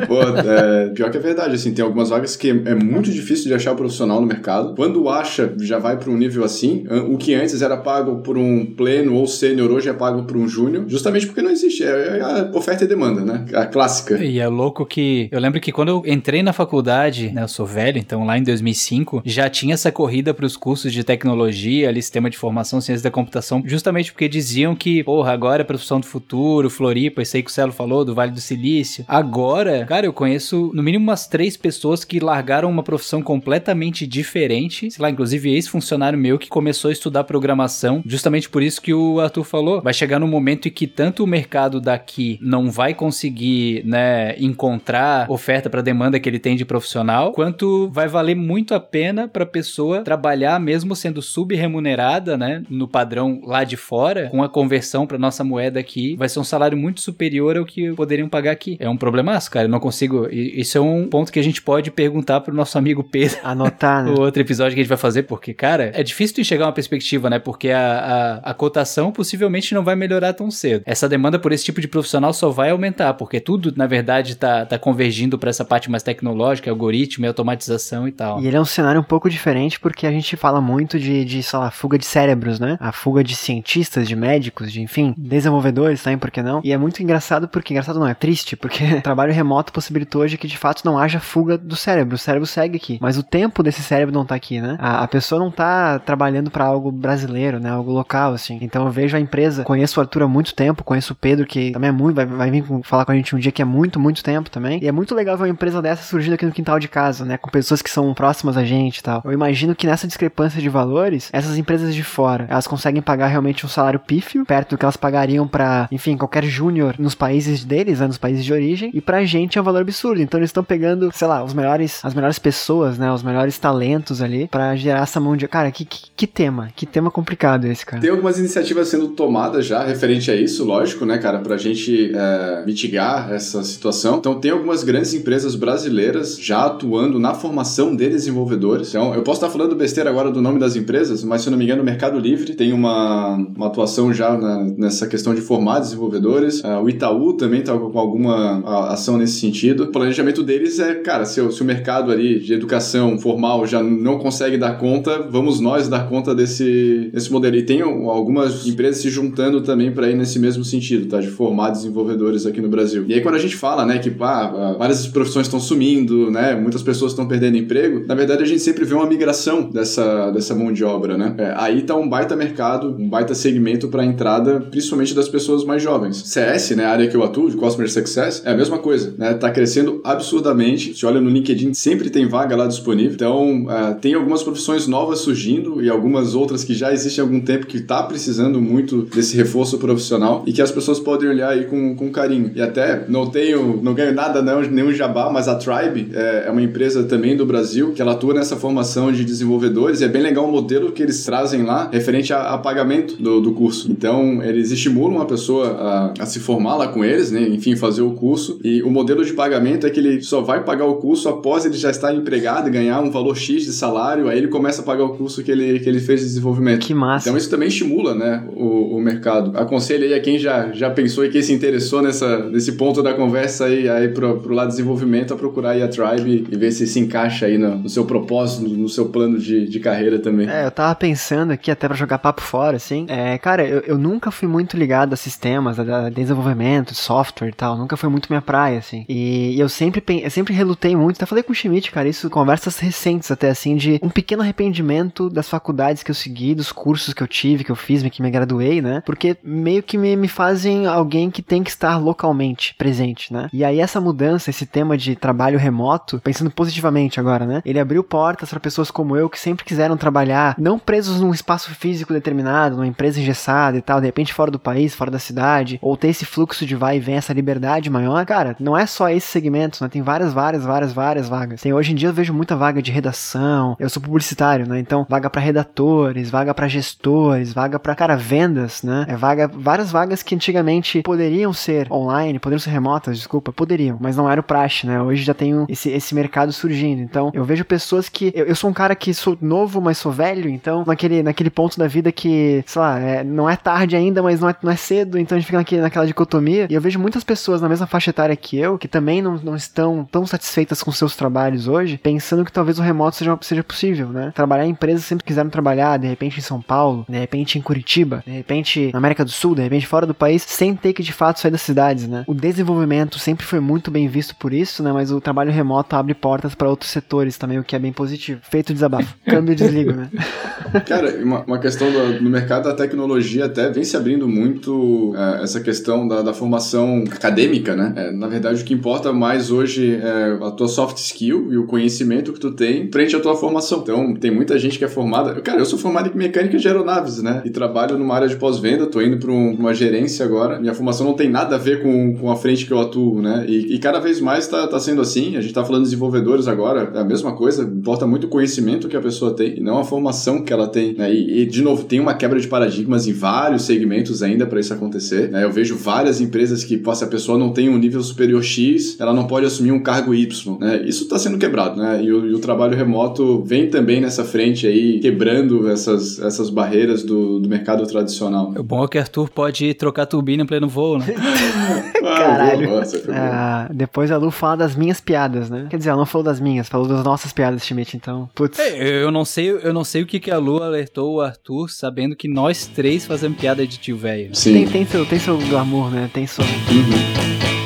Pô, 0.06 0.20
é, 0.22 0.88
pior 0.90 1.10
que 1.10 1.16
é 1.16 1.20
verdade, 1.20 1.54
assim, 1.54 1.72
tem 1.72 1.84
algumas 1.84 2.10
vagas 2.10 2.36
que 2.36 2.50
é 2.50 2.74
muito 2.74 3.10
difícil 3.10 3.46
de 3.46 3.54
achar 3.54 3.72
o 3.72 3.76
profissional 3.76 4.20
no 4.20 4.26
mercado. 4.26 4.74
Quando 4.74 5.08
acha, 5.08 5.52
já 5.60 5.78
vai 5.78 5.96
para 5.96 6.10
um 6.10 6.16
nível 6.16 6.44
assim. 6.44 6.84
O 7.08 7.16
que 7.16 7.34
antes 7.34 7.62
era 7.62 7.76
pago 7.76 8.16
por 8.22 8.36
um 8.36 8.66
pleno 8.66 9.14
ou 9.14 9.26
sênior, 9.26 9.70
hoje 9.70 9.88
é 9.88 9.92
pago 9.92 10.24
por 10.24 10.36
um 10.36 10.48
júnior, 10.48 10.84
justamente 10.86 11.26
porque 11.26 11.42
não 11.42 11.50
existe. 11.50 11.84
É, 11.84 12.18
é 12.18 12.20
a 12.20 12.50
oferta 12.54 12.84
e 12.84 12.86
demanda, 12.86 13.24
né? 13.24 13.44
A 13.54 13.66
clássica. 13.66 14.22
E 14.22 14.38
é 14.38 14.48
louco 14.48 14.84
que. 14.86 15.28
Eu 15.30 15.40
lembro 15.40 15.60
que 15.60 15.72
quando 15.72 15.88
eu 15.88 15.97
entrei 16.06 16.42
na 16.42 16.52
faculdade, 16.52 17.30
né, 17.30 17.42
eu 17.42 17.48
sou 17.48 17.66
velho, 17.66 17.98
então 17.98 18.24
lá 18.24 18.38
em 18.38 18.42
2005, 18.42 19.22
já 19.24 19.48
tinha 19.48 19.74
essa 19.74 19.90
corrida 19.90 20.32
para 20.32 20.46
os 20.46 20.56
cursos 20.56 20.92
de 20.92 21.04
tecnologia, 21.04 21.88
ali, 21.88 22.02
sistema 22.02 22.30
de 22.30 22.38
formação, 22.38 22.80
ciência 22.80 23.02
da 23.02 23.10
computação, 23.10 23.62
justamente 23.64 24.12
porque 24.12 24.28
diziam 24.28 24.74
que, 24.74 25.02
porra, 25.04 25.32
agora 25.32 25.62
é 25.62 25.64
profissão 25.64 26.00
do 26.00 26.06
futuro, 26.06 26.70
Floripa, 26.70 27.22
isso 27.22 27.36
aí 27.36 27.42
que 27.42 27.50
o 27.50 27.52
Celo 27.52 27.72
falou, 27.72 28.04
do 28.04 28.14
Vale 28.14 28.32
do 28.32 28.40
Silício. 28.40 29.04
Agora, 29.06 29.84
cara, 29.86 30.06
eu 30.06 30.12
conheço 30.12 30.70
no 30.74 30.82
mínimo 30.82 31.04
umas 31.04 31.26
três 31.26 31.56
pessoas 31.56 32.04
que 32.04 32.20
largaram 32.20 32.70
uma 32.70 32.82
profissão 32.82 33.22
completamente 33.22 34.06
diferente, 34.06 34.90
sei 34.90 35.02
lá, 35.02 35.10
inclusive 35.10 35.50
ex-funcionário 35.50 36.18
meu 36.18 36.38
que 36.38 36.48
começou 36.48 36.88
a 36.88 36.92
estudar 36.92 37.24
programação, 37.24 38.02
justamente 38.06 38.48
por 38.48 38.62
isso 38.62 38.80
que 38.80 38.92
o 38.94 39.20
Arthur 39.20 39.44
falou. 39.44 39.82
Vai 39.82 39.94
chegar 39.94 40.18
num 40.18 40.28
momento 40.28 40.68
em 40.68 40.70
que 40.70 40.86
tanto 40.86 41.24
o 41.24 41.26
mercado 41.26 41.80
daqui 41.80 42.38
não 42.40 42.70
vai 42.70 42.94
conseguir, 42.94 43.84
né, 43.84 44.36
encontrar 44.38 45.30
oferta 45.30 45.70
para 45.70 45.82
demanda 45.88 46.20
que 46.20 46.28
ele 46.28 46.38
tem 46.38 46.54
de 46.54 46.66
profissional, 46.66 47.32
quanto 47.32 47.88
vai 47.88 48.06
valer 48.06 48.34
muito 48.34 48.74
a 48.74 48.80
pena 48.80 49.26
para 49.26 49.46
pessoa 49.46 50.02
trabalhar 50.02 50.60
mesmo 50.60 50.94
sendo 50.94 51.22
sub-remunerada, 51.22 52.36
né, 52.36 52.62
no 52.68 52.86
padrão 52.86 53.40
lá 53.42 53.64
de 53.64 53.74
fora, 53.76 54.28
com 54.30 54.42
a 54.42 54.48
conversão 54.50 55.06
para 55.06 55.16
nossa 55.16 55.42
moeda 55.42 55.80
aqui, 55.80 56.14
vai 56.16 56.28
ser 56.28 56.40
um 56.40 56.44
salário 56.44 56.76
muito 56.76 57.00
superior 57.00 57.56
ao 57.56 57.64
que 57.64 57.90
poderiam 57.94 58.28
pagar 58.28 58.50
aqui. 58.50 58.76
É 58.78 58.88
um 58.88 58.98
problemaço, 58.98 59.50
cara. 59.50 59.64
Eu 59.64 59.70
não 59.70 59.80
consigo. 59.80 60.28
Isso 60.30 60.76
é 60.76 60.80
um 60.80 61.08
ponto 61.08 61.32
que 61.32 61.38
a 61.38 61.42
gente 61.42 61.62
pode 61.62 61.90
perguntar 61.90 62.40
pro 62.40 62.54
nosso 62.54 62.76
amigo 62.76 63.02
Pedro. 63.02 63.38
Anotar, 63.42 64.04
né? 64.04 64.10
o 64.10 64.20
outro 64.20 64.42
episódio 64.42 64.74
que 64.74 64.80
a 64.80 64.82
gente 64.82 64.90
vai 64.90 64.98
fazer, 64.98 65.22
porque, 65.22 65.54
cara, 65.54 65.90
é 65.94 66.02
difícil 66.02 66.34
tu 66.34 66.40
enxergar 66.42 66.66
uma 66.66 66.72
perspectiva, 66.72 67.30
né? 67.30 67.38
Porque 67.38 67.70
a, 67.70 68.40
a, 68.44 68.50
a 68.50 68.54
cotação 68.54 69.10
possivelmente 69.10 69.74
não 69.74 69.82
vai 69.82 69.96
melhorar 69.96 70.34
tão 70.34 70.50
cedo. 70.50 70.82
Essa 70.84 71.08
demanda 71.08 71.38
por 71.38 71.52
esse 71.52 71.64
tipo 71.64 71.80
de 71.80 71.88
profissional 71.88 72.32
só 72.34 72.50
vai 72.50 72.70
aumentar, 72.70 73.14
porque 73.14 73.40
tudo, 73.40 73.72
na 73.76 73.86
verdade, 73.86 74.36
tá, 74.36 74.66
tá 74.66 74.78
convergindo 74.78 75.38
para 75.38 75.50
essa 75.50 75.64
parte 75.64 75.77
mais 75.86 76.02
tecnológica, 76.02 76.70
algoritmo 76.70 77.24
e 77.24 77.28
automatização 77.28 78.08
e 78.08 78.12
tal. 78.12 78.40
E 78.40 78.46
ele 78.46 78.56
é 78.56 78.60
um 78.60 78.64
cenário 78.64 79.00
um 79.00 79.04
pouco 79.04 79.30
diferente 79.30 79.78
porque 79.78 80.06
a 80.06 80.10
gente 80.10 80.36
fala 80.36 80.60
muito 80.60 80.98
de, 80.98 81.24
de 81.24 81.42
sei 81.42 81.58
lá, 81.58 81.70
fuga 81.70 81.98
de 81.98 82.06
cérebros, 82.06 82.58
né? 82.58 82.76
A 82.80 82.92
fuga 82.92 83.22
de 83.22 83.36
cientistas, 83.36 84.08
de 84.08 84.16
médicos, 84.16 84.72
de, 84.72 84.80
enfim, 84.80 85.14
desenvolvedores 85.16 86.02
também, 86.02 86.18
por 86.18 86.30
que 86.30 86.42
não? 86.42 86.60
E 86.64 86.72
é 86.72 86.78
muito 86.78 87.02
engraçado 87.02 87.48
porque, 87.48 87.72
engraçado 87.72 87.98
não, 87.98 88.08
é 88.08 88.14
triste, 88.14 88.56
porque 88.56 89.00
trabalho 89.02 89.32
remoto 89.32 89.72
possibilitou 89.72 90.22
hoje 90.22 90.38
que 90.38 90.48
de 90.48 90.56
fato 90.56 90.82
não 90.84 90.98
haja 90.98 91.20
fuga 91.20 91.58
do 91.58 91.76
cérebro. 91.76 92.14
O 92.14 92.18
cérebro 92.18 92.46
segue 92.46 92.76
aqui, 92.76 92.98
mas 93.00 93.18
o 93.18 93.22
tempo 93.22 93.62
desse 93.62 93.82
cérebro 93.82 94.14
não 94.14 94.24
tá 94.24 94.34
aqui, 94.34 94.60
né? 94.60 94.76
A, 94.80 95.04
a 95.04 95.08
pessoa 95.08 95.38
não 95.38 95.50
tá 95.50 95.98
trabalhando 95.98 96.50
para 96.50 96.64
algo 96.64 96.90
brasileiro, 96.90 97.60
né? 97.60 97.70
Algo 97.70 97.92
local, 97.92 98.32
assim. 98.32 98.58
Então 98.62 98.86
eu 98.86 98.90
vejo 98.90 99.16
a 99.16 99.20
empresa, 99.20 99.64
conheço 99.64 100.00
o 100.00 100.02
Arthur 100.02 100.22
há 100.22 100.28
muito 100.28 100.54
tempo, 100.54 100.84
conheço 100.84 101.12
o 101.12 101.16
Pedro, 101.16 101.46
que 101.46 101.72
também 101.72 101.88
é 101.88 101.92
muito, 101.92 102.16
vai, 102.16 102.26
vai 102.26 102.50
vir 102.50 102.64
falar 102.82 103.04
com 103.04 103.12
a 103.12 103.14
gente 103.14 103.34
um 103.34 103.38
dia 103.38 103.52
que 103.52 103.62
é 103.62 103.64
muito, 103.64 104.00
muito 104.00 104.22
tempo 104.22 104.50
também. 104.50 104.82
E 104.82 104.88
é 104.88 104.92
muito 104.92 105.14
legal 105.14 105.36
ver 105.36 105.44
uma 105.44 105.50
empresa 105.50 105.67
dessa 105.70 106.02
surgindo 106.02 106.34
aqui 106.34 106.46
no 106.46 106.52
quintal 106.52 106.78
de 106.78 106.88
casa, 106.88 107.24
né? 107.24 107.36
Com 107.36 107.50
pessoas 107.50 107.82
que 107.82 107.90
são 107.90 108.12
próximas 108.14 108.56
a 108.56 108.64
gente 108.64 108.98
e 108.98 109.02
tal. 109.02 109.22
Eu 109.24 109.32
imagino 109.32 109.74
que 109.74 109.86
nessa 109.86 110.06
discrepância 110.06 110.60
de 110.60 110.68
valores, 110.68 111.28
essas 111.32 111.56
empresas 111.56 111.94
de 111.94 112.02
fora, 112.02 112.46
elas 112.48 112.66
conseguem 112.66 113.02
pagar 113.02 113.28
realmente 113.28 113.64
um 113.64 113.68
salário 113.68 114.00
pífio, 114.00 114.44
perto 114.44 114.70
do 114.70 114.78
que 114.78 114.84
elas 114.84 114.96
pagariam 114.96 115.46
para, 115.46 115.88
enfim, 115.90 116.16
qualquer 116.16 116.44
júnior 116.44 116.94
nos 116.98 117.14
países 117.14 117.64
deles, 117.64 118.00
né? 118.00 118.06
Nos 118.06 118.18
países 118.18 118.44
de 118.44 118.52
origem. 118.52 118.90
E 118.94 119.00
pra 119.00 119.24
gente 119.24 119.58
é 119.58 119.60
um 119.60 119.64
valor 119.64 119.82
absurdo. 119.82 120.20
Então 120.20 120.38
eles 120.38 120.48
estão 120.48 120.64
pegando, 120.64 121.10
sei 121.12 121.28
lá, 121.28 121.44
os 121.44 121.54
melhores, 121.54 122.04
as 122.04 122.14
melhores 122.14 122.38
pessoas, 122.38 122.98
né? 122.98 123.12
Os 123.12 123.22
melhores 123.22 123.58
talentos 123.58 124.22
ali 124.22 124.48
para 124.48 124.74
gerar 124.76 125.02
essa 125.02 125.20
mão 125.20 125.36
de. 125.36 125.46
Cara, 125.48 125.70
que, 125.70 125.84
que, 125.84 126.10
que, 126.16 126.26
tema? 126.26 126.68
Que 126.74 126.86
tema 126.86 127.10
complicado 127.10 127.66
esse, 127.66 127.84
cara. 127.84 128.00
Tem 128.00 128.10
algumas 128.10 128.38
iniciativas 128.38 128.88
sendo 128.88 129.08
tomadas 129.08 129.66
já 129.66 129.84
referente 129.84 130.30
a 130.30 130.36
isso, 130.36 130.64
lógico, 130.64 131.04
né, 131.04 131.18
cara, 131.18 131.38
pra 131.38 131.56
gente 131.56 132.12
é, 132.14 132.62
mitigar 132.66 133.32
essa 133.32 133.62
situação. 133.62 134.18
Então 134.18 134.38
tem 134.38 134.50
algumas 134.50 134.82
grandes 134.82 135.14
empresas 135.14 135.47
brasileiras 135.54 136.38
já 136.40 136.66
atuando 136.66 137.18
na 137.18 137.34
formação 137.34 137.94
de 137.94 138.08
desenvolvedores. 138.08 138.88
Então, 138.88 139.14
eu 139.14 139.22
posso 139.22 139.38
estar 139.38 139.50
falando 139.50 139.74
besteira 139.74 140.10
agora 140.10 140.30
do 140.30 140.40
nome 140.40 140.58
das 140.58 140.76
empresas, 140.76 141.22
mas 141.24 141.42
se 141.42 141.48
eu 141.48 141.50
não 141.50 141.58
me 141.58 141.64
engano, 141.64 141.82
o 141.82 141.84
Mercado 141.84 142.18
Livre 142.18 142.54
tem 142.54 142.72
uma, 142.72 143.34
uma 143.34 143.66
atuação 143.66 144.12
já 144.12 144.36
na, 144.36 144.64
nessa 144.76 145.06
questão 145.06 145.34
de 145.34 145.40
formar 145.40 145.80
desenvolvedores. 145.80 146.60
Uh, 146.60 146.82
o 146.82 146.88
Itaú 146.88 147.34
também 147.34 147.60
está 147.60 147.76
com 147.76 147.98
alguma 147.98 148.88
ação 148.90 149.16
nesse 149.16 149.40
sentido. 149.40 149.84
O 149.84 149.92
planejamento 149.92 150.42
deles 150.42 150.78
é, 150.78 150.94
cara, 150.94 151.24
se, 151.24 151.40
se 151.50 151.62
o 151.62 151.64
mercado 151.64 152.10
ali 152.10 152.38
de 152.38 152.54
educação 152.54 153.18
formal 153.18 153.66
já 153.66 153.82
não 153.82 154.18
consegue 154.18 154.56
dar 154.56 154.78
conta, 154.78 155.26
vamos 155.30 155.60
nós 155.60 155.88
dar 155.88 156.08
conta 156.08 156.34
desse, 156.34 157.10
desse 157.12 157.32
modelo. 157.32 157.56
E 157.56 157.62
tem 157.62 157.82
algumas 157.82 158.66
empresas 158.66 159.02
se 159.02 159.10
juntando 159.10 159.60
também 159.60 159.92
para 159.92 160.10
ir 160.10 160.14
nesse 160.14 160.38
mesmo 160.38 160.64
sentido, 160.64 161.06
tá? 161.06 161.20
De 161.20 161.28
formar 161.28 161.70
desenvolvedores 161.70 162.46
aqui 162.46 162.60
no 162.60 162.68
Brasil. 162.68 163.04
E 163.08 163.14
aí 163.14 163.20
quando 163.20 163.36
a 163.36 163.38
gente 163.38 163.56
fala, 163.56 163.84
né, 163.84 163.98
que 163.98 164.12
ah, 164.20 164.76
várias 164.78 165.06
profissões 165.06 165.37
profissões 165.38 165.46
estão 165.46 165.60
sumindo, 165.60 166.30
né? 166.30 166.54
Muitas 166.54 166.82
pessoas 166.82 167.12
estão 167.12 167.26
perdendo 167.26 167.56
emprego. 167.56 168.04
Na 168.06 168.14
verdade, 168.14 168.42
a 168.42 168.46
gente 168.46 168.60
sempre 168.60 168.84
vê 168.84 168.94
uma 168.94 169.06
migração 169.06 169.70
dessa, 169.70 170.30
dessa 170.30 170.54
mão 170.54 170.72
de 170.72 170.84
obra, 170.84 171.16
né? 171.16 171.34
É, 171.38 171.54
aí 171.56 171.82
tá 171.82 171.94
um 171.94 172.08
baita 172.08 172.34
mercado, 172.34 172.96
um 172.98 173.08
baita 173.08 173.34
segmento 173.34 173.88
para 173.88 174.04
entrada, 174.04 174.60
principalmente 174.70 175.14
das 175.14 175.28
pessoas 175.28 175.64
mais 175.64 175.82
jovens. 175.82 176.22
CS, 176.26 176.70
né, 176.70 176.84
a 176.84 176.90
área 176.90 177.08
que 177.08 177.16
eu 177.16 177.22
atuo, 177.22 177.50
de 177.50 177.56
Customer 177.56 177.90
Success, 177.90 178.42
é 178.44 178.52
a 178.52 178.56
mesma 178.56 178.78
coisa, 178.78 179.14
né? 179.16 179.34
Tá 179.34 179.50
crescendo 179.50 180.00
absurdamente. 180.04 180.94
Se 180.96 181.06
olha 181.06 181.20
no 181.20 181.30
LinkedIn, 181.30 181.74
sempre 181.74 182.10
tem 182.10 182.26
vaga 182.26 182.56
lá 182.56 182.66
disponível. 182.66 183.12
Então, 183.14 183.64
uh, 183.64 183.94
tem 184.00 184.14
algumas 184.14 184.42
profissões 184.42 184.86
novas 184.86 185.20
surgindo 185.20 185.82
e 185.82 185.88
algumas 185.88 186.34
outras 186.34 186.64
que 186.64 186.74
já 186.74 186.92
existem 186.92 187.22
há 187.22 187.26
algum 187.26 187.40
tempo 187.40 187.66
que 187.66 187.80
tá 187.80 188.02
precisando 188.02 188.60
muito 188.60 189.02
desse 189.02 189.36
reforço 189.36 189.78
profissional 189.78 190.42
e 190.46 190.52
que 190.52 190.62
as 190.62 190.70
pessoas 190.70 190.98
podem 190.98 191.28
olhar 191.28 191.50
aí 191.50 191.64
com, 191.64 191.94
com 191.94 192.10
carinho. 192.10 192.50
E 192.54 192.60
até 192.60 193.04
não 193.08 193.26
tenho, 193.26 193.80
não 193.82 193.94
ganho 193.94 194.14
nada, 194.14 194.42
não, 194.42 194.60
nenhum 194.62 194.92
jabá, 194.92 195.27
mas 195.32 195.48
a 195.48 195.54
Tribe 195.54 196.10
é, 196.12 196.44
é 196.46 196.50
uma 196.50 196.62
empresa 196.62 197.04
também 197.04 197.36
do 197.36 197.46
Brasil 197.46 197.92
que 197.92 198.02
ela 198.02 198.12
atua 198.12 198.34
nessa 198.34 198.56
formação 198.56 199.12
de 199.12 199.24
desenvolvedores 199.24 200.00
e 200.00 200.04
é 200.04 200.08
bem 200.08 200.22
legal 200.22 200.44
o 200.46 200.52
modelo 200.52 200.92
que 200.92 201.02
eles 201.02 201.24
trazem 201.24 201.62
lá 201.62 201.88
referente 201.92 202.32
a, 202.32 202.54
a 202.54 202.58
pagamento 202.58 203.20
do, 203.20 203.40
do, 203.40 203.52
curso. 203.52 203.90
Então, 203.90 204.42
eles 204.42 204.70
estimulam 204.70 205.20
a 205.20 205.24
pessoa 205.24 205.68
a, 205.68 206.22
a, 206.22 206.26
se 206.26 206.38
formar 206.38 206.76
lá 206.76 206.88
com 206.88 207.04
eles, 207.04 207.30
né? 207.30 207.42
Enfim, 207.48 207.76
fazer 207.76 208.02
o 208.02 208.12
curso. 208.12 208.58
E 208.62 208.82
o 208.82 208.90
modelo 208.90 209.24
de 209.24 209.32
pagamento 209.32 209.86
é 209.86 209.90
que 209.90 210.00
ele 210.00 210.22
só 210.22 210.40
vai 210.40 210.64
pagar 210.64 210.86
o 210.86 210.96
curso 210.96 211.28
após 211.28 211.64
ele 211.64 211.76
já 211.76 211.90
estar 211.90 212.14
empregado 212.14 212.68
e 212.68 212.70
ganhar 212.70 213.00
um 213.00 213.10
valor 213.10 213.36
X 213.36 213.64
de 213.64 213.72
salário, 213.72 214.28
aí 214.28 214.38
ele 214.38 214.48
começa 214.48 214.82
a 214.82 214.84
pagar 214.84 215.04
o 215.04 215.16
curso 215.16 215.42
que 215.42 215.50
ele, 215.50 215.80
que 215.80 215.88
ele 215.88 216.00
fez 216.00 216.20
de 216.20 216.26
desenvolvimento. 216.26 216.86
Que 216.86 216.94
massa. 216.94 217.28
Então, 217.28 217.38
isso 217.38 217.50
também 217.50 217.68
estimula, 217.68 218.14
né, 218.14 218.44
o, 218.54 218.96
o 218.96 219.00
mercado. 219.00 219.56
Aconselho 219.56 220.04
aí 220.04 220.14
a 220.14 220.20
quem 220.20 220.38
já, 220.38 220.70
já 220.72 220.90
pensou 220.90 221.24
e 221.24 221.28
quem 221.28 221.42
se 221.42 221.52
interessou 221.52 222.02
nessa, 222.02 222.48
nesse 222.48 222.72
ponto 222.72 223.02
da 223.02 223.14
conversa 223.14 223.66
aí, 223.66 223.88
aí 223.88 224.08
pro, 224.08 224.38
pro 224.38 224.54
lado 224.54 224.68
de 224.68 224.74
desenvolvimento, 224.74 225.17
a 225.22 225.36
procurar 225.36 225.70
aí 225.70 225.82
a 225.82 225.88
Tribe 225.88 226.46
e 226.50 226.56
ver 226.56 226.70
se 226.72 226.86
se 226.86 226.98
encaixa 226.98 227.46
aí 227.46 227.58
no, 227.58 227.76
no 227.76 227.88
seu 227.88 228.04
propósito, 228.04 228.68
no 228.68 228.88
seu 228.88 229.06
plano 229.06 229.38
de, 229.38 229.68
de 229.68 229.80
carreira 229.80 230.18
também. 230.18 230.48
É, 230.48 230.66
eu 230.66 230.70
tava 230.70 230.94
pensando 230.94 231.52
aqui 231.52 231.70
até 231.70 231.86
para 231.86 231.96
jogar 231.96 232.18
papo 232.18 232.40
fora, 232.40 232.76
assim. 232.76 233.06
É, 233.08 233.36
cara, 233.38 233.66
eu, 233.66 233.80
eu 233.80 233.98
nunca 233.98 234.30
fui 234.30 234.48
muito 234.48 234.76
ligado 234.76 235.12
a 235.12 235.16
sistemas, 235.16 235.78
a, 235.78 236.06
a 236.06 236.10
desenvolvimento, 236.10 236.94
software 236.94 237.48
e 237.48 237.52
tal. 237.52 237.76
Nunca 237.76 237.96
foi 237.96 238.08
muito 238.08 238.28
minha 238.30 238.42
praia, 238.42 238.78
assim. 238.78 239.04
E 239.08 239.58
eu 239.58 239.68
sempre, 239.68 240.02
eu 240.22 240.30
sempre 240.30 240.54
relutei 240.54 240.96
muito. 240.96 241.16
Até 241.16 241.26
falei 241.26 241.42
com 241.42 241.52
o 241.52 241.54
Schmidt, 241.54 241.90
cara, 241.90 242.08
isso, 242.08 242.30
conversas 242.30 242.78
recentes 242.78 243.30
até, 243.30 243.50
assim, 243.50 243.76
de 243.76 244.00
um 244.02 244.10
pequeno 244.10 244.42
arrependimento 244.42 245.28
das 245.28 245.48
faculdades 245.48 246.02
que 246.02 246.10
eu 246.10 246.14
segui, 246.14 246.54
dos 246.54 246.72
cursos 246.72 247.14
que 247.14 247.22
eu 247.22 247.28
tive, 247.28 247.64
que 247.64 247.70
eu 247.70 247.76
fiz, 247.76 248.02
que 248.08 248.22
me 248.22 248.30
graduei, 248.30 248.80
né? 248.80 249.02
Porque 249.04 249.36
meio 249.42 249.82
que 249.82 249.98
me, 249.98 250.16
me 250.16 250.28
fazem 250.28 250.86
alguém 250.86 251.30
que 251.30 251.42
tem 251.42 251.62
que 251.62 251.70
estar 251.70 251.96
localmente 251.98 252.74
presente, 252.76 253.32
né? 253.32 253.48
E 253.52 253.64
aí 253.64 253.80
essa 253.80 254.00
mudança, 254.00 254.50
esse 254.50 254.66
tema 254.66 254.96
de 254.96 255.07
trabalho 255.16 255.58
remoto, 255.58 256.20
pensando 256.20 256.50
positivamente 256.50 257.20
agora, 257.20 257.46
né? 257.46 257.62
Ele 257.64 257.78
abriu 257.78 258.02
portas 258.02 258.50
para 258.50 258.60
pessoas 258.60 258.90
como 258.90 259.16
eu 259.16 259.28
que 259.28 259.38
sempre 259.38 259.64
quiseram 259.64 259.96
trabalhar, 259.96 260.54
não 260.58 260.78
presos 260.78 261.20
num 261.20 261.32
espaço 261.32 261.74
físico 261.74 262.12
determinado, 262.12 262.76
numa 262.76 262.86
empresa 262.86 263.20
engessada 263.20 263.76
e 263.76 263.82
tal, 263.82 264.00
de 264.00 264.06
repente 264.06 264.32
fora 264.32 264.50
do 264.50 264.58
país, 264.58 264.94
fora 264.94 265.10
da 265.10 265.18
cidade, 265.18 265.78
ou 265.82 265.96
ter 265.96 266.08
esse 266.08 266.24
fluxo 266.24 266.66
de 266.66 266.76
vai 266.76 266.96
e 266.96 267.00
vem, 267.00 267.16
essa 267.16 267.32
liberdade 267.32 267.90
maior. 267.90 268.24
Cara, 268.24 268.56
não 268.58 268.76
é 268.76 268.86
só 268.86 269.08
esse 269.08 269.26
segmento, 269.26 269.82
né? 269.82 269.88
Tem 269.88 270.02
várias, 270.02 270.32
várias, 270.32 270.64
várias, 270.64 270.92
várias 270.92 271.28
vagas. 271.28 271.60
Tem 271.60 271.72
hoje 271.72 271.92
em 271.92 271.94
dia 271.94 272.08
eu 272.08 272.12
vejo 272.12 272.32
muita 272.32 272.56
vaga 272.56 272.80
de 272.80 272.90
redação. 272.90 273.76
Eu 273.78 273.88
sou 273.88 274.02
publicitário, 274.02 274.66
né? 274.66 274.78
Então, 274.78 275.06
vaga 275.08 275.28
para 275.28 275.40
redatores, 275.40 276.30
vaga 276.30 276.54
para 276.54 276.68
gestores, 276.68 277.52
vaga 277.52 277.78
para 277.78 277.94
cara 277.94 278.16
vendas, 278.16 278.82
né? 278.82 279.04
É 279.08 279.16
vaga, 279.16 279.48
várias 279.48 279.90
vagas 279.90 280.22
que 280.22 280.34
antigamente 280.34 281.02
poderiam 281.02 281.52
ser 281.52 281.90
online, 281.90 282.38
poderiam 282.38 282.60
ser 282.60 282.70
remotas, 282.70 283.16
desculpa, 283.16 283.52
poderiam, 283.52 283.98
mas 284.00 284.16
não 284.16 284.30
era 284.30 284.40
o 284.40 284.44
praxe, 284.44 284.86
né? 284.86 284.97
Hoje 285.02 285.22
já 285.22 285.34
tem 285.34 285.64
esse, 285.68 285.90
esse 285.90 286.14
mercado 286.14 286.52
surgindo. 286.52 287.02
Então, 287.02 287.30
eu 287.34 287.44
vejo 287.44 287.64
pessoas 287.64 288.08
que 288.08 288.32
eu, 288.34 288.46
eu 288.46 288.54
sou 288.54 288.70
um 288.70 288.72
cara 288.72 288.94
que 288.94 289.12
sou 289.14 289.36
novo, 289.40 289.80
mas 289.80 289.98
sou 289.98 290.12
velho, 290.12 290.48
então 290.48 290.84
naquele, 290.86 291.22
naquele 291.22 291.50
ponto 291.50 291.78
da 291.78 291.86
vida 291.86 292.10
que, 292.12 292.62
sei 292.66 292.80
lá, 292.80 292.98
é, 292.98 293.24
não 293.24 293.48
é 293.48 293.56
tarde 293.56 293.96
ainda, 293.96 294.22
mas 294.22 294.40
não 294.40 294.48
é, 294.48 294.56
não 294.62 294.72
é 294.72 294.76
cedo, 294.76 295.18
então 295.18 295.36
a 295.36 295.38
gente 295.38 295.46
fica 295.46 295.58
naquele, 295.58 295.82
naquela 295.82 296.06
dicotomia. 296.06 296.66
E 296.70 296.74
eu 296.74 296.80
vejo 296.80 296.98
muitas 296.98 297.24
pessoas 297.24 297.60
na 297.60 297.68
mesma 297.68 297.86
faixa 297.86 298.10
etária 298.10 298.36
que 298.36 298.58
eu, 298.58 298.78
que 298.78 298.88
também 298.88 299.22
não, 299.22 299.36
não 299.36 299.56
estão 299.56 300.06
tão 300.10 300.26
satisfeitas 300.26 300.82
com 300.82 300.90
seus 300.92 301.16
trabalhos 301.16 301.68
hoje, 301.68 301.98
pensando 301.98 302.44
que 302.44 302.52
talvez 302.52 302.78
o 302.78 302.82
remoto 302.82 303.16
seja, 303.16 303.38
seja 303.40 303.64
possível, 303.64 304.08
né? 304.08 304.32
Trabalhar 304.34 304.66
em 304.66 304.70
empresas 304.70 305.04
sempre 305.04 305.24
quiseram 305.24 305.50
trabalhar, 305.50 305.98
de 305.98 306.06
repente 306.06 306.38
em 306.38 306.42
São 306.42 306.60
Paulo, 306.60 307.04
de 307.08 307.18
repente 307.18 307.58
em 307.58 307.62
Curitiba, 307.62 308.22
de 308.26 308.32
repente 308.32 308.90
na 308.92 308.98
América 308.98 309.24
do 309.24 309.30
Sul, 309.30 309.54
de 309.54 309.62
repente 309.62 309.86
fora 309.86 310.06
do 310.06 310.14
país, 310.14 310.42
sem 310.42 310.74
ter 310.74 310.92
que 310.92 311.02
de 311.02 311.12
fato 311.12 311.40
sair 311.40 311.50
das 311.50 311.62
cidades, 311.62 312.06
né? 312.06 312.24
O 312.26 312.34
desenvolvimento 312.34 313.18
sempre 313.18 313.44
foi 313.44 313.60
muito 313.60 313.90
bem 313.90 314.08
visto 314.08 314.34
por 314.36 314.52
isso, 314.52 314.82
né? 314.82 314.87
Mas 314.92 315.10
o 315.10 315.20
trabalho 315.20 315.50
remoto 315.50 315.96
abre 315.96 316.14
portas 316.14 316.54
para 316.54 316.68
outros 316.68 316.90
setores 316.90 317.36
também, 317.36 317.58
o 317.58 317.64
que 317.64 317.76
é 317.76 317.78
bem 317.78 317.92
positivo. 317.92 318.40
Feito 318.42 318.72
desabafo. 318.72 319.14
Câmbio 319.24 319.52
e 319.52 319.56
desligo, 319.56 319.92
né? 319.92 320.10
Cara, 320.86 321.16
uma, 321.22 321.44
uma 321.44 321.58
questão 321.58 321.90
do, 321.90 322.22
no 322.22 322.30
mercado 322.30 322.64
da 322.64 322.74
tecnologia 322.74 323.46
até 323.46 323.70
vem 323.70 323.84
se 323.84 323.96
abrindo 323.96 324.28
muito 324.28 325.14
é, 325.16 325.42
essa 325.42 325.60
questão 325.60 326.06
da, 326.06 326.22
da, 326.22 326.32
formação 326.32 327.04
acadêmica, 327.10 327.74
né? 327.74 327.92
É, 327.96 328.10
na 328.10 328.26
verdade, 328.28 328.62
o 328.62 328.64
que 328.64 328.74
importa 328.74 329.12
mais 329.12 329.50
hoje 329.50 329.96
é 329.96 330.38
a 330.42 330.50
tua 330.50 330.68
soft 330.68 330.98
skill 330.98 331.52
e 331.52 331.56
o 331.56 331.66
conhecimento 331.66 332.32
que 332.32 332.40
tu 332.40 332.52
tem 332.52 332.90
frente 332.90 333.16
à 333.16 333.20
tua 333.20 333.34
formação. 333.34 333.80
Então, 333.80 334.14
tem 334.14 334.30
muita 334.30 334.58
gente 334.58 334.78
que 334.78 334.84
é 334.84 334.88
formada. 334.88 335.40
Cara, 335.40 335.60
eu 335.60 335.64
sou 335.64 335.78
formado 335.78 336.10
em 336.12 336.16
mecânica 336.16 336.58
de 336.58 336.68
aeronaves, 336.68 337.22
né? 337.22 337.42
E 337.44 337.50
trabalho 337.50 337.98
numa 337.98 338.14
área 338.14 338.28
de 338.28 338.36
pós-venda, 338.36 338.86
tô 338.86 339.00
indo 339.00 339.18
para 339.18 339.30
um, 339.30 339.54
uma 339.54 339.72
gerência 339.72 340.24
agora. 340.24 340.58
Minha 340.60 340.74
formação 340.74 341.06
não 341.06 341.14
tem 341.14 341.28
nada 341.28 341.56
a 341.56 341.58
ver 341.58 341.82
com, 341.82 342.16
com 342.16 342.30
a 342.30 342.36
frente 342.36 342.66
que 342.66 342.72
eu 342.72 342.80
atuo, 342.80 343.22
né? 343.22 343.44
E, 343.48 343.74
e 343.74 343.78
cada 343.78 343.98
vez 343.98 344.20
mais 344.20 344.46
tá, 344.48 344.66
tá 344.66 344.77
sendo 344.78 345.00
assim. 345.00 345.36
A 345.36 345.40
gente 345.40 345.52
tá 345.52 345.64
falando 345.64 345.82
de 345.82 345.90
desenvolvedores 345.90 346.48
agora, 346.48 346.90
é 346.94 346.98
a 346.98 347.04
mesma 347.04 347.32
coisa. 347.32 347.62
Importa 347.62 348.06
muito 348.06 348.26
o 348.26 348.30
conhecimento 348.30 348.88
que 348.88 348.96
a 348.96 349.00
pessoa 349.00 349.34
tem 349.34 349.58
e 349.58 349.60
não 349.60 349.78
a 349.78 349.84
formação 349.84 350.42
que 350.42 350.52
ela 350.52 350.66
tem. 350.66 350.94
Né? 350.94 351.12
E, 351.12 351.42
e, 351.42 351.46
de 351.46 351.62
novo, 351.62 351.84
tem 351.84 352.00
uma 352.00 352.14
quebra 352.14 352.38
de 352.38 352.46
paradigmas 352.46 353.06
em 353.06 353.12
vários 353.12 353.62
segmentos 353.62 354.22
ainda 354.22 354.46
para 354.46 354.60
isso 354.60 354.72
acontecer. 354.72 355.30
Né? 355.30 355.44
Eu 355.44 355.50
vejo 355.50 355.76
várias 355.76 356.20
empresas 356.20 356.64
que, 356.64 356.76
pô, 356.76 356.94
se 356.94 357.04
a 357.04 357.06
pessoa 357.06 357.38
não 357.38 357.52
tem 357.52 357.68
um 357.68 357.78
nível 357.78 358.02
superior 358.02 358.42
X, 358.42 358.96
ela 359.00 359.12
não 359.12 359.26
pode 359.26 359.46
assumir 359.46 359.72
um 359.72 359.82
cargo 359.82 360.14
Y. 360.14 360.58
Né? 360.58 360.82
Isso 360.86 361.04
está 361.04 361.18
sendo 361.18 361.38
quebrado, 361.38 361.80
né? 361.80 362.02
E 362.02 362.12
o, 362.12 362.26
e 362.26 362.34
o, 362.34 362.38
trabalho 362.38 362.76
remoto 362.76 363.42
vem 363.44 363.68
também 363.68 364.00
nessa 364.00 364.24
frente 364.24 364.66
aí, 364.66 365.00
quebrando 365.00 365.68
essas, 365.68 366.18
essas 366.20 366.50
barreiras 366.50 367.02
do, 367.02 367.38
do 367.38 367.48
mercado 367.48 367.86
tradicional. 367.86 368.52
O 368.56 368.62
bom 368.62 368.84
é 368.84 368.88
que 368.88 368.98
Arthur 368.98 369.28
pode 369.28 369.74
trocar 369.74 370.06
turbina 370.06 370.42
em 370.42 370.46
pleno 370.46 370.68
voo, 370.68 370.98
né? 370.98 371.06
Caralho. 372.00 372.70
Nossa, 372.70 373.02
ah, 373.10 373.68
depois 373.72 374.10
a 374.10 374.16
Lu 374.16 374.30
fala 374.30 374.57
das 374.58 374.76
minhas 374.76 375.00
piadas, 375.00 375.48
né? 375.48 375.66
Quer 375.70 375.78
dizer, 375.78 375.90
ela 375.90 375.98
não 375.98 376.06
falou 376.06 376.24
das 376.24 376.40
minhas, 376.40 376.68
falou 376.68 376.86
das 376.86 377.04
nossas 377.04 377.32
piadas, 377.32 377.64
Schmidt, 377.64 377.96
então. 377.96 378.28
Putz. 378.34 378.58
É, 378.58 379.02
eu 379.02 379.10
não 379.10 379.24
sei, 379.24 379.50
eu 379.50 379.72
não 379.72 379.84
sei 379.84 380.02
o 380.02 380.06
que, 380.06 380.20
que 380.20 380.30
a 380.30 380.38
Lu 380.38 380.62
alertou 380.62 381.14
o 381.14 381.20
Arthur, 381.20 381.70
sabendo 381.70 382.14
que 382.16 382.28
nós 382.28 382.66
três 382.66 383.06
fazemos 383.06 383.38
piada 383.38 383.66
de 383.66 383.78
tio 383.78 383.96
velho. 383.96 384.34
Sim. 384.34 384.52
Tem, 384.52 384.68
tem, 384.68 384.86
seu, 384.86 385.06
tem 385.06 385.18
seu 385.18 385.38
glamour, 385.38 385.90
né? 385.90 386.10
Tem 386.12 386.26
seu. 386.26 386.44
Uhum. 386.44 387.57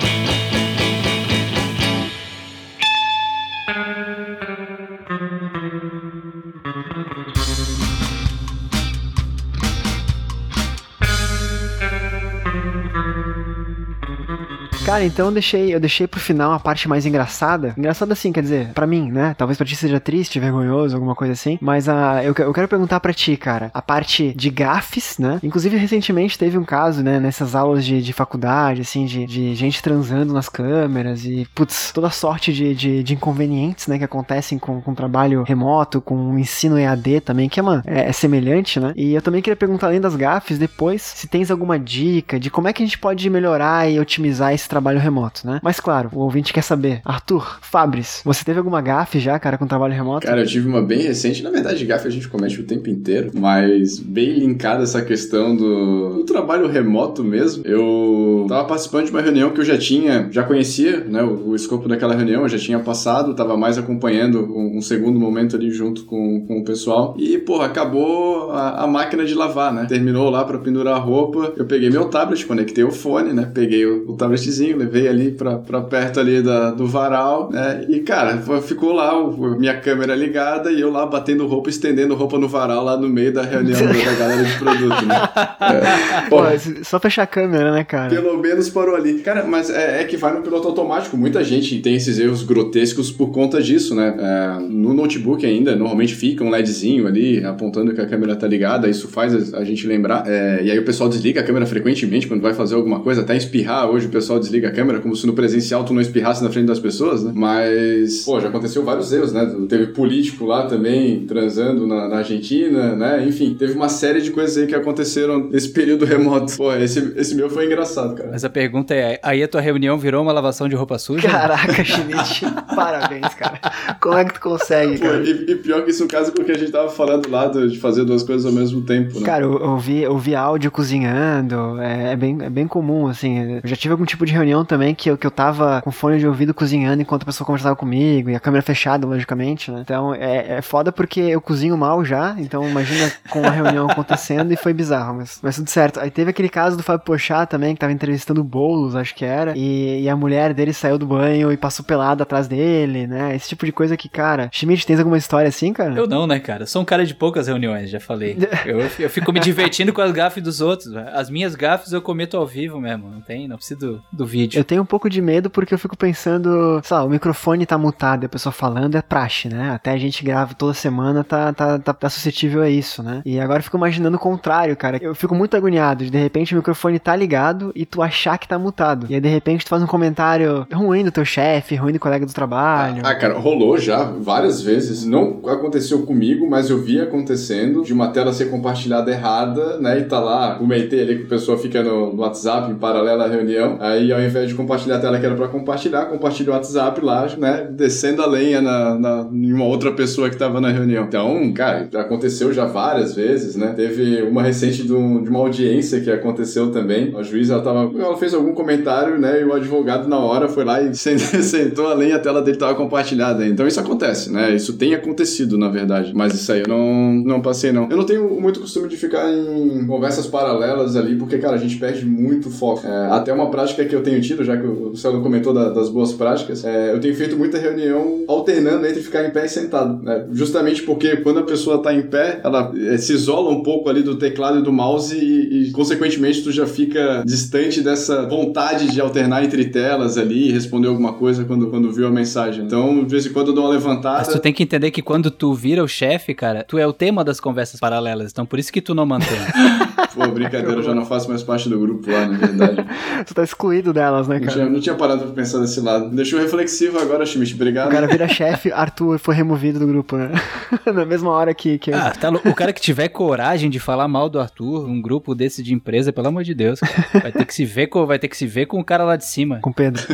Cara, 14.93 15.07
então 15.07 15.29
eu 15.29 15.33
deixei, 15.33 15.75
eu 15.75 15.81
deixei 15.81 16.07
pro 16.07 16.21
final 16.21 16.53
a 16.53 16.61
parte 16.61 16.87
mais 16.87 17.07
engraçada. 17.07 17.73
Engraçada 17.79 18.13
assim, 18.13 18.31
quer 18.31 18.43
dizer, 18.43 18.75
para 18.75 18.87
mim, 18.87 19.11
né? 19.11 19.35
Talvez 19.39 19.57
pra 19.57 19.67
ti 19.67 19.75
seja 19.75 19.99
triste, 19.99 20.39
vergonhoso, 20.39 20.95
alguma 20.95 21.15
coisa 21.15 21.33
assim. 21.33 21.59
Mas 21.63 21.89
a, 21.89 22.23
eu, 22.23 22.35
eu 22.37 22.53
quero 22.53 22.69
perguntar 22.69 23.01
para 23.01 23.15
ti, 23.15 23.35
cara, 23.39 23.71
a 23.73 23.81
parte 23.81 24.35
de 24.37 24.51
gafes, 24.51 25.17
né? 25.17 25.41
Inclusive, 25.43 25.79
recentemente 25.79 26.39
teve 26.39 26.59
um 26.59 26.65
caso, 26.65 27.03
né? 27.03 27.19
Nessas 27.19 27.55
aulas 27.55 27.87
de, 27.87 28.03
de 28.03 28.13
faculdade, 28.13 28.83
assim, 28.83 29.07
de, 29.07 29.25
de 29.25 29.55
gente 29.55 29.83
transando 29.83 30.35
nas 30.35 30.51
câmeras 30.51 31.25
e, 31.25 31.49
putz, 31.55 31.91
toda 31.91 32.11
sorte 32.11 32.53
de, 32.53 32.75
de, 32.75 33.03
de 33.03 33.15
inconvenientes, 33.15 33.87
né? 33.87 33.97
Que 33.97 34.05
acontecem 34.05 34.59
com, 34.59 34.83
com 34.83 34.95
trabalho 34.95 35.43
remoto, 35.43 36.03
com 36.03 36.39
ensino 36.39 36.79
EAD 36.79 37.23
também, 37.23 37.49
que 37.49 37.59
é, 37.59 37.63
uma, 37.63 37.83
é, 37.87 38.11
é 38.11 38.13
semelhante, 38.13 38.79
né? 38.79 38.93
E 38.95 39.15
eu 39.15 39.23
também 39.23 39.41
queria 39.41 39.57
perguntar, 39.57 39.87
além 39.87 40.03
das 40.03 40.17
gafes, 40.17 40.59
depois, 40.59 41.01
se 41.01 41.27
tens 41.29 41.51
alguma 41.51 41.79
dica 41.79 42.39
de 42.39 42.51
como 42.51 42.69
é 42.69 42.75
que 42.75 42.83
a 42.83 42.87
gente 42.87 42.99
pode 42.99 43.31
melhorar 43.31 43.91
e 43.91 43.99
otimizar 43.99 44.53
esse 44.53 44.69
trabalho 44.69 44.82
trabalho 44.83 44.99
remoto, 44.99 45.47
né? 45.47 45.61
Mas 45.63 45.79
claro, 45.79 46.11
o 46.13 46.19
ouvinte 46.19 46.53
quer 46.53 46.63
saber. 46.63 47.01
Arthur, 47.05 47.61
Fabris, 47.63 48.21
você 48.25 48.45
teve 48.45 48.59
alguma 48.59 48.81
gafe 48.81 49.21
já, 49.21 49.39
cara, 49.39 49.57
com 49.57 49.67
trabalho 49.67 49.95
remoto? 49.95 50.27
Cara, 50.27 50.41
eu 50.41 50.47
tive 50.47 50.69
uma 50.69 50.83
bem 50.83 51.01
recente. 51.01 51.43
Na 51.43 51.51
verdade, 51.51 51.85
gafe 51.87 52.09
a 52.09 52.11
gente 52.11 52.29
comete 52.29 52.61
o 52.61 52.65
tempo 52.65 52.91
inteiro, 52.91 53.31
mas 53.35 54.01
bem 54.01 54.39
linkada 54.39 54.83
essa 54.83 55.01
questão 55.01 55.55
do, 55.55 56.17
do 56.17 56.25
trabalho 56.25 56.67
remoto 56.67 57.23
mesmo. 57.23 57.65
Eu 57.65 58.47
tava 58.49 58.65
participando 58.67 59.05
de 59.07 59.11
uma 59.13 59.21
reunião 59.21 59.51
que 59.51 59.61
eu 59.61 59.65
já 59.65 59.79
tinha, 59.79 60.29
já 60.33 60.43
conhecia, 60.43 61.05
né, 61.05 61.23
o, 61.23 61.51
o 61.51 61.57
escopo 61.57 61.89
daquela 61.89 62.15
reunião, 62.15 62.43
eu 62.43 62.49
já 62.49 62.59
tinha 62.59 62.81
passado, 62.81 63.35
tava 63.35 63.57
mais 63.57 63.79
acompanhando 63.79 64.45
um, 64.45 64.79
um 64.79 64.83
segundo 64.83 65.19
momento 65.19 65.55
ali 65.55 65.71
junto 65.71 66.05
com, 66.05 66.45
com 66.47 66.59
o 66.59 66.65
pessoal. 66.65 67.15
E, 67.17 67.39
porra, 67.39 67.67
acabou 67.67 68.51
a, 68.51 68.83
a 68.83 68.87
máquina 68.87 69.25
de 69.25 69.35
lavar, 69.35 69.73
né? 69.73 69.87
Terminou 69.89 70.29
lá 70.29 70.45
para 70.45 70.59
pendurar 70.59 70.97
a 70.97 70.99
roupa. 70.99 71.53
Eu 71.57 71.67
peguei 71.67 71.89
meu 71.89 72.07
tablet, 72.07 72.45
conectei 72.45 72.83
o 72.83 72.91
fone, 72.91 73.33
né? 73.33 73.49
Peguei 73.53 73.87
o, 73.87 74.11
o 74.11 74.17
tabletzinho 74.17 74.72
levei 74.75 75.09
ali 75.09 75.31
pra, 75.31 75.59
pra 75.59 75.81
perto 75.81 76.21
ali 76.21 76.43
da, 76.43 76.71
do 76.71 76.87
varal, 76.87 77.51
né? 77.51 77.85
E, 77.89 78.01
cara, 78.01 78.43
ficou 78.63 78.93
lá 78.93 79.13
minha 79.59 79.79
câmera 79.79 80.15
ligada 80.15 80.71
e 80.71 80.81
eu 80.81 80.91
lá 80.91 81.07
batendo 81.07 81.47
roupa, 81.47 81.71
estendendo 81.71 82.15
roupa 82.15 82.39
no 82.39 82.49
varal 82.49 82.85
lá 82.85 82.97
no 82.97 83.09
meio 83.09 83.33
da 83.33 83.43
reunião 83.43 83.79
da 83.81 84.15
galera 84.15 84.45
de 84.45 84.59
produto, 84.59 85.07
né? 85.07 85.17
É. 85.61 86.29
Pô, 86.29 86.43
só 86.83 86.99
fechar 86.99 87.23
a 87.23 87.27
câmera, 87.27 87.73
né, 87.73 87.85
cara? 87.85 88.09
Pelo 88.09 88.39
menos 88.39 88.69
parou 88.69 88.95
ali. 88.95 89.15
Cara, 89.21 89.45
mas 89.45 89.71
é, 89.71 90.03
é, 90.03 90.05
que 90.05 90.17
vai 90.17 90.35
no 90.35 90.43
piloto 90.43 90.69
automático. 90.69 91.17
Muita 91.17 91.43
gente 91.45 91.79
tem 91.81 91.95
esses 91.95 92.19
erros 92.19 92.43
grotescos 92.43 93.11
por 93.11 93.31
conta 93.31 93.63
disso, 93.63 93.95
né? 93.95 94.15
É, 94.19 94.61
no 94.61 94.95
notebook 94.95 95.45
ainda, 95.45 95.75
normalmente 95.77 96.15
fica 96.15 96.45
um 96.45 96.51
LEDzinho 96.51 97.07
ali 97.07 97.45
apontando 97.45 97.95
que 97.95 98.01
a 98.01 98.07
câmera 98.07 98.37
tá 98.37 98.47
ligada. 98.47 98.89
Isso 98.89 99.09
faz 99.09 99.55
a 99.55 99.65
gente 99.65 99.87
lembrar. 99.87 100.25
É, 100.27 100.63
e 100.63 100.71
aí 100.71 100.79
o 100.79 100.85
pessoal 100.85 101.09
desliga 101.09 101.41
a 101.41 101.45
câmera 101.45 101.67
frequentemente 101.67 102.27
quando 102.27 102.41
vai 102.41 102.55
fazer 102.55 102.75
alguma 102.75 103.01
coisa. 103.01 103.23
Até 103.23 103.37
espirrar, 103.37 103.89
hoje 103.91 104.07
o 104.07 104.11
pessoal 104.11 104.39
desliga 104.39 104.52
a 104.59 104.73
câmera, 104.73 105.01
como 105.01 105.15
se 105.15 105.27
no 105.27 105.33
presencial 105.33 105.85
tu 105.85 105.93
não 105.93 106.01
espirrasse 106.01 106.43
na 106.43 106.51
frente 106.51 106.67
das 106.67 106.79
pessoas, 106.79 107.23
né? 107.23 107.33
Mas, 107.35 108.25
pô, 108.25 108.41
já 108.41 108.49
aconteceu 108.49 108.85
vários 108.85 109.13
erros, 109.13 109.33
né? 109.33 109.51
Teve 109.69 109.89
político 109.89 110.45
lá 110.45 110.67
também 110.67 111.27
transando 111.27 111.87
na, 111.87 112.09
na 112.09 112.17
Argentina, 112.19 112.95
né? 112.95 113.27
Enfim, 113.27 113.55
teve 113.55 113.73
uma 113.73 113.89
série 113.89 114.21
de 114.21 114.31
coisas 114.31 114.57
aí 114.57 114.67
que 114.67 114.75
aconteceram 114.75 115.49
nesse 115.49 115.71
período 115.71 116.05
remoto. 116.05 116.57
Pô, 116.57 116.73
esse, 116.75 117.13
esse 117.17 117.35
meu 117.35 117.49
foi 117.51 117.67
engraçado, 117.67 118.15
cara. 118.15 118.31
Mas 118.33 118.45
a 118.45 118.51
pergunta 118.51 118.95
é: 118.95 119.19
aí 119.23 119.43
a 119.43 119.49
tua 119.49 119.61
reunião 119.61 119.99
virou 119.99 120.23
uma 120.23 120.33
lavação 120.33 120.69
de 120.69 120.75
roupa 120.75 120.99
suja? 120.99 121.29
Caraca, 121.29 121.85
Schmidt, 121.85 122.45
parabéns, 122.75 123.35
cara. 123.35 123.61
Como 124.01 124.17
é 124.17 124.25
que 124.25 124.35
tu 124.35 124.41
consegue, 124.41 124.99
Pô, 124.99 125.07
cara? 125.07 125.23
E, 125.23 125.31
e, 125.51 125.55
pior 125.57 125.85
que 125.85 125.91
isso 125.91 126.03
é 126.03 126.07
um 126.07 126.09
caso 126.09 126.33
porque 126.33 126.53
a 126.53 126.59
gente 126.59 126.71
tava 126.71 126.89
falando 126.89 127.31
lá 127.31 127.47
de 127.47 127.79
fazer 127.79 128.05
duas 128.05 128.23
coisas 128.23 128.45
ao 128.47 128.53
mesmo 128.53 128.83
tempo, 128.83 129.21
né? 129.21 129.27
Cara, 129.27 129.45
eu, 129.45 129.59
eu, 129.59 129.79
vi, 129.79 130.03
eu 130.03 130.19
vi 130.19 130.35
áudio 130.35 130.71
cozinhando, 130.71 131.81
é, 131.81 132.13
é, 132.13 132.17
bem, 132.17 132.39
é 132.43 132.51
bem 132.51 132.67
comum, 132.67 133.07
assim. 133.07 133.61
Eu 133.63 133.63
já 133.65 133.77
tive 133.77 133.93
algum 133.93 134.05
tipo 134.05 134.25
de 134.27 134.33
reunião 134.33 134.42
também 134.67 134.95
que 134.95 135.11
eu, 135.11 135.17
que 135.17 135.27
eu 135.27 135.31
tava 135.31 135.81
com 135.83 135.91
fone 135.91 136.19
de 136.19 136.27
ouvido 136.27 136.53
cozinhando 136.53 137.03
enquanto 137.03 137.23
a 137.23 137.27
pessoa 137.27 137.47
conversava 137.47 137.77
comigo, 137.77 138.31
e 138.31 138.35
a 138.35 138.41
câmera 138.41 138.63
fechada, 138.63 139.07
logicamente, 139.07 139.71
né? 139.71 139.81
Então 139.83 140.15
é, 140.15 140.59
é 140.59 140.63
foda 140.63 140.91
porque 140.93 141.21
eu 141.21 141.41
cozinho 141.41 141.77
mal 141.77 142.05
já, 142.05 142.35
então 142.39 142.69
imagina 142.69 143.11
com 143.31 143.45
a 143.45 143.51
reunião 143.51 143.89
acontecendo 143.89 144.53
e 144.53 144.57
foi 144.57 144.73
bizarro, 144.73 145.15
mas, 145.15 145.39
mas 145.43 145.57
tudo 145.57 145.69
certo. 145.69 146.01
Aí 146.01 146.11
teve 146.11 146.31
aquele 146.31 146.49
caso 146.49 146.77
do 146.77 146.83
Fábio 146.83 147.05
Pochá 147.05 147.47
também, 147.47 147.75
que 147.75 147.81
tava 147.81 147.93
entrevistando 147.93 148.41
o 148.41 148.45
Boulos, 148.45 148.97
acho 148.97 149.15
que 149.15 149.25
era, 149.25 149.57
e, 149.57 150.03
e, 150.03 150.09
a 150.09 150.17
mulher 150.17 150.53
dele 150.53 150.73
saiu 150.73 150.99
do 150.99 151.07
banho 151.07 151.53
e 151.53 151.57
passou 151.57 151.85
pelado 151.85 152.23
atrás 152.23 152.49
dele, 152.49 153.07
né? 153.07 153.35
Esse 153.35 153.49
tipo 153.49 153.65
de 153.65 153.73
coisa 153.73 153.97
que, 153.97 154.09
cara. 154.09 154.49
Schmidt, 154.53 154.87
tens 154.87 154.99
alguma 154.99 155.19
história 155.19 155.49
assim, 155.49 155.73
cara? 155.73 155.95
Eu 155.95 156.07
não, 156.07 156.27
né, 156.27 156.39
cara? 156.39 156.67
Sou 156.67 156.83
um 156.83 156.85
cara 156.85 157.05
de 157.05 157.15
poucas 157.15 157.47
reuniões, 157.47 157.91
já 157.91 158.01
falei. 158.01 158.37
eu, 158.67 158.81
eu 158.99 159.11
fico 159.11 159.33
me 159.33 159.41
divertindo 159.41 159.93
com 159.93 160.01
as 160.01 160.13
gafes 160.13 160.43
dos 160.43 160.61
outros. 160.61 160.95
As 161.13 161.31
minhas 161.31 161.55
gafes 161.55 161.93
eu 161.93 162.03
cometo 162.03 162.37
ao 162.37 162.47
vivo 162.47 162.81
mesmo, 162.81 163.09
não 163.09 163.21
tem? 163.21 163.49
Não 163.49 163.57
preciso 163.57 163.81
do, 163.81 164.03
do 164.13 164.27
vídeo. 164.33 164.59
Eu 164.59 164.65
tenho 164.65 164.83
um 164.83 164.87
pouco 164.87 165.11
de 165.11 165.21
medo 165.21 165.51
porque 165.51 165.75
eu 165.75 165.79
fico 165.79 165.97
pensando, 165.97 166.81
sei 166.83 166.97
lá, 166.97 167.05
o 167.05 167.11
microfone 167.11 167.67
tá 167.67 167.77
mutado 167.77 168.25
e 168.25 168.27
a 168.27 168.29
pessoa 168.29 168.53
falando 168.53 168.97
é 168.97 169.03
praxe, 169.03 169.49
né? 169.49 169.71
Até 169.71 169.91
a 169.91 169.99
gente 169.99 170.25
grava 170.25 170.55
toda 170.55 170.73
semana, 170.73 171.23
tá, 171.23 171.53
tá, 171.53 171.79
tá, 171.79 171.93
tá 171.93 172.09
suscetível 172.09 172.63
a 172.63 172.69
isso, 172.69 173.03
né? 173.03 173.23
E 173.25 173.39
agora 173.39 173.59
eu 173.59 173.65
fico 173.65 173.77
imaginando 173.77 174.17
o 174.17 174.21
contrário, 174.21 174.77
cara. 174.77 174.99
Eu 175.01 175.15
fico 175.15 175.35
muito 175.35 175.57
agoniado 175.57 176.05
de 176.05 176.11
de 176.11 176.19
repente 176.19 176.55
o 176.55 176.57
microfone 176.57 176.99
tá 176.99 177.15
ligado 177.15 177.73
e 177.75 177.85
tu 177.85 178.03
achar 178.03 178.39
que 178.39 178.49
tá 178.49 178.59
mutado. 178.59 179.07
E 179.11 179.15
aí 179.15 179.21
de 179.21 179.29
repente 179.29 179.65
tu 179.65 179.69
faz 179.69 179.83
um 179.83 179.87
comentário 179.87 180.67
ruim 180.73 181.05
do 181.05 181.11
teu 181.11 181.25
chefe, 181.25 181.75
ruim 181.75 181.93
do 181.93 181.99
colega 181.99 182.25
do 182.25 182.33
trabalho. 182.33 183.03
Ah, 183.05 183.15
cara, 183.15 183.39
rolou 183.39 183.77
já 183.79 184.05
várias 184.05 184.63
vezes. 184.63 185.05
Não 185.05 185.41
aconteceu 185.49 186.03
comigo, 186.07 186.49
mas 186.49 186.71
eu 186.71 186.79
vi 186.79 187.01
acontecendo 187.01 187.83
de 187.83 187.93
uma 187.93 188.09
tela 188.09 188.33
ser 188.33 188.47
compartilhada 188.51 189.11
errada, 189.11 189.79
né? 189.79 189.99
E 189.99 190.05
tá 190.05 190.19
lá, 190.19 190.55
comentei 190.55 191.03
ali 191.03 191.19
que 191.19 191.25
a 191.25 191.29
pessoa 191.29 191.59
fica 191.59 191.83
no, 191.83 192.13
no 192.13 192.23
WhatsApp 192.23 192.71
em 192.71 192.77
paralelo 192.77 193.23
à 193.23 193.29
reunião. 193.29 193.77
Aí 193.81 194.13
ao 194.13 194.21
invés 194.27 194.49
de 194.49 194.55
compartilhar 194.55 194.97
a 194.97 195.01
tela 195.01 195.19
que 195.19 195.27
era 195.27 195.35
pra 195.35 195.49
compartilhar, 195.49 196.07
compartilha 196.07 196.51
o 196.51 196.55
WhatsApp 196.55 197.01
lá, 197.05 197.27
né? 197.39 197.69
Descendo 197.71 198.23
a 198.23 198.27
lenha 198.27 198.61
na, 198.61 198.99
na, 198.99 199.29
em 199.33 199.53
uma 199.53 199.65
outra 199.65 199.93
pessoa 199.93 200.31
que 200.31 200.37
tava 200.37 200.61
na 200.61 200.71
reunião. 200.71 201.05
Então, 201.05 201.53
cara, 201.53 201.89
aconteceu 201.95 202.53
já 202.53 202.65
várias 202.65 203.15
vezes, 203.15 203.57
né? 203.57 203.73
Teve 203.75 204.23
uma 204.23 204.43
recente 204.43 204.83
de, 204.83 204.89
de 204.89 204.93
uma 204.93 205.39
audiência 205.39 206.01
que 206.01 206.11
aconteceu 206.11 206.71
também. 206.71 207.15
A 207.17 207.23
juíza, 207.23 207.55
ela, 207.55 207.63
tava, 207.63 207.93
ela 207.99 208.17
fez 208.17 208.35
algum 208.35 208.53
comentário, 208.53 209.19
né? 209.19 209.41
E 209.41 209.45
o 209.45 209.53
advogado, 209.53 210.09
na 210.09 210.19
hora, 210.19 210.49
foi 210.49 210.65
lá 210.65 210.83
e 210.83 210.95
sentou 210.95 211.87
a 211.87 211.95
lenha, 211.95 212.17
a 212.17 212.21
tela 212.21 212.43
dele 212.43 212.59
tava 212.59 212.75
compartilhada. 212.75 213.47
Então 213.47 213.67
isso 213.67 213.81
acontece, 213.81 214.31
né? 214.31 214.55
Isso 214.55 214.75
tem 214.75 214.95
acontecido, 214.95 215.59
na 215.59 215.69
verdade. 215.69 216.13
Mas 216.15 216.35
isso 216.35 216.53
aí 216.53 216.61
eu 216.61 216.69
não, 216.69 217.15
não 217.15 217.41
passei, 217.41 217.73
não. 217.73 217.89
Eu 217.91 217.97
não 217.97 218.05
tenho 218.05 218.41
muito 218.41 218.61
costume 218.61 218.89
de 218.89 218.97
ficar 218.97 219.31
em 219.33 219.87
conversas 219.87 220.27
paralelas 220.27 220.97
ali, 220.97 221.17
porque, 221.17 221.39
cara, 221.39 221.55
a 221.55 221.59
gente 221.59 221.77
perde 221.77 222.05
muito 222.05 222.51
foco. 222.51 222.87
É, 222.87 223.07
até 223.11 223.33
uma 223.33 223.51
prática 223.51 223.85
que 223.85 223.95
eu 223.95 224.03
tenho 224.03 224.12
tido, 224.21 224.45
já 224.45 224.57
que 224.57 224.67
o 224.67 224.95
Celo 224.97 225.23
comentou 225.23 225.53
da, 225.53 225.71
das 225.71 225.89
boas 225.89 226.13
práticas, 226.13 226.65
é, 226.65 226.93
eu 226.93 227.01
tenho 227.01 227.15
feito 227.15 227.37
muita 227.37 227.59
reunião 227.59 228.25
alternando 228.29 228.87
entre 228.87 229.03
ficar 229.03 229.25
em 229.25 229.31
pé 229.31 229.47
e 229.47 229.49
sentado. 229.49 230.03
Né? 230.03 230.27
Justamente 230.33 230.83
porque 230.83 231.17
quando 231.19 231.41
a 231.41 231.43
pessoa 231.43 231.83
tá 231.83 231.93
em 231.95 232.03
pé, 232.03 232.41
ela 232.45 232.73
é, 232.77 232.99
se 232.99 233.13
isola 233.13 233.51
um 233.51 233.63
pouco 233.63 233.89
ali 233.89 234.03
do 234.03 234.17
teclado 234.17 234.59
e 234.59 234.63
do 234.63 234.73
mouse 234.73 235.17
e, 235.17 235.69
e, 235.69 235.71
consequentemente, 235.73 236.43
tu 236.43 236.53
já 236.53 236.67
fica 236.67 237.23
distante 237.25 237.81
dessa 237.81 238.29
vontade 238.29 238.91
de 238.91 239.01
alternar 239.01 239.45
entre 239.45 239.67
telas 239.67 240.19
ali 240.19 240.49
e 240.49 240.53
responder 240.53 240.89
alguma 240.89 241.15
coisa 241.15 241.45
quando, 241.45 241.69
quando 241.69 241.93
viu 241.93 242.07
a 242.07 242.11
mensagem. 242.11 242.65
Então, 242.65 243.05
de 243.05 243.11
vez 243.11 243.27
em 243.27 243.31
quando 243.31 243.49
eu 243.49 243.55
dou 243.55 243.65
uma 243.65 243.73
levantada. 243.73 244.19
Mas 244.19 244.29
tu 244.29 244.39
tem 244.39 244.53
que 244.53 244.63
entender 244.63 244.91
que 244.91 245.03
quando 245.03 245.31
tu 245.31 245.55
vira 245.55 245.83
o 245.83 245.89
chefe, 245.89 246.35
cara, 246.35 246.65
tu 246.65 246.79
é 246.79 246.87
o 246.87 246.93
tema 246.93 247.25
das 247.25 247.41
conversas 247.41 247.81
paralelas. 247.81 248.33
Então, 248.33 248.47
por 248.47 248.59
isso 248.59 248.73
que 248.73 248.81
tu 248.81 248.95
não 248.95 249.07
mantém. 249.07 249.29
Pô, 250.15 250.27
brincadeira, 250.29 250.75
eu 250.75 250.83
já 250.83 250.95
não 250.95 251.07
faço 251.07 251.29
mais 251.29 251.43
parte 251.43 251.69
do 251.69 251.79
grupo 251.79 252.11
lá, 252.11 252.27
na 252.27 252.37
verdade. 252.37 252.85
tu 253.27 253.35
tá 253.35 253.43
excluído 253.43 253.93
delas, 254.03 254.27
né, 254.27 254.41
cara? 254.41 254.47
Não 254.47 254.55
tinha, 254.55 254.71
não 254.71 254.81
tinha 254.81 254.95
parado 254.97 255.25
pra 255.25 255.33
pensar 255.33 255.59
desse 255.61 255.81
lado. 255.81 256.11
Deixou 256.11 256.41
reflexivo 256.41 256.99
agora, 256.99 257.25
Schmidt. 257.25 257.55
Obrigado. 257.55 257.89
O 257.89 257.93
cara 257.93 258.07
vira 258.09 258.27
chefe, 258.27 258.73
Arthur 258.73 259.19
foi 259.19 259.35
removido 259.35 259.79
do 259.79 259.87
grupo, 259.87 260.17
né? 260.17 260.31
na 260.93 261.05
mesma 261.05 261.31
hora 261.31 261.55
que. 261.55 261.79
que 261.79 261.93
ah, 261.93 262.13
tá, 262.19 262.31
o 262.31 262.55
cara 262.55 262.73
que 262.73 262.81
tiver 262.81 263.09
coragem 263.09 263.71
de 263.71 263.79
falar 263.79 264.09
mal 264.09 264.29
do 264.29 264.41
Arthur, 264.41 264.89
um 264.89 265.01
grupo 265.01 265.35
desse 265.35 265.63
de 265.63 265.73
empresa, 265.73 266.13
pelo 266.13 266.29
amor 266.29 266.43
de 266.43 266.55
Deus, 266.55 266.81
cara, 266.81 267.07
vai 267.23 267.33
ter 267.33 267.45
que 267.45 267.55
se 267.55 267.65
ver 267.65 267.87
com, 267.87 268.05
vai 268.05 268.19
ter 268.19 268.29
que 268.29 268.37
se 268.37 268.47
ver 268.47 268.67
com 268.67 268.81
o 268.81 268.85
cara 268.85 269.05
lá 269.05 269.17
de 269.17 269.25
cima. 269.25 269.61
Com 269.61 269.71
o 269.71 269.75
Pedro. 269.75 270.03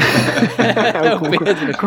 é, 0.58 1.14
o 1.14 1.20
Pedro. 1.30 1.78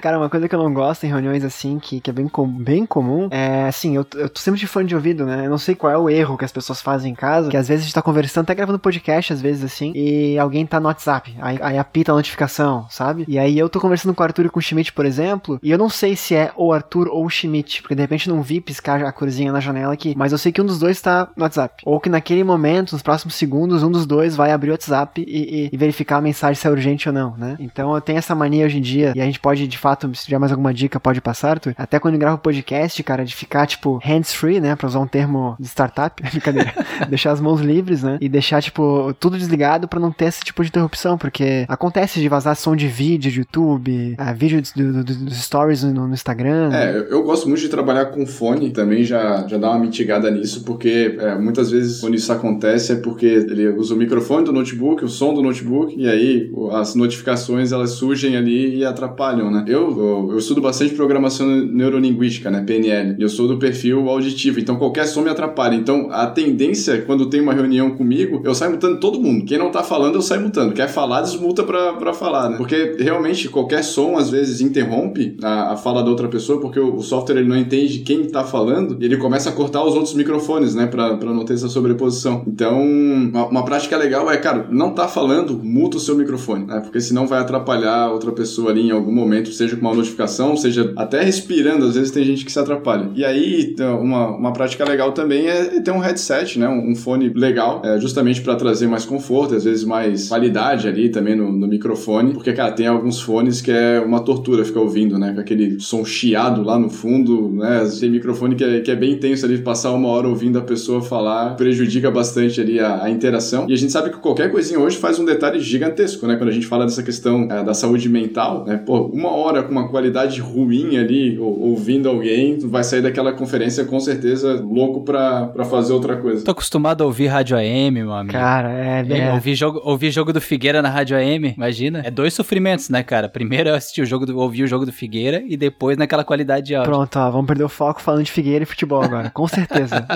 cara, 0.00 0.18
uma 0.18 0.30
coisa 0.30 0.48
que 0.48 0.54
eu 0.54 0.62
não 0.62 0.72
gosto 0.72 1.04
em 1.04 1.08
reuniões 1.08 1.44
assim, 1.44 1.78
que, 1.78 2.00
que 2.00 2.10
é 2.10 2.12
bem, 2.12 2.28
com, 2.28 2.46
bem 2.46 2.86
comum, 2.86 3.28
é 3.30 3.68
assim, 3.68 3.96
eu, 3.96 4.06
eu 4.14 4.28
tô 4.28 4.40
sempre 4.40 4.58
de 4.58 4.66
fone 4.66 4.86
de 4.86 4.94
ouvido, 4.94 5.26
né? 5.26 5.44
Eu 5.46 5.50
não 5.50 5.58
sei 5.58 5.74
qual 5.74 5.92
é 5.92 5.98
o 5.98 6.08
erro 6.08 6.38
que 6.38 6.44
as 6.44 6.52
pessoas 6.52 6.80
fazem 6.80 7.12
em 7.12 7.14
casa, 7.14 7.50
que 7.50 7.56
às 7.56 7.68
vezes 7.68 7.82
a 7.82 7.86
gente 7.86 7.94
tá 7.94 8.02
conversando, 8.02 8.44
até 8.44 8.54
gravando 8.54 8.78
podcast, 8.78 9.32
às 9.32 9.40
vezes 9.40 9.57
assim, 9.64 9.92
e 9.94 10.38
alguém 10.38 10.66
tá 10.66 10.80
no 10.80 10.86
WhatsApp, 10.86 11.34
aí, 11.40 11.58
aí 11.60 11.78
apita 11.78 12.12
a 12.12 12.14
notificação, 12.14 12.86
sabe? 12.90 13.24
E 13.28 13.38
aí 13.38 13.58
eu 13.58 13.68
tô 13.68 13.80
conversando 13.80 14.14
com 14.14 14.22
o 14.22 14.24
Arthur 14.24 14.46
e 14.46 14.50
com 14.50 14.58
o 14.58 14.62
Schmidt, 14.62 14.92
por 14.92 15.06
exemplo, 15.06 15.58
e 15.62 15.70
eu 15.70 15.78
não 15.78 15.88
sei 15.88 16.16
se 16.16 16.34
é 16.34 16.52
o 16.56 16.72
Arthur 16.72 17.08
ou 17.08 17.24
o 17.24 17.30
Schmidt, 17.30 17.82
porque 17.82 17.94
de 17.94 18.02
repente 18.02 18.28
não 18.28 18.42
vi 18.42 18.60
piscar 18.60 19.02
a 19.02 19.12
corzinha 19.12 19.52
na 19.52 19.60
janela 19.60 19.92
aqui, 19.92 20.14
mas 20.16 20.32
eu 20.32 20.38
sei 20.38 20.52
que 20.52 20.60
um 20.60 20.66
dos 20.66 20.78
dois 20.78 21.00
tá 21.00 21.28
no 21.36 21.42
WhatsApp. 21.42 21.82
Ou 21.84 22.00
que 22.00 22.08
naquele 22.08 22.44
momento, 22.44 22.92
nos 22.92 23.02
próximos 23.02 23.34
segundos, 23.34 23.82
um 23.82 23.90
dos 23.90 24.06
dois 24.06 24.36
vai 24.36 24.52
abrir 24.52 24.70
o 24.70 24.72
WhatsApp 24.72 25.24
e, 25.26 25.66
e, 25.66 25.70
e 25.72 25.76
verificar 25.76 26.18
a 26.18 26.20
mensagem 26.20 26.54
se 26.54 26.66
é 26.66 26.70
urgente 26.70 27.08
ou 27.08 27.14
não, 27.14 27.36
né? 27.36 27.56
Então 27.58 27.94
eu 27.94 28.00
tenho 28.00 28.18
essa 28.18 28.34
mania 28.34 28.66
hoje 28.66 28.78
em 28.78 28.82
dia, 28.82 29.12
e 29.14 29.20
a 29.20 29.24
gente 29.24 29.40
pode, 29.40 29.66
de 29.66 29.78
fato, 29.78 30.10
se 30.14 30.24
tiver 30.24 30.38
mais 30.38 30.52
alguma 30.52 30.72
dica, 30.72 31.00
pode 31.00 31.20
passar, 31.20 31.50
Arthur. 31.50 31.74
Até 31.76 31.98
quando 31.98 32.14
eu 32.14 32.20
gravo 32.20 32.38
podcast, 32.38 33.02
cara, 33.02 33.24
de 33.24 33.34
ficar, 33.34 33.66
tipo, 33.66 33.98
hands-free, 34.02 34.60
né? 34.60 34.76
Pra 34.76 34.86
usar 34.86 35.00
um 35.00 35.06
termo 35.06 35.56
de 35.58 35.66
startup, 35.66 36.20
brincadeira. 36.30 36.72
deixar 37.08 37.32
as 37.32 37.40
mãos 37.40 37.60
livres, 37.60 38.02
né? 38.02 38.18
E 38.20 38.28
deixar, 38.28 38.62
tipo, 38.62 39.14
tudo 39.18 39.38
desligado 39.48 39.88
pra 39.88 39.98
não 39.98 40.12
ter 40.12 40.26
esse 40.26 40.44
tipo 40.44 40.62
de 40.62 40.68
interrupção, 40.68 41.16
porque 41.16 41.64
acontece 41.66 42.20
de 42.20 42.28
vazar 42.28 42.54
som 42.54 42.76
de 42.76 42.86
vídeo 42.86 43.30
de 43.30 43.38
YouTube, 43.38 44.16
uh, 44.18 44.34
vídeo 44.36 44.62
do, 44.76 45.02
do, 45.02 45.14
dos 45.14 45.36
stories 45.42 45.82
no, 45.82 46.06
no 46.06 46.14
Instagram. 46.14 46.70
É, 46.72 46.90
eu, 46.96 47.04
eu, 47.04 47.22
gosto 47.22 47.48
muito 47.48 47.60
de 47.60 47.68
trabalhar 47.68 48.06
com 48.06 48.26
fone, 48.26 48.70
também 48.70 49.02
já, 49.02 49.46
já 49.48 49.56
dá 49.56 49.70
uma 49.70 49.78
mitigada 49.78 50.30
nisso, 50.30 50.62
porque 50.64 51.16
é, 51.18 51.36
muitas 51.38 51.70
vezes 51.70 52.00
quando 52.00 52.14
isso 52.14 52.30
acontece 52.32 52.92
é 52.92 52.96
porque 52.96 53.26
ele 53.26 53.68
usa 53.70 53.94
o 53.94 53.96
microfone 53.96 54.44
do 54.44 54.52
notebook, 54.52 55.04
o 55.04 55.08
som 55.08 55.32
do 55.32 55.42
notebook, 55.42 55.94
e 55.96 56.08
aí 56.08 56.50
as 56.72 56.94
notificações 56.94 57.72
elas 57.72 57.90
surgem 57.92 58.36
ali 58.36 58.78
e 58.78 58.84
atrapalham, 58.84 59.50
né? 59.50 59.64
Eu, 59.66 59.90
eu, 59.98 60.28
eu 60.32 60.38
estudo 60.38 60.60
bastante 60.60 60.94
programação 60.94 61.46
neurolinguística, 61.46 62.50
né? 62.50 62.62
PNL, 62.66 63.16
e 63.18 63.22
eu 63.22 63.28
sou 63.28 63.48
do 63.48 63.58
perfil 63.58 64.08
auditivo, 64.08 64.60
então 64.60 64.76
qualquer 64.76 65.06
som 65.06 65.22
me 65.22 65.30
atrapalha. 65.30 65.74
Então 65.74 66.08
a 66.10 66.26
tendência, 66.26 67.00
quando 67.02 67.28
tem 67.30 67.40
uma 67.40 67.54
reunião 67.54 67.90
comigo, 67.92 68.40
eu 68.44 68.54
saio 68.54 68.72
mutando 68.72 69.00
todo 69.00 69.20
mundo. 69.20 69.37
Quem 69.44 69.58
não 69.58 69.70
tá 69.70 69.82
falando, 69.82 70.16
eu 70.16 70.22
saio 70.22 70.42
mutando. 70.42 70.72
Quer 70.72 70.88
falar, 70.88 71.22
desmuta 71.22 71.62
pra, 71.62 71.94
pra 71.94 72.12
falar, 72.12 72.50
né? 72.50 72.56
Porque 72.56 72.96
realmente 72.98 73.48
qualquer 73.48 73.82
som 73.82 74.16
às 74.16 74.30
vezes 74.30 74.60
interrompe 74.60 75.36
a, 75.42 75.72
a 75.72 75.76
fala 75.76 76.02
da 76.02 76.10
outra 76.10 76.28
pessoa, 76.28 76.60
porque 76.60 76.78
o, 76.78 76.96
o, 76.96 77.02
software 77.02 77.38
ele 77.38 77.48
não 77.48 77.56
entende 77.56 78.00
quem 78.00 78.24
tá 78.24 78.44
falando 78.44 78.96
e 79.00 79.04
ele 79.04 79.16
começa 79.16 79.50
a 79.50 79.52
cortar 79.52 79.84
os 79.84 79.94
outros 79.94 80.14
microfones, 80.14 80.74
né? 80.74 80.86
Pra, 80.86 81.16
pra 81.16 81.32
não 81.32 81.44
ter 81.44 81.54
essa 81.54 81.68
sobreposição. 81.68 82.42
Então, 82.46 82.80
uma, 82.80 83.46
uma 83.46 83.64
prática 83.64 83.96
legal 83.96 84.30
é, 84.30 84.36
cara, 84.36 84.66
não 84.70 84.92
tá 84.92 85.08
falando, 85.08 85.58
muta 85.62 85.96
o 85.96 86.00
seu 86.00 86.16
microfone, 86.16 86.66
né? 86.66 86.80
Porque 86.80 87.00
senão 87.00 87.26
vai 87.26 87.40
atrapalhar 87.40 88.10
outra 88.10 88.32
pessoa 88.32 88.70
ali 88.70 88.88
em 88.88 88.90
algum 88.90 89.12
momento, 89.12 89.52
seja 89.52 89.76
com 89.76 89.82
uma 89.82 89.94
notificação, 89.94 90.56
seja 90.56 90.92
até 90.96 91.22
respirando, 91.22 91.86
às 91.86 91.94
vezes 91.94 92.10
tem 92.10 92.24
gente 92.24 92.44
que 92.44 92.52
se 92.52 92.58
atrapalha. 92.58 93.10
E 93.14 93.24
aí, 93.24 93.74
uma, 94.00 94.28
uma 94.28 94.52
prática 94.52 94.84
legal 94.84 95.12
também 95.12 95.46
é 95.46 95.80
ter 95.80 95.90
um 95.90 95.98
headset, 95.98 96.58
né? 96.58 96.68
Um, 96.68 96.92
um 96.92 96.96
fone 96.96 97.28
legal, 97.28 97.82
é, 97.84 98.00
justamente 98.00 98.40
para 98.40 98.56
trazer 98.56 98.86
mais 98.86 99.04
conforto 99.04 99.17
conforto, 99.18 99.56
às 99.56 99.64
vezes 99.64 99.84
mais 99.84 100.28
qualidade 100.28 100.86
ali 100.86 101.08
também 101.08 101.34
no, 101.34 101.50
no 101.50 101.66
microfone, 101.66 102.32
porque, 102.32 102.52
cara, 102.52 102.70
tem 102.70 102.86
alguns 102.86 103.20
fones 103.20 103.60
que 103.60 103.70
é 103.70 104.00
uma 104.00 104.20
tortura 104.20 104.64
ficar 104.64 104.80
ouvindo, 104.80 105.18
né? 105.18 105.32
Com 105.32 105.40
aquele 105.40 105.80
som 105.80 106.04
chiado 106.04 106.62
lá 106.62 106.78
no 106.78 106.88
fundo, 106.88 107.50
né? 107.50 107.88
Tem 107.98 108.08
microfone 108.08 108.54
que 108.54 108.62
é, 108.62 108.80
que 108.80 108.90
é 108.90 108.96
bem 108.96 109.12
intenso 109.12 109.44
ali, 109.44 109.58
passar 109.58 109.92
uma 109.92 110.08
hora 110.08 110.28
ouvindo 110.28 110.58
a 110.58 110.62
pessoa 110.62 111.02
falar 111.02 111.56
prejudica 111.56 112.10
bastante 112.10 112.60
ali 112.60 112.78
a, 112.78 113.02
a 113.02 113.10
interação. 113.10 113.66
E 113.68 113.72
a 113.72 113.76
gente 113.76 113.92
sabe 113.92 114.10
que 114.10 114.18
qualquer 114.18 114.50
coisinha 114.50 114.78
hoje 114.78 114.96
faz 114.96 115.18
um 115.18 115.24
detalhe 115.24 115.58
gigantesco, 115.60 116.26
né? 116.26 116.36
Quando 116.36 116.50
a 116.50 116.52
gente 116.52 116.66
fala 116.66 116.84
dessa 116.84 117.02
questão 117.02 117.48
é, 117.50 117.64
da 117.64 117.74
saúde 117.74 118.08
mental, 118.08 118.64
né? 118.64 118.76
Pô, 118.76 119.06
uma 119.06 119.30
hora 119.30 119.62
com 119.64 119.72
uma 119.72 119.88
qualidade 119.88 120.40
ruim 120.40 120.96
ali, 120.96 121.38
ou, 121.38 121.70
ouvindo 121.70 122.08
alguém, 122.08 122.58
vai 122.60 122.84
sair 122.84 123.02
daquela 123.02 123.32
conferência 123.32 123.84
com 123.84 123.98
certeza 123.98 124.62
louco 124.62 125.02
pra, 125.02 125.46
pra 125.46 125.64
fazer 125.64 125.92
outra 125.92 126.16
coisa. 126.16 126.44
Tô 126.44 126.52
acostumado 126.52 127.02
a 127.02 127.06
ouvir 127.06 127.26
rádio 127.26 127.56
AM, 127.56 127.90
meu 127.90 128.12
amigo. 128.12 128.32
Cara, 128.32 128.70
é, 128.70 129.02
É, 129.14 129.18
é. 129.28 129.32
ouvir, 129.32 129.54
jogo, 129.54 129.80
ouvir 129.84 130.10
jogo 130.10 130.32
do 130.32 130.40
Figueira 130.40 130.82
na 130.82 130.88
Rádio 130.88 131.16
AM, 131.16 131.54
imagina. 131.56 132.02
É 132.04 132.10
dois 132.10 132.34
sofrimentos, 132.34 132.88
né, 132.88 133.02
cara? 133.02 133.28
Primeiro 133.28 133.68
eu 133.70 133.74
assisti 133.74 134.02
o 134.02 134.06
jogo 134.06 134.26
do, 134.26 134.38
ouvir 134.38 134.64
o 134.64 134.66
jogo 134.66 134.84
do 134.86 134.92
Figueira 134.92 135.42
e 135.46 135.56
depois 135.56 135.96
naquela 135.96 136.24
qualidade 136.24 136.66
de 136.66 136.74
áudio. 136.74 136.90
Pronto, 136.92 137.18
ó, 137.18 137.30
vamos 137.30 137.46
perder 137.46 137.64
o 137.64 137.68
foco 137.68 138.00
falando 138.00 138.24
de 138.24 138.32
Figueira 138.32 138.62
e 138.62 138.66
futebol 138.66 139.02
agora, 139.02 139.30
com 139.30 139.46
certeza. 139.46 140.06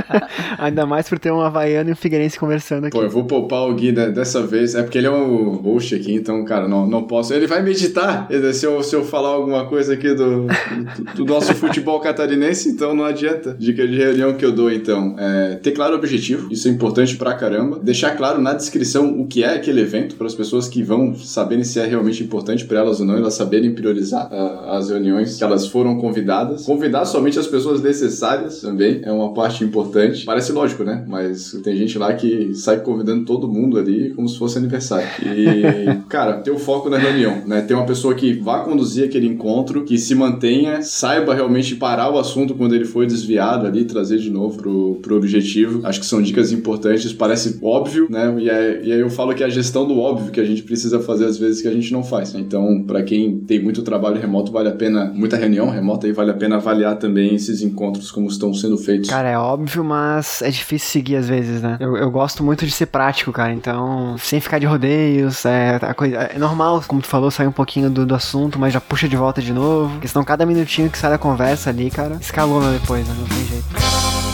Ainda 0.58 0.86
mais 0.86 1.08
por 1.08 1.18
ter 1.18 1.32
um 1.32 1.40
Havaiano 1.40 1.90
e 1.90 1.92
um 1.92 1.96
Figueirense 1.96 2.38
conversando 2.38 2.86
aqui. 2.86 2.96
Pô, 2.96 3.02
eu 3.02 3.10
vou 3.10 3.24
poupar 3.24 3.62
o 3.68 3.74
Gui 3.74 3.92
de- 3.92 4.10
dessa 4.10 4.46
vez. 4.46 4.74
É 4.74 4.82
porque 4.82 4.98
ele 4.98 5.06
é 5.06 5.10
o 5.10 5.52
host 5.56 5.94
aqui, 5.94 6.14
então, 6.14 6.44
cara, 6.44 6.66
não, 6.68 6.86
não 6.86 7.04
posso. 7.04 7.32
Ele 7.32 7.46
vai 7.46 7.62
meditar 7.62 8.28
se 8.52 8.66
eu, 8.66 8.82
se 8.82 8.94
eu 8.94 9.04
falar 9.04 9.30
alguma 9.30 9.66
coisa 9.66 9.94
aqui 9.94 10.14
do, 10.14 10.46
do, 10.46 11.14
do 11.16 11.24
nosso 11.24 11.54
futebol 11.54 12.00
catarinense, 12.00 12.68
então 12.68 12.94
não 12.94 13.04
adianta. 13.04 13.56
Dica 13.58 13.86
de 13.86 13.96
reunião 13.96 14.34
que 14.34 14.44
eu 14.44 14.52
dou, 14.52 14.70
então. 14.72 15.16
É 15.18 15.56
ter 15.56 15.72
claro 15.72 15.94
o 15.94 15.98
objetivo, 15.98 16.52
isso 16.52 16.68
é 16.68 16.70
importante 16.70 17.16
pra 17.16 17.34
caramba. 17.34 17.78
Deixar 17.82 18.16
claro 18.16 18.37
na 18.40 18.54
descrição 18.54 19.20
o 19.20 19.26
que 19.26 19.42
é 19.42 19.54
aquele 19.54 19.80
evento, 19.80 20.16
para 20.16 20.26
as 20.26 20.34
pessoas 20.34 20.68
que 20.68 20.82
vão 20.82 21.14
saberem 21.14 21.64
se 21.64 21.78
é 21.78 21.86
realmente 21.86 22.22
importante 22.22 22.64
pra 22.64 22.80
elas 22.80 23.00
ou 23.00 23.06
não, 23.06 23.16
elas 23.16 23.34
saberem 23.34 23.74
priorizar 23.74 24.28
ah, 24.32 24.76
as 24.76 24.90
reuniões 24.90 25.36
que 25.36 25.44
elas 25.44 25.66
foram 25.66 25.98
convidadas. 25.98 26.64
Convidar 26.64 27.04
somente 27.04 27.38
as 27.38 27.46
pessoas 27.46 27.82
necessárias 27.82 28.60
também 28.60 29.00
é 29.02 29.12
uma 29.12 29.32
parte 29.32 29.64
importante. 29.64 30.24
Parece 30.24 30.52
lógico, 30.52 30.84
né? 30.84 31.04
Mas 31.06 31.52
tem 31.62 31.76
gente 31.76 31.98
lá 31.98 32.12
que 32.14 32.54
sai 32.54 32.80
convidando 32.80 33.24
todo 33.24 33.48
mundo 33.48 33.78
ali 33.78 34.10
como 34.10 34.28
se 34.28 34.38
fosse 34.38 34.58
aniversário. 34.58 35.08
E, 35.22 36.02
cara, 36.08 36.34
ter 36.34 36.50
o 36.50 36.58
foco 36.58 36.88
na 36.88 36.98
reunião, 36.98 37.42
né? 37.46 37.60
Ter 37.62 37.74
uma 37.74 37.86
pessoa 37.86 38.14
que 38.14 38.34
vá 38.34 38.60
conduzir 38.60 39.04
aquele 39.04 39.26
encontro, 39.26 39.84
que 39.84 39.98
se 39.98 40.14
mantenha, 40.14 40.82
saiba 40.82 41.34
realmente 41.34 41.76
parar 41.76 42.10
o 42.10 42.18
assunto 42.18 42.54
quando 42.54 42.74
ele 42.74 42.84
foi 42.84 43.06
desviado 43.06 43.66
ali, 43.66 43.84
trazer 43.84 44.18
de 44.18 44.30
novo 44.30 44.58
pro, 44.58 44.94
pro 45.02 45.16
objetivo. 45.16 45.80
Acho 45.84 46.00
que 46.00 46.06
são 46.06 46.22
dicas 46.22 46.52
importantes, 46.52 47.12
parece 47.12 47.58
óbvio, 47.62 48.06
né? 48.10 48.27
E, 48.36 48.50
é, 48.50 48.80
e 48.82 48.92
aí 48.92 49.00
eu 49.00 49.10
falo 49.10 49.32
que 49.34 49.42
é 49.42 49.46
a 49.46 49.48
gestão 49.48 49.86
do 49.86 49.98
óbvio 49.98 50.32
que 50.32 50.40
a 50.40 50.44
gente 50.44 50.62
precisa 50.62 50.98
fazer 51.00 51.26
às 51.26 51.38
vezes 51.38 51.62
que 51.62 51.68
a 51.68 51.72
gente 51.72 51.92
não 51.92 52.02
faz. 52.02 52.32
né? 52.32 52.40
Então, 52.40 52.82
para 52.82 53.02
quem 53.02 53.38
tem 53.38 53.62
muito 53.62 53.82
trabalho 53.82 54.20
remoto, 54.20 54.50
vale 54.50 54.68
a 54.68 54.72
pena, 54.72 55.12
muita 55.14 55.36
reunião 55.36 55.70
remota 55.70 56.06
aí, 56.06 56.12
vale 56.12 56.30
a 56.32 56.34
pena 56.34 56.56
avaliar 56.56 56.96
também 56.96 57.34
esses 57.34 57.62
encontros 57.62 58.10
como 58.10 58.26
estão 58.26 58.52
sendo 58.52 58.76
feitos. 58.76 59.08
Cara, 59.08 59.28
é 59.28 59.38
óbvio, 59.38 59.84
mas 59.84 60.42
é 60.42 60.50
difícil 60.50 60.88
seguir 60.88 61.16
às 61.16 61.28
vezes, 61.28 61.62
né? 61.62 61.76
Eu, 61.78 61.96
eu 61.96 62.10
gosto 62.10 62.42
muito 62.42 62.66
de 62.66 62.72
ser 62.72 62.86
prático, 62.86 63.32
cara. 63.32 63.52
Então, 63.52 64.16
sem 64.18 64.40
ficar 64.40 64.58
de 64.58 64.66
rodeios, 64.66 65.44
é, 65.44 65.78
a 65.80 65.94
coisa, 65.94 66.16
é 66.16 66.38
normal, 66.38 66.82
como 66.86 67.00
tu 67.00 67.06
falou, 67.06 67.30
sair 67.30 67.46
um 67.46 67.52
pouquinho 67.52 67.90
do, 67.90 68.04
do 68.04 68.14
assunto, 68.14 68.58
mas 68.58 68.72
já 68.72 68.80
puxa 68.80 69.08
de 69.08 69.16
volta 69.16 69.40
de 69.40 69.52
novo. 69.52 69.92
Porque 69.92 70.08
senão 70.08 70.24
cada 70.24 70.44
minutinho 70.44 70.90
que 70.90 70.98
sai 70.98 71.10
da 71.10 71.18
conversa 71.18 71.70
ali, 71.70 71.90
cara, 71.90 72.16
escalona 72.20 72.72
depois, 72.72 73.06
né? 73.06 73.14
Não 73.18 73.26
tem 73.26 73.44
jeito. 73.46 74.27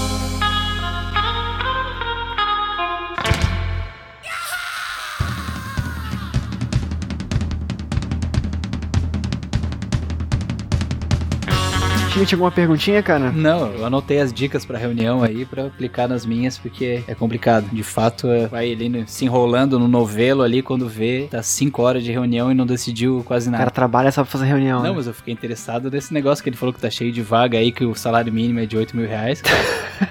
Time, 12.15 12.27
tinha 12.27 12.37
alguma 12.37 12.53
perguntinha, 12.53 13.03
cara? 13.03 13.33
Não, 13.33 13.73
eu 13.73 13.85
anotei 13.85 14.21
as 14.21 14.33
dicas 14.33 14.65
pra 14.65 14.79
reunião 14.79 15.21
aí 15.25 15.45
pra 15.45 15.67
aplicar 15.67 16.07
nas 16.09 16.25
minhas, 16.25 16.57
porque 16.57 17.03
é 17.09 17.15
complicado. 17.15 17.67
De 17.73 17.83
fato, 17.83 18.29
é, 18.29 18.47
vai 18.47 18.77
no- 18.89 19.03
se 19.09 19.25
enrolando 19.25 19.81
no 19.81 19.89
novelo 19.89 20.43
ali, 20.43 20.63
quando 20.63 20.89
vê, 20.89 21.27
tá 21.29 21.43
5 21.43 21.83
horas 21.83 22.05
de 22.05 22.13
reunião 22.13 22.53
e 22.53 22.55
não 22.55 22.65
decidiu 22.67 23.25
quase 23.27 23.49
O 23.49 23.51
nada. 23.51 23.63
cara 23.65 23.71
trabalha 23.73 24.13
só 24.13 24.23
pra 24.23 24.31
fazer 24.31 24.45
reunião. 24.47 24.79
Não, 24.81 24.91
né? 24.91 24.95
mas 24.97 25.09
eu 25.09 25.13
fiquei 25.15 25.35
interessado 25.35 25.91
nesse 25.91 26.15
negócio 26.15 26.45
que 26.45 26.49
ele 26.49 26.57
falou 26.57 26.73
que 26.73 26.81
tá 26.81 26.89
cheio 26.89 27.11
de 27.11 27.21
vaga 27.21 27.59
aí, 27.59 27.73
que 27.73 27.85
o 27.85 27.97
salário 27.97 28.33
mínimo 28.33 28.61
é 28.61 28.67
de 28.67 28.77
8 28.77 28.97
mil 28.97 29.09
reais. 29.09 29.43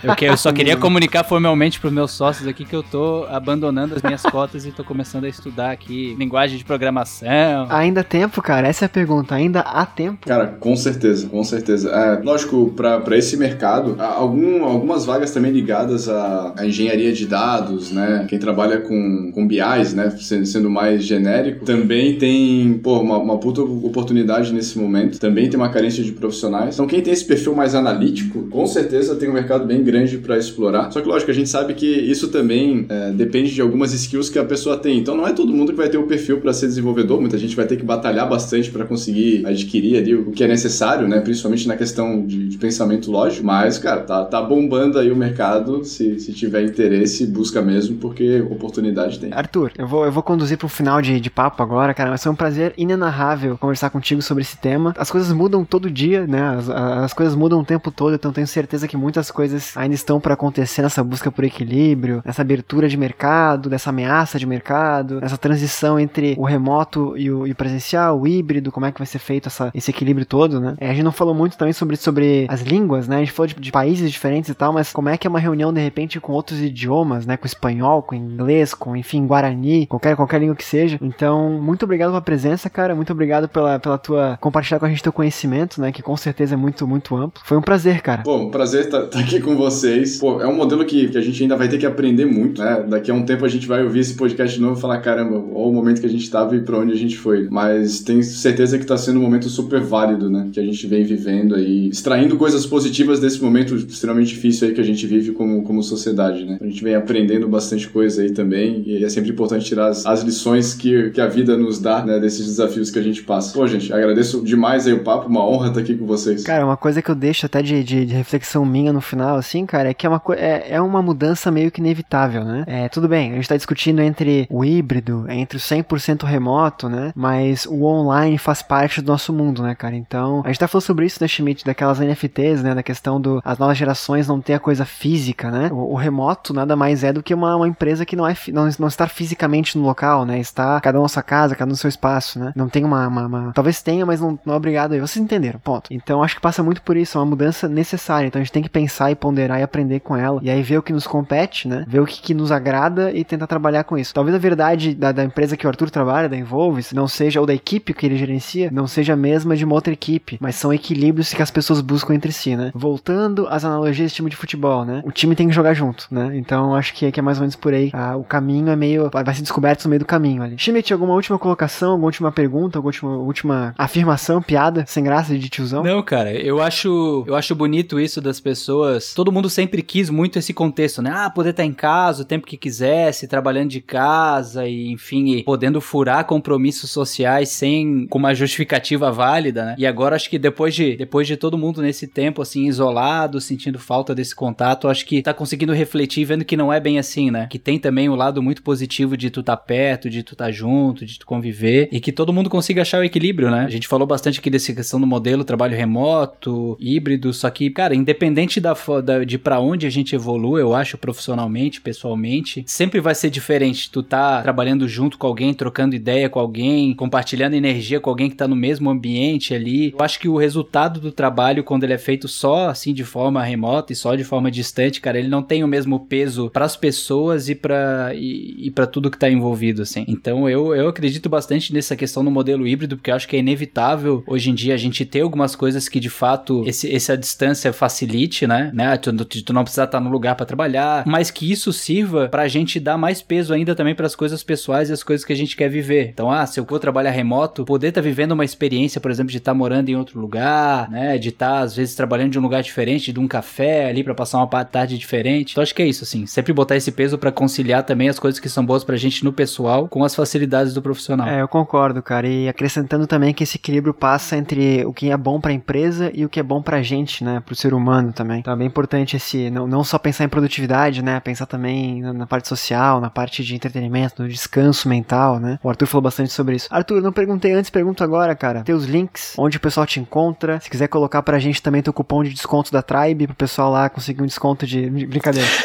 Eu, 0.03 0.13
que- 0.13 0.25
eu 0.25 0.35
só 0.35 0.51
queria 0.51 0.75
comunicar 0.75 1.23
formalmente 1.23 1.79
pros 1.79 1.93
meus 1.93 2.11
sócios 2.11 2.45
aqui 2.49 2.65
que 2.65 2.75
eu 2.75 2.83
tô 2.83 3.25
abandonando 3.29 3.95
as 3.95 4.01
minhas 4.01 4.23
cotas 4.23 4.65
e 4.65 4.71
tô 4.71 4.83
começando 4.83 5.23
a 5.23 5.29
estudar 5.29 5.71
aqui 5.71 6.13
linguagem 6.19 6.57
de 6.57 6.65
programação. 6.65 7.67
Ainda 7.69 8.01
há 8.01 8.03
tempo, 8.03 8.41
cara? 8.41 8.67
Essa 8.67 8.83
é 8.83 8.87
a 8.87 8.89
pergunta. 8.89 9.35
Ainda 9.35 9.61
há 9.61 9.85
tempo? 9.85 10.27
Cara, 10.27 10.47
com 10.47 10.75
certeza, 10.75 11.27
com 11.29 11.41
certeza. 11.45 11.92
É, 11.93 12.19
lógico, 12.23 12.73
para 12.75 13.17
esse 13.17 13.37
mercado, 13.37 13.95
algum, 13.99 14.63
algumas 14.63 15.05
vagas 15.05 15.29
também 15.29 15.51
ligadas 15.51 16.09
à, 16.09 16.53
à 16.57 16.65
engenharia 16.65 17.13
de 17.13 17.27
dados, 17.27 17.91
né? 17.91 18.25
Quem 18.27 18.39
trabalha 18.39 18.79
com, 18.79 19.31
com 19.31 19.47
BIs, 19.47 19.93
né? 19.93 20.09
Sendo, 20.19 20.69
mais 20.69 21.03
genérico, 21.03 21.65
também 21.65 22.17
tem, 22.17 22.79
pô, 22.81 22.99
uma, 22.99 23.17
uma 23.17 23.37
puta 23.37 23.61
oportunidade 23.61 24.51
nesse 24.51 24.79
momento. 24.79 25.19
Também 25.19 25.47
tem 25.49 25.59
uma 25.59 25.69
carência 25.69 26.03
de 26.03 26.11
profissionais. 26.11 26.73
Então, 26.73 26.87
quem 26.87 27.01
tem 27.01 27.13
esse 27.13 27.25
perfil 27.25 27.53
mais 27.53 27.75
analítico, 27.75 28.47
com 28.49 28.65
certeza 28.65 29.15
tem 29.15 29.29
um 29.29 29.33
mercado 29.33 29.65
bem 29.65 29.83
grande 29.83 30.17
para 30.17 30.37
explorar. 30.37 30.91
Só 30.91 30.99
que, 30.99 31.07
lógico, 31.07 31.29
a 31.29 31.33
gente 31.33 31.49
sabe 31.49 31.75
que 31.75 31.85
isso 31.85 32.29
também 32.29 32.87
é, 32.89 33.11
depende 33.11 33.53
de 33.53 33.61
algumas 33.61 33.93
skills 33.93 34.29
que 34.29 34.39
a 34.39 34.45
pessoa 34.45 34.77
tem. 34.77 34.97
Então, 34.97 35.15
não 35.15 35.27
é 35.27 35.33
todo 35.33 35.53
mundo 35.53 35.71
que 35.71 35.77
vai 35.77 35.89
ter 35.89 35.97
o 35.97 36.07
perfil 36.07 36.39
para 36.39 36.53
ser 36.53 36.65
desenvolvedor. 36.65 37.21
Muita 37.21 37.37
gente 37.37 37.55
vai 37.55 37.67
ter 37.67 37.77
que 37.77 37.85
batalhar 37.85 38.27
bastante 38.27 38.71
para 38.71 38.83
conseguir 38.85 39.45
adquirir 39.45 39.97
ali 39.97 40.15
o 40.15 40.31
que 40.31 40.43
é 40.43 40.47
necessário, 40.47 41.07
né? 41.07 41.19
Principalmente 41.19 41.67
na 41.67 41.82
de, 42.25 42.47
de 42.49 42.57
pensamento 42.57 43.11
lógico. 43.11 43.45
Mas, 43.45 43.77
cara, 43.77 44.01
tá, 44.01 44.25
tá 44.25 44.41
bombando 44.41 44.97
aí 44.97 45.11
o 45.11 45.15
mercado. 45.15 45.83
Se, 45.83 46.19
se 46.19 46.33
tiver 46.33 46.63
interesse, 46.63 47.25
busca 47.25 47.61
mesmo, 47.61 47.97
porque 47.97 48.41
oportunidade 48.41 49.19
tem. 49.19 49.33
Arthur, 49.33 49.71
eu 49.77 49.87
vou, 49.87 50.05
eu 50.05 50.11
vou 50.11 50.23
conduzir 50.23 50.57
pro 50.57 50.67
final 50.67 51.01
de, 51.01 51.19
de 51.19 51.29
papo 51.29 51.61
agora, 51.61 51.93
cara. 51.93 52.09
Vai 52.09 52.17
ser 52.17 52.29
um 52.29 52.35
prazer 52.35 52.73
inenarrável 52.77 53.57
conversar 53.57 53.89
contigo 53.89 54.21
sobre 54.21 54.41
esse 54.43 54.57
tema. 54.57 54.93
As 54.97 55.11
coisas 55.11 55.31
mudam 55.31 55.65
todo 55.65 55.89
dia, 55.89 56.25
né? 56.27 56.57
As, 56.57 56.69
as 56.69 57.13
coisas 57.13 57.35
mudam 57.35 57.59
o 57.59 57.65
tempo 57.65 57.91
todo, 57.91 58.15
então 58.15 58.31
tenho 58.31 58.47
certeza 58.47 58.87
que 58.87 58.97
muitas 58.97 59.31
coisas 59.31 59.75
ainda 59.75 59.95
estão 59.95 60.19
para 60.19 60.33
acontecer 60.33 60.81
nessa 60.81 61.03
busca 61.03 61.31
por 61.31 61.43
equilíbrio, 61.43 62.21
nessa 62.25 62.41
abertura 62.41 62.87
de 62.87 62.97
mercado, 62.97 63.69
dessa 63.69 63.89
ameaça 63.89 64.39
de 64.39 64.45
mercado, 64.45 65.19
nessa 65.21 65.37
transição 65.37 65.99
entre 65.99 66.35
o 66.37 66.43
remoto 66.43 67.17
e 67.17 67.29
o, 67.31 67.47
e 67.47 67.51
o 67.51 67.55
presencial, 67.55 68.19
o 68.19 68.27
híbrido, 68.27 68.71
como 68.71 68.85
é 68.85 68.91
que 68.91 68.99
vai 68.99 69.07
ser 69.07 69.19
feito 69.19 69.47
essa, 69.47 69.71
esse 69.73 69.91
equilíbrio 69.91 70.25
todo, 70.25 70.59
né? 70.59 70.75
É, 70.77 70.89
a 70.89 70.93
gente 70.93 71.03
não 71.03 71.11
falou 71.11 71.33
muito 71.33 71.57
também 71.57 71.72
sobre, 71.73 71.95
sobre 71.95 72.45
as 72.49 72.61
línguas, 72.61 73.07
né? 73.07 73.17
A 73.17 73.19
gente 73.19 73.31
falou 73.31 73.47
de, 73.47 73.55
de 73.55 73.71
países 73.71 74.11
diferentes 74.11 74.49
e 74.49 74.53
tal, 74.53 74.73
mas 74.73 74.91
como 74.91 75.09
é 75.09 75.17
que 75.17 75.27
é 75.27 75.29
uma 75.29 75.39
reunião 75.39 75.73
de 75.73 75.81
repente 75.81 76.19
com 76.19 76.33
outros 76.33 76.59
idiomas, 76.61 77.25
né? 77.25 77.37
Com 77.37 77.45
espanhol, 77.45 78.01
com 78.01 78.15
inglês, 78.15 78.73
com 78.73 78.95
enfim, 78.95 79.25
guarani, 79.25 79.85
qualquer, 79.87 80.15
qualquer 80.15 80.39
língua 80.39 80.55
que 80.55 80.63
seja. 80.63 80.97
Então, 81.01 81.61
muito 81.61 81.83
obrigado 81.83 82.09
pela 82.09 82.21
presença, 82.21 82.69
cara. 82.69 82.95
Muito 82.95 83.11
obrigado 83.11 83.47
pela, 83.47 83.79
pela 83.79 83.97
tua 83.97 84.37
compartilhar 84.39 84.79
com 84.79 84.85
a 84.85 84.89
gente 84.89 85.03
teu 85.03 85.13
conhecimento, 85.13 85.79
né? 85.79 85.91
Que 85.91 86.01
com 86.01 86.15
certeza 86.17 86.55
é 86.55 86.57
muito, 86.57 86.87
muito 86.87 87.15
amplo. 87.15 87.41
Foi 87.45 87.57
um 87.57 87.61
prazer, 87.61 88.01
cara. 88.01 88.23
Um 88.27 88.49
prazer 88.49 88.85
estar 88.85 89.03
aqui 89.19 89.39
com 89.39 89.55
vocês. 89.55 90.19
Pô, 90.19 90.41
é 90.41 90.47
um 90.47 90.55
modelo 90.55 90.85
que, 90.85 91.09
que 91.09 91.17
a 91.17 91.21
gente 91.21 91.41
ainda 91.41 91.55
vai 91.55 91.67
ter 91.67 91.77
que 91.77 91.85
aprender 91.85 92.25
muito, 92.25 92.61
né? 92.61 92.83
Daqui 92.87 93.11
a 93.11 93.13
um 93.13 93.25
tempo 93.25 93.45
a 93.45 93.49
gente 93.49 93.67
vai 93.67 93.83
ouvir 93.83 93.99
esse 93.99 94.15
podcast 94.15 94.55
de 94.55 94.61
novo 94.61 94.77
e 94.77 94.81
falar, 94.81 94.99
caramba, 94.99 95.35
olha 95.35 95.69
o 95.69 95.73
momento 95.73 95.99
que 95.99 96.07
a 96.07 96.09
gente 96.09 96.23
estava 96.23 96.55
e 96.55 96.61
pra 96.61 96.77
onde 96.77 96.93
a 96.93 96.97
gente 96.97 97.17
foi. 97.17 97.47
Mas 97.49 98.01
tenho 98.01 98.23
certeza 98.23 98.77
que 98.77 98.85
tá 98.85 98.97
sendo 98.97 99.19
um 99.19 99.23
momento 99.23 99.49
super 99.49 99.81
válido, 99.81 100.29
né? 100.29 100.49
Que 100.51 100.59
a 100.59 100.63
gente 100.63 100.85
vem 100.87 101.03
vivendo 101.03 101.55
aí, 101.55 101.62
extraindo 101.63 102.37
coisas 102.37 102.65
positivas 102.65 103.19
desse 103.19 103.41
momento 103.41 103.75
extremamente 103.75 104.29
difícil 104.29 104.67
aí 104.67 104.73
que 104.73 104.81
a 104.81 104.83
gente 104.83 105.05
vive 105.05 105.31
como, 105.31 105.63
como 105.63 105.81
sociedade, 105.83 106.45
né? 106.45 106.57
A 106.61 106.65
gente 106.65 106.83
vem 106.83 106.95
aprendendo 106.95 107.47
bastante 107.47 107.87
coisa 107.89 108.21
aí 108.21 108.31
também 108.31 108.83
e 108.85 109.03
é 109.03 109.09
sempre 109.09 109.31
importante 109.31 109.65
tirar 109.65 109.87
as, 109.87 110.05
as 110.05 110.21
lições 110.21 110.73
que, 110.73 111.09
que 111.11 111.21
a 111.21 111.27
vida 111.27 111.57
nos 111.57 111.79
dá, 111.79 112.03
né? 112.05 112.19
Desses 112.19 112.45
desafios 112.45 112.89
que 112.89 112.99
a 112.99 113.03
gente 113.03 113.23
passa. 113.23 113.53
Pô, 113.53 113.65
gente, 113.67 113.91
agradeço 113.91 114.43
demais 114.43 114.87
aí 114.87 114.93
o 114.93 115.03
papo, 115.03 115.27
uma 115.27 115.45
honra 115.45 115.69
estar 115.69 115.81
aqui 115.81 115.95
com 115.95 116.05
vocês. 116.05 116.43
Cara, 116.43 116.65
uma 116.65 116.77
coisa 116.77 117.01
que 117.01 117.09
eu 117.09 117.15
deixo 117.15 117.45
até 117.45 117.61
de, 117.61 117.83
de, 117.83 118.05
de 118.05 118.13
reflexão 118.13 118.65
minha 118.65 118.93
no 118.93 119.01
final, 119.01 119.37
assim, 119.37 119.65
cara, 119.65 119.89
é 119.89 119.93
que 119.93 120.05
é 120.05 120.09
uma, 120.09 120.21
é, 120.35 120.75
é 120.75 120.81
uma 120.81 121.01
mudança 121.01 121.51
meio 121.51 121.71
que 121.71 121.81
inevitável, 121.81 122.43
né? 122.43 122.63
É, 122.67 122.89
tudo 122.89 123.07
bem, 123.07 123.31
a 123.31 123.35
gente 123.35 123.49
tá 123.49 123.57
discutindo 123.57 124.01
entre 124.01 124.47
o 124.49 124.63
híbrido, 124.63 125.25
entre 125.29 125.57
o 125.57 125.61
100% 125.61 126.23
remoto, 126.23 126.89
né? 126.89 127.11
Mas 127.15 127.65
o 127.65 127.83
online 127.83 128.37
faz 128.37 128.61
parte 128.61 129.01
do 129.01 129.11
nosso 129.11 129.33
mundo, 129.33 129.61
né, 129.63 129.75
cara? 129.75 129.95
Então, 129.95 130.41
a 130.43 130.47
gente 130.47 130.59
tá 130.59 130.67
falando 130.67 130.85
sobre 130.85 131.05
isso, 131.05 131.17
né, 131.21 131.27
Schmidt? 131.27 131.52
Daquelas 131.63 131.99
NFTs, 131.99 132.63
né? 132.63 132.73
Da 132.73 132.83
questão 132.83 133.19
do 133.19 133.41
as 133.43 133.57
novas 133.57 133.77
gerações 133.77 134.27
não 134.27 134.41
ter 134.41 134.53
a 134.53 134.59
coisa 134.59 134.85
física, 134.85 135.51
né? 135.51 135.69
O, 135.71 135.93
o 135.93 135.95
remoto 135.95 136.53
nada 136.53 136.75
mais 136.75 137.03
é 137.03 137.11
do 137.11 137.23
que 137.23 137.33
uma, 137.33 137.55
uma 137.55 137.67
empresa 137.67 138.05
que 138.05 138.15
não 138.15 138.27
é 138.27 138.35
não, 138.51 138.69
não 138.79 138.87
estar 138.87 139.07
fisicamente 139.09 139.77
no 139.77 139.83
local, 139.83 140.25
né? 140.25 140.39
Está 140.39 140.79
cada 140.81 140.99
um 140.99 141.03
na 141.03 141.09
sua 141.09 141.23
casa, 141.23 141.55
cada 141.55 141.69
um 141.69 141.73
no 141.73 141.77
seu 141.77 141.89
espaço, 141.89 142.39
né? 142.39 142.53
Não 142.55 142.69
tem 142.69 142.83
uma, 142.83 143.07
uma, 143.07 143.25
uma... 143.25 143.51
talvez 143.53 143.81
tenha, 143.81 144.05
mas 144.05 144.21
não, 144.21 144.39
não 144.45 144.53
é 144.53 144.57
obrigado 144.57 144.93
aí. 144.93 144.99
Vocês 144.99 145.23
entenderam, 145.23 145.59
ponto. 145.59 145.93
Então 145.93 146.23
acho 146.23 146.35
que 146.35 146.41
passa 146.41 146.63
muito 146.63 146.81
por 146.81 146.97
isso, 146.97 147.17
é 147.17 147.21
uma 147.21 147.27
mudança 147.27 147.67
necessária. 147.67 148.27
Então 148.27 148.39
a 148.39 148.43
gente 148.43 148.53
tem 148.53 148.63
que 148.63 148.69
pensar 148.69 149.11
e 149.11 149.15
ponderar 149.15 149.59
e 149.59 149.63
aprender 149.63 149.99
com 149.99 150.15
ela. 150.15 150.39
E 150.43 150.49
aí 150.49 150.61
ver 150.61 150.77
o 150.77 150.83
que 150.83 150.93
nos 150.93 151.07
compete, 151.07 151.67
né? 151.67 151.85
Ver 151.87 151.99
o 151.99 152.05
que, 152.05 152.21
que 152.21 152.33
nos 152.33 152.51
agrada 152.51 153.11
e 153.11 153.23
tentar 153.23 153.47
trabalhar 153.47 153.83
com 153.83 153.97
isso. 153.97 154.13
Talvez 154.13 154.35
a 154.35 154.39
verdade 154.39 154.95
da, 154.95 155.11
da 155.11 155.23
empresa 155.23 155.57
que 155.57 155.65
o 155.65 155.69
Arthur 155.69 155.89
trabalha, 155.89 156.29
da 156.29 156.37
Envolves, 156.37 156.91
não 156.93 157.07
seja, 157.07 157.39
ou 157.39 157.45
da 157.45 157.53
equipe 157.53 157.93
que 157.93 158.05
ele 158.05 158.17
gerencia, 158.17 158.69
não 158.71 158.87
seja 158.87 159.13
a 159.13 159.17
mesma 159.17 159.55
de 159.55 159.65
uma 159.65 159.75
outra 159.75 159.93
equipe, 159.93 160.37
mas 160.39 160.55
são 160.55 160.73
equilíbrios 160.73 161.33
que 161.33 161.41
as 161.43 161.51
pessoas 161.51 161.81
buscam 161.81 162.13
entre 162.13 162.31
si, 162.31 162.55
né? 162.55 162.71
Voltando 162.73 163.47
às 163.47 163.63
analogias 163.63 164.11
de 164.11 164.15
time 164.15 164.29
de 164.29 164.35
futebol, 164.35 164.85
né? 164.85 165.01
O 165.05 165.11
time 165.11 165.35
tem 165.35 165.47
que 165.47 165.53
jogar 165.53 165.73
junto, 165.73 166.07
né? 166.09 166.31
Então 166.35 166.73
acho 166.73 166.93
que, 166.93 167.11
que 167.11 167.19
é 167.19 167.23
mais 167.23 167.37
ou 167.37 167.41
menos 167.41 167.55
por 167.55 167.73
aí. 167.73 167.91
Ah, 167.93 168.15
o 168.15 168.23
caminho 168.23 168.69
é 168.69 168.75
meio. 168.75 169.09
vai 169.11 169.35
ser 169.35 169.41
descoberto 169.41 169.83
no 169.83 169.89
meio 169.89 169.99
do 169.99 170.05
caminho 170.05 170.41
ali. 170.41 170.57
Schmidt, 170.57 170.91
alguma 170.91 171.13
última 171.13 171.37
colocação, 171.37 171.91
alguma 171.91 172.07
última 172.07 172.31
pergunta, 172.31 172.77
alguma 172.77 172.89
última, 172.89 173.17
última 173.17 173.75
afirmação, 173.77 174.41
piada, 174.41 174.85
sem 174.87 175.03
graça 175.03 175.37
de 175.37 175.49
tiozão? 175.49 175.83
Não, 175.83 176.01
cara, 176.01 176.31
eu 176.31 176.61
acho, 176.61 177.23
eu 177.27 177.35
acho 177.35 177.53
bonito 177.53 177.99
isso 177.99 178.21
das 178.21 178.39
pessoas. 178.39 179.13
Todo 179.13 179.31
mundo 179.31 179.49
sempre 179.49 179.81
quis 179.81 180.09
muito 180.09 180.39
esse 180.39 180.53
contexto, 180.53 181.01
né? 181.01 181.11
Ah, 181.13 181.29
poder 181.29 181.49
estar 181.49 181.65
em 181.65 181.73
casa 181.73 182.23
o 182.23 182.25
tempo 182.25 182.47
que 182.47 182.57
quisesse, 182.57 183.27
trabalhando 183.27 183.69
de 183.69 183.81
casa 183.81 184.65
e, 184.67 184.91
enfim, 184.91 185.35
e 185.35 185.43
podendo 185.43 185.81
furar 185.81 186.25
compromissos 186.25 186.89
sociais 186.89 187.49
sem 187.49 188.07
com 188.07 188.17
uma 188.17 188.33
justificativa 188.33 189.11
válida, 189.11 189.65
né? 189.65 189.75
E 189.77 189.85
agora 189.85 190.15
acho 190.15 190.29
que 190.29 190.39
depois 190.39 190.73
de 190.73 190.95
depois 190.95 191.27
de 191.27 191.32
todo 191.37 191.57
mundo 191.57 191.81
nesse 191.81 192.07
tempo 192.07 192.41
assim 192.41 192.67
isolado, 192.67 193.39
sentindo 193.41 193.79
falta 193.79 194.13
desse 194.13 194.35
contato, 194.35 194.87
acho 194.87 195.05
que 195.05 195.21
tá 195.21 195.33
conseguindo 195.33 195.73
refletir 195.73 196.25
vendo 196.25 196.45
que 196.45 196.57
não 196.57 196.71
é 196.71 196.79
bem 196.79 196.99
assim, 196.99 197.31
né? 197.31 197.47
Que 197.49 197.59
tem 197.59 197.79
também 197.79 198.09
o 198.09 198.13
um 198.13 198.15
lado 198.15 198.41
muito 198.41 198.61
positivo 198.61 199.17
de 199.17 199.29
tu 199.29 199.43
tá 199.43 199.55
perto, 199.55 200.09
de 200.09 200.23
tu 200.23 200.35
tá 200.35 200.51
junto, 200.51 201.05
de 201.05 201.19
tu 201.19 201.25
conviver 201.25 201.89
e 201.91 201.99
que 201.99 202.11
todo 202.11 202.33
mundo 202.33 202.49
consiga 202.49 202.81
achar 202.81 202.99
o 202.99 203.03
equilíbrio, 203.03 203.49
né? 203.49 203.65
A 203.65 203.69
gente 203.69 203.87
falou 203.87 204.07
bastante 204.07 204.39
aqui 204.39 204.49
dessa 204.49 204.73
questão 204.73 204.99
do 204.99 205.07
modelo 205.07 205.43
trabalho 205.43 205.75
remoto, 205.75 206.77
híbrido, 206.79 207.33
só 207.33 207.49
que, 207.49 207.69
cara, 207.69 207.95
independente 207.95 208.59
da, 208.59 208.73
da 209.03 209.23
de 209.23 209.37
para 209.37 209.59
onde 209.59 209.87
a 209.87 209.89
gente 209.89 210.15
evolui, 210.15 210.61
eu 210.61 210.73
acho 210.73 210.97
profissionalmente, 210.97 211.81
pessoalmente, 211.81 212.63
sempre 212.67 212.99
vai 212.99 213.15
ser 213.15 213.29
diferente. 213.29 213.89
Tu 213.89 214.03
tá 214.03 214.41
trabalhando 214.41 214.87
junto 214.87 215.17
com 215.17 215.27
alguém, 215.27 215.53
trocando 215.53 215.95
ideia 215.95 216.29
com 216.29 216.39
alguém, 216.39 216.93
compartilhando 216.93 217.53
energia 217.53 217.99
com 217.99 218.09
alguém 218.09 218.29
que 218.29 218.35
tá 218.35 218.47
no 218.47 218.55
mesmo 218.55 218.89
ambiente 218.89 219.53
ali. 219.53 219.91
Eu 219.91 220.03
acho 220.03 220.19
que 220.19 220.27
o 220.27 220.37
resultado 220.37 220.99
do 220.99 221.11
trabalho 221.13 221.63
quando 221.63 221.83
ele 221.83 221.93
é 221.93 221.97
feito 221.97 222.27
só 222.27 222.69
assim 222.69 222.93
de 222.93 223.03
forma 223.03 223.43
remota 223.43 223.93
e 223.93 223.95
só 223.95 224.15
de 224.15 224.23
forma 224.23 224.51
distante, 224.51 225.01
cara, 225.01 225.17
ele 225.17 225.27
não 225.27 225.41
tem 225.41 225.63
o 225.63 225.67
mesmo 225.67 225.99
peso 226.05 226.49
para 226.49 226.65
as 226.65 226.75
pessoas 226.75 227.49
e 227.49 227.55
para 227.55 228.11
e, 228.13 228.67
e 228.67 228.71
para 228.71 228.87
tudo 228.87 229.09
que 229.09 229.17
tá 229.17 229.29
envolvido 229.29 229.81
assim. 229.81 230.05
Então 230.07 230.49
eu, 230.49 230.75
eu 230.75 230.87
acredito 230.87 231.29
bastante 231.29 231.73
nessa 231.73 231.95
questão 231.95 232.23
do 232.23 232.31
modelo 232.31 232.67
híbrido, 232.67 232.97
porque 232.97 233.11
eu 233.11 233.15
acho 233.15 233.27
que 233.27 233.35
é 233.35 233.39
inevitável 233.39 234.23
hoje 234.27 234.49
em 234.49 234.53
dia 234.53 234.73
a 234.73 234.77
gente 234.77 235.05
ter 235.05 235.21
algumas 235.21 235.55
coisas 235.55 235.87
que 235.87 235.99
de 235.99 236.09
fato 236.09 236.63
esse, 236.65 236.93
essa 236.93 237.17
distância 237.17 237.71
facilite, 237.71 238.47
né? 238.47 238.71
né? 238.73 238.97
Tu, 238.97 239.13
tu, 239.13 239.53
não 239.53 239.63
precisa 239.63 239.83
estar 239.83 239.99
no 239.99 240.09
lugar 240.09 240.35
para 240.35 240.45
trabalhar, 240.45 241.03
mas 241.05 241.29
que 241.31 241.51
isso 241.51 241.71
sirva 241.71 242.27
pra 242.29 242.47
gente 242.47 242.79
dar 242.79 242.97
mais 242.97 243.21
peso 243.21 243.53
ainda 243.53 243.75
também 243.75 243.95
para 243.95 244.05
as 244.05 244.15
coisas 244.15 244.43
pessoais 244.43 244.89
e 244.89 244.93
as 244.93 245.03
coisas 245.03 245.25
que 245.25 245.33
a 245.33 245.35
gente 245.35 245.55
quer 245.55 245.69
viver. 245.69 246.09
Então, 246.09 246.31
ah, 246.31 246.45
se 246.45 246.59
eu 246.59 246.65
vou 246.65 246.79
trabalhar 246.79 247.11
remoto, 247.11 247.65
poder 247.65 247.89
estar 247.89 248.01
tá 248.01 248.07
vivendo 248.07 248.31
uma 248.31 248.45
experiência, 248.45 248.99
por 248.99 249.11
exemplo, 249.11 249.31
de 249.31 249.37
estar 249.37 249.51
tá 249.51 249.57
morando 249.57 249.89
em 249.89 249.95
outro 249.95 250.19
lugar, 250.19 250.89
né? 250.89 251.02
De 251.17 251.29
estar, 251.29 251.49
tá, 251.49 251.59
às 251.59 251.75
vezes, 251.75 251.95
trabalhando 251.95 252.31
de 252.31 252.39
um 252.39 252.41
lugar 252.41 252.61
diferente, 252.61 253.11
de 253.11 253.19
um 253.19 253.27
café 253.27 253.89
ali 253.89 254.03
para 254.03 254.15
passar 254.15 254.37
uma 254.37 254.65
tarde 254.65 254.97
diferente. 254.97 255.51
Então, 255.51 255.61
acho 255.61 255.73
que 255.73 255.81
é 255.81 255.87
isso, 255.87 256.03
assim. 256.03 256.25
Sempre 256.25 256.53
botar 256.53 256.75
esse 256.75 256.91
peso 256.91 257.17
para 257.17 257.31
conciliar 257.31 257.83
também 257.83 258.09
as 258.09 258.19
coisas 258.19 258.39
que 258.39 258.49
são 258.49 258.65
boas 258.65 258.83
pra 258.83 258.95
gente 258.95 259.23
no 259.23 259.33
pessoal 259.33 259.87
com 259.87 260.03
as 260.03 260.15
facilidades 260.15 260.73
do 260.73 260.81
profissional. 260.81 261.27
É, 261.27 261.41
eu 261.41 261.47
concordo, 261.47 262.01
cara. 262.01 262.27
E 262.27 262.47
acrescentando 262.47 263.07
também 263.07 263.33
que 263.33 263.43
esse 263.43 263.57
equilíbrio 263.57 263.93
passa 263.93 264.37
entre 264.37 264.85
o 264.85 264.93
que 264.93 265.11
é 265.11 265.17
bom 265.17 265.39
pra 265.39 265.51
empresa 265.51 266.11
e 266.13 266.25
o 266.25 266.29
que 266.29 266.39
é 266.39 266.43
bom 266.43 266.61
pra 266.61 266.81
gente, 266.81 267.23
né? 267.23 267.41
Pro 267.45 267.55
ser 267.55 267.73
humano 267.73 268.11
também. 268.13 268.39
Então, 268.39 268.53
é 268.53 268.55
bem 268.55 268.67
importante 268.67 269.15
esse, 269.17 269.49
não, 269.49 269.67
não 269.67 269.83
só 269.83 269.97
pensar 269.97 270.23
em 270.23 270.29
produtividade, 270.29 271.01
né? 271.01 271.19
Pensar 271.19 271.45
também 271.45 272.01
na, 272.01 272.13
na 272.13 272.27
parte 272.27 272.47
social, 272.47 272.99
na 272.99 273.09
parte 273.09 273.43
de 273.43 273.55
entretenimento, 273.55 274.21
no 274.21 274.27
descanso 274.27 274.87
mental, 274.87 275.39
né? 275.39 275.59
O 275.63 275.69
Arthur 275.69 275.87
falou 275.87 276.03
bastante 276.03 276.31
sobre 276.31 276.55
isso. 276.55 276.67
Arthur, 276.69 277.01
não 277.01 277.11
perguntei 277.11 277.53
antes, 277.53 277.69
pergunto 277.69 278.03
agora, 278.03 278.35
cara. 278.35 278.63
Teus 278.63 278.85
links, 278.85 279.35
onde 279.37 279.57
o 279.57 279.59
pessoal 279.59 279.85
te 279.85 279.99
encontra. 279.99 280.59
Se 280.59 280.69
quiser 280.69 280.87
colocar 280.93 281.23
pra 281.23 281.39
gente 281.39 281.59
também 281.59 281.81
teu 281.81 281.91
cupom 281.91 282.23
de 282.23 282.29
desconto 282.29 282.71
da 282.71 282.83
Tribe, 282.83 283.25
pro 283.25 283.35
pessoal 283.35 283.71
lá 283.71 283.89
conseguir 283.89 284.21
um 284.21 284.27
desconto 284.27 284.67
de. 284.67 284.87
Brincadeira. 285.07 285.49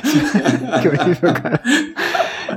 que 0.82 0.88
horrível, 0.88 1.32
cara. 1.32 1.60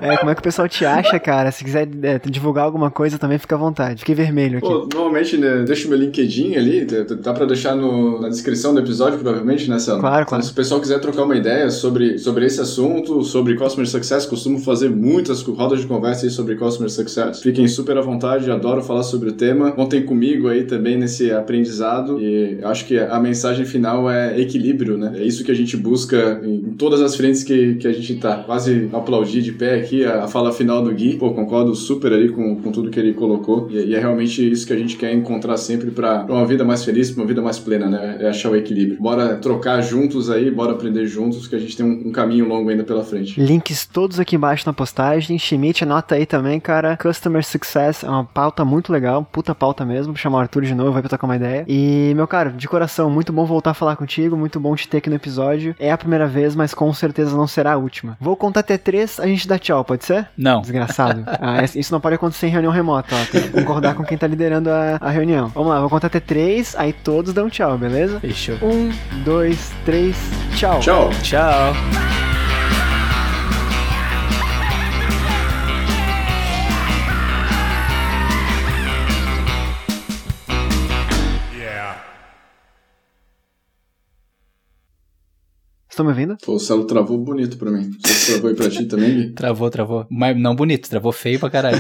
É, 0.02 0.18
como 0.18 0.32
é 0.32 0.36
que 0.36 0.42
o 0.42 0.44
pessoal 0.44 0.68
te 0.68 0.86
acha, 0.86 1.20
cara? 1.20 1.52
Se 1.52 1.64
quiser 1.64 1.88
é, 2.04 2.20
divulgar 2.26 2.66
alguma 2.66 2.90
coisa 2.90 3.18
também, 3.18 3.38
fica 3.38 3.56
à 3.56 3.58
vontade. 3.58 4.00
Fiquei 4.00 4.16
vermelho 4.16 4.58
aqui. 4.58 4.68
Pô, 4.68 4.88
normalmente, 4.94 5.38
né, 5.38 5.64
deixa 5.66 5.88
o 5.88 5.90
meu 5.90 6.00
LinkedIn 6.00 6.56
ali, 6.56 6.86
dá 6.86 7.34
pra 7.34 7.46
deixar 7.46 7.76
no, 7.76 8.22
na 8.22 8.30
descrição 8.30 8.74
do 8.74 8.80
episódio, 8.80 9.20
provavelmente, 9.20 9.70
né, 9.70 9.80
Sandro? 9.80 10.02
Claro, 10.02 10.26
claro. 10.26 10.44
Se 10.44 10.52
o 10.52 10.56
pessoal 10.56 10.80
quiser 10.80 11.00
trocar 11.00 11.24
uma 11.24 11.36
ideia 11.36 11.70
sobre, 11.70 12.18
sobre 12.18 12.46
esse 12.46 12.60
assunto, 12.62 13.24
sobre 13.24 13.56
Customer 13.56 13.88
Success, 13.88 14.26
costumo 14.26 14.60
fazer 14.60 14.90
muitas 14.90 15.42
rodas 15.42 15.82
de 15.82 15.88
conversa 15.88 16.26
aí 16.26 16.30
sobre 16.30 16.56
Customer 16.56 16.90
Success. 16.90 17.42
Fiquem 17.42 17.68
super 17.68 17.98
à 17.98 18.02
vontade, 18.02 18.50
adoro 18.50 18.82
falar 18.82 19.04
sobre 19.04 19.30
o 19.30 19.34
tema. 19.34 19.72
Contem 19.72 20.04
comigo 20.04 20.48
aí 20.48 20.64
também 20.64 20.98
nesse 20.98 21.32
aprendizado 21.32 22.20
e 22.20 22.60
acho 22.64 22.86
que 22.86 22.98
a 22.98 23.20
mensagem 23.20 23.66
final 23.66 24.10
é 24.10 24.40
equilíbrio, 24.40 24.98
né? 24.98 25.14
É 25.16 25.24
isso 25.24 25.44
que 25.44 25.52
a 25.52 25.56
gente 25.56 25.76
busca 25.78 26.42
em 26.44 26.74
todas 26.74 27.02
as 27.02 27.16
frentes 27.16 27.44
que, 27.44 27.76
que 27.76 27.88
a 27.88 27.94
gente 27.94 28.16
tá. 28.16 28.38
Quase 28.38 28.90
aplaudir 28.94 29.42
de 29.42 29.52
pé 29.52 29.83
aqui 29.84 30.06
a, 30.06 30.28
fala 30.28 30.52
final 30.52 30.82
do 30.82 30.92
Gui. 30.94 31.18
Pô, 31.18 31.32
concordo 31.34 31.76
super 31.76 32.12
ali 32.12 32.30
com, 32.30 32.56
com 32.56 32.72
tudo 32.72 32.90
que 32.90 33.00
ele 33.00 33.14
colocou. 33.14 33.68
E, 33.70 33.78
e 33.86 33.96
é 33.96 34.00
realmente 34.00 34.50
isso 34.50 34.66
que 34.66 34.74
a 34.74 34.78
gente 34.78 34.98
quer 34.98 35.14
encontrar 35.14 35.58
sempre 35.58 35.92
para 35.92 36.26
uma 36.28 36.46
vida 36.46 36.64
mais 36.64 36.84
feliz, 36.84 37.12
pra 37.12 37.22
uma 37.22 37.28
vida 37.28 37.42
mais 37.42 37.60
plena, 37.60 37.88
né? 37.90 38.18
É 38.20 38.30
achar 38.30 38.50
o 38.50 38.56
equilíbrio. 38.56 39.00
Bora 39.00 39.36
trocar 39.36 39.82
juntos 39.82 40.30
aí, 40.30 40.50
bora 40.50 40.72
aprender 40.72 41.06
juntos, 41.06 41.48
que 41.48 41.56
a 41.56 41.60
gente 41.60 41.76
tem 41.76 41.86
um, 41.86 42.08
um 42.08 42.12
caminho 42.12 42.48
longo 42.48 42.70
ainda 42.70 42.84
pela 42.84 43.04
frente. 43.04 43.40
Links 43.40 43.86
todos 43.86 44.20
aqui 44.20 44.36
embaixo 44.36 44.64
na 44.66 44.74
postagem. 44.74 45.38
Schmidt, 45.38 45.84
anota 45.84 46.16
aí 46.16 46.26
também, 46.26 46.60
cara. 46.60 46.98
Customer 46.98 47.44
Success 47.44 48.04
é 48.04 48.10
uma 48.10 48.24
pauta 48.24 48.64
muito 48.64 48.92
legal, 48.92 49.28
puta 49.32 49.54
pauta 49.54 49.86
mesmo. 49.86 50.14
Vou 50.14 50.18
chamar 50.18 50.38
o 50.40 50.42
Arthur 50.42 50.64
de 50.64 50.76
novo, 50.76 50.92
vai 50.92 51.02
pra 51.02 51.10
tocar 51.10 51.28
uma 51.28 51.36
ideia. 51.36 51.66
E, 51.68 52.14
meu 52.16 52.28
caro, 52.28 52.52
de 52.52 52.68
coração, 52.68 53.10
muito 53.10 53.34
bom 53.34 53.46
voltar 53.46 53.72
a 53.72 53.74
falar 53.74 53.96
contigo, 53.96 54.38
muito 54.38 54.60
bom 54.60 54.76
te 54.76 54.88
ter 54.88 54.98
aqui 54.98 55.10
no 55.10 55.16
episódio. 55.16 55.76
É 55.80 55.92
a 55.92 55.98
primeira 55.98 56.28
vez, 56.28 56.56
mas 56.56 56.74
com 56.74 56.92
certeza 56.94 57.36
não 57.36 57.48
será 57.48 57.74
a 57.74 57.78
última. 57.78 58.18
Vou 58.20 58.36
contar 58.36 58.62
até 58.62 58.78
três, 58.78 59.20
a 59.20 59.28
gente 59.28 59.48
dá 59.48 59.58
tchau, 59.58 59.73
pode 59.82 60.04
ser? 60.04 60.28
Não. 60.38 60.60
Desgraçado. 60.60 61.24
ah, 61.40 61.64
isso 61.64 61.94
não 61.94 62.02
pode 62.02 62.16
acontecer 62.16 62.48
em 62.48 62.50
reunião 62.50 62.74
remota, 62.74 63.16
ó. 63.16 63.26
Tem 63.32 63.44
que 63.44 63.50
concordar 63.50 63.96
com 63.96 64.04
quem 64.04 64.18
tá 64.18 64.28
liderando 64.28 64.70
a, 64.70 64.98
a 65.00 65.10
reunião. 65.10 65.48
Vamos 65.48 65.70
lá, 65.70 65.80
vou 65.80 65.90
contar 65.90 66.08
até 66.08 66.20
três, 66.20 66.76
aí 66.76 66.92
todos 66.92 67.34
dão 67.34 67.50
tchau, 67.50 67.78
beleza? 67.78 68.20
Fechou. 68.20 68.58
Um, 68.62 68.92
dois, 69.24 69.72
três, 69.86 70.18
tchau. 70.56 70.80
Tchau. 70.82 71.10
Tchau. 71.22 72.33
Estão 85.94 86.04
me 86.04 86.12
ouvindo? 86.12 86.36
Pô, 86.44 86.56
o 86.56 86.60
Celo 86.60 86.86
travou 86.86 87.20
bonito 87.20 87.56
pra 87.56 87.70
mim. 87.70 87.92
Você 88.04 88.32
travou 88.32 88.50
aí 88.50 88.56
pra 88.56 88.68
ti 88.68 88.86
também, 88.86 89.14
Gui? 89.14 89.34
Travou, 89.38 89.70
travou. 89.70 90.08
Mas 90.10 90.36
não 90.36 90.56
bonito, 90.56 90.90
travou 90.90 91.12
feio 91.12 91.40
pra 91.40 91.52
caralho. 91.52 91.78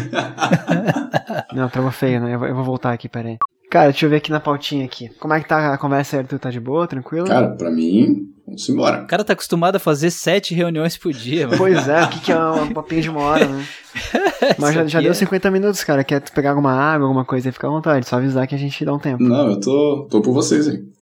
não, 1.52 1.68
travou 1.68 1.90
feio, 1.90 2.22
né? 2.22 2.36
Eu 2.36 2.38
vou, 2.38 2.48
eu 2.48 2.54
vou 2.54 2.64
voltar 2.64 2.94
aqui, 2.94 3.10
peraí. 3.10 3.40
Cara, 3.72 3.90
deixa 3.90 4.06
eu 4.06 4.12
ver 4.12 4.18
aqui 4.18 4.30
na 4.30 4.40
pautinha 4.40 4.86
aqui. 4.86 5.10
Como 5.20 5.34
é 5.34 5.42
que 5.42 5.50
tá 5.50 5.74
a 5.74 5.80
conversa, 5.80 6.20
Arthur? 6.20 6.38
Tá 6.38 6.52
de 6.52 6.60
boa, 6.60 6.86
tranquilo? 6.86 7.26
Cara, 7.26 7.56
pra 7.56 7.72
mim, 7.72 8.28
vamos 8.46 8.70
embora. 8.70 9.02
O 9.02 9.08
cara 9.08 9.24
tá 9.24 9.34
acostumado 9.34 9.78
a 9.78 9.80
fazer 9.80 10.12
sete 10.12 10.54
reuniões 10.54 10.96
por 10.96 11.12
dia, 11.12 11.48
mano. 11.48 11.58
Pois 11.58 11.88
é, 11.88 12.04
o 12.04 12.10
que, 12.10 12.20
que 12.20 12.32
é 12.32 12.38
uma 12.38 12.72
papinha 12.72 13.02
de 13.02 13.10
uma 13.10 13.22
hora, 13.22 13.48
né? 13.48 13.66
Mas 14.62 14.76
já, 14.76 14.86
já 14.86 15.02
deu 15.02 15.16
50 15.16 15.48
é... 15.48 15.50
minutos, 15.52 15.84
cara. 15.84 16.04
Quer 16.04 16.22
pegar 16.30 16.52
alguma 16.52 16.72
água, 16.72 17.08
alguma 17.08 17.26
coisa 17.26 17.50
aí, 17.50 17.52
fica 17.52 17.66
à 17.66 17.72
vontade. 17.72 18.08
Só 18.08 18.18
avisar 18.18 18.46
que 18.46 18.54
a 18.54 18.60
gente 18.60 18.86
dá 18.86 18.94
um 18.94 19.00
tempo. 19.00 19.24
Não, 19.24 19.50
eu 19.50 19.60
tô, 19.60 20.08
tô 20.08 20.22
por 20.22 20.36
vocês, 20.36 20.68
hein. 20.68 20.84